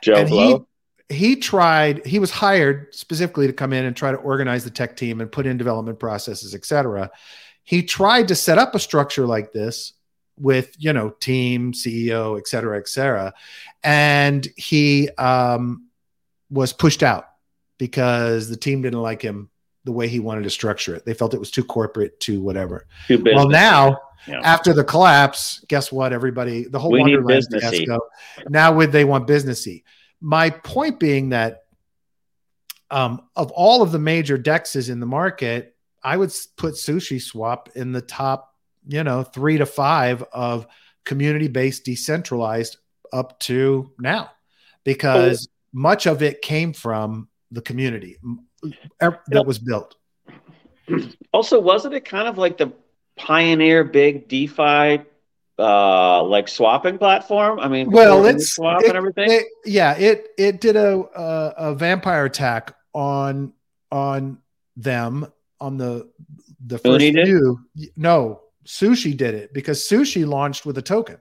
Joe 0.01 0.15
and 0.15 0.29
Blow. 0.29 0.67
He, 1.09 1.15
he 1.17 1.37
tried, 1.37 2.07
he 2.07 2.21
was 2.21 2.31
hired 2.31 2.95
specifically 2.95 3.49
to 3.49 3.53
come 3.53 3.73
in 3.73 3.85
and 3.85 3.97
try 3.97 4.13
to 4.13 4.19
organize 4.19 4.63
the 4.63 4.71
tech 4.71 4.97
team 4.97 5.21
and 5.21 5.31
put 5.31 5.45
in 5.45 5.57
development 5.57 5.99
processes, 5.99 6.55
etc. 6.55 7.11
He 7.65 7.83
tried 7.83 8.29
to 8.29 8.37
set 8.37 8.59
up 8.59 8.77
a 8.77 8.79
structure 8.79 9.27
like 9.27 9.53
this 9.53 9.93
with, 10.39 10.75
you 10.79 10.93
know, 10.93 11.11
team, 11.11 11.73
CEO, 11.73 12.39
et 12.39 12.47
cetera, 12.47 12.79
et 12.79 12.89
cetera. 12.89 13.35
And 13.83 14.47
he, 14.57 15.11
um, 15.19 15.89
was 16.53 16.73
pushed 16.73 17.03
out 17.03 17.25
because 17.79 18.49
the 18.49 18.57
team 18.57 18.83
didn't 18.83 19.01
like 19.01 19.23
him 19.23 19.49
the 19.85 19.93
way 19.93 20.07
he 20.07 20.21
wanted 20.21 20.45
to 20.45 20.51
structure 20.51 20.95
it. 20.95 21.05
They 21.05 21.15
felt 21.15 21.35
it 21.35 21.41
was 21.41 21.51
too 21.51 21.65
corporate, 21.65 22.21
too 22.21 22.41
whatever. 22.41 22.87
Too 23.09 23.23
well, 23.25 23.49
now 23.49 23.99
yeah. 24.29 24.41
after 24.45 24.73
the 24.73 24.85
collapse, 24.85 25.65
guess 25.67 25.91
what? 25.91 26.13
Everybody, 26.13 26.65
the 26.65 26.79
whole 26.79 26.93
we 26.93 27.01
Wonderland 27.01 27.45
fiasco. 27.51 27.99
Now 28.49 28.73
would 28.75 28.93
they 28.93 29.05
want 29.05 29.27
businessy. 29.27 29.83
My 30.21 30.51
point 30.51 31.01
being 31.01 31.31
that 31.31 31.65
um, 32.91 33.23
of 33.35 33.51
all 33.53 33.83
of 33.83 33.91
the 33.91 33.99
major 33.99 34.39
dexes 34.39 34.91
in 34.91 35.01
the 35.01 35.07
market, 35.07 35.75
I 36.05 36.17
would 36.17 36.33
put 36.57 36.75
Sushi 36.75 37.21
Swap 37.21 37.71
in 37.75 37.93
the 37.93 38.03
top, 38.03 38.55
you 38.87 39.03
know, 39.03 39.23
three 39.23 39.59
to 39.59 39.67
five 39.67 40.23
of 40.33 40.67
community-based, 41.05 41.85
decentralized 41.85 42.77
up 43.13 43.41
to 43.41 43.93
now, 43.99 44.31
because 44.85 45.49
much 45.73 46.07
of 46.07 46.23
it 46.23 46.43
came 46.43 46.73
from 46.73 47.29
the 47.51 47.63
community 47.63 48.19
that 49.01 49.47
was 49.47 49.59
built. 49.59 49.97
Also, 51.33 51.61
wasn't 51.61 51.95
it 51.95 52.05
kind 52.05 52.29
of 52.29 52.39
like 52.39 52.59
the 52.59 52.73
pioneer 53.17 53.85
big 53.85 54.29
DeFi 54.29 55.03
uh 55.59 56.23
like 56.23 56.49
swapping 56.49 56.97
platform 56.97 57.61
i 57.61 57.69
mean 57.69 57.91
well 57.91 58.25
it's 58.25 58.55
swap 58.55 58.83
it, 58.83 58.89
and 58.89 58.97
everything 58.97 59.31
it, 59.31 59.45
yeah 59.67 59.93
it 59.99 60.29
it 60.39 60.63
did 60.63 60.77
a, 60.77 61.05
a, 61.15 61.55
a 61.59 61.75
vampire 61.75 62.25
attack 62.25 62.75
on 62.95 63.53
on 63.91 64.39
them 64.77 65.27
on 65.61 65.77
the 65.77 66.11
the 66.67 66.79
first 66.79 67.05
few. 67.05 67.61
No, 67.97 68.41
sushi 68.67 69.17
did 69.17 69.35
it 69.35 69.53
because 69.53 69.81
sushi 69.81 70.27
launched 70.27 70.67
with 70.67 70.79
a 70.79 70.83
token. 70.83 71.19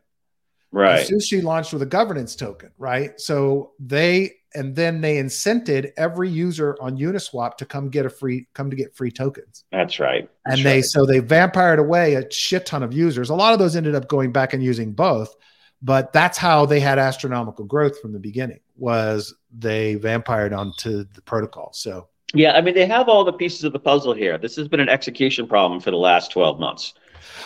Right. 0.71 1.09
And 1.09 1.21
sushi 1.21 1.43
launched 1.43 1.73
with 1.73 1.81
a 1.81 1.87
governance 1.87 2.35
token, 2.35 2.71
right? 2.77 3.19
So 3.19 3.71
they 3.79 4.33
and 4.53 4.75
then 4.75 5.01
they 5.01 5.17
incented 5.17 5.91
every 5.97 6.29
user 6.29 6.77
on 6.81 6.97
Uniswap 6.97 7.57
to 7.57 7.65
come 7.65 7.89
get 7.89 8.05
a 8.05 8.09
free 8.09 8.47
come 8.53 8.69
to 8.69 8.75
get 8.75 8.95
free 8.95 9.11
tokens. 9.11 9.63
That's 9.71 9.99
right. 9.99 10.29
That's 10.45 10.57
and 10.57 10.65
they 10.65 10.75
right. 10.75 10.85
so 10.85 11.05
they 11.05 11.19
vampired 11.19 11.79
away 11.79 12.15
a 12.15 12.29
shit 12.31 12.65
ton 12.65 12.83
of 12.83 12.93
users. 12.93 13.29
A 13.29 13.35
lot 13.35 13.53
of 13.53 13.59
those 13.59 13.75
ended 13.75 13.95
up 13.95 14.07
going 14.07 14.31
back 14.31 14.53
and 14.53 14.63
using 14.63 14.93
both, 14.93 15.35
but 15.81 16.13
that's 16.13 16.37
how 16.37 16.65
they 16.65 16.79
had 16.79 16.99
astronomical 16.99 17.65
growth 17.65 17.99
from 17.99 18.13
the 18.13 18.19
beginning. 18.19 18.59
Was 18.77 19.33
they 19.57 19.95
vampired 19.95 20.53
onto 20.53 21.05
the 21.13 21.21
protocol? 21.21 21.71
So 21.73 22.07
Yeah, 22.33 22.53
I 22.53 22.61
mean, 22.61 22.75
they 22.75 22.85
have 22.85 23.09
all 23.09 23.23
the 23.23 23.33
pieces 23.33 23.63
of 23.63 23.73
the 23.73 23.79
puzzle 23.79 24.13
here. 24.13 24.37
This 24.37 24.55
has 24.55 24.67
been 24.67 24.79
an 24.79 24.89
execution 24.89 25.47
problem 25.47 25.79
for 25.79 25.91
the 25.91 25.97
last 25.97 26.31
12 26.31 26.59
months. 26.59 26.93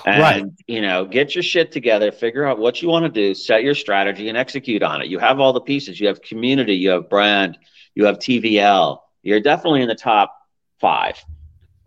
And, 0.05 0.21
Right. 0.21 0.43
you 0.67 0.81
know, 0.81 1.05
get 1.05 1.36
your 1.36 1.43
shit 1.43 1.71
together, 1.71 2.11
figure 2.11 2.45
out 2.45 2.59
what 2.59 2.81
you 2.81 2.89
want 2.89 3.05
to 3.05 3.09
do, 3.11 3.33
set 3.33 3.63
your 3.63 3.73
strategy, 3.75 4.29
and 4.29 4.38
execute 4.38 4.83
on 4.83 5.01
it. 5.01 5.07
You 5.07 5.19
have 5.19 5.39
all 5.39 5.53
the 5.53 5.61
pieces. 5.61 5.99
You 5.99 6.07
have 6.07 6.21
community, 6.21 6.75
you 6.75 6.89
have 6.91 7.09
brand, 7.09 7.57
you 7.95 8.05
have 8.05 8.19
TVL. 8.19 8.99
You're 9.23 9.39
definitely 9.41 9.81
in 9.81 9.88
the 9.88 9.95
top 9.95 10.36
five 10.79 11.23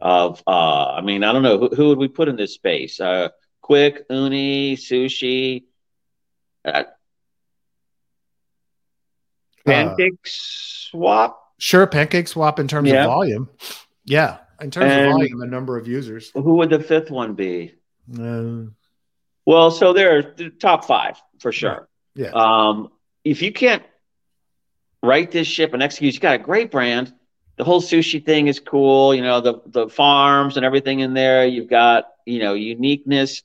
of, 0.01 0.43
uh, 0.47 0.87
I 0.97 1.01
mean, 1.03 1.23
I 1.25 1.33
don't 1.33 1.43
know, 1.43 1.59
who, 1.59 1.69
who 1.69 1.89
would 1.89 1.99
we 1.99 2.09
put 2.09 2.29
in 2.29 2.37
this 2.37 2.55
space? 2.55 2.99
Uh, 3.01 3.29
Quick, 3.61 4.05
Uni, 4.11 4.77
Sushi, 4.77 5.65
uh, 6.65 6.85
Pancake 9.67 10.15
Swap. 10.25 11.39
sure, 11.59 11.87
Pancake 11.87 12.29
Swap 12.29 12.59
in 12.59 12.69
terms 12.69 12.89
Yeah. 12.89 13.05
of 13.05 13.11
volume, 13.11 13.49
yeah, 14.05 14.39
in 14.61 14.71
terms 14.71 14.91
And- 14.93 15.07
of 15.07 15.13
volume, 15.13 15.43
a 15.43 15.47
number 15.47 15.77
of 15.77 15.87
users. 15.87 16.31
Who 16.35 16.57
would 16.57 16.71
the 16.71 16.81
fifth 16.81 17.11
one 17.11 17.35
be? 17.35 17.75
Uh, 18.13 18.71
Well, 19.45 19.71
so 19.71 19.93
they're 19.93 20.23
the 20.37 20.51
top 20.51 20.85
five 20.85 21.21
for 21.41 21.53
sure. 21.53 21.89
yeah. 22.15 22.31
Um, 22.33 22.91
if 23.25 23.43
you 23.43 23.53
can't 23.53 23.83
write 25.03 25.31
this 25.31 25.47
ship 25.47 25.75
and 25.75 25.83
execute, 25.83 26.15
you 26.15 26.21
got 26.21 26.35
a 26.35 26.39
great 26.39 26.71
brand. 26.71 27.13
The 27.57 27.65
whole 27.65 27.81
sushi 27.81 28.25
thing 28.25 28.47
is 28.47 28.61
cool. 28.61 29.15
You 29.15 29.23
know 29.23 29.41
the 29.41 29.61
the 29.67 29.89
farms 29.89 30.57
and 30.57 30.65
everything 30.65 31.01
in 31.01 31.15
there. 31.15 31.47
You've 31.47 31.69
got 31.69 32.05
you 32.25 32.39
know 32.39 32.55
uniqueness. 32.55 33.43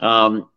Um, 0.00 0.48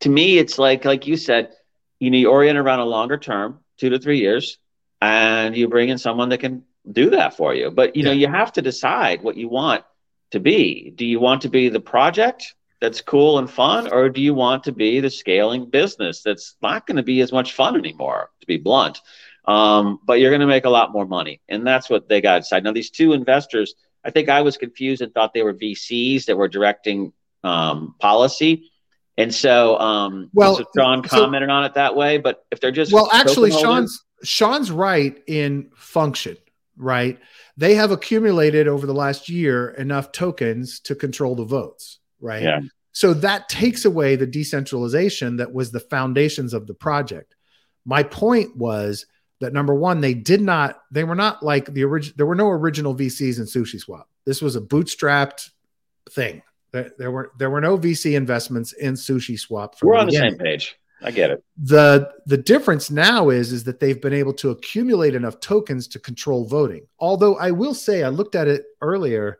to 0.00 0.08
me, 0.08 0.38
it's 0.38 0.58
like 0.58 0.84
like 0.84 1.06
you 1.06 1.16
said, 1.16 1.52
you 2.00 2.10
know, 2.10 2.18
you 2.18 2.30
orient 2.30 2.58
around 2.58 2.80
a 2.80 2.84
longer 2.86 3.18
term, 3.18 3.60
two 3.78 3.90
to 3.90 3.98
three 3.98 4.18
years, 4.18 4.58
and 5.00 5.56
you 5.56 5.68
bring 5.68 5.90
in 5.90 5.98
someone 5.98 6.30
that 6.30 6.38
can 6.38 6.64
do 6.90 7.10
that 7.10 7.36
for 7.36 7.54
you. 7.54 7.70
But 7.70 7.94
you 7.94 8.02
know, 8.02 8.12
you 8.12 8.26
have 8.28 8.52
to 8.54 8.62
decide 8.62 9.22
what 9.22 9.36
you 9.36 9.48
want 9.48 9.84
to 10.32 10.40
be. 10.40 10.90
Do 10.94 11.04
you 11.04 11.20
want 11.20 11.42
to 11.42 11.48
be 11.48 11.68
the 11.68 11.80
project 11.80 12.54
that's 12.80 13.00
cool 13.00 13.38
and 13.38 13.50
fun, 13.50 13.92
or 13.92 14.08
do 14.08 14.20
you 14.20 14.34
want 14.34 14.64
to 14.64 14.72
be 14.72 15.00
the 15.00 15.10
scaling 15.10 15.68
business 15.68 16.22
that's 16.22 16.56
not 16.62 16.86
going 16.86 16.96
to 16.96 17.02
be 17.02 17.20
as 17.20 17.32
much 17.32 17.52
fun 17.52 17.76
anymore, 17.76 18.30
to 18.40 18.46
be 18.46 18.56
blunt? 18.56 19.00
Um, 19.46 20.00
but 20.04 20.20
you're 20.20 20.30
going 20.30 20.40
to 20.40 20.46
make 20.46 20.64
a 20.64 20.70
lot 20.70 20.92
more 20.92 21.06
money, 21.06 21.40
and 21.48 21.66
that's 21.66 21.90
what 21.90 22.08
they 22.08 22.20
got 22.20 22.38
decide. 22.38 22.64
Now, 22.64 22.72
these 22.72 22.90
two 22.90 23.12
investors, 23.12 23.74
I 24.04 24.10
think 24.10 24.28
I 24.28 24.42
was 24.42 24.56
confused 24.56 25.02
and 25.02 25.12
thought 25.12 25.34
they 25.34 25.42
were 25.42 25.54
VCs 25.54 26.26
that 26.26 26.36
were 26.36 26.48
directing 26.48 27.12
um, 27.44 27.94
policy. 27.98 28.70
And 29.18 29.34
so, 29.34 29.78
um, 29.78 30.30
Well, 30.32 30.56
so 30.56 30.64
Sean 30.76 31.06
so- 31.06 31.20
commented 31.20 31.50
on 31.50 31.64
it 31.64 31.74
that 31.74 31.94
way. 31.94 32.18
But 32.18 32.44
if 32.50 32.60
they're 32.60 32.70
just 32.70 32.92
well 32.92 33.10
actually 33.12 33.50
sean's 33.50 34.04
sean's 34.22 34.70
right 34.70 35.22
in 35.26 35.70
function 35.74 36.36
right 36.76 37.18
they 37.56 37.74
have 37.74 37.90
accumulated 37.90 38.68
over 38.68 38.86
the 38.86 38.94
last 38.94 39.28
year 39.28 39.70
enough 39.70 40.12
tokens 40.12 40.80
to 40.80 40.94
control 40.94 41.34
the 41.34 41.44
votes 41.44 41.99
right 42.20 42.42
Yeah. 42.42 42.60
so 42.92 43.14
that 43.14 43.48
takes 43.48 43.84
away 43.84 44.16
the 44.16 44.26
decentralization 44.26 45.36
that 45.36 45.52
was 45.52 45.70
the 45.70 45.80
foundations 45.80 46.54
of 46.54 46.66
the 46.66 46.74
project 46.74 47.34
my 47.84 48.02
point 48.02 48.56
was 48.56 49.06
that 49.40 49.52
number 49.52 49.74
one 49.74 50.00
they 50.00 50.14
did 50.14 50.40
not 50.40 50.82
they 50.90 51.04
were 51.04 51.14
not 51.14 51.42
like 51.42 51.66
the 51.72 51.84
original 51.84 52.14
there 52.16 52.26
were 52.26 52.34
no 52.34 52.48
original 52.50 52.94
vcs 52.94 53.38
in 53.38 53.44
sushi 53.44 53.78
swap 53.80 54.08
this 54.26 54.42
was 54.42 54.54
a 54.56 54.60
bootstrapped 54.60 55.50
thing 56.10 56.42
there, 56.72 56.92
there 56.98 57.10
were 57.10 57.32
there 57.38 57.50
were 57.50 57.60
no 57.60 57.76
vc 57.78 58.14
investments 58.16 58.72
in 58.74 58.94
sushi 58.94 59.38
swap 59.38 59.74
we're 59.82 59.96
on 59.96 60.06
the 60.06 60.12
same 60.12 60.36
page. 60.36 60.76
I 61.02 61.10
get 61.10 61.30
it. 61.30 61.42
the 61.56 62.12
the 62.26 62.36
difference 62.36 62.90
now 62.90 63.30
is 63.30 63.52
is 63.52 63.64
that 63.64 63.80
they've 63.80 64.00
been 64.02 64.12
able 64.12 64.34
to 64.34 64.50
accumulate 64.50 65.14
enough 65.14 65.40
tokens 65.40 65.88
to 65.88 65.98
control 65.98 66.44
voting 66.46 66.86
although 66.98 67.36
i 67.38 67.50
will 67.50 67.72
say 67.72 68.02
i 68.02 68.08
looked 68.10 68.34
at 68.34 68.48
it 68.48 68.64
earlier 68.82 69.38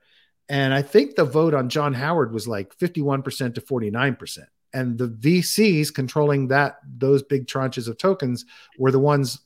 and 0.51 0.75
i 0.75 0.83
think 0.83 1.15
the 1.15 1.25
vote 1.25 1.55
on 1.55 1.71
john 1.71 1.95
howard 1.95 2.33
was 2.33 2.47
like 2.47 2.77
51% 2.77 3.55
to 3.55 3.61
49% 3.63 4.39
and 4.75 4.99
the 4.99 5.09
vcs 5.09 5.95
controlling 5.95 6.49
that 6.49 6.77
those 6.99 7.23
big 7.23 7.47
tranches 7.47 7.89
of 7.89 7.97
tokens 7.97 8.45
were 8.79 8.91
the 8.91 8.99
ones 8.99 9.41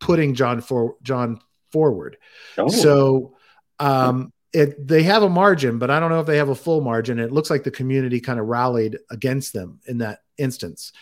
putting 0.00 0.34
john 0.34 0.60
for 0.60 0.96
john 1.02 1.40
forward 1.72 2.18
Oh, 2.58 2.68
so 2.68 3.34
um, 3.78 4.32
it 4.52 4.86
they 4.86 5.02
have 5.02 5.22
a 5.22 5.28
margin, 5.28 5.78
but 5.78 5.90
I 5.90 6.00
don't 6.00 6.10
know 6.10 6.20
if 6.20 6.26
they 6.26 6.38
have 6.38 6.48
a 6.48 6.54
full 6.54 6.80
margin. 6.80 7.18
It 7.18 7.32
looks 7.32 7.50
like 7.50 7.64
the 7.64 7.70
community 7.70 8.20
kind 8.20 8.40
of 8.40 8.46
rallied 8.46 8.98
against 9.10 9.52
them 9.52 9.80
in 9.86 9.98
that 9.98 10.20
instance. 10.38 10.92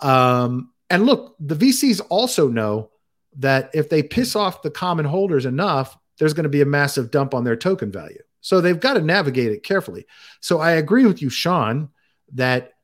Um, 0.00 0.72
and 0.90 1.06
look, 1.06 1.36
the 1.40 1.54
VCs 1.54 2.00
also 2.08 2.48
know 2.48 2.90
that 3.38 3.70
if 3.74 3.88
they 3.88 4.02
piss 4.02 4.34
off 4.36 4.62
the 4.62 4.70
common 4.70 5.04
holders 5.04 5.46
enough, 5.46 5.96
there's 6.18 6.34
going 6.34 6.44
to 6.44 6.50
be 6.50 6.62
a 6.62 6.66
massive 6.66 7.10
dump 7.10 7.34
on 7.34 7.44
their 7.44 7.56
token 7.56 7.92
value. 7.92 8.22
So 8.46 8.60
they've 8.60 8.78
got 8.78 8.94
to 8.94 9.00
navigate 9.00 9.52
it 9.52 9.62
carefully. 9.62 10.06
So 10.40 10.60
I 10.60 10.72
agree 10.72 11.06
with 11.06 11.20
you, 11.20 11.30
Sean, 11.30 11.88
that 12.34 12.74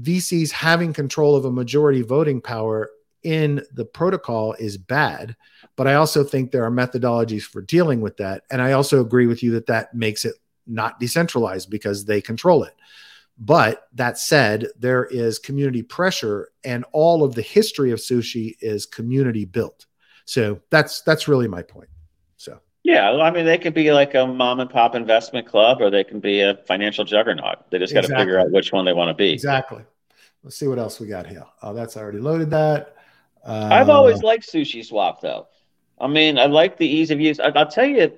VCs 0.00 0.50
having 0.50 0.92
control 0.92 1.34
of 1.34 1.44
a 1.44 1.50
majority 1.50 2.02
voting 2.02 2.40
power 2.40 2.90
in 3.22 3.62
the 3.72 3.84
protocol 3.84 4.54
is 4.54 4.76
bad 4.76 5.34
but 5.78 5.86
I 5.86 5.94
also 5.94 6.24
think 6.24 6.50
there 6.50 6.64
are 6.64 6.72
methodologies 6.72 7.44
for 7.44 7.62
dealing 7.62 8.00
with 8.00 8.16
that. 8.16 8.42
And 8.50 8.60
I 8.60 8.72
also 8.72 9.00
agree 9.00 9.28
with 9.28 9.44
you 9.44 9.52
that 9.52 9.66
that 9.66 9.94
makes 9.94 10.24
it 10.24 10.34
not 10.66 10.98
decentralized 10.98 11.70
because 11.70 12.04
they 12.04 12.20
control 12.20 12.64
it. 12.64 12.74
But 13.38 13.86
that 13.94 14.18
said, 14.18 14.66
there 14.76 15.04
is 15.04 15.38
community 15.38 15.84
pressure, 15.84 16.48
and 16.64 16.84
all 16.90 17.22
of 17.22 17.36
the 17.36 17.42
history 17.42 17.92
of 17.92 18.00
sushi 18.00 18.56
is 18.60 18.86
community 18.86 19.44
built. 19.44 19.86
So 20.24 20.60
that's 20.70 21.02
that's 21.02 21.28
really 21.28 21.46
my 21.46 21.62
point. 21.62 21.88
Yeah, 22.88 23.10
I 23.10 23.30
mean, 23.30 23.44
they 23.44 23.58
could 23.58 23.74
be 23.74 23.92
like 23.92 24.14
a 24.14 24.26
mom 24.26 24.60
and 24.60 24.70
pop 24.70 24.94
investment 24.94 25.46
club, 25.46 25.82
or 25.82 25.90
they 25.90 26.04
can 26.04 26.20
be 26.20 26.40
a 26.40 26.54
financial 26.66 27.04
juggernaut. 27.04 27.70
They 27.70 27.78
just 27.78 27.92
got 27.92 28.00
to 28.00 28.06
Exactly. 28.06 28.24
figure 28.24 28.40
out 28.40 28.50
which 28.50 28.72
one 28.72 28.86
they 28.86 28.94
want 28.94 29.10
to 29.10 29.14
be. 29.14 29.30
exactly. 29.30 29.82
Let's 30.42 30.56
see 30.56 30.68
what 30.68 30.78
else 30.78 30.98
we 30.98 31.06
got 31.06 31.26
here. 31.26 31.44
Oh, 31.62 31.74
that's 31.74 31.98
already 31.98 32.18
loaded. 32.18 32.48
That 32.48 32.96
uh, 33.44 33.68
I've 33.70 33.90
always 33.90 34.22
liked 34.22 34.50
Sushi 34.50 34.82
Swap, 34.82 35.20
though. 35.20 35.48
I 36.00 36.06
mean, 36.06 36.38
I 36.38 36.46
like 36.46 36.78
the 36.78 36.86
ease 36.88 37.10
of 37.10 37.20
use. 37.20 37.38
I, 37.40 37.48
I'll 37.48 37.66
tell 37.66 37.84
you, 37.84 38.12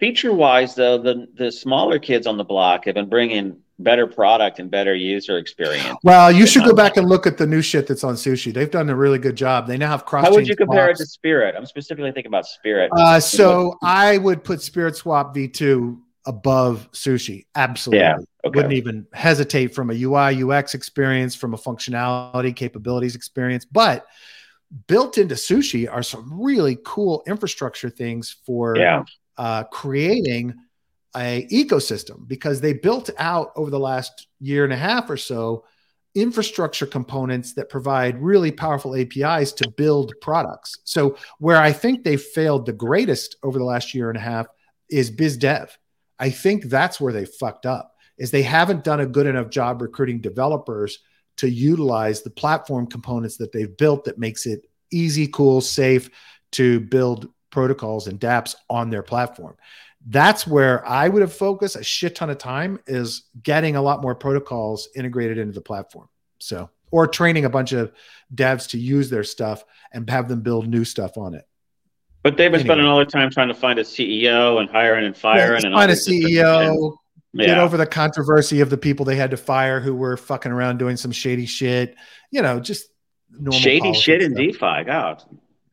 feature 0.00 0.32
wise, 0.34 0.74
though, 0.74 0.98
the 0.98 1.28
the 1.34 1.52
smaller 1.52 2.00
kids 2.00 2.26
on 2.26 2.38
the 2.38 2.44
block 2.44 2.86
have 2.86 2.96
been 2.96 3.08
bringing 3.08 3.58
better 3.82 4.06
product 4.06 4.58
and 4.58 4.70
better 4.70 4.94
user 4.94 5.38
experience. 5.38 5.98
well. 6.02 6.30
You 6.30 6.46
should 6.46 6.64
go 6.64 6.74
back 6.74 6.96
and 6.96 7.08
look 7.08 7.26
at 7.26 7.38
the 7.38 7.46
new 7.46 7.62
shit 7.62 7.86
that's 7.86 8.04
on 8.04 8.14
sushi. 8.14 8.52
They've 8.52 8.70
done 8.70 8.88
a 8.90 8.96
really 8.96 9.18
good 9.18 9.36
job. 9.36 9.66
They 9.66 9.76
now 9.76 9.90
have 9.90 10.04
cross. 10.04 10.24
How 10.24 10.32
would 10.32 10.48
you 10.48 10.56
compare 10.56 10.90
it 10.90 10.96
to 10.98 11.06
Spirit? 11.06 11.54
I'm 11.56 11.66
specifically 11.66 12.12
thinking 12.12 12.30
about 12.30 12.46
Spirit. 12.46 12.90
Uh, 12.96 13.20
so 13.20 13.78
I 13.82 14.18
would 14.18 14.44
put 14.44 14.62
Spirit 14.62 14.96
Swap 14.96 15.34
V2 15.34 15.98
above 16.26 16.88
sushi. 16.92 17.46
Absolutely. 17.54 18.00
Yeah, 18.00 18.16
okay. 18.44 18.56
Wouldn't 18.56 18.74
even 18.74 19.06
hesitate 19.12 19.74
from 19.74 19.90
a 19.90 19.94
UI, 19.94 20.42
UX 20.42 20.74
experience, 20.74 21.34
from 21.34 21.54
a 21.54 21.56
functionality, 21.56 22.54
capabilities 22.54 23.14
experience. 23.14 23.64
But 23.64 24.06
built 24.86 25.18
into 25.18 25.34
sushi 25.34 25.90
are 25.90 26.02
some 26.02 26.40
really 26.40 26.78
cool 26.84 27.22
infrastructure 27.26 27.90
things 27.90 28.36
for 28.44 28.76
yeah, 28.76 29.04
uh, 29.36 29.64
creating 29.64 30.54
a 31.16 31.46
ecosystem 31.50 32.26
because 32.28 32.60
they 32.60 32.72
built 32.72 33.10
out 33.18 33.52
over 33.56 33.70
the 33.70 33.78
last 33.78 34.28
year 34.40 34.64
and 34.64 34.72
a 34.72 34.76
half 34.76 35.10
or 35.10 35.16
so 35.16 35.64
infrastructure 36.14 36.86
components 36.86 37.54
that 37.54 37.68
provide 37.68 38.20
really 38.20 38.50
powerful 38.50 38.96
APIs 38.96 39.52
to 39.52 39.70
build 39.70 40.12
products. 40.20 40.78
So 40.84 41.16
where 41.38 41.58
I 41.58 41.72
think 41.72 42.02
they 42.02 42.16
failed 42.16 42.66
the 42.66 42.72
greatest 42.72 43.36
over 43.42 43.58
the 43.58 43.64
last 43.64 43.94
year 43.94 44.08
and 44.08 44.18
a 44.18 44.22
half 44.22 44.46
is 44.88 45.10
biz 45.10 45.36
dev. 45.36 45.76
I 46.18 46.30
think 46.30 46.64
that's 46.64 47.00
where 47.00 47.12
they 47.12 47.24
fucked 47.24 47.66
up 47.66 47.94
is 48.18 48.30
they 48.30 48.42
haven't 48.42 48.84
done 48.84 49.00
a 49.00 49.06
good 49.06 49.26
enough 49.26 49.48
job 49.48 49.80
recruiting 49.80 50.20
developers 50.20 50.98
to 51.38 51.48
utilize 51.48 52.20
the 52.20 52.30
platform 52.30 52.86
components 52.86 53.38
that 53.38 53.50
they've 53.50 53.76
built 53.78 54.04
that 54.04 54.18
makes 54.18 54.44
it 54.44 54.68
easy, 54.92 55.26
cool, 55.26 55.62
safe 55.62 56.10
to 56.52 56.80
build 56.80 57.28
protocols 57.48 58.06
and 58.08 58.20
dApps 58.20 58.54
on 58.68 58.90
their 58.90 59.02
platform. 59.02 59.56
That's 60.06 60.46
where 60.46 60.86
I 60.86 61.08
would 61.08 61.20
have 61.20 61.32
focused 61.32 61.76
a 61.76 61.84
shit 61.84 62.14
ton 62.14 62.30
of 62.30 62.38
time 62.38 62.80
is 62.86 63.24
getting 63.42 63.76
a 63.76 63.82
lot 63.82 64.00
more 64.00 64.14
protocols 64.14 64.88
integrated 64.96 65.38
into 65.38 65.52
the 65.52 65.60
platform. 65.60 66.08
So, 66.38 66.70
or 66.90 67.06
training 67.06 67.44
a 67.44 67.50
bunch 67.50 67.72
of 67.72 67.92
devs 68.34 68.70
to 68.70 68.78
use 68.78 69.10
their 69.10 69.24
stuff 69.24 69.64
and 69.92 70.08
have 70.08 70.28
them 70.28 70.40
build 70.40 70.68
new 70.68 70.84
stuff 70.84 71.18
on 71.18 71.34
it. 71.34 71.44
But 72.22 72.36
they've 72.36 72.50
been 72.50 72.60
anyway. 72.60 72.66
spending 72.66 72.86
all 72.86 72.96
their 72.96 73.06
time 73.06 73.30
trying 73.30 73.48
to 73.48 73.54
find 73.54 73.78
a 73.78 73.82
CEO 73.82 74.60
and 74.60 74.68
hiring 74.68 75.06
and 75.06 75.16
firing. 75.16 75.62
Yeah, 75.62 75.68
and 75.68 75.74
find 75.74 75.90
a 75.90 75.94
CEO, 75.94 76.96
yeah. 77.32 77.46
get 77.46 77.58
over 77.58 77.76
the 77.76 77.86
controversy 77.86 78.60
of 78.60 78.68
the 78.68 78.76
people 78.76 79.06
they 79.06 79.16
had 79.16 79.30
to 79.30 79.36
fire 79.36 79.80
who 79.80 79.94
were 79.94 80.16
fucking 80.16 80.52
around 80.52 80.78
doing 80.78 80.96
some 80.96 81.12
shady 81.12 81.46
shit. 81.46 81.96
You 82.30 82.42
know, 82.42 82.60
just 82.60 82.88
normal 83.30 83.58
shady 83.58 83.92
shit 83.94 84.22
in 84.22 84.34
DeFi. 84.34 84.84
God. 84.84 85.22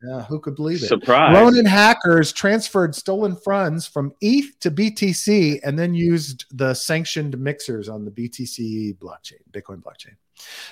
Yeah, 0.02 0.22
who 0.22 0.38
could 0.38 0.54
believe 0.54 0.82
it? 0.82 0.86
Surprise. 0.86 1.34
Ronin 1.34 1.66
hackers 1.66 2.32
transferred 2.32 2.94
stolen 2.94 3.34
funds 3.34 3.86
from 3.86 4.12
ETH 4.20 4.58
to 4.60 4.70
BTC 4.70 5.60
and 5.64 5.76
then 5.76 5.92
used 5.92 6.44
the 6.56 6.72
sanctioned 6.74 7.36
mixers 7.38 7.88
on 7.88 8.04
the 8.04 8.10
BTC 8.10 8.96
blockchain, 8.98 9.40
Bitcoin 9.50 9.82
blockchain. 9.82 10.14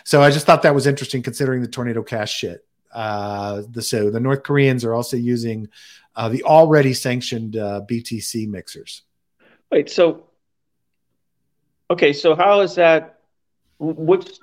So 0.05 0.23
I 0.23 0.31
just 0.31 0.47
thought 0.47 0.63
that 0.63 0.75
was 0.75 0.87
interesting 0.87 1.23
considering 1.23 1.61
the 1.61 1.69
tornado 1.69 2.05
cash 2.05 2.33
shit. 2.33 2.65
Uh, 2.95 3.63
the 3.71 3.83
so 3.83 4.11
the 4.11 4.21
North 4.21 4.45
Koreans 4.45 4.85
are 4.85 4.95
also 4.95 5.17
using 5.17 5.69
uh, 6.15 6.29
the 6.29 6.43
already 6.45 6.95
sanctioned 6.95 7.57
uh, 7.57 7.83
BTC 7.89 8.49
mixers. 8.49 9.03
Wait, 9.71 9.91
so 9.91 10.29
okay, 11.91 12.13
so 12.13 12.35
how 12.37 12.61
is 12.61 12.77
that? 12.77 13.19
Which 13.79 14.39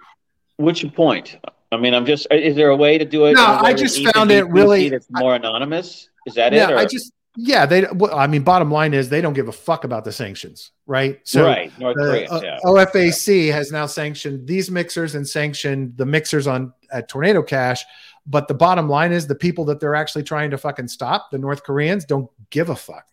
which 0.57 0.93
point? 0.93 1.37
I 1.73 1.77
mean, 1.77 1.93
I'm 1.93 2.05
just. 2.05 2.27
Is 2.31 2.55
there 2.55 2.69
a 2.69 2.75
way 2.75 2.97
to 2.97 3.05
do 3.05 3.25
it? 3.25 3.33
No, 3.33 3.45
I 3.45 3.73
just 3.73 4.05
found 4.13 4.31
it 4.31 4.47
really. 4.49 4.87
It's 4.87 5.07
more 5.09 5.33
I, 5.33 5.37
anonymous. 5.37 6.09
Is 6.25 6.35
that 6.35 6.53
yeah, 6.53 6.69
it? 6.69 6.69
Yeah, 6.71 6.77
I 6.77 6.85
just. 6.85 7.11
Yeah, 7.35 7.65
they. 7.65 7.85
Well, 7.93 8.17
I 8.17 8.27
mean, 8.27 8.43
bottom 8.43 8.69
line 8.69 8.93
is 8.93 9.09
they 9.09 9.21
don't 9.21 9.33
give 9.33 9.47
a 9.47 9.53
fuck 9.53 9.83
about 9.83 10.03
the 10.03 10.11
sanctions, 10.11 10.71
right? 10.85 11.19
So, 11.23 11.45
right, 11.45 11.77
North 11.79 11.95
Korea. 11.95 12.29
Uh, 12.29 12.41
yeah. 12.43 12.59
OFAC 12.63 13.51
has 13.51 13.71
now 13.71 13.87
sanctioned 13.87 14.47
these 14.47 14.69
mixers 14.69 15.15
and 15.15 15.27
sanctioned 15.27 15.97
the 15.97 16.05
mixers 16.05 16.47
on 16.47 16.73
at 16.91 17.09
Tornado 17.09 17.41
Cash. 17.41 17.83
But 18.25 18.47
the 18.47 18.53
bottom 18.53 18.87
line 18.87 19.11
is 19.11 19.27
the 19.27 19.35
people 19.35 19.65
that 19.65 19.79
they're 19.79 19.95
actually 19.95 20.23
trying 20.23 20.51
to 20.51 20.57
fucking 20.57 20.87
stop, 20.87 21.31
the 21.31 21.37
North 21.37 21.63
Koreans, 21.63 22.05
don't 22.05 22.29
give 22.49 22.69
a 22.69 22.75
fuck. 22.75 23.05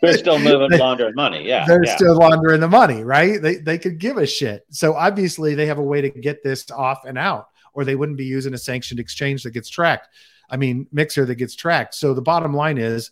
they're 0.03 0.19
still 0.19 0.39
moving, 0.39 0.79
laundering 0.79 1.14
money. 1.14 1.47
Yeah, 1.47 1.64
they're 1.66 1.85
yeah. 1.85 1.97
still 1.97 2.16
laundering 2.16 2.61
the 2.61 2.69
money, 2.69 3.05
right? 3.05 3.41
They 3.41 3.57
they 3.57 3.79
could 3.79 3.99
give 3.99 4.16
a 4.16 4.27
shit. 4.27 4.64
So 4.71 4.95
obviously 4.95 5.55
they 5.55 5.66
have 5.66 5.79
a 5.79 5.83
way 5.83 6.01
to 6.01 6.11
get 6.11 6.43
this 6.43 6.71
off 6.71 7.05
and 7.05 7.19
out, 7.19 7.49
or 7.75 7.85
they 7.85 7.97
wouldn't 7.97 8.19
be 8.19 8.25
using 8.25 8.55
a 8.55 8.59
sanctioned 8.59 9.01
exchange 9.01 9.43
that 9.43 9.51
gets 9.51 9.69
tracked. 9.69 10.09
I 10.51 10.57
mean, 10.57 10.87
mixer 10.93 11.25
that 11.27 11.35
gets 11.35 11.55
tracked. 11.55 11.95
So 11.95 12.14
the 12.14 12.23
bottom 12.23 12.55
line 12.55 12.79
is, 12.79 13.11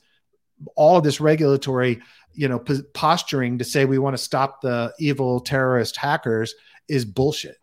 all 0.75 0.97
of 0.97 1.05
this 1.05 1.21
regulatory, 1.21 2.01
you 2.33 2.49
know, 2.49 2.59
p- 2.59 2.83
posturing 2.95 3.59
to 3.59 3.65
say 3.65 3.85
we 3.85 3.99
want 3.99 4.17
to 4.17 4.23
stop 4.23 4.61
the 4.61 4.93
evil 4.99 5.41
terrorist 5.41 5.97
hackers 5.97 6.55
is 6.89 7.05
bullshit. 7.05 7.57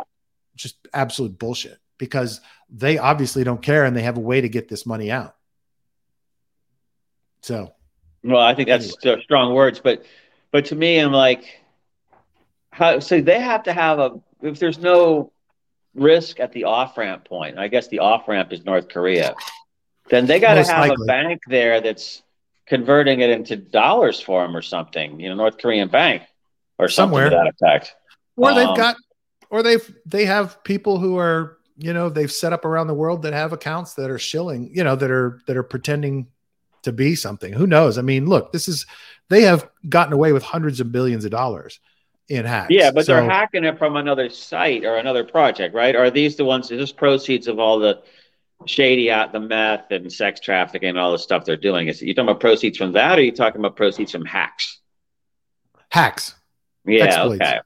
Just 0.55 0.75
absolute 0.93 1.39
bullshit 1.39 1.79
because 1.97 2.41
they 2.69 2.97
obviously 2.97 3.43
don't 3.43 3.61
care 3.61 3.85
and 3.85 3.95
they 3.95 4.01
have 4.03 4.17
a 4.17 4.21
way 4.21 4.41
to 4.41 4.49
get 4.49 4.67
this 4.67 4.85
money 4.85 5.11
out. 5.11 5.35
So 7.41 7.73
well, 8.23 8.41
I 8.41 8.55
think 8.55 8.69
that's 8.69 8.95
anyway. 9.05 9.21
strong 9.23 9.53
words, 9.53 9.79
but 9.83 10.05
but 10.51 10.65
to 10.65 10.75
me, 10.75 10.99
I'm 10.99 11.11
like, 11.11 11.61
how? 12.71 12.99
So 12.99 13.21
they 13.21 13.39
have 13.39 13.63
to 13.63 13.73
have 13.73 13.99
a. 13.99 14.19
If 14.41 14.59
there's 14.59 14.79
no 14.79 15.31
risk 15.95 16.39
at 16.39 16.51
the 16.51 16.65
off 16.65 16.97
ramp 16.97 17.25
point, 17.25 17.57
I 17.57 17.67
guess 17.67 17.87
the 17.87 17.99
off 17.99 18.27
ramp 18.27 18.53
is 18.53 18.63
North 18.65 18.89
Korea. 18.89 19.35
Then 20.09 20.25
they 20.25 20.39
got 20.39 20.55
to 20.55 20.63
have 20.63 20.89
likely. 20.89 21.03
a 21.03 21.07
bank 21.07 21.41
there 21.47 21.81
that's 21.81 22.23
converting 22.65 23.21
it 23.21 23.29
into 23.29 23.55
dollars 23.55 24.19
for 24.19 24.41
them 24.41 24.55
or 24.55 24.61
something. 24.61 25.19
You 25.19 25.29
know, 25.29 25.35
North 25.35 25.57
Korean 25.57 25.89
bank 25.89 26.23
or 26.77 26.87
something 26.87 27.15
Somewhere. 27.15 27.29
to 27.29 27.35
that 27.35 27.47
effect. 27.47 27.95
Or 28.35 28.51
um, 28.51 28.57
they've 28.57 28.77
got, 28.77 28.95
or 29.49 29.63
they've 29.63 29.95
they 30.05 30.25
have 30.25 30.63
people 30.63 30.99
who 30.99 31.17
are 31.17 31.57
you 31.77 31.93
know 31.93 32.09
they've 32.09 32.31
set 32.31 32.53
up 32.53 32.65
around 32.65 32.87
the 32.87 32.93
world 32.93 33.23
that 33.23 33.33
have 33.33 33.53
accounts 33.53 33.95
that 33.95 34.09
are 34.09 34.19
shilling 34.19 34.71
you 34.75 34.83
know 34.83 34.95
that 34.95 35.09
are 35.09 35.39
that 35.47 35.57
are 35.57 35.63
pretending 35.63 36.27
to 36.83 36.91
be 36.91 37.15
something. 37.15 37.53
Who 37.53 37.67
knows? 37.67 37.97
I 37.97 38.01
mean, 38.01 38.27
look, 38.27 38.51
this 38.51 38.67
is 38.67 38.85
they 39.29 39.41
have 39.43 39.69
gotten 39.89 40.13
away 40.13 40.31
with 40.31 40.43
hundreds 40.43 40.79
of 40.79 40.91
billions 40.91 41.25
of 41.25 41.31
dollars 41.31 41.79
in 42.29 42.45
hacks. 42.45 42.71
Yeah, 42.71 42.91
but 42.91 43.05
so, 43.05 43.15
they're 43.15 43.29
hacking 43.29 43.63
it 43.63 43.77
from 43.77 43.95
another 43.95 44.29
site 44.29 44.85
or 44.85 44.97
another 44.97 45.23
project, 45.23 45.75
right? 45.75 45.95
Are 45.95 46.09
these 46.09 46.35
the 46.35 46.45
ones? 46.45 46.71
Is 46.71 46.79
this 46.79 46.91
proceeds 46.91 47.47
of 47.47 47.59
all 47.59 47.79
the 47.79 48.01
shady 48.65 49.11
out 49.11 49.33
the 49.33 49.39
meth 49.39 49.91
and 49.91 50.11
sex 50.11 50.39
trafficking 50.39 50.89
and 50.89 50.99
all 50.99 51.11
the 51.11 51.19
stuff 51.19 51.45
they're 51.45 51.57
doing? 51.57 51.87
Is 51.87 52.01
you 52.01 52.13
talking 52.13 52.29
about 52.29 52.39
proceeds 52.39 52.77
from 52.77 52.93
that, 52.93 53.17
or 53.17 53.21
are 53.21 53.25
you 53.25 53.31
talking 53.31 53.59
about 53.59 53.75
proceeds 53.75 54.11
from 54.11 54.25
hacks? 54.25 54.79
Hacks. 55.89 56.35
Yeah. 56.85 57.05
Exploits. 57.05 57.41
Okay. 57.41 57.59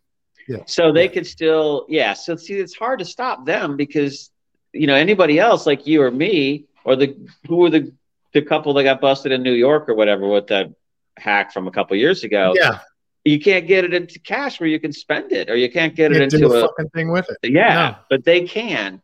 Yeah. 0.47 0.63
So 0.65 0.93
they 0.93 1.05
yeah. 1.05 1.11
could 1.11 1.27
still, 1.27 1.85
yeah. 1.89 2.13
So 2.13 2.35
see, 2.35 2.53
it's 2.53 2.75
hard 2.75 2.99
to 2.99 3.05
stop 3.05 3.45
them 3.45 3.75
because 3.75 4.31
you 4.73 4.87
know 4.87 4.95
anybody 4.95 5.39
else 5.39 5.65
like 5.65 5.85
you 5.87 6.01
or 6.01 6.11
me 6.11 6.65
or 6.85 6.95
the 6.95 7.17
who 7.47 7.65
are 7.65 7.69
the 7.69 7.93
the 8.39 8.45
couple 8.47 8.73
that 8.73 8.83
got 8.83 9.01
busted 9.01 9.31
in 9.31 9.41
New 9.41 9.53
York 9.53 9.89
or 9.89 9.95
whatever 9.95 10.27
with 10.27 10.47
that 10.47 10.71
hack 11.17 11.51
from 11.51 11.67
a 11.67 11.71
couple 11.71 11.97
years 11.97 12.23
ago. 12.23 12.53
Yeah. 12.55 12.79
You 13.25 13.39
can't 13.39 13.67
get 13.67 13.83
it 13.83 13.93
into 13.93 14.19
cash 14.19 14.59
where 14.59 14.69
you 14.69 14.79
can 14.79 14.93
spend 14.93 15.31
it, 15.31 15.49
or 15.49 15.55
you 15.55 15.69
can't 15.69 15.95
get 15.95 16.11
it 16.11 16.21
into 16.21 16.47
a, 16.47 16.61
fucking 16.61 16.89
thing 16.89 17.11
with 17.11 17.27
it. 17.29 17.51
Yeah, 17.51 17.95
but 18.09 18.23
they 18.23 18.47
can. 18.47 19.01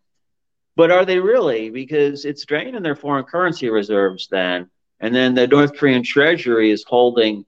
But 0.78 0.92
are 0.92 1.04
they 1.04 1.20
really? 1.20 1.70
Because 1.70 2.24
it's 2.24 2.46
draining 2.46 2.82
their 2.84 2.96
foreign 2.96 3.26
currency 3.26 3.70
reserves 3.70 4.30
then, 4.32 4.70
and 5.02 5.14
then 5.14 5.34
the 5.34 5.46
North 5.46 5.76
Korean 5.76 6.04
Treasury 6.04 6.72
is 6.72 6.86
holding 6.88 7.46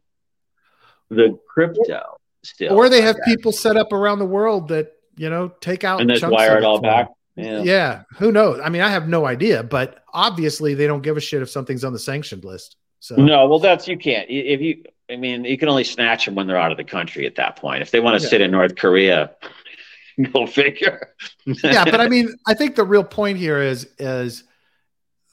the 1.09 1.39
crypto 1.47 2.17
still. 2.43 2.75
Or 2.75 2.89
they 2.89 3.01
have 3.01 3.15
people 3.23 3.53
set 3.53 3.77
up 3.77 3.93
around 3.93 4.19
the 4.19 4.25
world 4.25 4.67
that 4.67 4.91
you 5.15 5.29
know 5.29 5.53
take 5.61 5.85
out 5.85 6.01
and 6.01 6.09
just 6.09 6.27
wire 6.27 6.57
it 6.57 6.65
all 6.65 6.81
back. 6.81 7.09
Yeah. 7.35 7.63
yeah. 7.63 8.03
Who 8.17 8.31
knows? 8.31 8.61
I 8.63 8.69
mean, 8.69 8.81
I 8.81 8.89
have 8.89 9.07
no 9.07 9.25
idea, 9.25 9.63
but 9.63 10.03
obviously 10.13 10.73
they 10.73 10.87
don't 10.87 11.01
give 11.01 11.17
a 11.17 11.21
shit 11.21 11.41
if 11.41 11.49
something's 11.49 11.83
on 11.83 11.93
the 11.93 11.99
sanctioned 11.99 12.45
list. 12.45 12.77
So 12.99 13.15
no, 13.15 13.47
well, 13.47 13.59
that's 13.59 13.87
you 13.87 13.97
can't. 13.97 14.27
If 14.29 14.61
you, 14.61 14.83
I 15.09 15.17
mean, 15.17 15.43
you 15.43 15.57
can 15.57 15.69
only 15.69 15.83
snatch 15.83 16.25
them 16.25 16.35
when 16.35 16.47
they're 16.47 16.57
out 16.57 16.71
of 16.71 16.77
the 16.77 16.83
country 16.83 17.27
at 17.27 17.35
that 17.35 17.57
point. 17.57 17.81
If 17.81 17.91
they 17.91 17.99
want 17.99 18.17
to 18.19 18.23
yeah. 18.23 18.29
sit 18.29 18.41
in 18.41 18.51
North 18.51 18.75
Korea, 18.75 19.31
go 20.33 20.47
figure. 20.47 21.13
yeah, 21.45 21.85
but 21.85 21.99
I 21.99 22.07
mean, 22.09 22.35
I 22.47 22.53
think 22.53 22.75
the 22.75 22.83
real 22.83 23.03
point 23.03 23.37
here 23.37 23.61
is 23.61 23.87
is 23.99 24.43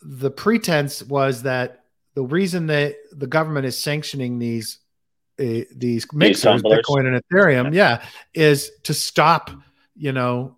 the 0.03 0.31
pretense 0.31 1.03
was 1.03 1.43
that 1.45 1.85
the 2.15 2.25
reason 2.25 2.67
that 2.67 2.97
the 3.13 3.27
government 3.27 3.65
is 3.65 3.79
sanctioning 3.79 4.39
these 4.39 4.79
uh, 5.41 5.65
these 5.75 6.07
mixers, 6.13 6.63
these 6.63 6.73
Bitcoin 6.73 7.07
and 7.07 7.23
Ethereum, 7.23 7.73
yeah, 7.73 8.05
is 8.35 8.71
to 8.83 8.93
stop, 8.93 9.51
you 9.97 10.13
know, 10.13 10.57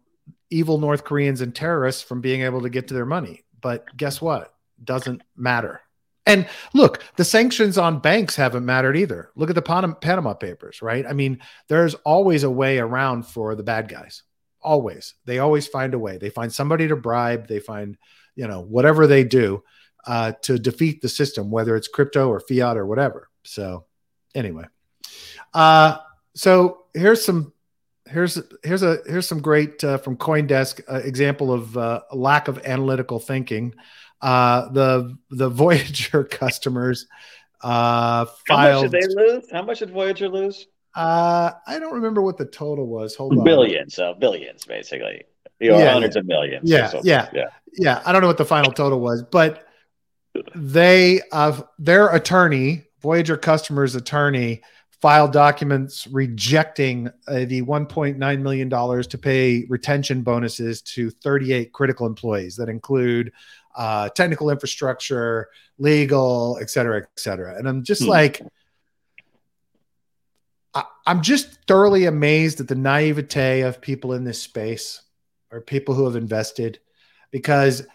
evil 0.54 0.78
North 0.78 1.04
Koreans 1.04 1.40
and 1.40 1.54
terrorists 1.54 2.02
from 2.02 2.20
being 2.20 2.42
able 2.42 2.62
to 2.62 2.70
get 2.70 2.88
to 2.88 2.94
their 2.94 3.06
money. 3.06 3.44
But 3.60 3.84
guess 3.96 4.20
what? 4.20 4.54
Doesn't 4.82 5.22
matter. 5.36 5.80
And 6.26 6.48
look, 6.72 7.02
the 7.16 7.24
sanctions 7.24 7.76
on 7.76 7.98
banks 7.98 8.36
haven't 8.36 8.64
mattered 8.64 8.96
either. 8.96 9.30
Look 9.36 9.50
at 9.50 9.56
the 9.56 9.96
Panama 10.00 10.34
Papers, 10.34 10.80
right? 10.80 11.04
I 11.06 11.12
mean, 11.12 11.40
there's 11.68 11.94
always 11.94 12.44
a 12.44 12.50
way 12.50 12.78
around 12.78 13.26
for 13.26 13.54
the 13.54 13.62
bad 13.62 13.88
guys. 13.88 14.22
Always. 14.62 15.14
They 15.26 15.38
always 15.38 15.66
find 15.66 15.92
a 15.92 15.98
way. 15.98 16.16
They 16.16 16.30
find 16.30 16.52
somebody 16.52 16.88
to 16.88 16.96
bribe. 16.96 17.46
They 17.46 17.60
find, 17.60 17.98
you 18.34 18.46
know, 18.48 18.62
whatever 18.62 19.06
they 19.06 19.24
do 19.24 19.62
uh, 20.06 20.32
to 20.42 20.58
defeat 20.58 21.02
the 21.02 21.08
system, 21.08 21.50
whether 21.50 21.76
it's 21.76 21.88
crypto 21.88 22.28
or 22.28 22.40
fiat 22.40 22.76
or 22.76 22.86
whatever. 22.86 23.28
So, 23.44 23.84
anyway. 24.34 24.64
Uh, 25.52 25.98
so 26.34 26.84
here's 26.94 27.24
some 27.24 27.52
here's 28.06 28.40
here's 28.62 28.82
a 28.82 28.98
here's 29.06 29.26
some 29.26 29.40
great 29.40 29.82
uh, 29.82 29.98
from 29.98 30.16
CoinDesk 30.16 30.80
uh, 30.90 30.96
example 30.96 31.52
of 31.52 31.76
uh, 31.76 32.02
lack 32.12 32.48
of 32.48 32.58
analytical 32.64 33.18
thinking. 33.18 33.74
Uh, 34.20 34.70
the 34.70 35.16
the 35.30 35.48
Voyager 35.50 36.24
customers 36.24 37.06
uh, 37.62 38.26
filed. 38.46 38.48
How 38.48 38.82
much 38.82 38.90
did 38.90 39.02
they 39.02 39.22
lose? 39.22 39.50
How 39.50 39.62
much 39.62 39.78
did 39.80 39.90
Voyager 39.90 40.28
lose? 40.28 40.66
Uh, 40.94 41.50
I 41.66 41.78
don't 41.78 41.94
remember 41.94 42.22
what 42.22 42.36
the 42.36 42.44
total 42.44 42.86
was. 42.86 43.16
Hold 43.16 43.36
on. 43.36 43.44
Billions, 43.44 43.94
so 43.94 44.14
billions, 44.14 44.64
basically. 44.64 45.24
You 45.58 45.70
know, 45.70 45.78
yeah, 45.78 45.92
hundreds 45.92 46.14
yeah. 46.14 46.20
of 46.20 46.26
millions. 46.26 46.70
Yeah, 46.70 46.92
yeah, 47.02 47.28
yeah, 47.32 47.44
yeah. 47.72 48.02
I 48.04 48.12
don't 48.12 48.20
know 48.20 48.28
what 48.28 48.38
the 48.38 48.44
final 48.44 48.70
total 48.70 49.00
was, 49.00 49.22
but 49.22 49.66
they 50.54 51.20
uh, 51.32 51.60
their 51.78 52.08
attorney, 52.08 52.84
Voyager 53.00 53.36
customers' 53.36 53.94
attorney, 53.94 54.62
filed 55.04 55.32
documents 55.32 56.06
rejecting 56.06 57.08
uh, 57.28 57.44
the 57.44 57.60
$1.9 57.60 58.40
million 58.40 58.70
to 58.70 59.18
pay 59.18 59.66
retention 59.68 60.22
bonuses 60.22 60.80
to 60.80 61.10
38 61.10 61.74
critical 61.74 62.06
employees 62.06 62.56
that 62.56 62.70
include 62.70 63.30
uh, 63.76 64.08
technical 64.08 64.48
infrastructure, 64.48 65.50
legal, 65.76 66.56
et 66.58 66.70
cetera, 66.70 67.02
et 67.02 67.08
cetera. 67.16 67.54
And 67.54 67.68
I'm 67.68 67.84
just 67.84 68.04
hmm. 68.04 68.08
like, 68.08 68.40
I, 70.72 70.84
I'm 71.04 71.20
just 71.20 71.58
thoroughly 71.68 72.06
amazed 72.06 72.60
at 72.60 72.68
the 72.68 72.74
naivete 72.74 73.60
of 73.60 73.82
people 73.82 74.14
in 74.14 74.24
this 74.24 74.40
space 74.40 75.02
or 75.50 75.60
people 75.60 75.94
who 75.94 76.06
have 76.06 76.16
invested 76.16 76.78
because 77.30 77.86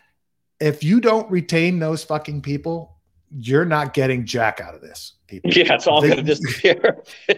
if 0.59 0.83
you 0.83 1.01
don't 1.01 1.31
retain 1.31 1.79
those 1.79 2.03
fucking 2.03 2.43
people, 2.43 2.98
you're 3.31 3.65
not 3.65 3.93
getting 3.93 4.25
jack 4.25 4.59
out 4.59 4.75
of 4.75 4.81
this. 4.81 5.13
People. 5.27 5.51
Yeah, 5.51 5.75
it's 5.75 5.87
all 5.87 6.01
going 6.01 6.17
to 6.17 6.23
disappear. 6.23 7.03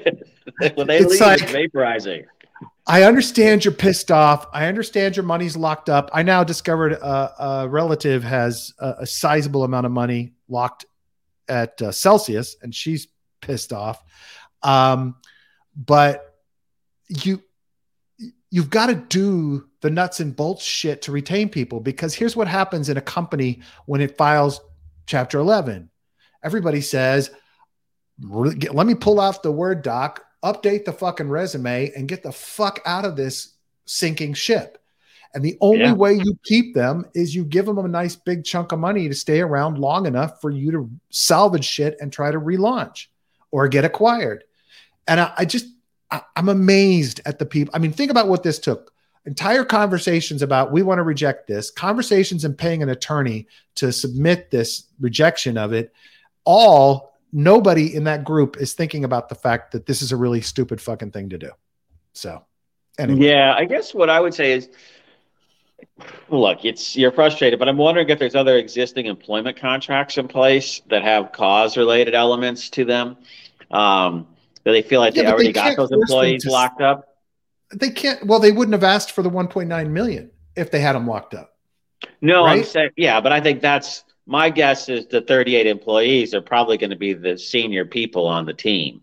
when 0.75 0.87
they 0.87 1.03
leave, 1.03 1.19
like, 1.19 1.41
it's 1.41 1.51
vaporizing. 1.51 2.25
I 2.87 3.03
understand 3.03 3.63
you're 3.63 3.73
pissed 3.73 4.11
off. 4.11 4.47
I 4.53 4.67
understand 4.67 5.15
your 5.15 5.25
money's 5.25 5.55
locked 5.55 5.89
up. 5.89 6.09
I 6.13 6.23
now 6.23 6.43
discovered 6.43 6.93
a, 6.93 7.43
a 7.43 7.69
relative 7.69 8.23
has 8.23 8.73
a, 8.79 8.95
a, 8.99 9.05
sizable 9.05 9.63
amount 9.63 9.85
of 9.85 9.91
money 9.91 10.33
locked 10.47 10.85
at 11.47 11.81
uh, 11.81 11.91
Celsius, 11.91 12.55
and 12.61 12.73
she's 12.73 13.07
pissed 13.41 13.71
off. 13.71 14.03
Um, 14.63 15.15
but 15.75 16.35
you 17.07 17.41
you've 18.49 18.69
got 18.69 18.87
to 18.87 18.95
do 18.95 19.67
the 19.81 19.89
nuts 19.89 20.19
and 20.19 20.35
bolts 20.35 20.63
shit 20.63 21.03
to 21.03 21.11
retain 21.11 21.49
people 21.49 21.79
because 21.79 22.13
here's 22.13 22.35
what 22.35 22.47
happens 22.47 22.89
in 22.89 22.97
a 22.97 23.01
company 23.01 23.61
when 23.85 24.01
it 24.01 24.17
files 24.17 24.59
chapter 25.05 25.39
11 25.39 25.89
everybody 26.43 26.81
says 26.81 27.31
let 28.19 28.87
me 28.87 28.95
pull 28.95 29.19
off 29.19 29.41
the 29.41 29.51
word 29.51 29.81
doc 29.81 30.23
update 30.43 30.85
the 30.85 30.93
fucking 30.93 31.29
resume 31.29 31.91
and 31.95 32.07
get 32.07 32.23
the 32.23 32.31
fuck 32.31 32.79
out 32.85 33.05
of 33.05 33.15
this 33.15 33.55
sinking 33.85 34.33
ship 34.33 34.77
and 35.33 35.43
the 35.43 35.57
only 35.61 35.85
yeah. 35.85 35.93
way 35.93 36.13
you 36.13 36.37
keep 36.43 36.75
them 36.75 37.05
is 37.15 37.33
you 37.33 37.45
give 37.45 37.65
them 37.65 37.77
a 37.77 37.87
nice 37.87 38.15
big 38.15 38.43
chunk 38.43 38.71
of 38.71 38.79
money 38.79 39.07
to 39.07 39.15
stay 39.15 39.39
around 39.39 39.77
long 39.77 40.05
enough 40.05 40.41
for 40.41 40.49
you 40.49 40.71
to 40.71 40.89
salvage 41.09 41.65
shit 41.65 41.95
and 41.99 42.11
try 42.11 42.31
to 42.31 42.39
relaunch 42.39 43.07
or 43.51 43.67
get 43.67 43.85
acquired 43.85 44.43
and 45.07 45.19
I, 45.19 45.33
I 45.37 45.45
just 45.45 45.67
I, 46.09 46.21
I'm 46.35 46.49
amazed 46.49 47.21
at 47.25 47.39
the 47.39 47.45
people. 47.45 47.73
I 47.73 47.79
mean, 47.79 47.93
think 47.93 48.11
about 48.11 48.27
what 48.27 48.43
this 48.43 48.59
took. 48.59 48.93
Entire 49.25 49.63
conversations 49.63 50.41
about 50.41 50.71
we 50.71 50.81
want 50.81 50.97
to 50.97 51.03
reject 51.03 51.47
this, 51.47 51.69
conversations 51.69 52.43
and 52.43 52.57
paying 52.57 52.81
an 52.81 52.89
attorney 52.89 53.47
to 53.75 53.91
submit 53.91 54.49
this 54.49 54.85
rejection 54.99 55.57
of 55.57 55.73
it. 55.73 55.93
All 56.43 57.13
nobody 57.31 57.95
in 57.95 58.05
that 58.05 58.23
group 58.23 58.57
is 58.57 58.73
thinking 58.73 59.05
about 59.05 59.29
the 59.29 59.35
fact 59.35 59.71
that 59.73 59.85
this 59.85 60.01
is 60.01 60.11
a 60.11 60.17
really 60.17 60.41
stupid 60.41 60.81
fucking 60.81 61.11
thing 61.11 61.29
to 61.29 61.37
do. 61.37 61.51
So, 62.13 62.43
anyway. 62.97 63.27
yeah, 63.27 63.53
I 63.55 63.65
guess 63.65 63.93
what 63.93 64.09
I 64.09 64.19
would 64.19 64.33
say 64.33 64.53
is 64.53 64.69
look, 66.29 66.65
it's 66.65 66.95
you're 66.95 67.11
frustrated, 67.11 67.59
but 67.59 67.69
I'm 67.69 67.77
wondering 67.77 68.09
if 68.09 68.19
there's 68.19 68.35
other 68.35 68.57
existing 68.57 69.05
employment 69.05 69.57
contracts 69.57 70.17
in 70.17 70.27
place 70.27 70.81
that 70.89 71.03
have 71.03 71.31
cause 71.31 71.77
related 71.77 72.15
elements 72.15 72.69
to 72.71 72.85
them. 72.85 73.17
Um, 73.69 74.27
do 74.65 74.71
they 74.71 74.81
feel 74.81 74.99
like 74.99 75.15
yeah, 75.15 75.23
they 75.23 75.29
already 75.29 75.47
they 75.47 75.53
got 75.53 75.77
those 75.77 75.91
employees 75.91 76.43
to, 76.43 76.51
locked 76.51 76.81
up? 76.81 77.10
They 77.73 77.89
can't. 77.89 78.25
Well, 78.25 78.39
they 78.39 78.51
wouldn't 78.51 78.73
have 78.73 78.83
asked 78.83 79.11
for 79.11 79.21
the 79.21 79.29
1.9 79.29 79.89
million 79.89 80.31
if 80.55 80.71
they 80.71 80.79
had 80.79 80.93
them 80.93 81.07
locked 81.07 81.33
up. 81.33 81.55
No, 82.21 82.45
right? 82.45 82.59
I'm 82.59 82.63
saying 82.65 82.91
yeah, 82.97 83.21
but 83.21 83.31
I 83.31 83.39
think 83.41 83.61
that's 83.61 84.03
my 84.25 84.49
guess 84.49 84.89
is 84.89 85.07
the 85.07 85.21
38 85.21 85.67
employees 85.67 86.33
are 86.33 86.41
probably 86.41 86.77
going 86.77 86.89
to 86.89 86.95
be 86.95 87.13
the 87.13 87.37
senior 87.37 87.85
people 87.85 88.27
on 88.27 88.45
the 88.45 88.53
team. 88.53 89.01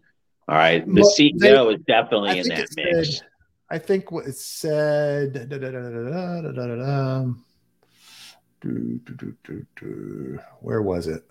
All 0.48 0.56
right, 0.56 0.84
the 0.86 1.02
well, 1.02 1.14
CEO 1.18 1.38
they, 1.38 1.74
is 1.74 1.80
definitely 1.86 2.30
I 2.30 2.34
in 2.34 2.48
that 2.48 2.68
mix. 2.76 3.18
Said, 3.18 3.26
I 3.70 3.78
think 3.78 4.10
what 4.10 4.26
it 4.26 4.36
said. 4.36 5.34
Da, 5.34 5.58
da, 5.58 5.70
da, 5.70 5.92
where 10.60 10.82
was 10.82 11.06
it? 11.06 11.24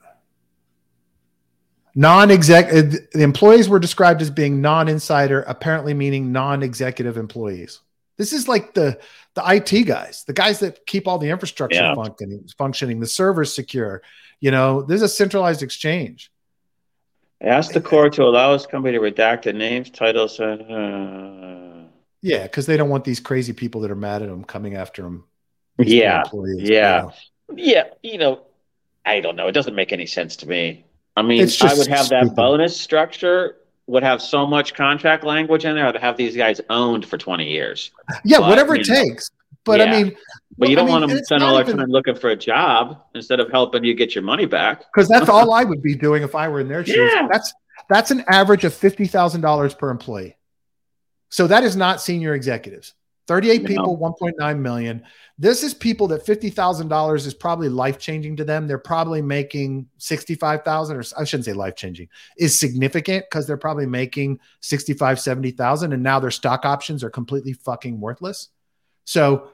Non-exec 1.98 2.70
the 2.70 3.24
employees 3.24 3.68
were 3.68 3.80
described 3.80 4.22
as 4.22 4.30
being 4.30 4.62
non-insider 4.62 5.42
apparently 5.42 5.94
meaning 5.94 6.32
non-executive 6.32 7.18
employees. 7.18 7.80
This 8.18 8.34
is 8.34 8.48
like 8.48 8.74
the 8.74 9.00
the 9.34 9.44
IT 9.46 9.84
guys 9.84 10.24
the 10.26 10.34
guys 10.34 10.60
that 10.60 10.86
keep 10.86 11.08
all 11.08 11.18
the 11.18 11.30
infrastructure 11.30 11.82
yeah. 11.82 11.96
functioning 11.96 12.48
functioning 12.58 13.00
the 13.00 13.08
servers 13.08 13.54
secure 13.54 14.02
you 14.40 14.52
know? 14.52 14.82
There's 14.82 15.02
a 15.02 15.10
centralized 15.10 15.64
exchange. 15.64 16.32
Ask 17.42 17.74
the 17.74 17.82
court 17.82 18.14
to 18.14 18.24
allow 18.24 18.54
this 18.54 18.66
company 18.66 18.98
to 18.98 19.04
redact 19.04 19.44
the 19.44 19.54
names 19.54 19.92
titles 19.92 20.40
uh, 20.40 21.86
yeah 22.24 22.44
because 22.44 22.66
they 22.66 22.78
don't 22.78 22.90
want 22.90 23.04
these 23.04 23.20
crazy 23.20 23.54
people 23.54 23.82
that 23.82 23.92
are 23.92 23.96
mad 23.96 24.24
at 24.24 24.30
them 24.30 24.44
coming 24.44 24.76
after 24.76 25.04
them 25.04 25.24
yeah 25.78 26.24
yeah. 26.58 27.04
you 27.04 27.08
know. 27.08 27.14
yeah 27.56 27.84
you 28.02 28.18
know 28.18 28.42
i 29.06 29.20
don't 29.20 29.36
know. 29.36 29.48
It 29.48 29.52
doesn't 29.52 29.76
make 29.76 29.94
any 29.94 30.08
sense 30.08 30.36
to 30.38 30.48
me 30.48 30.84
I 31.18 31.24
mean, 31.24 31.50
I 31.62 31.74
would 31.74 31.88
have 31.88 32.10
that 32.10 32.36
bonus 32.36 32.80
structure 32.80 33.58
would 33.88 34.04
have 34.04 34.22
so 34.22 34.46
much 34.46 34.76
contract 34.76 35.24
language 35.24 35.66
in 35.66 35.74
there 35.76 35.92
to 35.92 36.00
have 36.00 36.16
these 36.16 36.38
guys 36.38 36.62
owned 36.70 37.08
for 37.08 37.18
20 37.18 37.50
years. 37.50 37.90
Yeah, 38.24 38.38
but, 38.40 38.50
whatever 38.50 38.76
it 38.76 38.88
know, 38.88 39.04
takes. 39.04 39.32
But 39.64 39.80
yeah. 39.80 39.86
I 39.86 40.04
mean, 40.04 40.16
but 40.60 40.70
you 40.70 40.76
don't 40.76 40.84
I 40.84 40.86
mean, 40.86 41.02
want 41.02 41.10
them 41.10 41.18
to 41.18 41.26
spend 41.26 41.44
all 41.44 41.56
their 41.56 41.76
time 41.76 41.90
looking 41.90 42.14
for 42.14 42.30
a 42.30 42.36
job 42.36 43.02
instead 43.16 43.40
of 43.40 43.50
helping 43.50 43.84
you 43.84 43.96
get 43.96 44.14
your 44.14 44.24
money 44.24 44.46
back. 44.46 44.84
Because 44.94 45.10
that's 45.10 45.28
all 45.30 45.52
I 45.54 45.64
would 45.64 45.82
be 45.82 45.96
doing 45.96 46.22
if 46.22 46.36
I 46.36 46.48
were 46.50 46.60
in 46.60 46.68
their 46.68 46.86
shoes. 46.86 47.12
Yeah. 47.14 47.28
That's 47.32 47.52
that's 47.90 48.12
an 48.12 48.24
average 48.28 48.64
of 48.64 48.76
fifty 48.76 49.08
thousand 49.08 49.42
dollars 49.42 49.74
per 49.74 49.90
employee. 49.90 50.38
So 51.30 51.48
that 51.48 51.64
is 51.64 51.76
not 51.76 52.00
senior 52.00 52.36
executives. 52.36 52.94
38 53.28 53.62
no. 53.62 53.68
people, 53.68 53.98
1.9 53.98 54.60
million. 54.60 55.04
This 55.38 55.62
is 55.62 55.74
people 55.74 56.08
that 56.08 56.26
$50,000 56.26 57.16
is 57.28 57.34
probably 57.34 57.70
life 57.70 58.00
changing 58.00 58.38
to 58.38 58.44
them. 58.44 58.68
They're 58.68 58.78
probably 58.78 59.22
making 59.22 59.88
65,000 59.98 60.98
or 60.98 61.04
I 61.18 61.24
shouldn't 61.26 61.46
say 61.46 61.54
life 61.54 61.76
changing 61.76 62.08
is 62.38 62.58
significant 62.58 63.26
because 63.30 63.46
they're 63.46 63.58
probably 63.58 63.86
making 63.86 64.40
65, 64.62 65.20
70,000 65.20 65.94
and 65.94 66.02
now 66.02 66.20
their 66.20 66.32
stock 66.32 66.66
options 66.66 67.04
are 67.04 67.10
completely 67.10 67.54
fucking 67.54 68.00
worthless. 68.00 68.50
So 69.04 69.50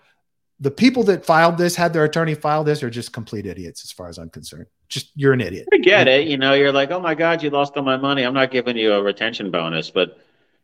the 0.59 0.71
people 0.71 1.03
that 1.03 1.25
filed 1.25 1.57
this, 1.57 1.75
had 1.75 1.91
their 1.91 2.05
attorney 2.05 2.35
file 2.35 2.63
this, 2.63 2.83
are 2.83 2.89
just 2.89 3.11
complete 3.11 3.45
idiots 3.45 3.83
as 3.83 3.91
far 3.91 4.07
as 4.07 4.17
I'm 4.17 4.29
concerned. 4.29 4.67
Just 4.87 5.11
you're 5.15 5.33
an 5.33 5.41
idiot. 5.41 5.67
I 5.73 5.77
get 5.77 6.07
it. 6.07 6.27
You 6.27 6.37
know, 6.37 6.53
you're 6.53 6.71
like, 6.71 6.91
oh 6.91 6.99
my 6.99 7.15
God, 7.15 7.43
you 7.43 7.49
lost 7.49 7.75
all 7.75 7.83
my 7.83 7.97
money. 7.97 8.23
I'm 8.23 8.33
not 8.33 8.51
giving 8.51 8.77
you 8.77 8.93
a 8.93 9.01
retention 9.01 9.51
bonus. 9.51 9.89
But 9.89 10.17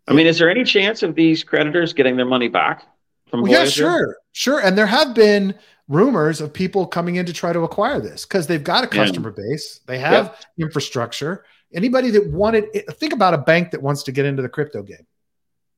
I 0.07 0.13
mean, 0.13 0.27
is 0.27 0.39
there 0.39 0.49
any 0.49 0.63
chance 0.63 1.03
of 1.03 1.15
these 1.15 1.43
creditors 1.43 1.91
getting 1.91 2.15
their 2.15 2.25
money 2.25 2.47
back? 2.47 2.85
From 3.29 3.43
well, 3.43 3.51
yeah, 3.51 3.65
sure, 3.65 4.17
sure. 4.31 4.59
And 4.59 4.77
there 4.77 4.87
have 4.87 5.13
been 5.13 5.55
rumors 5.87 6.39
of 6.39 6.53
people 6.53 6.85
coming 6.87 7.15
in 7.15 7.25
to 7.25 7.33
try 7.33 7.51
to 7.51 7.61
acquire 7.61 7.99
this 7.99 8.25
because 8.25 8.47
they've 8.47 8.63
got 8.63 8.83
a 8.83 8.87
customer 8.87 9.33
yeah. 9.37 9.43
base, 9.43 9.81
they 9.87 9.99
have 9.99 10.25
yep. 10.25 10.67
infrastructure. 10.67 11.45
Anybody 11.73 12.09
that 12.11 12.27
wanted, 12.31 12.65
think 12.93 13.13
about 13.13 13.33
a 13.33 13.37
bank 13.37 13.71
that 13.71 13.81
wants 13.81 14.03
to 14.03 14.11
get 14.11 14.25
into 14.25 14.41
the 14.41 14.49
crypto 14.49 14.81
game. 14.81 15.05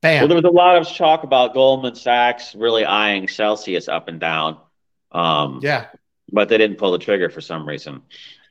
Bam. 0.02 0.22
Well, 0.22 0.28
there 0.30 0.38
was 0.38 0.45
a 0.45 0.49
lot 0.49 0.78
of 0.78 0.88
talk 0.88 1.24
about 1.24 1.54
Goldman 1.54 1.95
Sachs 1.95 2.56
really 2.56 2.86
eyeing 2.86 3.28
Celsius 3.28 3.88
up 3.88 4.08
and 4.08 4.20
down. 4.20 4.58
Um, 5.12 5.60
yeah, 5.62 5.88
but 6.32 6.49
they 6.49 6.58
didn't 6.58 6.78
pull 6.78 6.91
the 6.91 6.97
trigger 6.97 7.30
for 7.30 7.41
some 7.41 7.68
reason. 7.68 8.02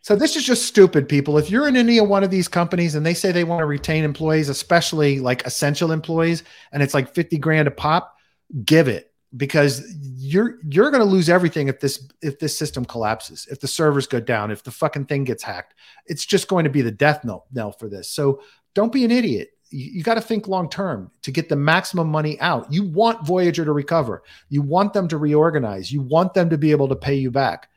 So 0.02 0.16
this 0.16 0.36
is 0.36 0.44
just 0.44 0.64
stupid, 0.64 1.08
people. 1.08 1.36
If 1.36 1.50
you're 1.50 1.68
in 1.68 1.76
any 1.76 1.98
of 1.98 2.08
one 2.08 2.24
of 2.24 2.30
these 2.30 2.48
companies 2.48 2.94
and 2.94 3.04
they 3.04 3.14
say 3.14 3.32
they 3.32 3.44
want 3.44 3.60
to 3.60 3.66
retain 3.66 4.04
employees, 4.04 4.48
especially 4.48 5.20
like 5.20 5.44
essential 5.44 5.92
employees, 5.92 6.42
and 6.72 6.82
it's 6.82 6.94
like 6.94 7.12
50 7.12 7.36
grand 7.38 7.68
a 7.68 7.70
pop, 7.70 8.16
give 8.64 8.88
it 8.88 9.10
because 9.36 9.82
you're 10.18 10.58
you're 10.68 10.90
going 10.90 11.02
to 11.02 11.08
lose 11.08 11.28
everything 11.28 11.68
if 11.68 11.80
this 11.80 12.08
if 12.20 12.38
this 12.38 12.56
system 12.56 12.84
collapses 12.84 13.46
if 13.50 13.60
the 13.60 13.68
servers 13.68 14.06
go 14.06 14.18
down 14.18 14.50
if 14.50 14.62
the 14.64 14.70
fucking 14.70 15.06
thing 15.06 15.24
gets 15.24 15.42
hacked. 15.42 15.74
It's 16.06 16.26
just 16.26 16.48
going 16.48 16.64
to 16.64 16.70
be 16.70 16.82
the 16.82 16.90
death 16.90 17.24
knell, 17.24 17.46
knell 17.52 17.72
for 17.72 17.88
this. 17.88 18.10
So 18.10 18.42
don't 18.74 18.92
be 18.92 19.04
an 19.04 19.10
idiot. 19.10 19.50
You, 19.70 19.90
you 19.92 20.02
got 20.02 20.14
to 20.14 20.20
think 20.20 20.48
long 20.48 20.68
term 20.68 21.10
to 21.22 21.30
get 21.30 21.48
the 21.48 21.56
maximum 21.56 22.08
money 22.08 22.40
out. 22.40 22.72
You 22.72 22.84
want 22.84 23.24
voyager 23.24 23.64
to 23.64 23.72
recover. 23.72 24.22
You 24.48 24.62
want 24.62 24.92
them 24.92 25.06
to 25.08 25.18
reorganize. 25.18 25.92
You 25.92 26.02
want 26.02 26.34
them 26.34 26.50
to 26.50 26.58
be 26.58 26.72
able 26.72 26.88
to 26.88 26.96
pay 26.96 27.14
you 27.14 27.30
back. 27.30 27.68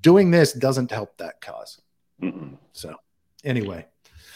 Doing 0.00 0.32
this 0.32 0.52
doesn't 0.52 0.90
help 0.90 1.16
that 1.18 1.40
because 1.40 1.80
so 2.72 2.94
anyway. 3.44 3.86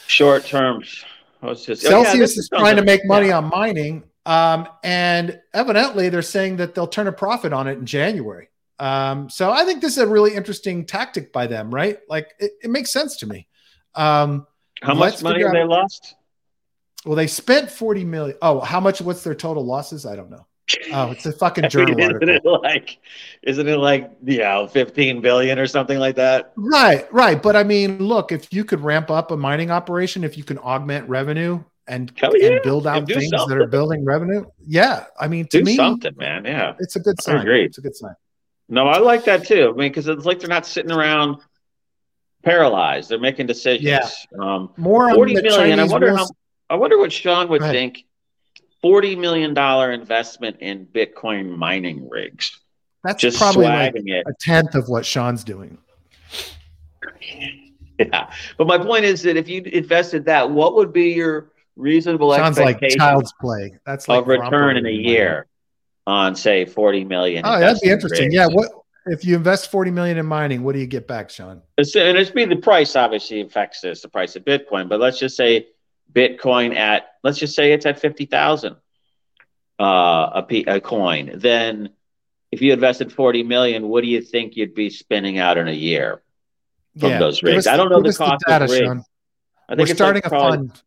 Short 0.06 0.44
terms. 0.44 1.04
Just, 1.42 1.82
celsius 1.82 1.88
oh 1.88 2.14
yeah, 2.14 2.22
is 2.24 2.50
trying 2.50 2.76
to 2.76 2.84
make 2.84 3.00
money 3.06 3.28
yeah. 3.28 3.38
on 3.38 3.48
mining 3.48 4.04
um, 4.30 4.68
and 4.84 5.40
evidently, 5.52 6.08
they're 6.08 6.22
saying 6.22 6.58
that 6.58 6.76
they'll 6.76 6.86
turn 6.86 7.08
a 7.08 7.12
profit 7.12 7.52
on 7.52 7.66
it 7.66 7.78
in 7.78 7.84
January. 7.84 8.48
Um, 8.78 9.28
so 9.28 9.50
I 9.50 9.64
think 9.64 9.80
this 9.80 9.96
is 9.96 9.98
a 9.98 10.06
really 10.06 10.36
interesting 10.36 10.86
tactic 10.86 11.32
by 11.32 11.48
them, 11.48 11.74
right? 11.74 11.98
Like 12.08 12.28
it, 12.38 12.52
it 12.62 12.70
makes 12.70 12.92
sense 12.92 13.16
to 13.18 13.26
me. 13.26 13.48
Um, 13.96 14.46
how 14.82 14.94
much 14.94 15.20
money 15.24 15.42
have 15.42 15.50
they 15.50 15.64
lost? 15.64 16.14
Well, 17.04 17.16
they 17.16 17.26
spent 17.26 17.72
40 17.72 18.04
million. 18.04 18.36
Oh, 18.40 18.60
how 18.60 18.78
much? 18.78 19.00
What's 19.00 19.24
their 19.24 19.34
total 19.34 19.66
losses? 19.66 20.06
I 20.06 20.14
don't 20.14 20.30
know. 20.30 20.46
Oh, 20.92 21.10
it's 21.10 21.26
a 21.26 21.32
fucking 21.32 21.68
journal 21.68 21.98
isn't 21.98 22.14
article. 22.14 22.54
It 22.54 22.62
like, 22.62 22.98
isn't 23.42 23.66
it 23.66 23.78
like, 23.78 24.12
you 24.24 24.38
know, 24.38 24.68
15 24.68 25.20
billion 25.22 25.58
or 25.58 25.66
something 25.66 25.98
like 25.98 26.14
that? 26.14 26.52
Right, 26.54 27.12
right. 27.12 27.42
But 27.42 27.56
I 27.56 27.64
mean, 27.64 27.98
look, 27.98 28.30
if 28.30 28.52
you 28.52 28.64
could 28.64 28.80
ramp 28.80 29.10
up 29.10 29.32
a 29.32 29.36
mining 29.36 29.72
operation, 29.72 30.22
if 30.22 30.38
you 30.38 30.44
can 30.44 30.58
augment 30.58 31.08
revenue, 31.08 31.64
and, 31.90 32.12
yeah. 32.22 32.48
and 32.48 32.62
build 32.62 32.86
out 32.86 33.06
things 33.06 33.28
something. 33.28 33.48
that 33.48 33.62
are 33.62 33.66
building 33.66 34.04
revenue. 34.04 34.44
Yeah, 34.64 35.06
I 35.18 35.26
mean, 35.26 35.46
to 35.48 35.58
do 35.58 35.64
me, 35.64 35.76
something, 35.76 36.16
man. 36.16 36.44
Yeah, 36.44 36.74
it's 36.78 36.96
a 36.96 37.00
good 37.00 37.20
sign. 37.20 37.44
Great, 37.44 37.66
it's 37.66 37.78
a 37.78 37.80
good 37.80 37.96
sign. 37.96 38.14
No, 38.68 38.86
I 38.86 38.98
like 38.98 39.24
that 39.24 39.46
too. 39.46 39.72
I 39.74 39.76
mean, 39.76 39.90
because 39.90 40.06
it's 40.06 40.24
like 40.24 40.38
they're 40.38 40.48
not 40.48 40.66
sitting 40.66 40.92
around 40.92 41.38
paralyzed; 42.44 43.10
they're 43.10 43.18
making 43.18 43.46
decisions. 43.46 43.84
Yeah, 43.84 44.08
um, 44.38 44.70
more 44.76 45.12
forty 45.12 45.34
million. 45.34 45.52
Chinese 45.52 45.78
I 45.78 45.84
wonder 45.92 46.16
how. 46.16 46.26
I 46.70 46.76
wonder 46.76 46.98
what 46.98 47.12
Sean 47.12 47.48
would 47.48 47.62
think. 47.62 48.04
Forty 48.80 49.16
million 49.16 49.52
dollar 49.52 49.92
investment 49.92 50.58
in 50.60 50.86
Bitcoin 50.86 51.56
mining 51.56 52.08
rigs. 52.08 52.58
That's 53.02 53.20
just 53.20 53.36
probably 53.36 53.66
like 53.66 53.94
it. 53.96 54.24
a 54.26 54.32
tenth 54.40 54.74
of 54.74 54.88
what 54.88 55.04
Sean's 55.04 55.44
doing. 55.44 55.78
Yeah, 57.98 58.32
but 58.56 58.66
my 58.66 58.78
point 58.78 59.04
is 59.04 59.20
that 59.24 59.36
if 59.36 59.46
you 59.46 59.60
invested 59.60 60.24
that, 60.24 60.50
what 60.50 60.74
would 60.74 60.90
be 60.90 61.10
your 61.10 61.50
reasonable 61.80 62.32
Sounds 62.34 62.58
like 62.58 62.80
child's 62.90 63.32
play. 63.40 63.78
That's 63.86 64.08
like 64.08 64.20
of 64.20 64.28
return 64.28 64.76
in 64.76 64.86
a 64.86 64.90
year 64.90 65.46
on 66.06 66.34
say 66.34 66.64
40 66.64 67.04
million. 67.04 67.42
Oh, 67.46 67.58
that'd 67.58 67.80
be 67.80 67.90
interesting. 67.90 68.32
Yeah. 68.32 68.46
What 68.46 68.70
if 69.06 69.24
you 69.24 69.34
invest 69.34 69.70
40 69.70 69.90
million 69.90 70.18
in 70.18 70.26
mining, 70.26 70.62
what 70.62 70.74
do 70.74 70.78
you 70.78 70.86
get 70.86 71.08
back, 71.08 71.30
Sean? 71.30 71.62
It's, 71.78 71.96
and 71.96 72.18
it's 72.18 72.30
be 72.30 72.44
the 72.44 72.56
price 72.56 72.96
obviously 72.96 73.40
affects 73.40 73.80
this, 73.80 74.02
the 74.02 74.08
price 74.08 74.36
of 74.36 74.44
Bitcoin, 74.44 74.88
but 74.88 75.00
let's 75.00 75.18
just 75.18 75.36
say 75.36 75.68
Bitcoin 76.12 76.76
at 76.76 77.06
let's 77.22 77.38
just 77.38 77.54
say 77.54 77.72
it's 77.72 77.86
at 77.86 77.98
50,000 77.98 78.76
uh, 79.78 80.30
a, 80.34 80.44
p- 80.46 80.64
a 80.66 80.80
coin. 80.80 81.32
Then 81.34 81.90
if 82.52 82.60
you 82.60 82.72
invested 82.72 83.12
40 83.12 83.42
million, 83.44 83.88
what 83.88 84.02
do 84.02 84.08
you 84.08 84.20
think 84.20 84.56
you'd 84.56 84.74
be 84.74 84.90
spinning 84.90 85.38
out 85.38 85.56
in 85.56 85.68
a 85.68 85.72
year 85.72 86.22
from 86.98 87.10
yeah. 87.10 87.18
those 87.18 87.42
rigs? 87.42 87.66
Us, 87.66 87.72
I 87.72 87.76
don't 87.76 87.90
know 87.90 88.02
the 88.02 88.12
cost 88.12 88.42
the 88.46 88.52
data, 88.52 88.64
of 88.64 88.70
rigs. 88.70 88.84
Sean. 88.84 89.04
I 89.68 89.76
think 89.76 89.88
We're 89.88 89.94
starting 89.94 90.22
like 90.24 90.32
a 90.32 90.38
fund. 90.38 90.82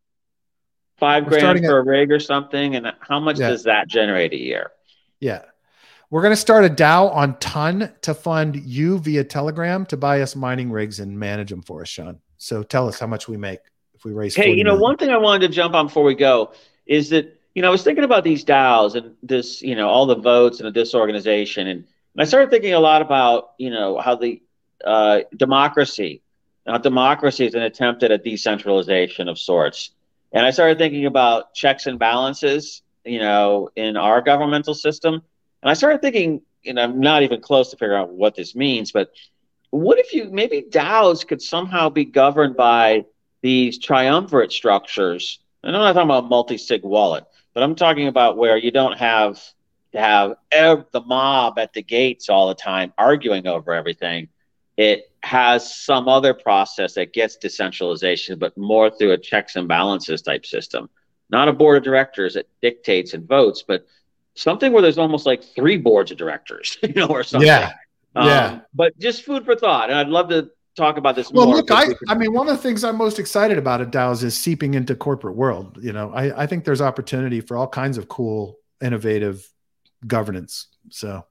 Five 0.98 1.26
We're 1.26 1.40
grand 1.40 1.60
for 1.60 1.80
a, 1.80 1.82
a 1.82 1.86
rig 1.86 2.12
or 2.12 2.20
something. 2.20 2.76
And 2.76 2.94
how 3.00 3.20
much 3.20 3.40
yeah. 3.40 3.50
does 3.50 3.64
that 3.64 3.88
generate 3.88 4.34
a 4.34 4.40
year? 4.40 4.72
Yeah. 5.20 5.42
We're 6.10 6.22
going 6.22 6.34
to 6.34 6.38
start 6.38 6.64
a 6.64 6.70
DAO 6.70 7.14
on 7.14 7.40
Ton 7.40 7.92
to 8.02 8.14
fund 8.14 8.56
you 8.56 9.00
via 9.00 9.24
Telegram 9.24 9.86
to 9.88 9.98
buy 9.98 10.22
us 10.22 10.36
mining 10.36 10.72
rigs 10.72 11.00
and 11.00 11.18
manage 11.18 11.50
them 11.50 11.64
for 11.64 11.82
us, 11.82 11.90
Sean. 11.90 12.20
So 12.38 12.62
tell 12.62 12.88
us 12.88 13.00
how 13.00 13.08
much 13.08 13.28
we 13.28 13.38
make 13.38 13.62
if 13.96 14.06
we 14.06 14.14
raise. 14.14 14.36
Hey, 14.36 14.54
you 14.54 14.64
know, 14.64 14.72
million. 14.72 14.82
one 14.82 14.98
thing 14.98 15.10
I 15.10 15.18
wanted 15.18 15.48
to 15.48 15.54
jump 15.54 15.74
on 15.74 15.88
before 15.88 16.04
we 16.04 16.14
go 16.14 16.54
is 16.86 17.10
that 17.10 17.40
you 17.56 17.62
know 17.62 17.70
I 17.70 17.72
was 17.72 17.84
thinking 17.84 18.04
about 18.04 18.24
these 18.24 18.44
DAOs 18.44 18.96
and 18.96 19.16
this, 19.24 19.62
you 19.62 19.76
know, 19.76 19.88
all 19.88 20.06
the 20.06 20.18
votes 20.18 20.60
and 20.60 20.68
the 20.68 20.72
disorganization, 20.72 21.68
and, 21.68 21.80
and 21.80 22.22
I 22.22 22.26
started 22.26 22.50
thinking 22.50 22.74
a 22.74 22.80
lot 22.80 23.02
about 23.02 23.54
you 23.58 23.70
know 23.70 23.98
how 24.00 24.16
the 24.16 24.42
uh, 24.86 25.22
democracy. 25.38 26.22
Now, 26.66 26.78
democracy 26.78 27.46
is 27.46 27.56
an 27.56 27.64
attempt 27.64 28.04
at 28.04 28.12
a 28.12 28.18
decentralization 28.18 29.28
of 29.28 29.38
sorts, 29.38 29.92
and 30.34 30.46
I 30.46 30.52
started 30.52 30.78
thinking 30.78 31.06
about 31.06 31.54
checks 31.54 31.88
and 31.88 31.98
balances, 31.98 32.82
you 33.06 33.20
know, 33.20 33.70
in 33.76 33.96
our 33.98 34.22
governmental 34.22 34.74
system, 34.74 35.14
and 35.62 35.70
I 35.70 35.74
started 35.74 36.02
thinking, 36.02 36.42
and 36.66 36.80
I'm 36.80 37.00
not 37.00 37.24
even 37.24 37.42
close 37.42 37.70
to 37.72 37.78
figuring 37.78 38.02
out 38.02 38.10
what 38.10 38.36
this 38.36 38.56
means, 38.56 38.92
but 38.92 39.12
what 39.70 40.00
if 40.00 40.14
you 40.14 40.30
maybe 40.32 40.66
DAOs 40.70 41.26
could 41.26 41.42
somehow 41.42 41.90
be 41.90 42.06
governed 42.06 42.56
by 42.56 43.06
these 43.44 43.78
triumvirate 43.78 44.52
structures. 44.52 45.40
And 45.62 45.76
I'm 45.76 45.82
not 45.82 45.94
talking 45.94 46.10
about 46.10 46.30
multi-sig 46.30 46.82
wallet, 46.84 47.26
but 47.54 47.62
I'm 47.62 47.76
talking 47.76 48.08
about 48.08 48.38
where 48.38 48.58
you 48.58 48.72
don't 48.72 48.98
have 48.98 49.40
to 49.92 50.00
have 50.00 50.36
ev- 50.52 50.86
the 50.92 51.02
mob 51.02 51.60
at 51.60 51.74
the 51.74 51.84
gates 51.84 52.30
all 52.30 52.48
the 52.48 52.56
time 52.56 52.94
arguing 52.98 53.46
over 53.46 53.74
everything. 53.74 54.30
It 54.78 55.12
has 55.24 55.76
some 55.76 56.08
other 56.08 56.34
process 56.34 56.94
that 56.96 57.14
gets 57.14 57.38
decentralization, 57.38 58.40
but 58.40 58.58
more 58.58 58.90
through 58.90 59.12
a 59.12 59.18
checks 59.18 59.56
and 59.56 59.68
balances 59.68 60.22
type 60.22 60.46
system. 60.46 60.90
Not 61.30 61.48
a 61.48 61.54
board 61.54 61.78
of 61.78 61.84
directors 61.84 62.34
that 62.34 62.48
dictates 62.62 63.14
and 63.14 63.28
votes, 63.28 63.64
but 63.68 63.86
something 64.36 64.72
where 64.72 64.82
there's 64.82 64.98
almost 64.98 65.26
like 65.26 65.44
three 65.44 65.78
boards 65.78 66.12
of 66.12 66.18
directors, 66.18 66.78
you 66.84 66.94
know, 66.94 67.08
or 67.08 67.24
something. 67.24 67.48
Yeah. 67.48 67.74
Um, 68.16 68.28
yeah. 68.28 68.60
But 68.74 68.98
just 69.00 69.24
food 69.24 69.46
for 69.46 69.56
thought. 69.56 69.90
And 69.90 69.98
I'd 69.98 70.10
love 70.10 70.30
to 70.30 70.50
talk 70.76 70.98
about 70.98 71.16
this 71.16 71.32
well 71.32 71.46
more, 71.46 71.58
look 71.58 71.70
i 71.70 71.86
i 72.08 72.16
mean 72.16 72.34
one 72.34 72.50
of 72.50 72.56
the 72.56 72.62
things 72.62 72.84
i'm 72.84 72.98
most 72.98 73.20
excited 73.20 73.60
about 73.60 73.80
at 73.80 73.92
DAOs 73.92 74.24
is 74.24 74.36
seeping 74.36 74.74
into 74.74 74.96
corporate 74.96 75.36
world 75.36 75.78
you 75.82 75.94
know 75.94 76.12
i 76.14 76.44
i 76.44 76.48
think 76.48 76.64
there's 76.66 76.82
opportunity 76.82 77.42
for 77.42 77.56
all 77.56 77.68
kinds 77.68 77.98
of 77.98 78.10
cool 78.10 78.58
innovative 78.82 79.48
governance 80.08 80.68
so 80.90 81.24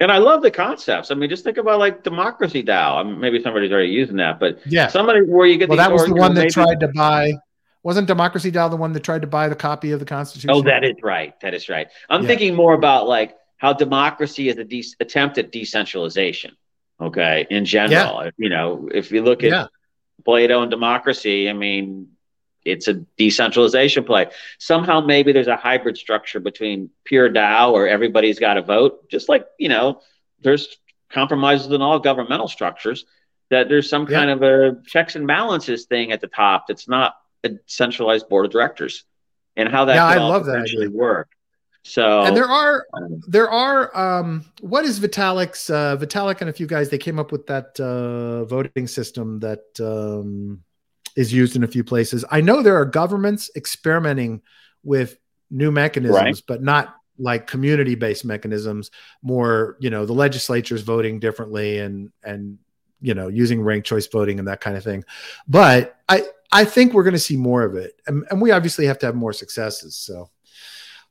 and 0.00 0.10
i 0.12 0.18
love 0.18 0.42
the 0.42 0.50
concepts 0.50 1.10
i 1.10 1.14
mean 1.14 1.28
just 1.28 1.44
think 1.44 1.56
about 1.56 1.78
like 1.78 2.02
democracy 2.02 2.62
dao 2.62 2.96
I 2.96 3.02
mean, 3.02 3.18
maybe 3.20 3.42
somebody's 3.42 3.72
already 3.72 3.88
using 3.90 4.16
that 4.16 4.38
but 4.40 4.60
yeah 4.66 4.88
somebody 4.88 5.22
where 5.22 5.46
you 5.46 5.58
get 5.58 5.68
the. 5.68 5.76
well 5.76 5.88
that 5.88 5.92
was 5.92 6.06
the 6.06 6.14
one 6.14 6.34
that 6.34 6.50
tried 6.50 6.80
to 6.80 6.88
buy 6.88 7.32
wasn't 7.82 8.06
democracy 8.06 8.52
dao 8.52 8.70
the 8.70 8.76
one 8.76 8.92
that 8.92 9.04
tried 9.04 9.22
to 9.22 9.28
buy 9.28 9.48
the 9.48 9.56
copy 9.56 9.92
of 9.92 10.00
the 10.00 10.06
constitution 10.06 10.50
oh 10.50 10.62
that 10.62 10.84
is 10.84 10.96
right 11.02 11.38
that 11.40 11.54
is 11.54 11.68
right 11.68 11.88
i'm 12.10 12.22
yeah. 12.22 12.28
thinking 12.28 12.54
more 12.54 12.74
about 12.74 13.08
like 13.08 13.36
how 13.56 13.72
democracy 13.72 14.48
is 14.48 14.56
a 14.58 14.64
de- 14.64 14.84
attempt 15.00 15.36
at 15.38 15.50
decentralization 15.50 16.56
Okay, 17.00 17.46
in 17.48 17.64
general, 17.64 18.24
yeah. 18.24 18.30
you 18.36 18.48
know, 18.48 18.88
if 18.92 19.12
you 19.12 19.22
look 19.22 19.44
at 19.44 19.50
yeah. 19.50 19.66
Plato 20.24 20.62
and 20.62 20.70
democracy, 20.70 21.48
I 21.48 21.52
mean, 21.52 22.08
it's 22.70 22.88
a 22.88 22.94
decentralization 23.16 24.04
play. 24.04 24.26
Somehow, 24.58 25.00
maybe 25.00 25.32
there's 25.32 25.48
a 25.48 25.56
hybrid 25.56 25.96
structure 25.96 26.40
between 26.40 26.90
pure 27.04 27.30
DAO, 27.30 27.72
or 27.72 27.88
everybody's 27.88 28.38
got 28.38 28.56
a 28.56 28.62
vote, 28.62 29.08
just 29.10 29.28
like 29.28 29.46
you 29.58 29.68
know, 29.68 30.00
there's 30.40 30.76
compromises 31.10 31.72
in 31.72 31.82
all 31.82 31.98
governmental 31.98 32.48
structures. 32.48 33.04
That 33.50 33.68
there's 33.68 33.88
some 33.88 34.06
yeah. 34.08 34.18
kind 34.18 34.30
of 34.30 34.42
a 34.42 34.82
checks 34.86 35.16
and 35.16 35.26
balances 35.26 35.86
thing 35.86 36.12
at 36.12 36.20
the 36.20 36.26
top 36.26 36.66
that's 36.68 36.88
not 36.88 37.14
a 37.44 37.52
centralized 37.66 38.28
board 38.28 38.46
of 38.46 38.52
directors, 38.52 39.04
and 39.56 39.68
how 39.68 39.86
that 39.86 39.94
yeah, 39.94 40.06
I 40.06 40.16
love 40.16 40.46
that 40.46 40.62
idea. 40.62 40.90
work. 40.90 41.30
So 41.88 42.22
and 42.22 42.36
there 42.36 42.48
are 42.48 42.86
um, 42.92 43.22
there 43.26 43.50
are 43.50 43.96
um, 43.96 44.44
what 44.60 44.84
is 44.84 45.00
Vitalik's 45.00 45.70
uh, 45.70 45.96
Vitalik 45.96 46.40
and 46.42 46.50
a 46.50 46.52
few 46.52 46.66
guys 46.66 46.90
they 46.90 46.98
came 46.98 47.18
up 47.18 47.32
with 47.32 47.46
that 47.46 47.80
uh, 47.80 48.44
voting 48.44 48.86
system 48.86 49.40
that 49.40 49.64
um, 49.80 50.62
is 51.18 51.32
used 51.32 51.56
in 51.56 51.64
a 51.64 51.66
few 51.66 51.82
places. 51.82 52.24
I 52.30 52.40
know 52.40 52.62
there 52.62 52.76
are 52.76 52.84
governments 52.84 53.50
experimenting 53.56 54.40
with 54.84 55.18
new 55.50 55.72
mechanisms, 55.72 56.14
right. 56.14 56.42
but 56.46 56.62
not 56.62 56.94
like 57.18 57.48
community 57.48 57.96
based 57.96 58.24
mechanisms. 58.24 58.92
More, 59.20 59.76
you 59.80 59.90
know, 59.90 60.06
the 60.06 60.12
legislatures 60.12 60.82
voting 60.82 61.18
differently 61.18 61.80
and 61.80 62.12
and 62.22 62.56
you 63.00 63.14
know 63.14 63.26
using 63.26 63.60
ranked 63.60 63.88
choice 63.88 64.06
voting 64.06 64.38
and 64.38 64.46
that 64.46 64.60
kind 64.60 64.76
of 64.76 64.84
thing. 64.84 65.04
But 65.48 65.96
I 66.08 66.22
I 66.52 66.64
think 66.64 66.92
we're 66.92 67.02
going 67.02 67.14
to 67.14 67.18
see 67.18 67.36
more 67.36 67.64
of 67.64 67.74
it, 67.74 68.00
and, 68.06 68.24
and 68.30 68.40
we 68.40 68.52
obviously 68.52 68.86
have 68.86 69.00
to 69.00 69.06
have 69.06 69.16
more 69.16 69.32
successes. 69.32 69.96
So. 69.96 70.30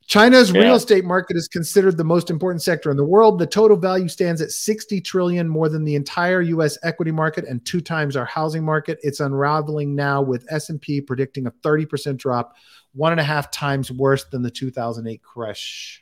China's 0.07 0.51
yeah. 0.51 0.61
real 0.61 0.75
estate 0.75 1.03
market 1.03 1.35
is 1.35 1.49
considered 1.49 1.97
the 1.97 2.03
most 2.03 2.29
important 2.29 2.61
sector 2.61 2.89
in 2.89 2.95
the 2.95 3.03
world. 3.03 3.37
The 3.37 3.45
total 3.45 3.75
value 3.75 4.07
stands 4.07 4.41
at 4.41 4.51
60 4.51 5.01
trillion, 5.01 5.49
more 5.49 5.67
than 5.67 5.83
the 5.83 5.95
entire 5.95 6.41
US 6.41 6.77
equity 6.81 7.11
market 7.11 7.43
and 7.43 7.63
two 7.65 7.81
times 7.81 8.15
our 8.15 8.23
housing 8.23 8.63
market. 8.63 8.99
It's 9.03 9.19
unraveling 9.19 9.95
now 9.95 10.21
with 10.21 10.45
S&P 10.49 11.01
predicting 11.01 11.45
a 11.45 11.51
30% 11.51 12.15
drop, 12.15 12.55
one 12.93 13.11
and 13.11 13.19
a 13.19 13.23
half 13.23 13.51
times 13.51 13.91
worse 13.91 14.23
than 14.23 14.41
the 14.41 14.49
2008 14.49 15.21
crash. 15.21 16.01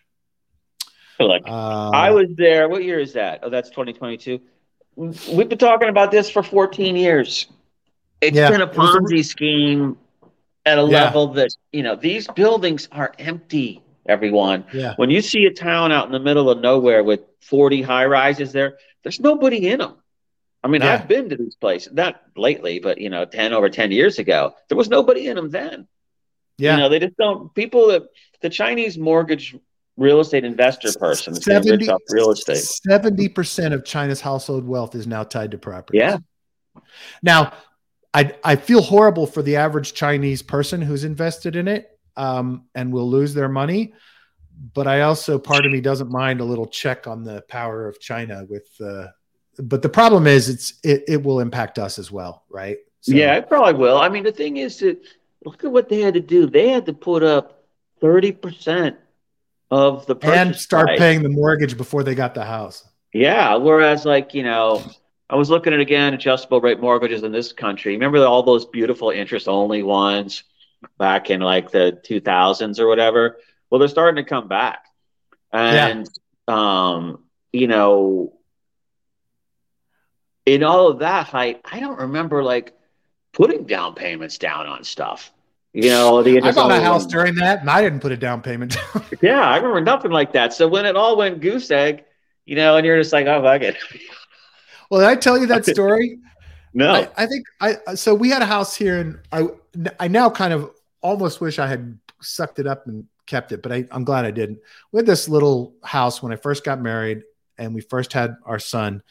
Look, 1.20 1.42
uh, 1.48 1.90
I 1.90 2.12
was 2.12 2.28
there. 2.36 2.70
What 2.70 2.84
year 2.84 3.00
is 3.00 3.14
that? 3.14 3.40
Oh, 3.42 3.50
that's 3.50 3.70
2022. 3.70 4.40
We've 4.96 5.50
been 5.50 5.58
talking 5.58 5.90
about 5.90 6.12
this 6.12 6.30
for 6.30 6.44
14 6.44 6.96
years. 6.96 7.48
It's 8.22 8.38
yeah, 8.38 8.52
been 8.52 8.62
a 8.62 8.68
Ponzi 8.68 9.20
a, 9.22 9.24
scheme 9.24 9.98
at 10.64 10.78
a 10.78 10.84
yeah. 10.84 11.06
level 11.06 11.28
that, 11.34 11.50
you 11.74 11.82
know, 11.82 11.96
these 11.96 12.28
buildings 12.28 12.88
are 12.92 13.12
empty 13.18 13.82
everyone. 14.08 14.66
Yeah. 14.74 14.94
When 14.98 15.10
you 15.10 15.22
see 15.22 15.46
a 15.46 15.54
town 15.54 15.92
out 15.92 16.06
in 16.06 16.12
the 16.12 16.20
middle 16.20 16.50
of 16.50 16.60
nowhere 16.60 17.04
with 17.04 17.22
40 17.42 17.82
high 17.82 18.06
rises 18.06 18.52
there, 18.52 18.78
there's 19.04 19.20
nobody 19.20 19.70
in 19.70 19.80
them. 19.80 19.96
I 20.64 20.68
mean, 20.68 20.82
yeah. 20.82 20.94
I've 20.94 21.08
been 21.08 21.30
to 21.30 21.36
these 21.36 21.56
places, 21.56 21.94
not 21.94 22.20
lately, 22.36 22.80
but 22.80 23.00
you 23.00 23.10
know, 23.10 23.26
10 23.26 23.54
over 23.54 23.70
10 23.70 23.92
years 23.92 24.18
ago, 24.18 24.54
there 24.68 24.78
was 24.78 24.90
nobody 24.90 25.28
in 25.28 25.36
them 25.36 25.50
then. 25.50 25.88
Yeah. 26.58 26.76
You 26.76 26.82
know, 26.82 26.90
they 26.90 27.00
just 27.00 27.18
don't, 27.18 27.54
people 27.54 27.88
that 27.90 28.04
the 28.42 28.50
Chinese 28.50 28.98
mortgage 28.98 29.56
real 29.98 30.20
estate 30.20 30.44
investor 30.44 30.92
person 30.98 31.36
70, 31.36 31.88
real 32.10 32.32
estate. 32.32 32.66
70% 32.88 33.74
of 33.74 33.86
China's 33.86 34.22
household 34.22 34.68
wealth 34.68 34.96
is 34.96 35.08
now 35.08 35.24
tied 35.24 35.52
to 35.52 35.58
property. 35.58 36.00
Yeah. 36.00 36.18
Now, 37.22 37.54
I, 38.14 38.34
I 38.44 38.56
feel 38.56 38.82
horrible 38.82 39.28
for 39.28 39.42
the 39.42 39.58
average 39.58 39.94
Chinese 39.94 40.42
person 40.42 40.82
who's 40.82 41.04
invested 41.04 41.56
in 41.56 41.68
it 41.68 41.95
um, 42.18 42.66
and 42.76 42.92
will 42.92 43.10
lose 43.10 43.34
their 43.34 43.50
money. 43.50 43.94
But 44.74 44.88
I 44.88 45.02
also, 45.02 45.38
part 45.38 45.66
of 45.66 45.72
me 45.72 45.82
doesn't 45.82 46.10
mind 46.10 46.40
a 46.40 46.46
little 46.46 46.68
check 46.68 47.08
on 47.08 47.24
the 47.24 47.42
power 47.50 47.88
of 47.88 48.00
China 48.00 48.46
with. 48.50 48.68
Uh, 48.80 49.08
but 49.58 49.82
the 49.82 49.90
problem 49.90 50.28
is, 50.28 50.50
it's 50.50 50.74
it, 50.84 51.04
it 51.08 51.24
will 51.24 51.40
impact 51.40 51.80
us 51.80 52.00
as 52.00 52.12
well, 52.12 52.44
right? 52.50 52.78
So, 53.02 53.14
yeah, 53.14 53.36
it 53.36 53.48
probably 53.48 53.74
will. 53.74 53.98
I 53.98 54.10
mean, 54.10 54.24
the 54.24 54.32
thing 54.32 54.58
is 54.58 54.78
to 54.78 54.98
look 55.46 55.64
at 55.64 55.72
what 55.72 55.90
they 55.90 56.02
had 56.02 56.14
to 56.16 56.20
do. 56.20 56.48
They 56.48 56.70
had 56.70 56.86
to 56.88 56.94
put 56.94 57.24
up 57.24 57.64
thirty 58.02 58.32
percent 58.32 58.98
of 59.72 60.06
the 60.06 60.16
and 60.24 60.56
start 60.56 60.88
price. 60.88 61.00
paying 61.00 61.22
the 61.22 61.30
mortgage 61.30 61.78
before 61.78 62.04
they 62.04 62.16
got 62.16 62.34
the 62.34 62.46
house. 62.46 62.88
Yeah, 63.14 63.56
whereas 63.56 64.06
like 64.06 64.34
you 64.34 64.44
know, 64.44 64.84
I 65.30 65.36
was 65.36 65.50
looking 65.50 65.74
at 65.74 65.80
again 65.80 66.14
adjustable 66.14 66.62
rate 66.62 66.80
mortgages 66.80 67.24
in 67.24 67.32
this 67.32 67.52
country. 67.54 67.94
Remember 67.94 68.26
all 68.26 68.44
those 68.44 68.66
beautiful 68.66 69.10
interest 69.10 69.48
only 69.48 69.84
ones 69.84 70.44
back 70.98 71.30
in 71.30 71.42
like 71.42 71.72
the 71.72 72.00
2000s 72.08 72.80
or 72.80 72.88
whatever. 72.88 73.38
Well, 73.70 73.80
they're 73.80 73.88
starting 73.88 74.24
to 74.24 74.30
come 74.30 74.48
back. 74.48 74.86
And, 75.52 76.10
yeah. 76.48 76.56
um, 76.96 77.24
you 77.52 77.68
know, 77.68 78.34
in 80.46 80.64
all 80.64 80.90
of 80.90 81.00
that 81.00 81.28
height, 81.28 81.62
I 81.66 81.80
don't 81.80 82.00
remember 82.00 82.44
like 82.44 82.74
putting 83.34 83.66
down 83.66 83.96
payments 83.96 84.38
down 84.38 84.68
on 84.68 84.84
stuff. 84.84 85.32
You 85.74 85.90
know, 85.90 86.24
the 86.24 86.42
I 86.42 86.52
bought 86.54 86.72
a 86.72 86.80
house 86.80 87.06
during 87.06 87.36
that 87.36 87.60
and 87.60 87.70
I 87.70 87.82
didn't 87.82 88.00
put 88.00 88.14
a 88.14 88.18
down 88.18 88.42
payment 88.42 88.76
down. 88.76 89.04
yeah, 89.22 89.42
I 89.42 89.58
remember 89.58 89.82
nothing 89.82 90.12
like 90.12 90.32
that. 90.32 90.54
So 90.54 90.70
when 90.70 90.86
it 90.86 90.96
all 90.96 91.18
went 91.18 91.42
goose 91.42 91.70
egg, 91.70 92.06
you 92.46 92.56
know, 92.56 92.78
and 92.78 92.86
you're 92.86 92.98
just 92.98 93.12
like, 93.12 93.28
oh, 93.28 93.42
fuck 93.42 93.62
it. 93.62 93.76
well, 94.90 95.02
did 95.02 95.10
I 95.10 95.16
tell 95.16 95.38
you 95.38 95.48
that 95.48 95.66
story? 95.76 96.20
no. 96.74 96.94
I, 96.94 97.10
I 97.18 97.26
think 97.26 97.46
I 97.60 97.96
so 97.96 98.16
we 98.16 98.30
had 98.30 98.42
a 98.42 98.46
house 98.46 98.74
here 98.74 99.00
and 99.00 99.20
I 99.34 99.48
I 100.00 100.08
now 100.08 100.30
kind 100.30 100.54
of 100.54 100.72
almost 101.06 101.42
wish 101.42 101.60
I 101.60 101.68
had 101.68 101.98
sucked 102.22 102.60
it 102.60 102.68
up 102.68 102.88
and 102.88 103.06
kept 103.26 103.52
it, 103.52 103.62
but 103.62 103.72
I, 103.72 103.86
I'm 103.92 104.04
glad 104.04 104.26
I 104.26 104.32
didn't. 104.32 104.60
We 104.92 105.00
had 105.00 105.06
this 105.06 105.30
little 105.30 105.76
house 105.84 106.22
when 106.22 106.32
I 106.32 106.36
first 106.36 106.64
got 106.64 106.82
married 106.82 107.24
and 107.58 107.74
we 107.74 107.82
first 107.82 108.14
had 108.14 108.36
our 108.46 108.60
son 108.60 109.04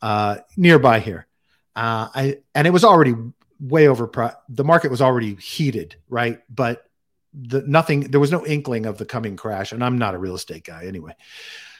uh, 0.00 0.38
nearby 0.56 1.00
here. 1.00 1.26
Uh, 1.74 2.08
I 2.14 2.38
and 2.54 2.66
it 2.66 2.70
was 2.70 2.84
already 2.84 3.14
way 3.60 3.88
over. 3.88 4.34
the 4.48 4.64
market 4.64 4.90
was 4.90 5.00
already 5.00 5.34
heated, 5.36 5.96
right? 6.08 6.40
But 6.50 6.84
the 7.32 7.62
nothing. 7.62 8.10
There 8.10 8.20
was 8.20 8.32
no 8.32 8.44
inkling 8.44 8.86
of 8.86 8.98
the 8.98 9.06
coming 9.06 9.36
crash, 9.36 9.72
and 9.72 9.82
I'm 9.82 9.96
not 9.96 10.14
a 10.14 10.18
real 10.18 10.34
estate 10.34 10.64
guy 10.64 10.84
anyway. 10.86 11.14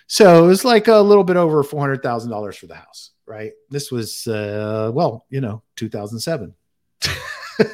So 0.06 0.44
it 0.44 0.46
was 0.46 0.64
like 0.64 0.88
a 0.88 0.96
little 0.96 1.24
bit 1.24 1.36
over 1.36 1.62
four 1.62 1.80
hundred 1.80 2.02
thousand 2.02 2.30
dollars 2.30 2.56
for 2.56 2.66
the 2.66 2.74
house, 2.74 3.10
right? 3.26 3.52
This 3.68 3.90
was 3.90 4.26
uh, 4.26 4.90
well, 4.94 5.26
you 5.28 5.40
know, 5.40 5.62
2007. 5.76 6.54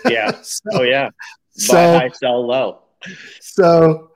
yeah. 0.09 0.33
so, 0.43 0.63
oh 0.73 0.83
yeah. 0.83 1.11
So 1.59 1.75
high, 1.75 2.11
sell 2.11 2.47
low. 2.47 2.81
So, 3.41 4.11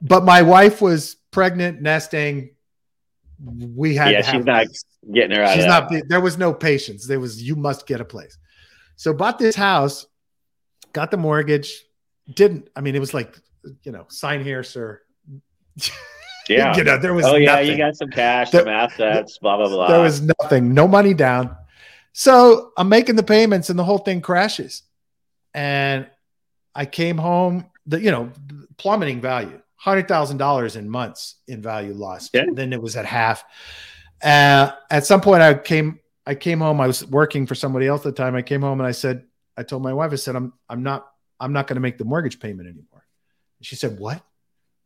but 0.00 0.24
my 0.24 0.42
wife 0.42 0.80
was 0.80 1.16
pregnant, 1.30 1.82
nesting. 1.82 2.50
We 3.44 3.94
had. 3.94 4.12
Yeah, 4.12 4.22
she's 4.22 4.44
not 4.44 4.66
getting 5.12 5.36
her 5.36 5.42
out. 5.42 5.54
She's 5.54 5.66
not. 5.66 5.92
There 6.08 6.20
was 6.20 6.38
no 6.38 6.52
patience. 6.52 7.06
There 7.06 7.20
was. 7.20 7.42
You 7.42 7.56
must 7.56 7.86
get 7.86 8.00
a 8.00 8.04
place. 8.04 8.38
So 8.96 9.12
bought 9.12 9.38
this 9.38 9.54
house, 9.54 10.06
got 10.92 11.10
the 11.10 11.16
mortgage. 11.16 11.84
Didn't. 12.32 12.68
I 12.74 12.80
mean, 12.80 12.94
it 12.94 13.00
was 13.00 13.14
like, 13.14 13.38
you 13.82 13.92
know, 13.92 14.06
sign 14.08 14.42
here, 14.42 14.62
sir. 14.62 15.00
Yeah. 16.48 16.74
you 16.76 16.82
know, 16.84 16.96
there 16.96 17.12
was. 17.12 17.26
Oh 17.26 17.36
yeah, 17.36 17.56
nothing. 17.56 17.70
you 17.72 17.76
got 17.76 17.94
some 17.94 18.08
cash, 18.08 18.50
there, 18.50 18.62
some 18.62 18.68
assets, 18.68 19.36
blah 19.36 19.58
blah 19.58 19.68
blah. 19.68 19.88
There 19.88 20.00
was 20.00 20.22
nothing. 20.22 20.72
No 20.72 20.88
money 20.88 21.12
down. 21.12 21.54
So 22.12 22.72
I'm 22.76 22.88
making 22.88 23.16
the 23.16 23.22
payments, 23.22 23.68
and 23.68 23.78
the 23.78 23.84
whole 23.84 23.98
thing 23.98 24.22
crashes. 24.22 24.82
And 25.52 26.06
I 26.78 26.86
came 26.86 27.18
home. 27.18 27.66
The 27.86 28.00
you 28.00 28.12
know 28.12 28.30
plummeting 28.76 29.20
value, 29.20 29.60
hundred 29.74 30.06
thousand 30.06 30.36
dollars 30.36 30.76
in 30.76 30.88
months 30.88 31.36
in 31.48 31.60
value 31.60 31.92
lost. 31.92 32.30
Yeah. 32.32 32.44
Then 32.52 32.72
it 32.72 32.80
was 32.80 32.96
at 32.96 33.04
half. 33.04 33.44
Uh, 34.22 34.70
at 34.90 35.04
some 35.04 35.20
point, 35.20 35.42
I 35.42 35.54
came. 35.54 35.98
I 36.24 36.34
came 36.34 36.60
home. 36.60 36.80
I 36.80 36.86
was 36.86 37.04
working 37.06 37.46
for 37.46 37.54
somebody 37.54 37.86
else 37.86 38.06
at 38.06 38.14
the 38.14 38.22
time. 38.22 38.36
I 38.36 38.42
came 38.42 38.62
home 38.62 38.80
and 38.80 38.86
I 38.86 38.92
said, 38.92 39.24
I 39.56 39.64
told 39.64 39.82
my 39.82 39.92
wife, 39.92 40.12
I 40.12 40.16
said, 40.16 40.36
I'm 40.36 40.52
I'm 40.68 40.84
not 40.84 41.08
I'm 41.40 41.52
not 41.52 41.66
going 41.66 41.74
to 41.76 41.80
make 41.80 41.98
the 41.98 42.04
mortgage 42.04 42.38
payment 42.38 42.68
anymore. 42.68 43.04
And 43.58 43.66
she 43.66 43.74
said, 43.74 43.98
What? 43.98 44.22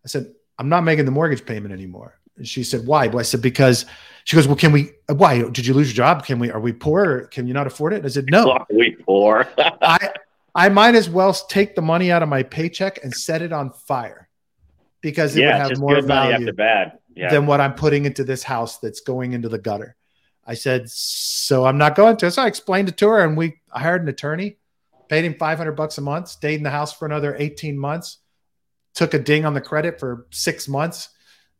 I 0.05 0.09
said, 0.09 0.33
I'm 0.59 0.71
not 0.71 0.85
making 0.85 1.05
the 1.05 1.11
mortgage 1.11 1.45
payment 1.45 1.75
anymore. 1.75 2.19
And 2.39 2.49
she 2.49 2.65
said, 2.65 2.87
Why? 2.87 3.09
Well, 3.09 3.19
I 3.19 3.23
said, 3.23 3.43
Because 3.43 3.85
she 4.25 4.37
goes, 4.37 4.47
Well, 4.47 4.57
can 4.57 4.73
we 4.73 4.93
why? 5.09 5.43
Did 5.43 5.67
you 5.67 5.75
lose 5.75 5.89
your 5.89 5.97
job? 5.97 6.25
Can 6.25 6.39
we 6.39 6.51
are 6.51 6.61
we 6.61 6.73
poor? 6.73 7.27
Can 7.27 7.47
you 7.47 7.53
not 7.53 7.67
afford 7.67 7.93
it? 7.93 8.05
I 8.05 8.09
said, 8.09 8.27
No. 8.31 8.51
Are 8.51 8.67
we 8.71 8.93
poor? 8.93 9.47
I 9.59 10.11
I 10.55 10.69
might 10.69 10.95
as 10.95 11.09
well 11.09 11.33
take 11.33 11.75
the 11.75 11.83
money 11.83 12.11
out 12.11 12.23
of 12.23 12.29
my 12.29 12.43
paycheck 12.43 13.03
and 13.03 13.13
set 13.13 13.43
it 13.43 13.53
on 13.53 13.73
fire 13.73 14.29
because 15.01 15.37
it 15.37 15.43
yeah, 15.43 15.59
would 15.59 15.71
have 15.71 15.79
more 15.79 16.01
value 16.03 16.53
bad. 16.53 16.99
Yeah. 17.15 17.31
than 17.31 17.47
what 17.47 17.61
I'm 17.61 17.75
putting 17.75 18.05
into 18.05 18.25
this 18.25 18.43
house 18.43 18.79
that's 18.79 19.01
going 19.01 19.33
into 19.33 19.49
the 19.49 19.59
gutter. 19.59 19.97
I 20.47 20.55
said, 20.55 20.89
so 20.89 21.65
I'm 21.65 21.79
not 21.79 21.95
going 21.95 22.17
to. 22.19 22.31
So 22.31 22.43
I 22.43 22.47
explained 22.47 22.89
it 22.89 22.97
to 22.99 23.09
her, 23.09 23.25
and 23.25 23.37
we 23.37 23.61
I 23.73 23.81
hired 23.81 24.03
an 24.03 24.09
attorney, 24.09 24.57
paid 25.09 25.25
him 25.25 25.35
500 25.35 25.73
bucks 25.73 25.99
a 25.99 26.01
month, 26.01 26.29
stayed 26.29 26.57
in 26.57 26.63
the 26.63 26.71
house 26.71 26.93
for 26.93 27.07
another 27.07 27.37
18 27.39 27.79
months, 27.79 28.19
took 28.95 29.15
a 29.15 29.19
ding 29.19 29.45
on 29.45 29.55
the 29.55 29.61
credit 29.61 30.01
for 30.01 30.27
six 30.31 30.69
months, 30.69 31.11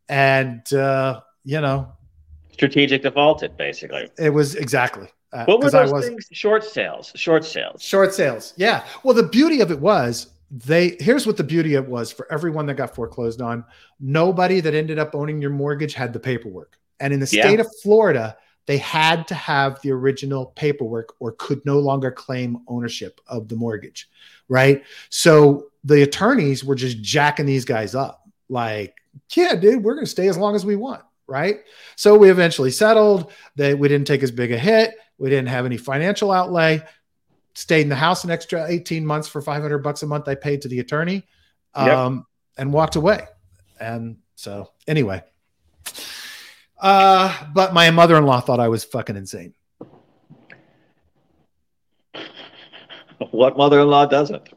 and 0.09 0.71
uh, 0.73 1.21
you 1.43 1.61
know, 1.61 1.93
strategic 2.51 3.03
defaulted 3.03 3.55
basically. 3.57 4.09
It 4.17 4.31
was 4.31 4.55
exactly. 4.55 5.07
Uh, 5.33 5.45
what 5.45 5.61
were 5.61 5.69
those 5.69 5.91
was, 5.91 6.07
things? 6.07 6.27
Short 6.31 6.63
sales. 6.63 7.11
Short 7.15 7.43
sales. 7.43 7.81
Short 7.81 8.13
sales. 8.13 8.53
Yeah. 8.55 8.85
Well, 9.03 9.13
the 9.13 9.23
beauty 9.23 9.61
of 9.61 9.71
it 9.71 9.79
was 9.79 10.27
they. 10.51 10.95
Here's 10.99 11.25
what 11.25 11.37
the 11.37 11.43
beauty 11.43 11.75
of 11.75 11.85
it 11.85 11.89
was 11.89 12.11
for 12.11 12.31
everyone 12.31 12.65
that 12.67 12.75
got 12.75 12.93
foreclosed 12.95 13.41
on. 13.41 13.65
Nobody 13.99 14.59
that 14.59 14.73
ended 14.73 14.99
up 14.99 15.15
owning 15.15 15.41
your 15.41 15.51
mortgage 15.51 15.93
had 15.93 16.13
the 16.13 16.19
paperwork, 16.19 16.77
and 16.99 17.13
in 17.13 17.19
the 17.19 17.27
state 17.27 17.55
yeah. 17.55 17.61
of 17.61 17.67
Florida 17.81 18.37
they 18.65 18.77
had 18.77 19.27
to 19.27 19.35
have 19.35 19.81
the 19.81 19.91
original 19.91 20.47
paperwork 20.55 21.15
or 21.19 21.33
could 21.33 21.65
no 21.65 21.79
longer 21.79 22.11
claim 22.11 22.59
ownership 22.67 23.19
of 23.27 23.47
the 23.49 23.55
mortgage, 23.55 24.09
right? 24.47 24.83
So 25.09 25.67
the 25.83 26.03
attorneys 26.03 26.63
were 26.63 26.75
just 26.75 27.01
jacking 27.01 27.45
these 27.45 27.65
guys 27.65 27.93
up 27.93 28.27
like, 28.49 28.95
yeah, 29.35 29.55
dude, 29.55 29.83
we're 29.83 29.95
going 29.95 30.05
to 30.05 30.11
stay 30.11 30.27
as 30.27 30.37
long 30.37 30.55
as 30.55 30.65
we 30.65 30.75
want, 30.75 31.03
right? 31.27 31.59
So 31.95 32.17
we 32.17 32.29
eventually 32.29 32.71
settled 32.71 33.31
that 33.57 33.77
we 33.77 33.87
didn't 33.87 34.07
take 34.07 34.23
as 34.23 34.31
big 34.31 34.51
a 34.51 34.57
hit, 34.57 34.95
we 35.17 35.29
didn't 35.29 35.49
have 35.49 35.65
any 35.65 35.77
financial 35.77 36.31
outlay, 36.31 36.83
stayed 37.55 37.81
in 37.81 37.89
the 37.89 37.95
house 37.95 38.23
an 38.23 38.31
extra 38.31 38.65
18 38.67 39.05
months 39.05 39.27
for 39.27 39.41
500 39.41 39.79
bucks 39.79 40.03
a 40.03 40.07
month 40.07 40.27
I 40.27 40.35
paid 40.35 40.61
to 40.63 40.67
the 40.67 40.79
attorney 40.79 41.23
um, 41.75 41.87
yep. 41.87 42.25
and 42.57 42.73
walked 42.73 42.95
away. 42.95 43.21
And 43.79 44.17
so 44.35 44.71
anyway, 44.87 45.23
uh, 46.79 47.45
but 47.53 47.73
my 47.73 47.89
mother 47.91 48.17
in 48.17 48.25
law 48.25 48.41
thought 48.41 48.59
I 48.59 48.67
was 48.67 48.83
fucking 48.83 49.15
insane. 49.15 49.53
What 53.31 53.55
mother 53.55 53.79
in 53.79 53.87
law 53.87 54.05
doesn't? 54.05 54.49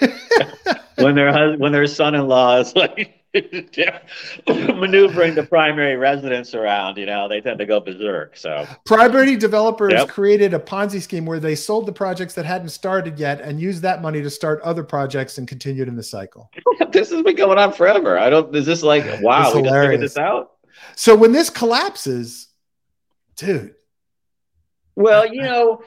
when 0.96 1.14
their 1.14 1.56
when 1.56 1.72
their 1.72 1.86
son 1.86 2.14
in 2.14 2.28
law 2.28 2.58
is 2.58 2.74
like 2.76 3.23
maneuvering 4.46 5.34
the 5.34 5.42
primary 5.42 5.96
residents 5.96 6.54
around, 6.54 6.96
you 6.96 7.06
know, 7.06 7.28
they 7.28 7.40
tend 7.40 7.58
to 7.58 7.66
go 7.66 7.80
berserk. 7.80 8.36
So, 8.36 8.66
primary 8.84 9.36
developers 9.36 9.92
yep. 9.92 10.08
created 10.08 10.54
a 10.54 10.58
Ponzi 10.58 11.02
scheme 11.02 11.26
where 11.26 11.40
they 11.40 11.56
sold 11.56 11.86
the 11.86 11.92
projects 11.92 12.34
that 12.34 12.44
hadn't 12.44 12.68
started 12.68 13.18
yet 13.18 13.40
and 13.40 13.60
used 13.60 13.82
that 13.82 14.02
money 14.02 14.22
to 14.22 14.30
start 14.30 14.60
other 14.62 14.84
projects 14.84 15.38
and 15.38 15.48
continued 15.48 15.88
in 15.88 15.96
the 15.96 16.02
cycle. 16.02 16.50
this 16.92 17.10
has 17.10 17.22
been 17.22 17.34
going 17.34 17.58
on 17.58 17.72
forever. 17.72 18.18
I 18.18 18.30
don't. 18.30 18.54
Is 18.54 18.66
this 18.66 18.82
like 18.82 19.04
wow? 19.20 19.52
we 19.52 19.62
just 19.62 19.74
figured 19.74 20.00
this 20.00 20.16
out. 20.16 20.52
So 20.94 21.16
when 21.16 21.32
this 21.32 21.50
collapses, 21.50 22.48
dude. 23.36 23.74
Well, 24.96 25.26
you 25.26 25.42
know, 25.42 25.82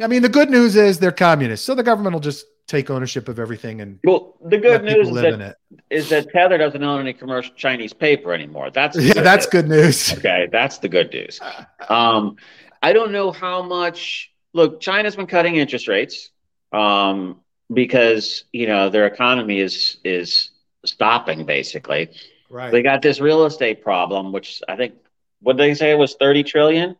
I 0.00 0.08
mean, 0.08 0.22
the 0.22 0.28
good 0.28 0.50
news 0.50 0.74
is 0.74 0.98
they're 0.98 1.12
communists, 1.12 1.64
so 1.64 1.76
the 1.76 1.84
government 1.84 2.14
will 2.14 2.20
just 2.20 2.44
take 2.68 2.90
ownership 2.90 3.28
of 3.28 3.40
everything 3.40 3.80
and 3.80 3.98
well 4.04 4.36
the 4.44 4.58
good 4.58 4.84
news 4.84 5.08
is 5.08 5.14
that, 5.14 5.56
is 5.90 6.08
that 6.10 6.30
tether 6.30 6.56
doesn't 6.56 6.82
own 6.82 7.00
any 7.00 7.12
commercial 7.12 7.52
chinese 7.54 7.92
paper 7.92 8.32
anymore 8.32 8.70
that's 8.70 8.96
yeah 9.00 9.14
good 9.14 9.24
that's 9.24 9.46
news. 9.46 9.50
good 9.50 9.68
news 9.68 10.12
okay 10.18 10.48
that's 10.52 10.78
the 10.78 10.88
good 10.88 11.12
news 11.12 11.40
um 11.88 12.36
i 12.82 12.92
don't 12.92 13.10
know 13.10 13.32
how 13.32 13.62
much 13.62 14.30
look 14.52 14.80
china's 14.80 15.16
been 15.16 15.26
cutting 15.26 15.56
interest 15.56 15.88
rates 15.88 16.30
um 16.72 17.40
because 17.72 18.44
you 18.52 18.66
know 18.66 18.88
their 18.88 19.06
economy 19.06 19.58
is 19.58 19.96
is 20.04 20.50
stopping 20.84 21.44
basically 21.44 22.08
Right. 22.50 22.72
They 22.72 22.82
got 22.82 23.02
this 23.02 23.20
real 23.20 23.44
estate 23.44 23.82
problem, 23.82 24.32
which 24.32 24.62
I 24.68 24.76
think 24.76 24.94
what 25.40 25.56
did 25.56 25.64
they 25.64 25.74
say 25.74 25.90
it 25.90 25.98
was 25.98 26.16
30 26.18 26.44
trillion? 26.44 26.96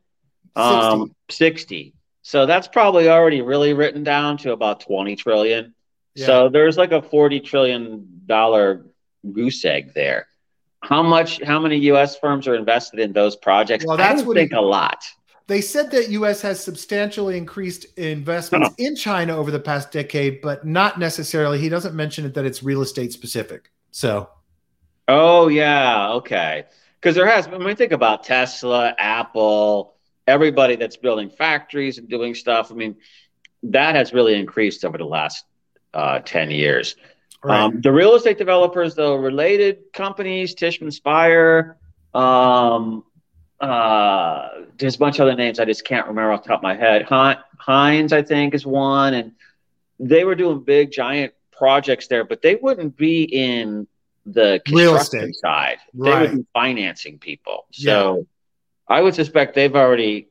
60. 0.57 0.57
Um 0.57 1.14
60. 1.31 1.95
So 2.29 2.45
that's 2.45 2.68
probably 2.68 3.09
already 3.09 3.41
really 3.41 3.72
written 3.72 4.05
down 4.05 4.37
to 4.39 4.53
about 4.53 4.81
20 4.81 5.16
trillion. 5.16 5.74
Yeah. 6.14 6.26
So 6.26 6.49
there's 6.51 6.76
like 6.76 6.93
a 6.93 7.01
40 7.01 7.41
trillion 7.41 8.07
dollar 8.26 8.85
goose 9.33 9.64
egg 9.64 9.95
there. 9.95 10.26
How 10.83 11.03
much 11.03 11.43
how 11.43 11.59
many 11.59 11.79
US 11.91 12.18
firms 12.18 12.47
are 12.47 12.55
invested 12.55 13.01
in 13.01 13.14
those 13.14 13.35
projects? 13.35 13.87
Well, 13.87 13.97
that's 13.97 14.20
I 14.20 14.24
don't 14.27 14.35
think 14.35 14.51
he, 14.51 14.57
a 14.59 14.61
lot. 14.61 15.03
They 15.47 15.62
said 15.62 15.90
that 15.93 16.11
US 16.11 16.43
has 16.43 16.62
substantially 16.62 17.39
increased 17.39 17.86
investments 17.97 18.74
in 18.77 18.94
China 18.94 19.35
over 19.35 19.51
the 19.51 19.59
past 19.59 19.90
decade, 19.90 20.43
but 20.43 20.66
not 20.66 20.98
necessarily. 20.98 21.59
He 21.59 21.70
doesn't 21.70 21.94
mention 21.94 22.27
it 22.27 22.35
that 22.35 22.44
it's 22.44 22.62
real 22.62 22.82
estate 22.82 23.15
specific. 23.15 23.70
So 23.90 24.28
Oh 25.09 25.48
yeah, 25.48 26.11
okay. 26.11 26.66
Because 27.01 27.15
there 27.15 27.27
has. 27.27 27.47
I 27.47 27.57
mean, 27.57 27.74
think 27.74 27.93
about 27.93 28.23
Tesla, 28.24 28.94
Apple, 28.98 29.94
everybody 30.29 30.77
that's 30.77 30.97
building 30.97 31.31
factories 31.31 31.99
and 31.99 32.09
doing 32.09 32.35
stuff. 32.35 32.71
I 32.71 32.75
mean, 32.75 32.97
that 33.63 33.97
has 33.97 34.13
really 34.13 34.35
increased 34.35 34.85
over 34.85 34.99
the 34.99 35.05
last 35.05 35.45
uh, 35.95 36.21
ten 36.21 36.51
years. 36.51 36.97
Right. 37.43 37.61
Um, 37.61 37.81
the 37.81 37.93
real 37.93 38.15
estate 38.15 38.39
developers, 38.39 38.95
though, 38.95 39.17
related 39.17 39.93
companies, 39.93 40.55
Tishman 40.55 40.93
Speyer, 40.93 41.79
um, 42.13 43.05
uh, 43.61 44.49
there's 44.77 44.97
a 44.97 44.99
bunch 44.99 45.19
of 45.19 45.23
other 45.23 45.37
names 45.37 45.59
I 45.59 45.65
just 45.65 45.85
can't 45.85 46.07
remember 46.07 46.33
off 46.33 46.43
the 46.43 46.49
top 46.49 46.59
of 46.59 46.63
my 46.63 46.77
head. 46.77 47.09
Hines, 47.59 48.13
I 48.13 48.23
think, 48.23 48.55
is 48.55 48.67
one, 48.67 49.15
and 49.15 49.33
they 49.99 50.25
were 50.25 50.35
doing 50.35 50.63
big, 50.63 50.91
giant 50.91 51.33
projects 51.53 52.07
there, 52.09 52.25
but 52.25 52.43
they 52.43 52.55
wouldn't 52.57 52.97
be 52.97 53.23
in 53.25 53.87
the 54.27 54.61
construction 54.65 55.33
side. 55.33 55.79
Right. 55.95 56.11
They 56.11 56.21
would 56.21 56.37
be 56.39 56.47
financing 56.53 57.19
people. 57.19 57.67
So. 57.73 58.27
I 58.89 59.01
would 59.01 59.15
suspect 59.15 59.55
they've 59.55 59.74
already 59.74 60.28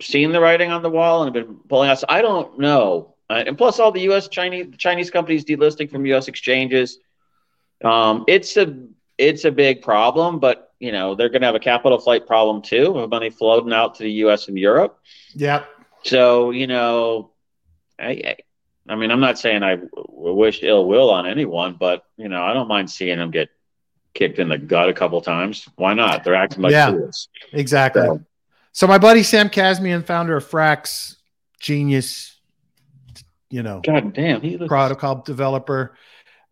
seen 0.00 0.32
the 0.32 0.40
writing 0.40 0.70
on 0.70 0.82
the 0.82 0.90
wall 0.90 1.22
and 1.22 1.34
have 1.34 1.46
been 1.46 1.56
pulling 1.68 1.90
us. 1.90 2.04
I 2.08 2.22
don't 2.22 2.58
know. 2.58 3.14
Uh, 3.28 3.44
and 3.46 3.58
plus, 3.58 3.78
all 3.78 3.92
the 3.92 4.02
U.S. 4.02 4.28
Chinese 4.28 4.66
Chinese 4.78 5.10
companies 5.10 5.44
delisting 5.44 5.90
from 5.90 6.06
U.S. 6.06 6.28
exchanges. 6.28 6.98
Um, 7.84 8.24
it's 8.28 8.56
a 8.56 8.86
it's 9.18 9.44
a 9.44 9.50
big 9.50 9.82
problem, 9.82 10.38
but 10.38 10.72
you 10.78 10.92
know 10.92 11.14
they're 11.14 11.28
going 11.28 11.40
to 11.40 11.46
have 11.46 11.56
a 11.56 11.60
capital 11.60 11.98
flight 11.98 12.26
problem 12.26 12.62
too, 12.62 12.96
of 12.98 13.10
money 13.10 13.30
floating 13.30 13.72
out 13.72 13.96
to 13.96 14.04
the 14.04 14.12
U.S. 14.12 14.48
and 14.48 14.56
Europe. 14.56 15.00
Yeah. 15.34 15.64
So 16.04 16.50
you 16.52 16.68
know, 16.68 17.32
I, 17.98 18.36
I 18.88 18.94
mean, 18.94 19.10
I'm 19.10 19.20
not 19.20 19.38
saying 19.38 19.64
I 19.64 19.76
w- 19.76 20.34
wish 20.34 20.62
ill 20.62 20.86
will 20.86 21.10
on 21.10 21.26
anyone, 21.26 21.76
but 21.78 22.04
you 22.16 22.28
know, 22.28 22.42
I 22.42 22.54
don't 22.54 22.68
mind 22.68 22.90
seeing 22.90 23.18
them 23.18 23.32
get 23.32 23.48
kicked 24.16 24.38
in 24.40 24.48
the 24.48 24.58
gut 24.58 24.88
a 24.88 24.92
couple 24.92 25.20
times. 25.20 25.68
Why 25.76 25.94
not? 25.94 26.24
They're 26.24 26.34
acting 26.34 26.62
like 26.62 26.72
Yeah. 26.72 26.90
fools. 26.90 27.28
Exactly. 27.52 28.02
So, 28.02 28.20
So 28.72 28.86
my 28.86 28.98
buddy 28.98 29.22
Sam 29.22 29.48
Kazemian, 29.48 30.04
founder 30.04 30.36
of 30.36 30.44
Frax, 30.48 31.16
genius, 31.60 32.38
you 33.48 33.62
know, 33.62 33.80
God 33.84 34.12
damn, 34.12 34.40
he 34.40 34.56
looks. 34.58 34.68
protocol 34.68 35.22
developer, 35.22 35.96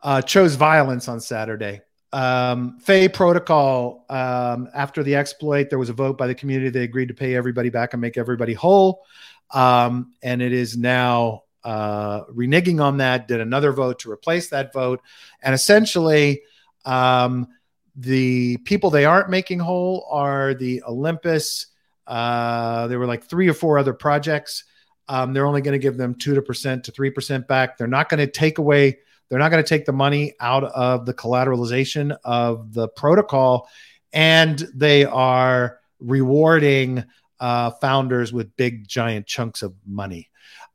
uh, 0.02 0.22
chose 0.22 0.54
violence 0.54 1.08
on 1.08 1.20
Saturday. 1.20 1.80
Um, 2.12 2.78
FEI 2.80 3.08
Protocol, 3.08 4.06
um, 4.08 4.68
after 4.72 5.02
the 5.02 5.16
exploit, 5.16 5.68
there 5.68 5.78
was 5.80 5.88
a 5.90 5.92
vote 5.92 6.16
by 6.16 6.28
the 6.28 6.34
community. 6.34 6.70
They 6.70 6.84
agreed 6.84 7.08
to 7.08 7.14
pay 7.14 7.34
everybody 7.34 7.70
back 7.70 7.92
and 7.92 8.00
make 8.00 8.16
everybody 8.16 8.54
whole. 8.54 9.02
Um, 9.50 10.12
and 10.22 10.40
it 10.40 10.52
is 10.52 10.76
now 10.76 11.42
uh, 11.64 12.24
reneging 12.26 12.80
on 12.80 12.98
that, 12.98 13.26
did 13.26 13.40
another 13.40 13.72
vote 13.72 13.98
to 14.00 14.10
replace 14.10 14.48
that 14.50 14.72
vote. 14.72 15.00
And 15.42 15.54
essentially, 15.54 16.42
um, 16.84 17.48
the 17.96 18.56
people 18.58 18.90
they 18.90 19.04
aren't 19.04 19.30
making 19.30 19.60
whole 19.60 20.06
are 20.10 20.54
the 20.54 20.82
Olympus. 20.82 21.66
Uh, 22.06 22.86
there 22.88 22.98
were 22.98 23.06
like 23.06 23.24
three 23.24 23.48
or 23.48 23.54
four 23.54 23.78
other 23.78 23.94
projects. 23.94 24.64
Um, 25.08 25.32
they're 25.32 25.46
only 25.46 25.60
going 25.60 25.78
to 25.78 25.82
give 25.82 25.96
them 25.96 26.14
two 26.14 26.34
to 26.34 26.42
percent 26.42 26.84
to 26.84 26.92
three 26.92 27.10
percent 27.10 27.46
back. 27.46 27.76
They're 27.76 27.86
not 27.86 28.08
going 28.08 28.24
to 28.24 28.30
take 28.30 28.58
away. 28.58 28.98
They're 29.28 29.38
not 29.38 29.50
going 29.50 29.62
to 29.62 29.68
take 29.68 29.86
the 29.86 29.92
money 29.92 30.34
out 30.40 30.64
of 30.64 31.06
the 31.06 31.14
collateralization 31.14 32.16
of 32.24 32.72
the 32.72 32.88
protocol, 32.88 33.68
and 34.12 34.58
they 34.74 35.04
are 35.04 35.78
rewarding 35.98 37.04
uh, 37.40 37.70
founders 37.72 38.32
with 38.32 38.56
big 38.56 38.86
giant 38.86 39.26
chunks 39.26 39.62
of 39.62 39.74
money. 39.86 40.30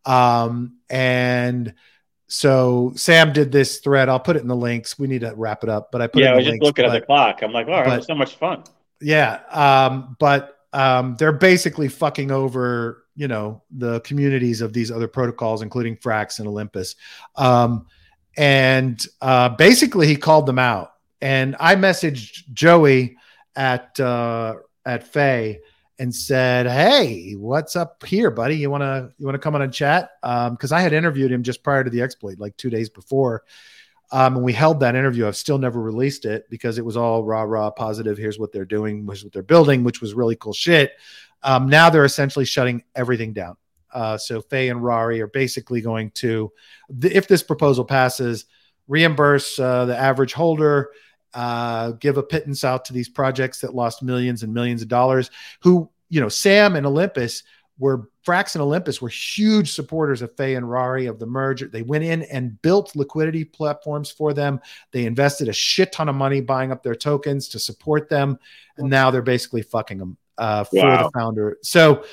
Um, 0.05 0.77
and 0.89 1.73
so 2.29 2.93
Sam 2.95 3.33
did 3.33 3.51
this 3.51 3.79
thread. 3.79 4.07
I'll 4.07 4.19
put 4.19 4.35
it 4.35 4.41
in 4.41 4.47
the 4.47 4.55
links. 4.55 4.97
We 4.97 5.07
need 5.07 5.21
to 5.21 5.33
wrap 5.35 5.63
it 5.63 5.69
up, 5.69 5.91
but 5.91 6.01
I 6.01 6.07
put 6.07 6.21
Yeah, 6.21 6.31
I 6.31 6.35
was 6.35 6.45
just 6.45 6.51
links. 6.51 6.65
looking 6.65 6.85
at 6.85 6.91
the 6.91 7.01
clock. 7.01 7.41
I'm 7.41 7.51
like, 7.51 7.67
oh, 7.67 7.83
but- 7.83 7.97
was 7.97 8.05
so 8.05 8.15
much 8.15 8.35
fun. 8.35 8.63
yeah, 9.01 9.39
um, 9.51 10.15
but 10.19 10.55
um, 10.71 11.15
they're 11.17 11.31
basically 11.31 11.87
fucking 11.87 12.29
over, 12.31 13.05
you 13.15 13.27
know, 13.27 13.63
the 13.71 13.99
communities 14.01 14.61
of 14.61 14.71
these 14.71 14.91
other 14.91 15.07
protocols, 15.07 15.61
including 15.63 15.97
Frax 15.97 16.37
and 16.39 16.47
Olympus. 16.47 16.95
Um, 17.35 17.87
and 18.37 19.03
uh, 19.21 19.49
basically, 19.49 20.05
he 20.07 20.15
called 20.15 20.45
them 20.45 20.59
out. 20.59 20.93
And 21.21 21.55
I 21.59 21.75
messaged 21.75 22.53
Joey 22.53 23.17
at 23.55 23.99
uh, 23.99 24.55
at 24.85 25.03
FEI 25.07 25.59
and 25.99 26.13
said, 26.15 26.65
"Hey, 26.65 27.33
what's 27.33 27.75
up 27.75 28.03
here, 28.05 28.31
buddy? 28.31 28.57
You 28.57 28.71
wanna 28.71 29.09
you 29.17 29.25
wanna 29.25 29.39
come 29.39 29.55
on 29.55 29.61
and 29.61 29.73
chat?" 29.73 30.11
Because 30.21 30.71
I 30.71 30.81
had 30.81 30.93
interviewed 30.93 31.31
him 31.31 31.43
just 31.43 31.61
prior 31.61 31.83
to 31.83 31.89
the 31.89 32.01
exploit, 32.01 32.39
like 32.39 32.57
two 32.57 32.69
days 32.69 32.89
before. 32.89 33.43
Um, 34.11 34.37
and 34.37 34.43
we 34.43 34.53
held 34.53 34.79
that 34.79 34.95
interview. 34.95 35.27
I've 35.27 35.35
still 35.35 35.59
never 35.59 35.79
released 35.79 36.25
it 36.25 36.49
because 36.49 36.79
it 36.79 36.85
was 36.85 36.97
all 36.97 37.23
rah 37.23 37.43
rah 37.43 37.69
positive. 37.69 38.17
Here's 38.17 38.39
what 38.39 38.51
they're 38.51 38.65
doing. 38.65 39.05
Here's 39.05 39.23
what 39.23 39.33
they're 39.33 39.43
building, 39.43 39.83
which 39.83 40.01
was 40.01 40.15
really 40.15 40.35
cool 40.35 40.53
shit. 40.53 40.93
Um, 41.43 41.69
now 41.69 41.89
they're 41.89 42.05
essentially 42.05 42.45
shutting 42.45 42.83
everything 42.95 43.33
down. 43.33 43.57
Uh, 43.93 44.17
so 44.17 44.41
FEI 44.41 44.69
and 44.69 44.83
Rari 44.83 45.21
are 45.21 45.27
basically 45.27 45.81
going 45.81 46.11
to, 46.11 46.51
if 47.01 47.27
this 47.27 47.43
proposal 47.43 47.85
passes, 47.85 48.45
reimburse 48.87 49.57
uh, 49.59 49.85
the 49.85 49.97
average 49.97 50.33
holder, 50.33 50.91
uh, 51.33 51.91
give 51.91 52.17
a 52.17 52.23
pittance 52.23 52.63
out 52.63 52.85
to 52.85 52.93
these 52.93 53.09
projects 53.09 53.61
that 53.61 53.75
lost 53.75 54.03
millions 54.03 54.43
and 54.43 54.53
millions 54.53 54.81
of 54.81 54.87
dollars. 54.87 55.29
Who, 55.61 55.89
you 56.09 56.21
know, 56.21 56.29
Sam 56.29 56.75
and 56.75 56.85
Olympus 56.85 57.43
were 57.77 58.09
Frax 58.27 58.55
and 58.55 58.61
Olympus 58.61 59.01
were 59.01 59.09
huge 59.09 59.71
supporters 59.71 60.21
of 60.21 60.35
FEI 60.35 60.55
and 60.55 60.69
Rari 60.69 61.05
of 61.05 61.17
the 61.17 61.25
merger. 61.25 61.67
They 61.67 61.81
went 61.81 62.03
in 62.03 62.23
and 62.23 62.61
built 62.61 62.95
liquidity 62.95 63.45
platforms 63.45 64.11
for 64.11 64.33
them. 64.33 64.59
They 64.91 65.05
invested 65.05 65.47
a 65.47 65.53
shit 65.53 65.91
ton 65.91 66.09
of 66.09 66.15
money 66.15 66.41
buying 66.41 66.71
up 66.71 66.83
their 66.83 66.95
tokens 66.95 67.47
to 67.49 67.59
support 67.59 68.09
them, 68.09 68.37
and 68.77 68.89
now 68.89 69.09
they're 69.11 69.21
basically 69.21 69.61
fucking 69.61 69.97
them 69.97 70.17
uh, 70.37 70.65
for 70.65 70.85
Wow. 70.85 71.03
the 71.03 71.11
founder. 71.19 71.57
So 71.63 72.03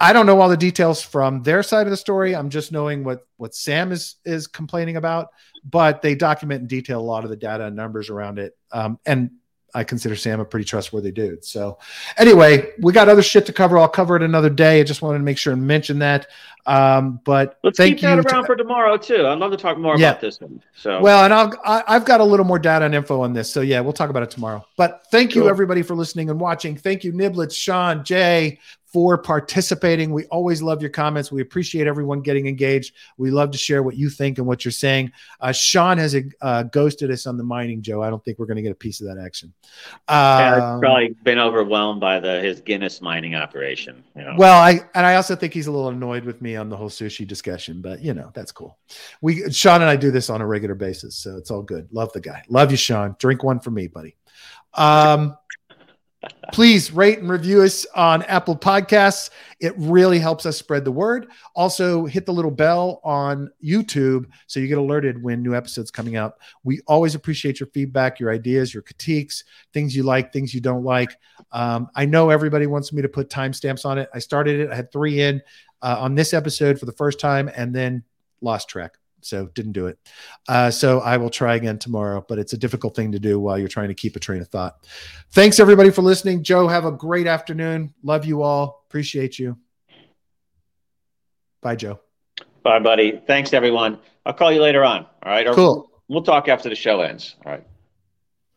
I 0.00 0.12
don't 0.12 0.26
know 0.26 0.40
all 0.40 0.48
the 0.48 0.56
details 0.56 1.02
from 1.02 1.42
their 1.42 1.62
side 1.62 1.86
of 1.86 1.90
the 1.90 1.96
story. 1.96 2.34
I'm 2.34 2.50
just 2.50 2.72
knowing 2.72 3.04
what 3.04 3.26
what 3.36 3.54
Sam 3.54 3.92
is 3.92 4.16
is 4.24 4.46
complaining 4.46 4.96
about, 4.96 5.28
but 5.64 6.02
they 6.02 6.14
document 6.14 6.62
in 6.62 6.66
detail 6.66 7.00
a 7.00 7.02
lot 7.02 7.24
of 7.24 7.30
the 7.30 7.36
data 7.36 7.66
and 7.66 7.76
numbers 7.76 8.10
around 8.10 8.38
it. 8.38 8.56
Um, 8.72 8.98
and 9.06 9.30
I 9.74 9.82
consider 9.84 10.14
Sam 10.14 10.40
a 10.40 10.44
pretty 10.44 10.64
trustworthy 10.64 11.10
dude. 11.10 11.44
So 11.44 11.78
anyway, 12.16 12.72
we 12.80 12.92
got 12.92 13.08
other 13.08 13.22
shit 13.22 13.46
to 13.46 13.52
cover. 13.52 13.76
I'll 13.76 13.88
cover 13.88 14.14
it 14.14 14.22
another 14.22 14.50
day. 14.50 14.80
I 14.80 14.84
just 14.84 15.02
wanted 15.02 15.18
to 15.18 15.24
make 15.24 15.38
sure 15.38 15.52
and 15.52 15.66
mention 15.66 15.98
that. 15.98 16.28
Um, 16.66 17.20
but 17.24 17.58
Let's 17.62 17.78
keep 17.78 18.00
that 18.00 18.18
around 18.18 18.42
to- 18.42 18.46
for 18.46 18.56
tomorrow 18.56 18.96
too. 18.96 19.26
I'd 19.26 19.38
love 19.38 19.50
to 19.50 19.56
talk 19.56 19.76
more 19.78 19.96
Yeah. 19.98 20.10
about 20.10 20.20
this 20.20 20.40
one. 20.40 20.62
So 20.76 21.00
well, 21.00 21.24
and 21.24 21.34
I'll, 21.34 21.52
I, 21.64 21.82
I've 21.86 22.04
got 22.04 22.20
a 22.20 22.24
little 22.24 22.46
more 22.46 22.58
data 22.58 22.84
and 22.84 22.94
info 22.94 23.20
on 23.20 23.32
this. 23.32 23.52
So 23.52 23.60
yeah, 23.60 23.80
we'll 23.80 23.92
talk 23.92 24.10
about 24.10 24.22
it 24.22 24.30
tomorrow. 24.30 24.64
But 24.76 25.02
thank 25.10 25.34
you 25.34 25.48
everybody 25.48 25.82
for 25.82 25.94
listening 25.94 26.30
and 26.30 26.40
watching. 26.40 26.76
Thank 26.76 27.04
you, 27.04 27.12
Niblets, 27.12 27.54
Sean, 27.54 28.02
Jay, 28.04 28.58
for 28.86 29.18
participating. 29.18 30.12
We 30.12 30.24
always 30.26 30.62
love 30.62 30.80
your 30.80 30.90
comments. 30.90 31.32
We 31.32 31.42
appreciate 31.42 31.88
everyone 31.88 32.20
getting 32.20 32.46
engaged. 32.46 32.94
We 33.18 33.32
love 33.32 33.50
to 33.50 33.58
share 33.58 33.82
what 33.82 33.96
you 33.96 34.08
think 34.08 34.38
and 34.38 34.46
what 34.46 34.64
you're 34.64 34.70
saying. 34.70 35.10
Uh, 35.40 35.50
Sean 35.50 35.98
has 35.98 36.14
uh, 36.40 36.62
ghosted 36.64 37.10
us 37.10 37.26
on 37.26 37.36
the 37.36 37.42
mining, 37.42 37.82
Joe. 37.82 38.02
I 38.02 38.08
don't 38.10 38.24
think 38.24 38.38
we're 38.38 38.46
going 38.46 38.56
to 38.56 38.62
get 38.62 38.70
a 38.70 38.76
piece 38.76 39.00
of 39.00 39.08
that 39.08 39.18
action. 39.20 39.52
yeah, 40.08 40.74
Um, 40.74 40.80
probably 40.80 41.16
been 41.24 41.40
overwhelmed 41.40 42.00
by 42.00 42.20
the 42.20 42.40
his 42.40 42.60
Guinness 42.60 43.00
mining 43.00 43.34
operation. 43.34 44.04
You 44.14 44.22
know? 44.22 44.34
Well, 44.38 44.60
I 44.60 44.80
and 44.94 45.04
I 45.04 45.16
also 45.16 45.34
think 45.34 45.54
he's 45.54 45.66
a 45.66 45.72
little 45.72 45.88
annoyed 45.88 46.24
with 46.24 46.40
on 46.56 46.68
the 46.68 46.76
whole 46.76 46.88
sushi 46.88 47.26
discussion, 47.26 47.80
but 47.80 48.02
you 48.02 48.14
know 48.14 48.30
that's 48.34 48.52
cool. 48.52 48.78
We 49.20 49.50
Sean 49.50 49.82
and 49.82 49.90
I 49.90 49.96
do 49.96 50.10
this 50.10 50.30
on 50.30 50.40
a 50.40 50.46
regular 50.46 50.74
basis, 50.74 51.16
so 51.16 51.36
it's 51.36 51.50
all 51.50 51.62
good. 51.62 51.88
Love 51.92 52.12
the 52.12 52.20
guy. 52.20 52.42
Love 52.48 52.70
you, 52.70 52.76
Sean. 52.76 53.16
Drink 53.18 53.42
one 53.42 53.60
for 53.60 53.70
me, 53.70 53.86
buddy. 53.86 54.16
Um, 54.74 55.36
please 56.52 56.92
rate 56.92 57.18
and 57.18 57.28
review 57.28 57.62
us 57.62 57.86
on 57.94 58.22
Apple 58.24 58.56
Podcasts. 58.56 59.30
It 59.60 59.74
really 59.76 60.18
helps 60.18 60.46
us 60.46 60.56
spread 60.56 60.84
the 60.84 60.92
word. 60.92 61.28
Also, 61.54 62.06
hit 62.06 62.26
the 62.26 62.32
little 62.32 62.50
bell 62.50 63.00
on 63.04 63.50
YouTube 63.62 64.26
so 64.46 64.60
you 64.60 64.68
get 64.68 64.78
alerted 64.78 65.22
when 65.22 65.42
new 65.42 65.54
episodes 65.54 65.90
coming 65.90 66.16
out. 66.16 66.34
We 66.62 66.80
always 66.86 67.14
appreciate 67.14 67.60
your 67.60 67.68
feedback, 67.68 68.20
your 68.20 68.30
ideas, 68.30 68.74
your 68.74 68.82
critiques, 68.82 69.44
things 69.72 69.94
you 69.94 70.02
like, 70.02 70.32
things 70.32 70.54
you 70.54 70.60
don't 70.60 70.84
like. 70.84 71.16
Um, 71.52 71.88
I 71.94 72.04
know 72.04 72.30
everybody 72.30 72.66
wants 72.66 72.92
me 72.92 73.02
to 73.02 73.08
put 73.08 73.30
timestamps 73.30 73.84
on 73.84 73.98
it. 73.98 74.08
I 74.14 74.18
started 74.18 74.60
it. 74.60 74.70
I 74.70 74.74
had 74.74 74.92
three 74.92 75.20
in 75.20 75.40
uh, 75.84 75.98
on 76.00 76.14
this 76.14 76.32
episode 76.32 76.80
for 76.80 76.86
the 76.86 76.92
first 76.92 77.20
time, 77.20 77.50
and 77.54 77.74
then 77.74 78.02
lost 78.40 78.68
track. 78.68 78.94
So 79.20 79.46
didn't 79.54 79.72
do 79.72 79.86
it. 79.86 79.98
Uh, 80.48 80.70
so 80.70 81.00
I 81.00 81.16
will 81.16 81.30
try 81.30 81.54
again 81.54 81.78
tomorrow, 81.78 82.24
but 82.28 82.38
it's 82.38 82.52
a 82.52 82.58
difficult 82.58 82.94
thing 82.96 83.12
to 83.12 83.18
do 83.18 83.38
while 83.38 83.58
you're 83.58 83.68
trying 83.68 83.88
to 83.88 83.94
keep 83.94 84.16
a 84.16 84.20
train 84.20 84.42
of 84.42 84.48
thought. 84.48 84.86
Thanks 85.32 85.60
everybody 85.60 85.90
for 85.90 86.02
listening. 86.02 86.42
Joe, 86.42 86.68
have 86.68 86.84
a 86.84 86.92
great 86.92 87.26
afternoon. 87.26 87.94
Love 88.02 88.24
you 88.24 88.42
all. 88.42 88.84
Appreciate 88.88 89.38
you. 89.38 89.56
Bye, 91.62 91.76
Joe. 91.76 92.00
Bye, 92.62 92.80
buddy. 92.80 93.22
Thanks, 93.26 93.54
everyone. 93.54 93.98
I'll 94.26 94.34
call 94.34 94.52
you 94.52 94.60
later 94.60 94.84
on. 94.84 95.06
All 95.22 95.32
right. 95.32 95.46
Or 95.46 95.54
Cool. 95.54 95.90
We'll 96.08 96.22
talk 96.22 96.48
after 96.48 96.68
the 96.68 96.74
show 96.74 97.00
ends. 97.00 97.36
All 97.46 97.52
right. 97.52 97.64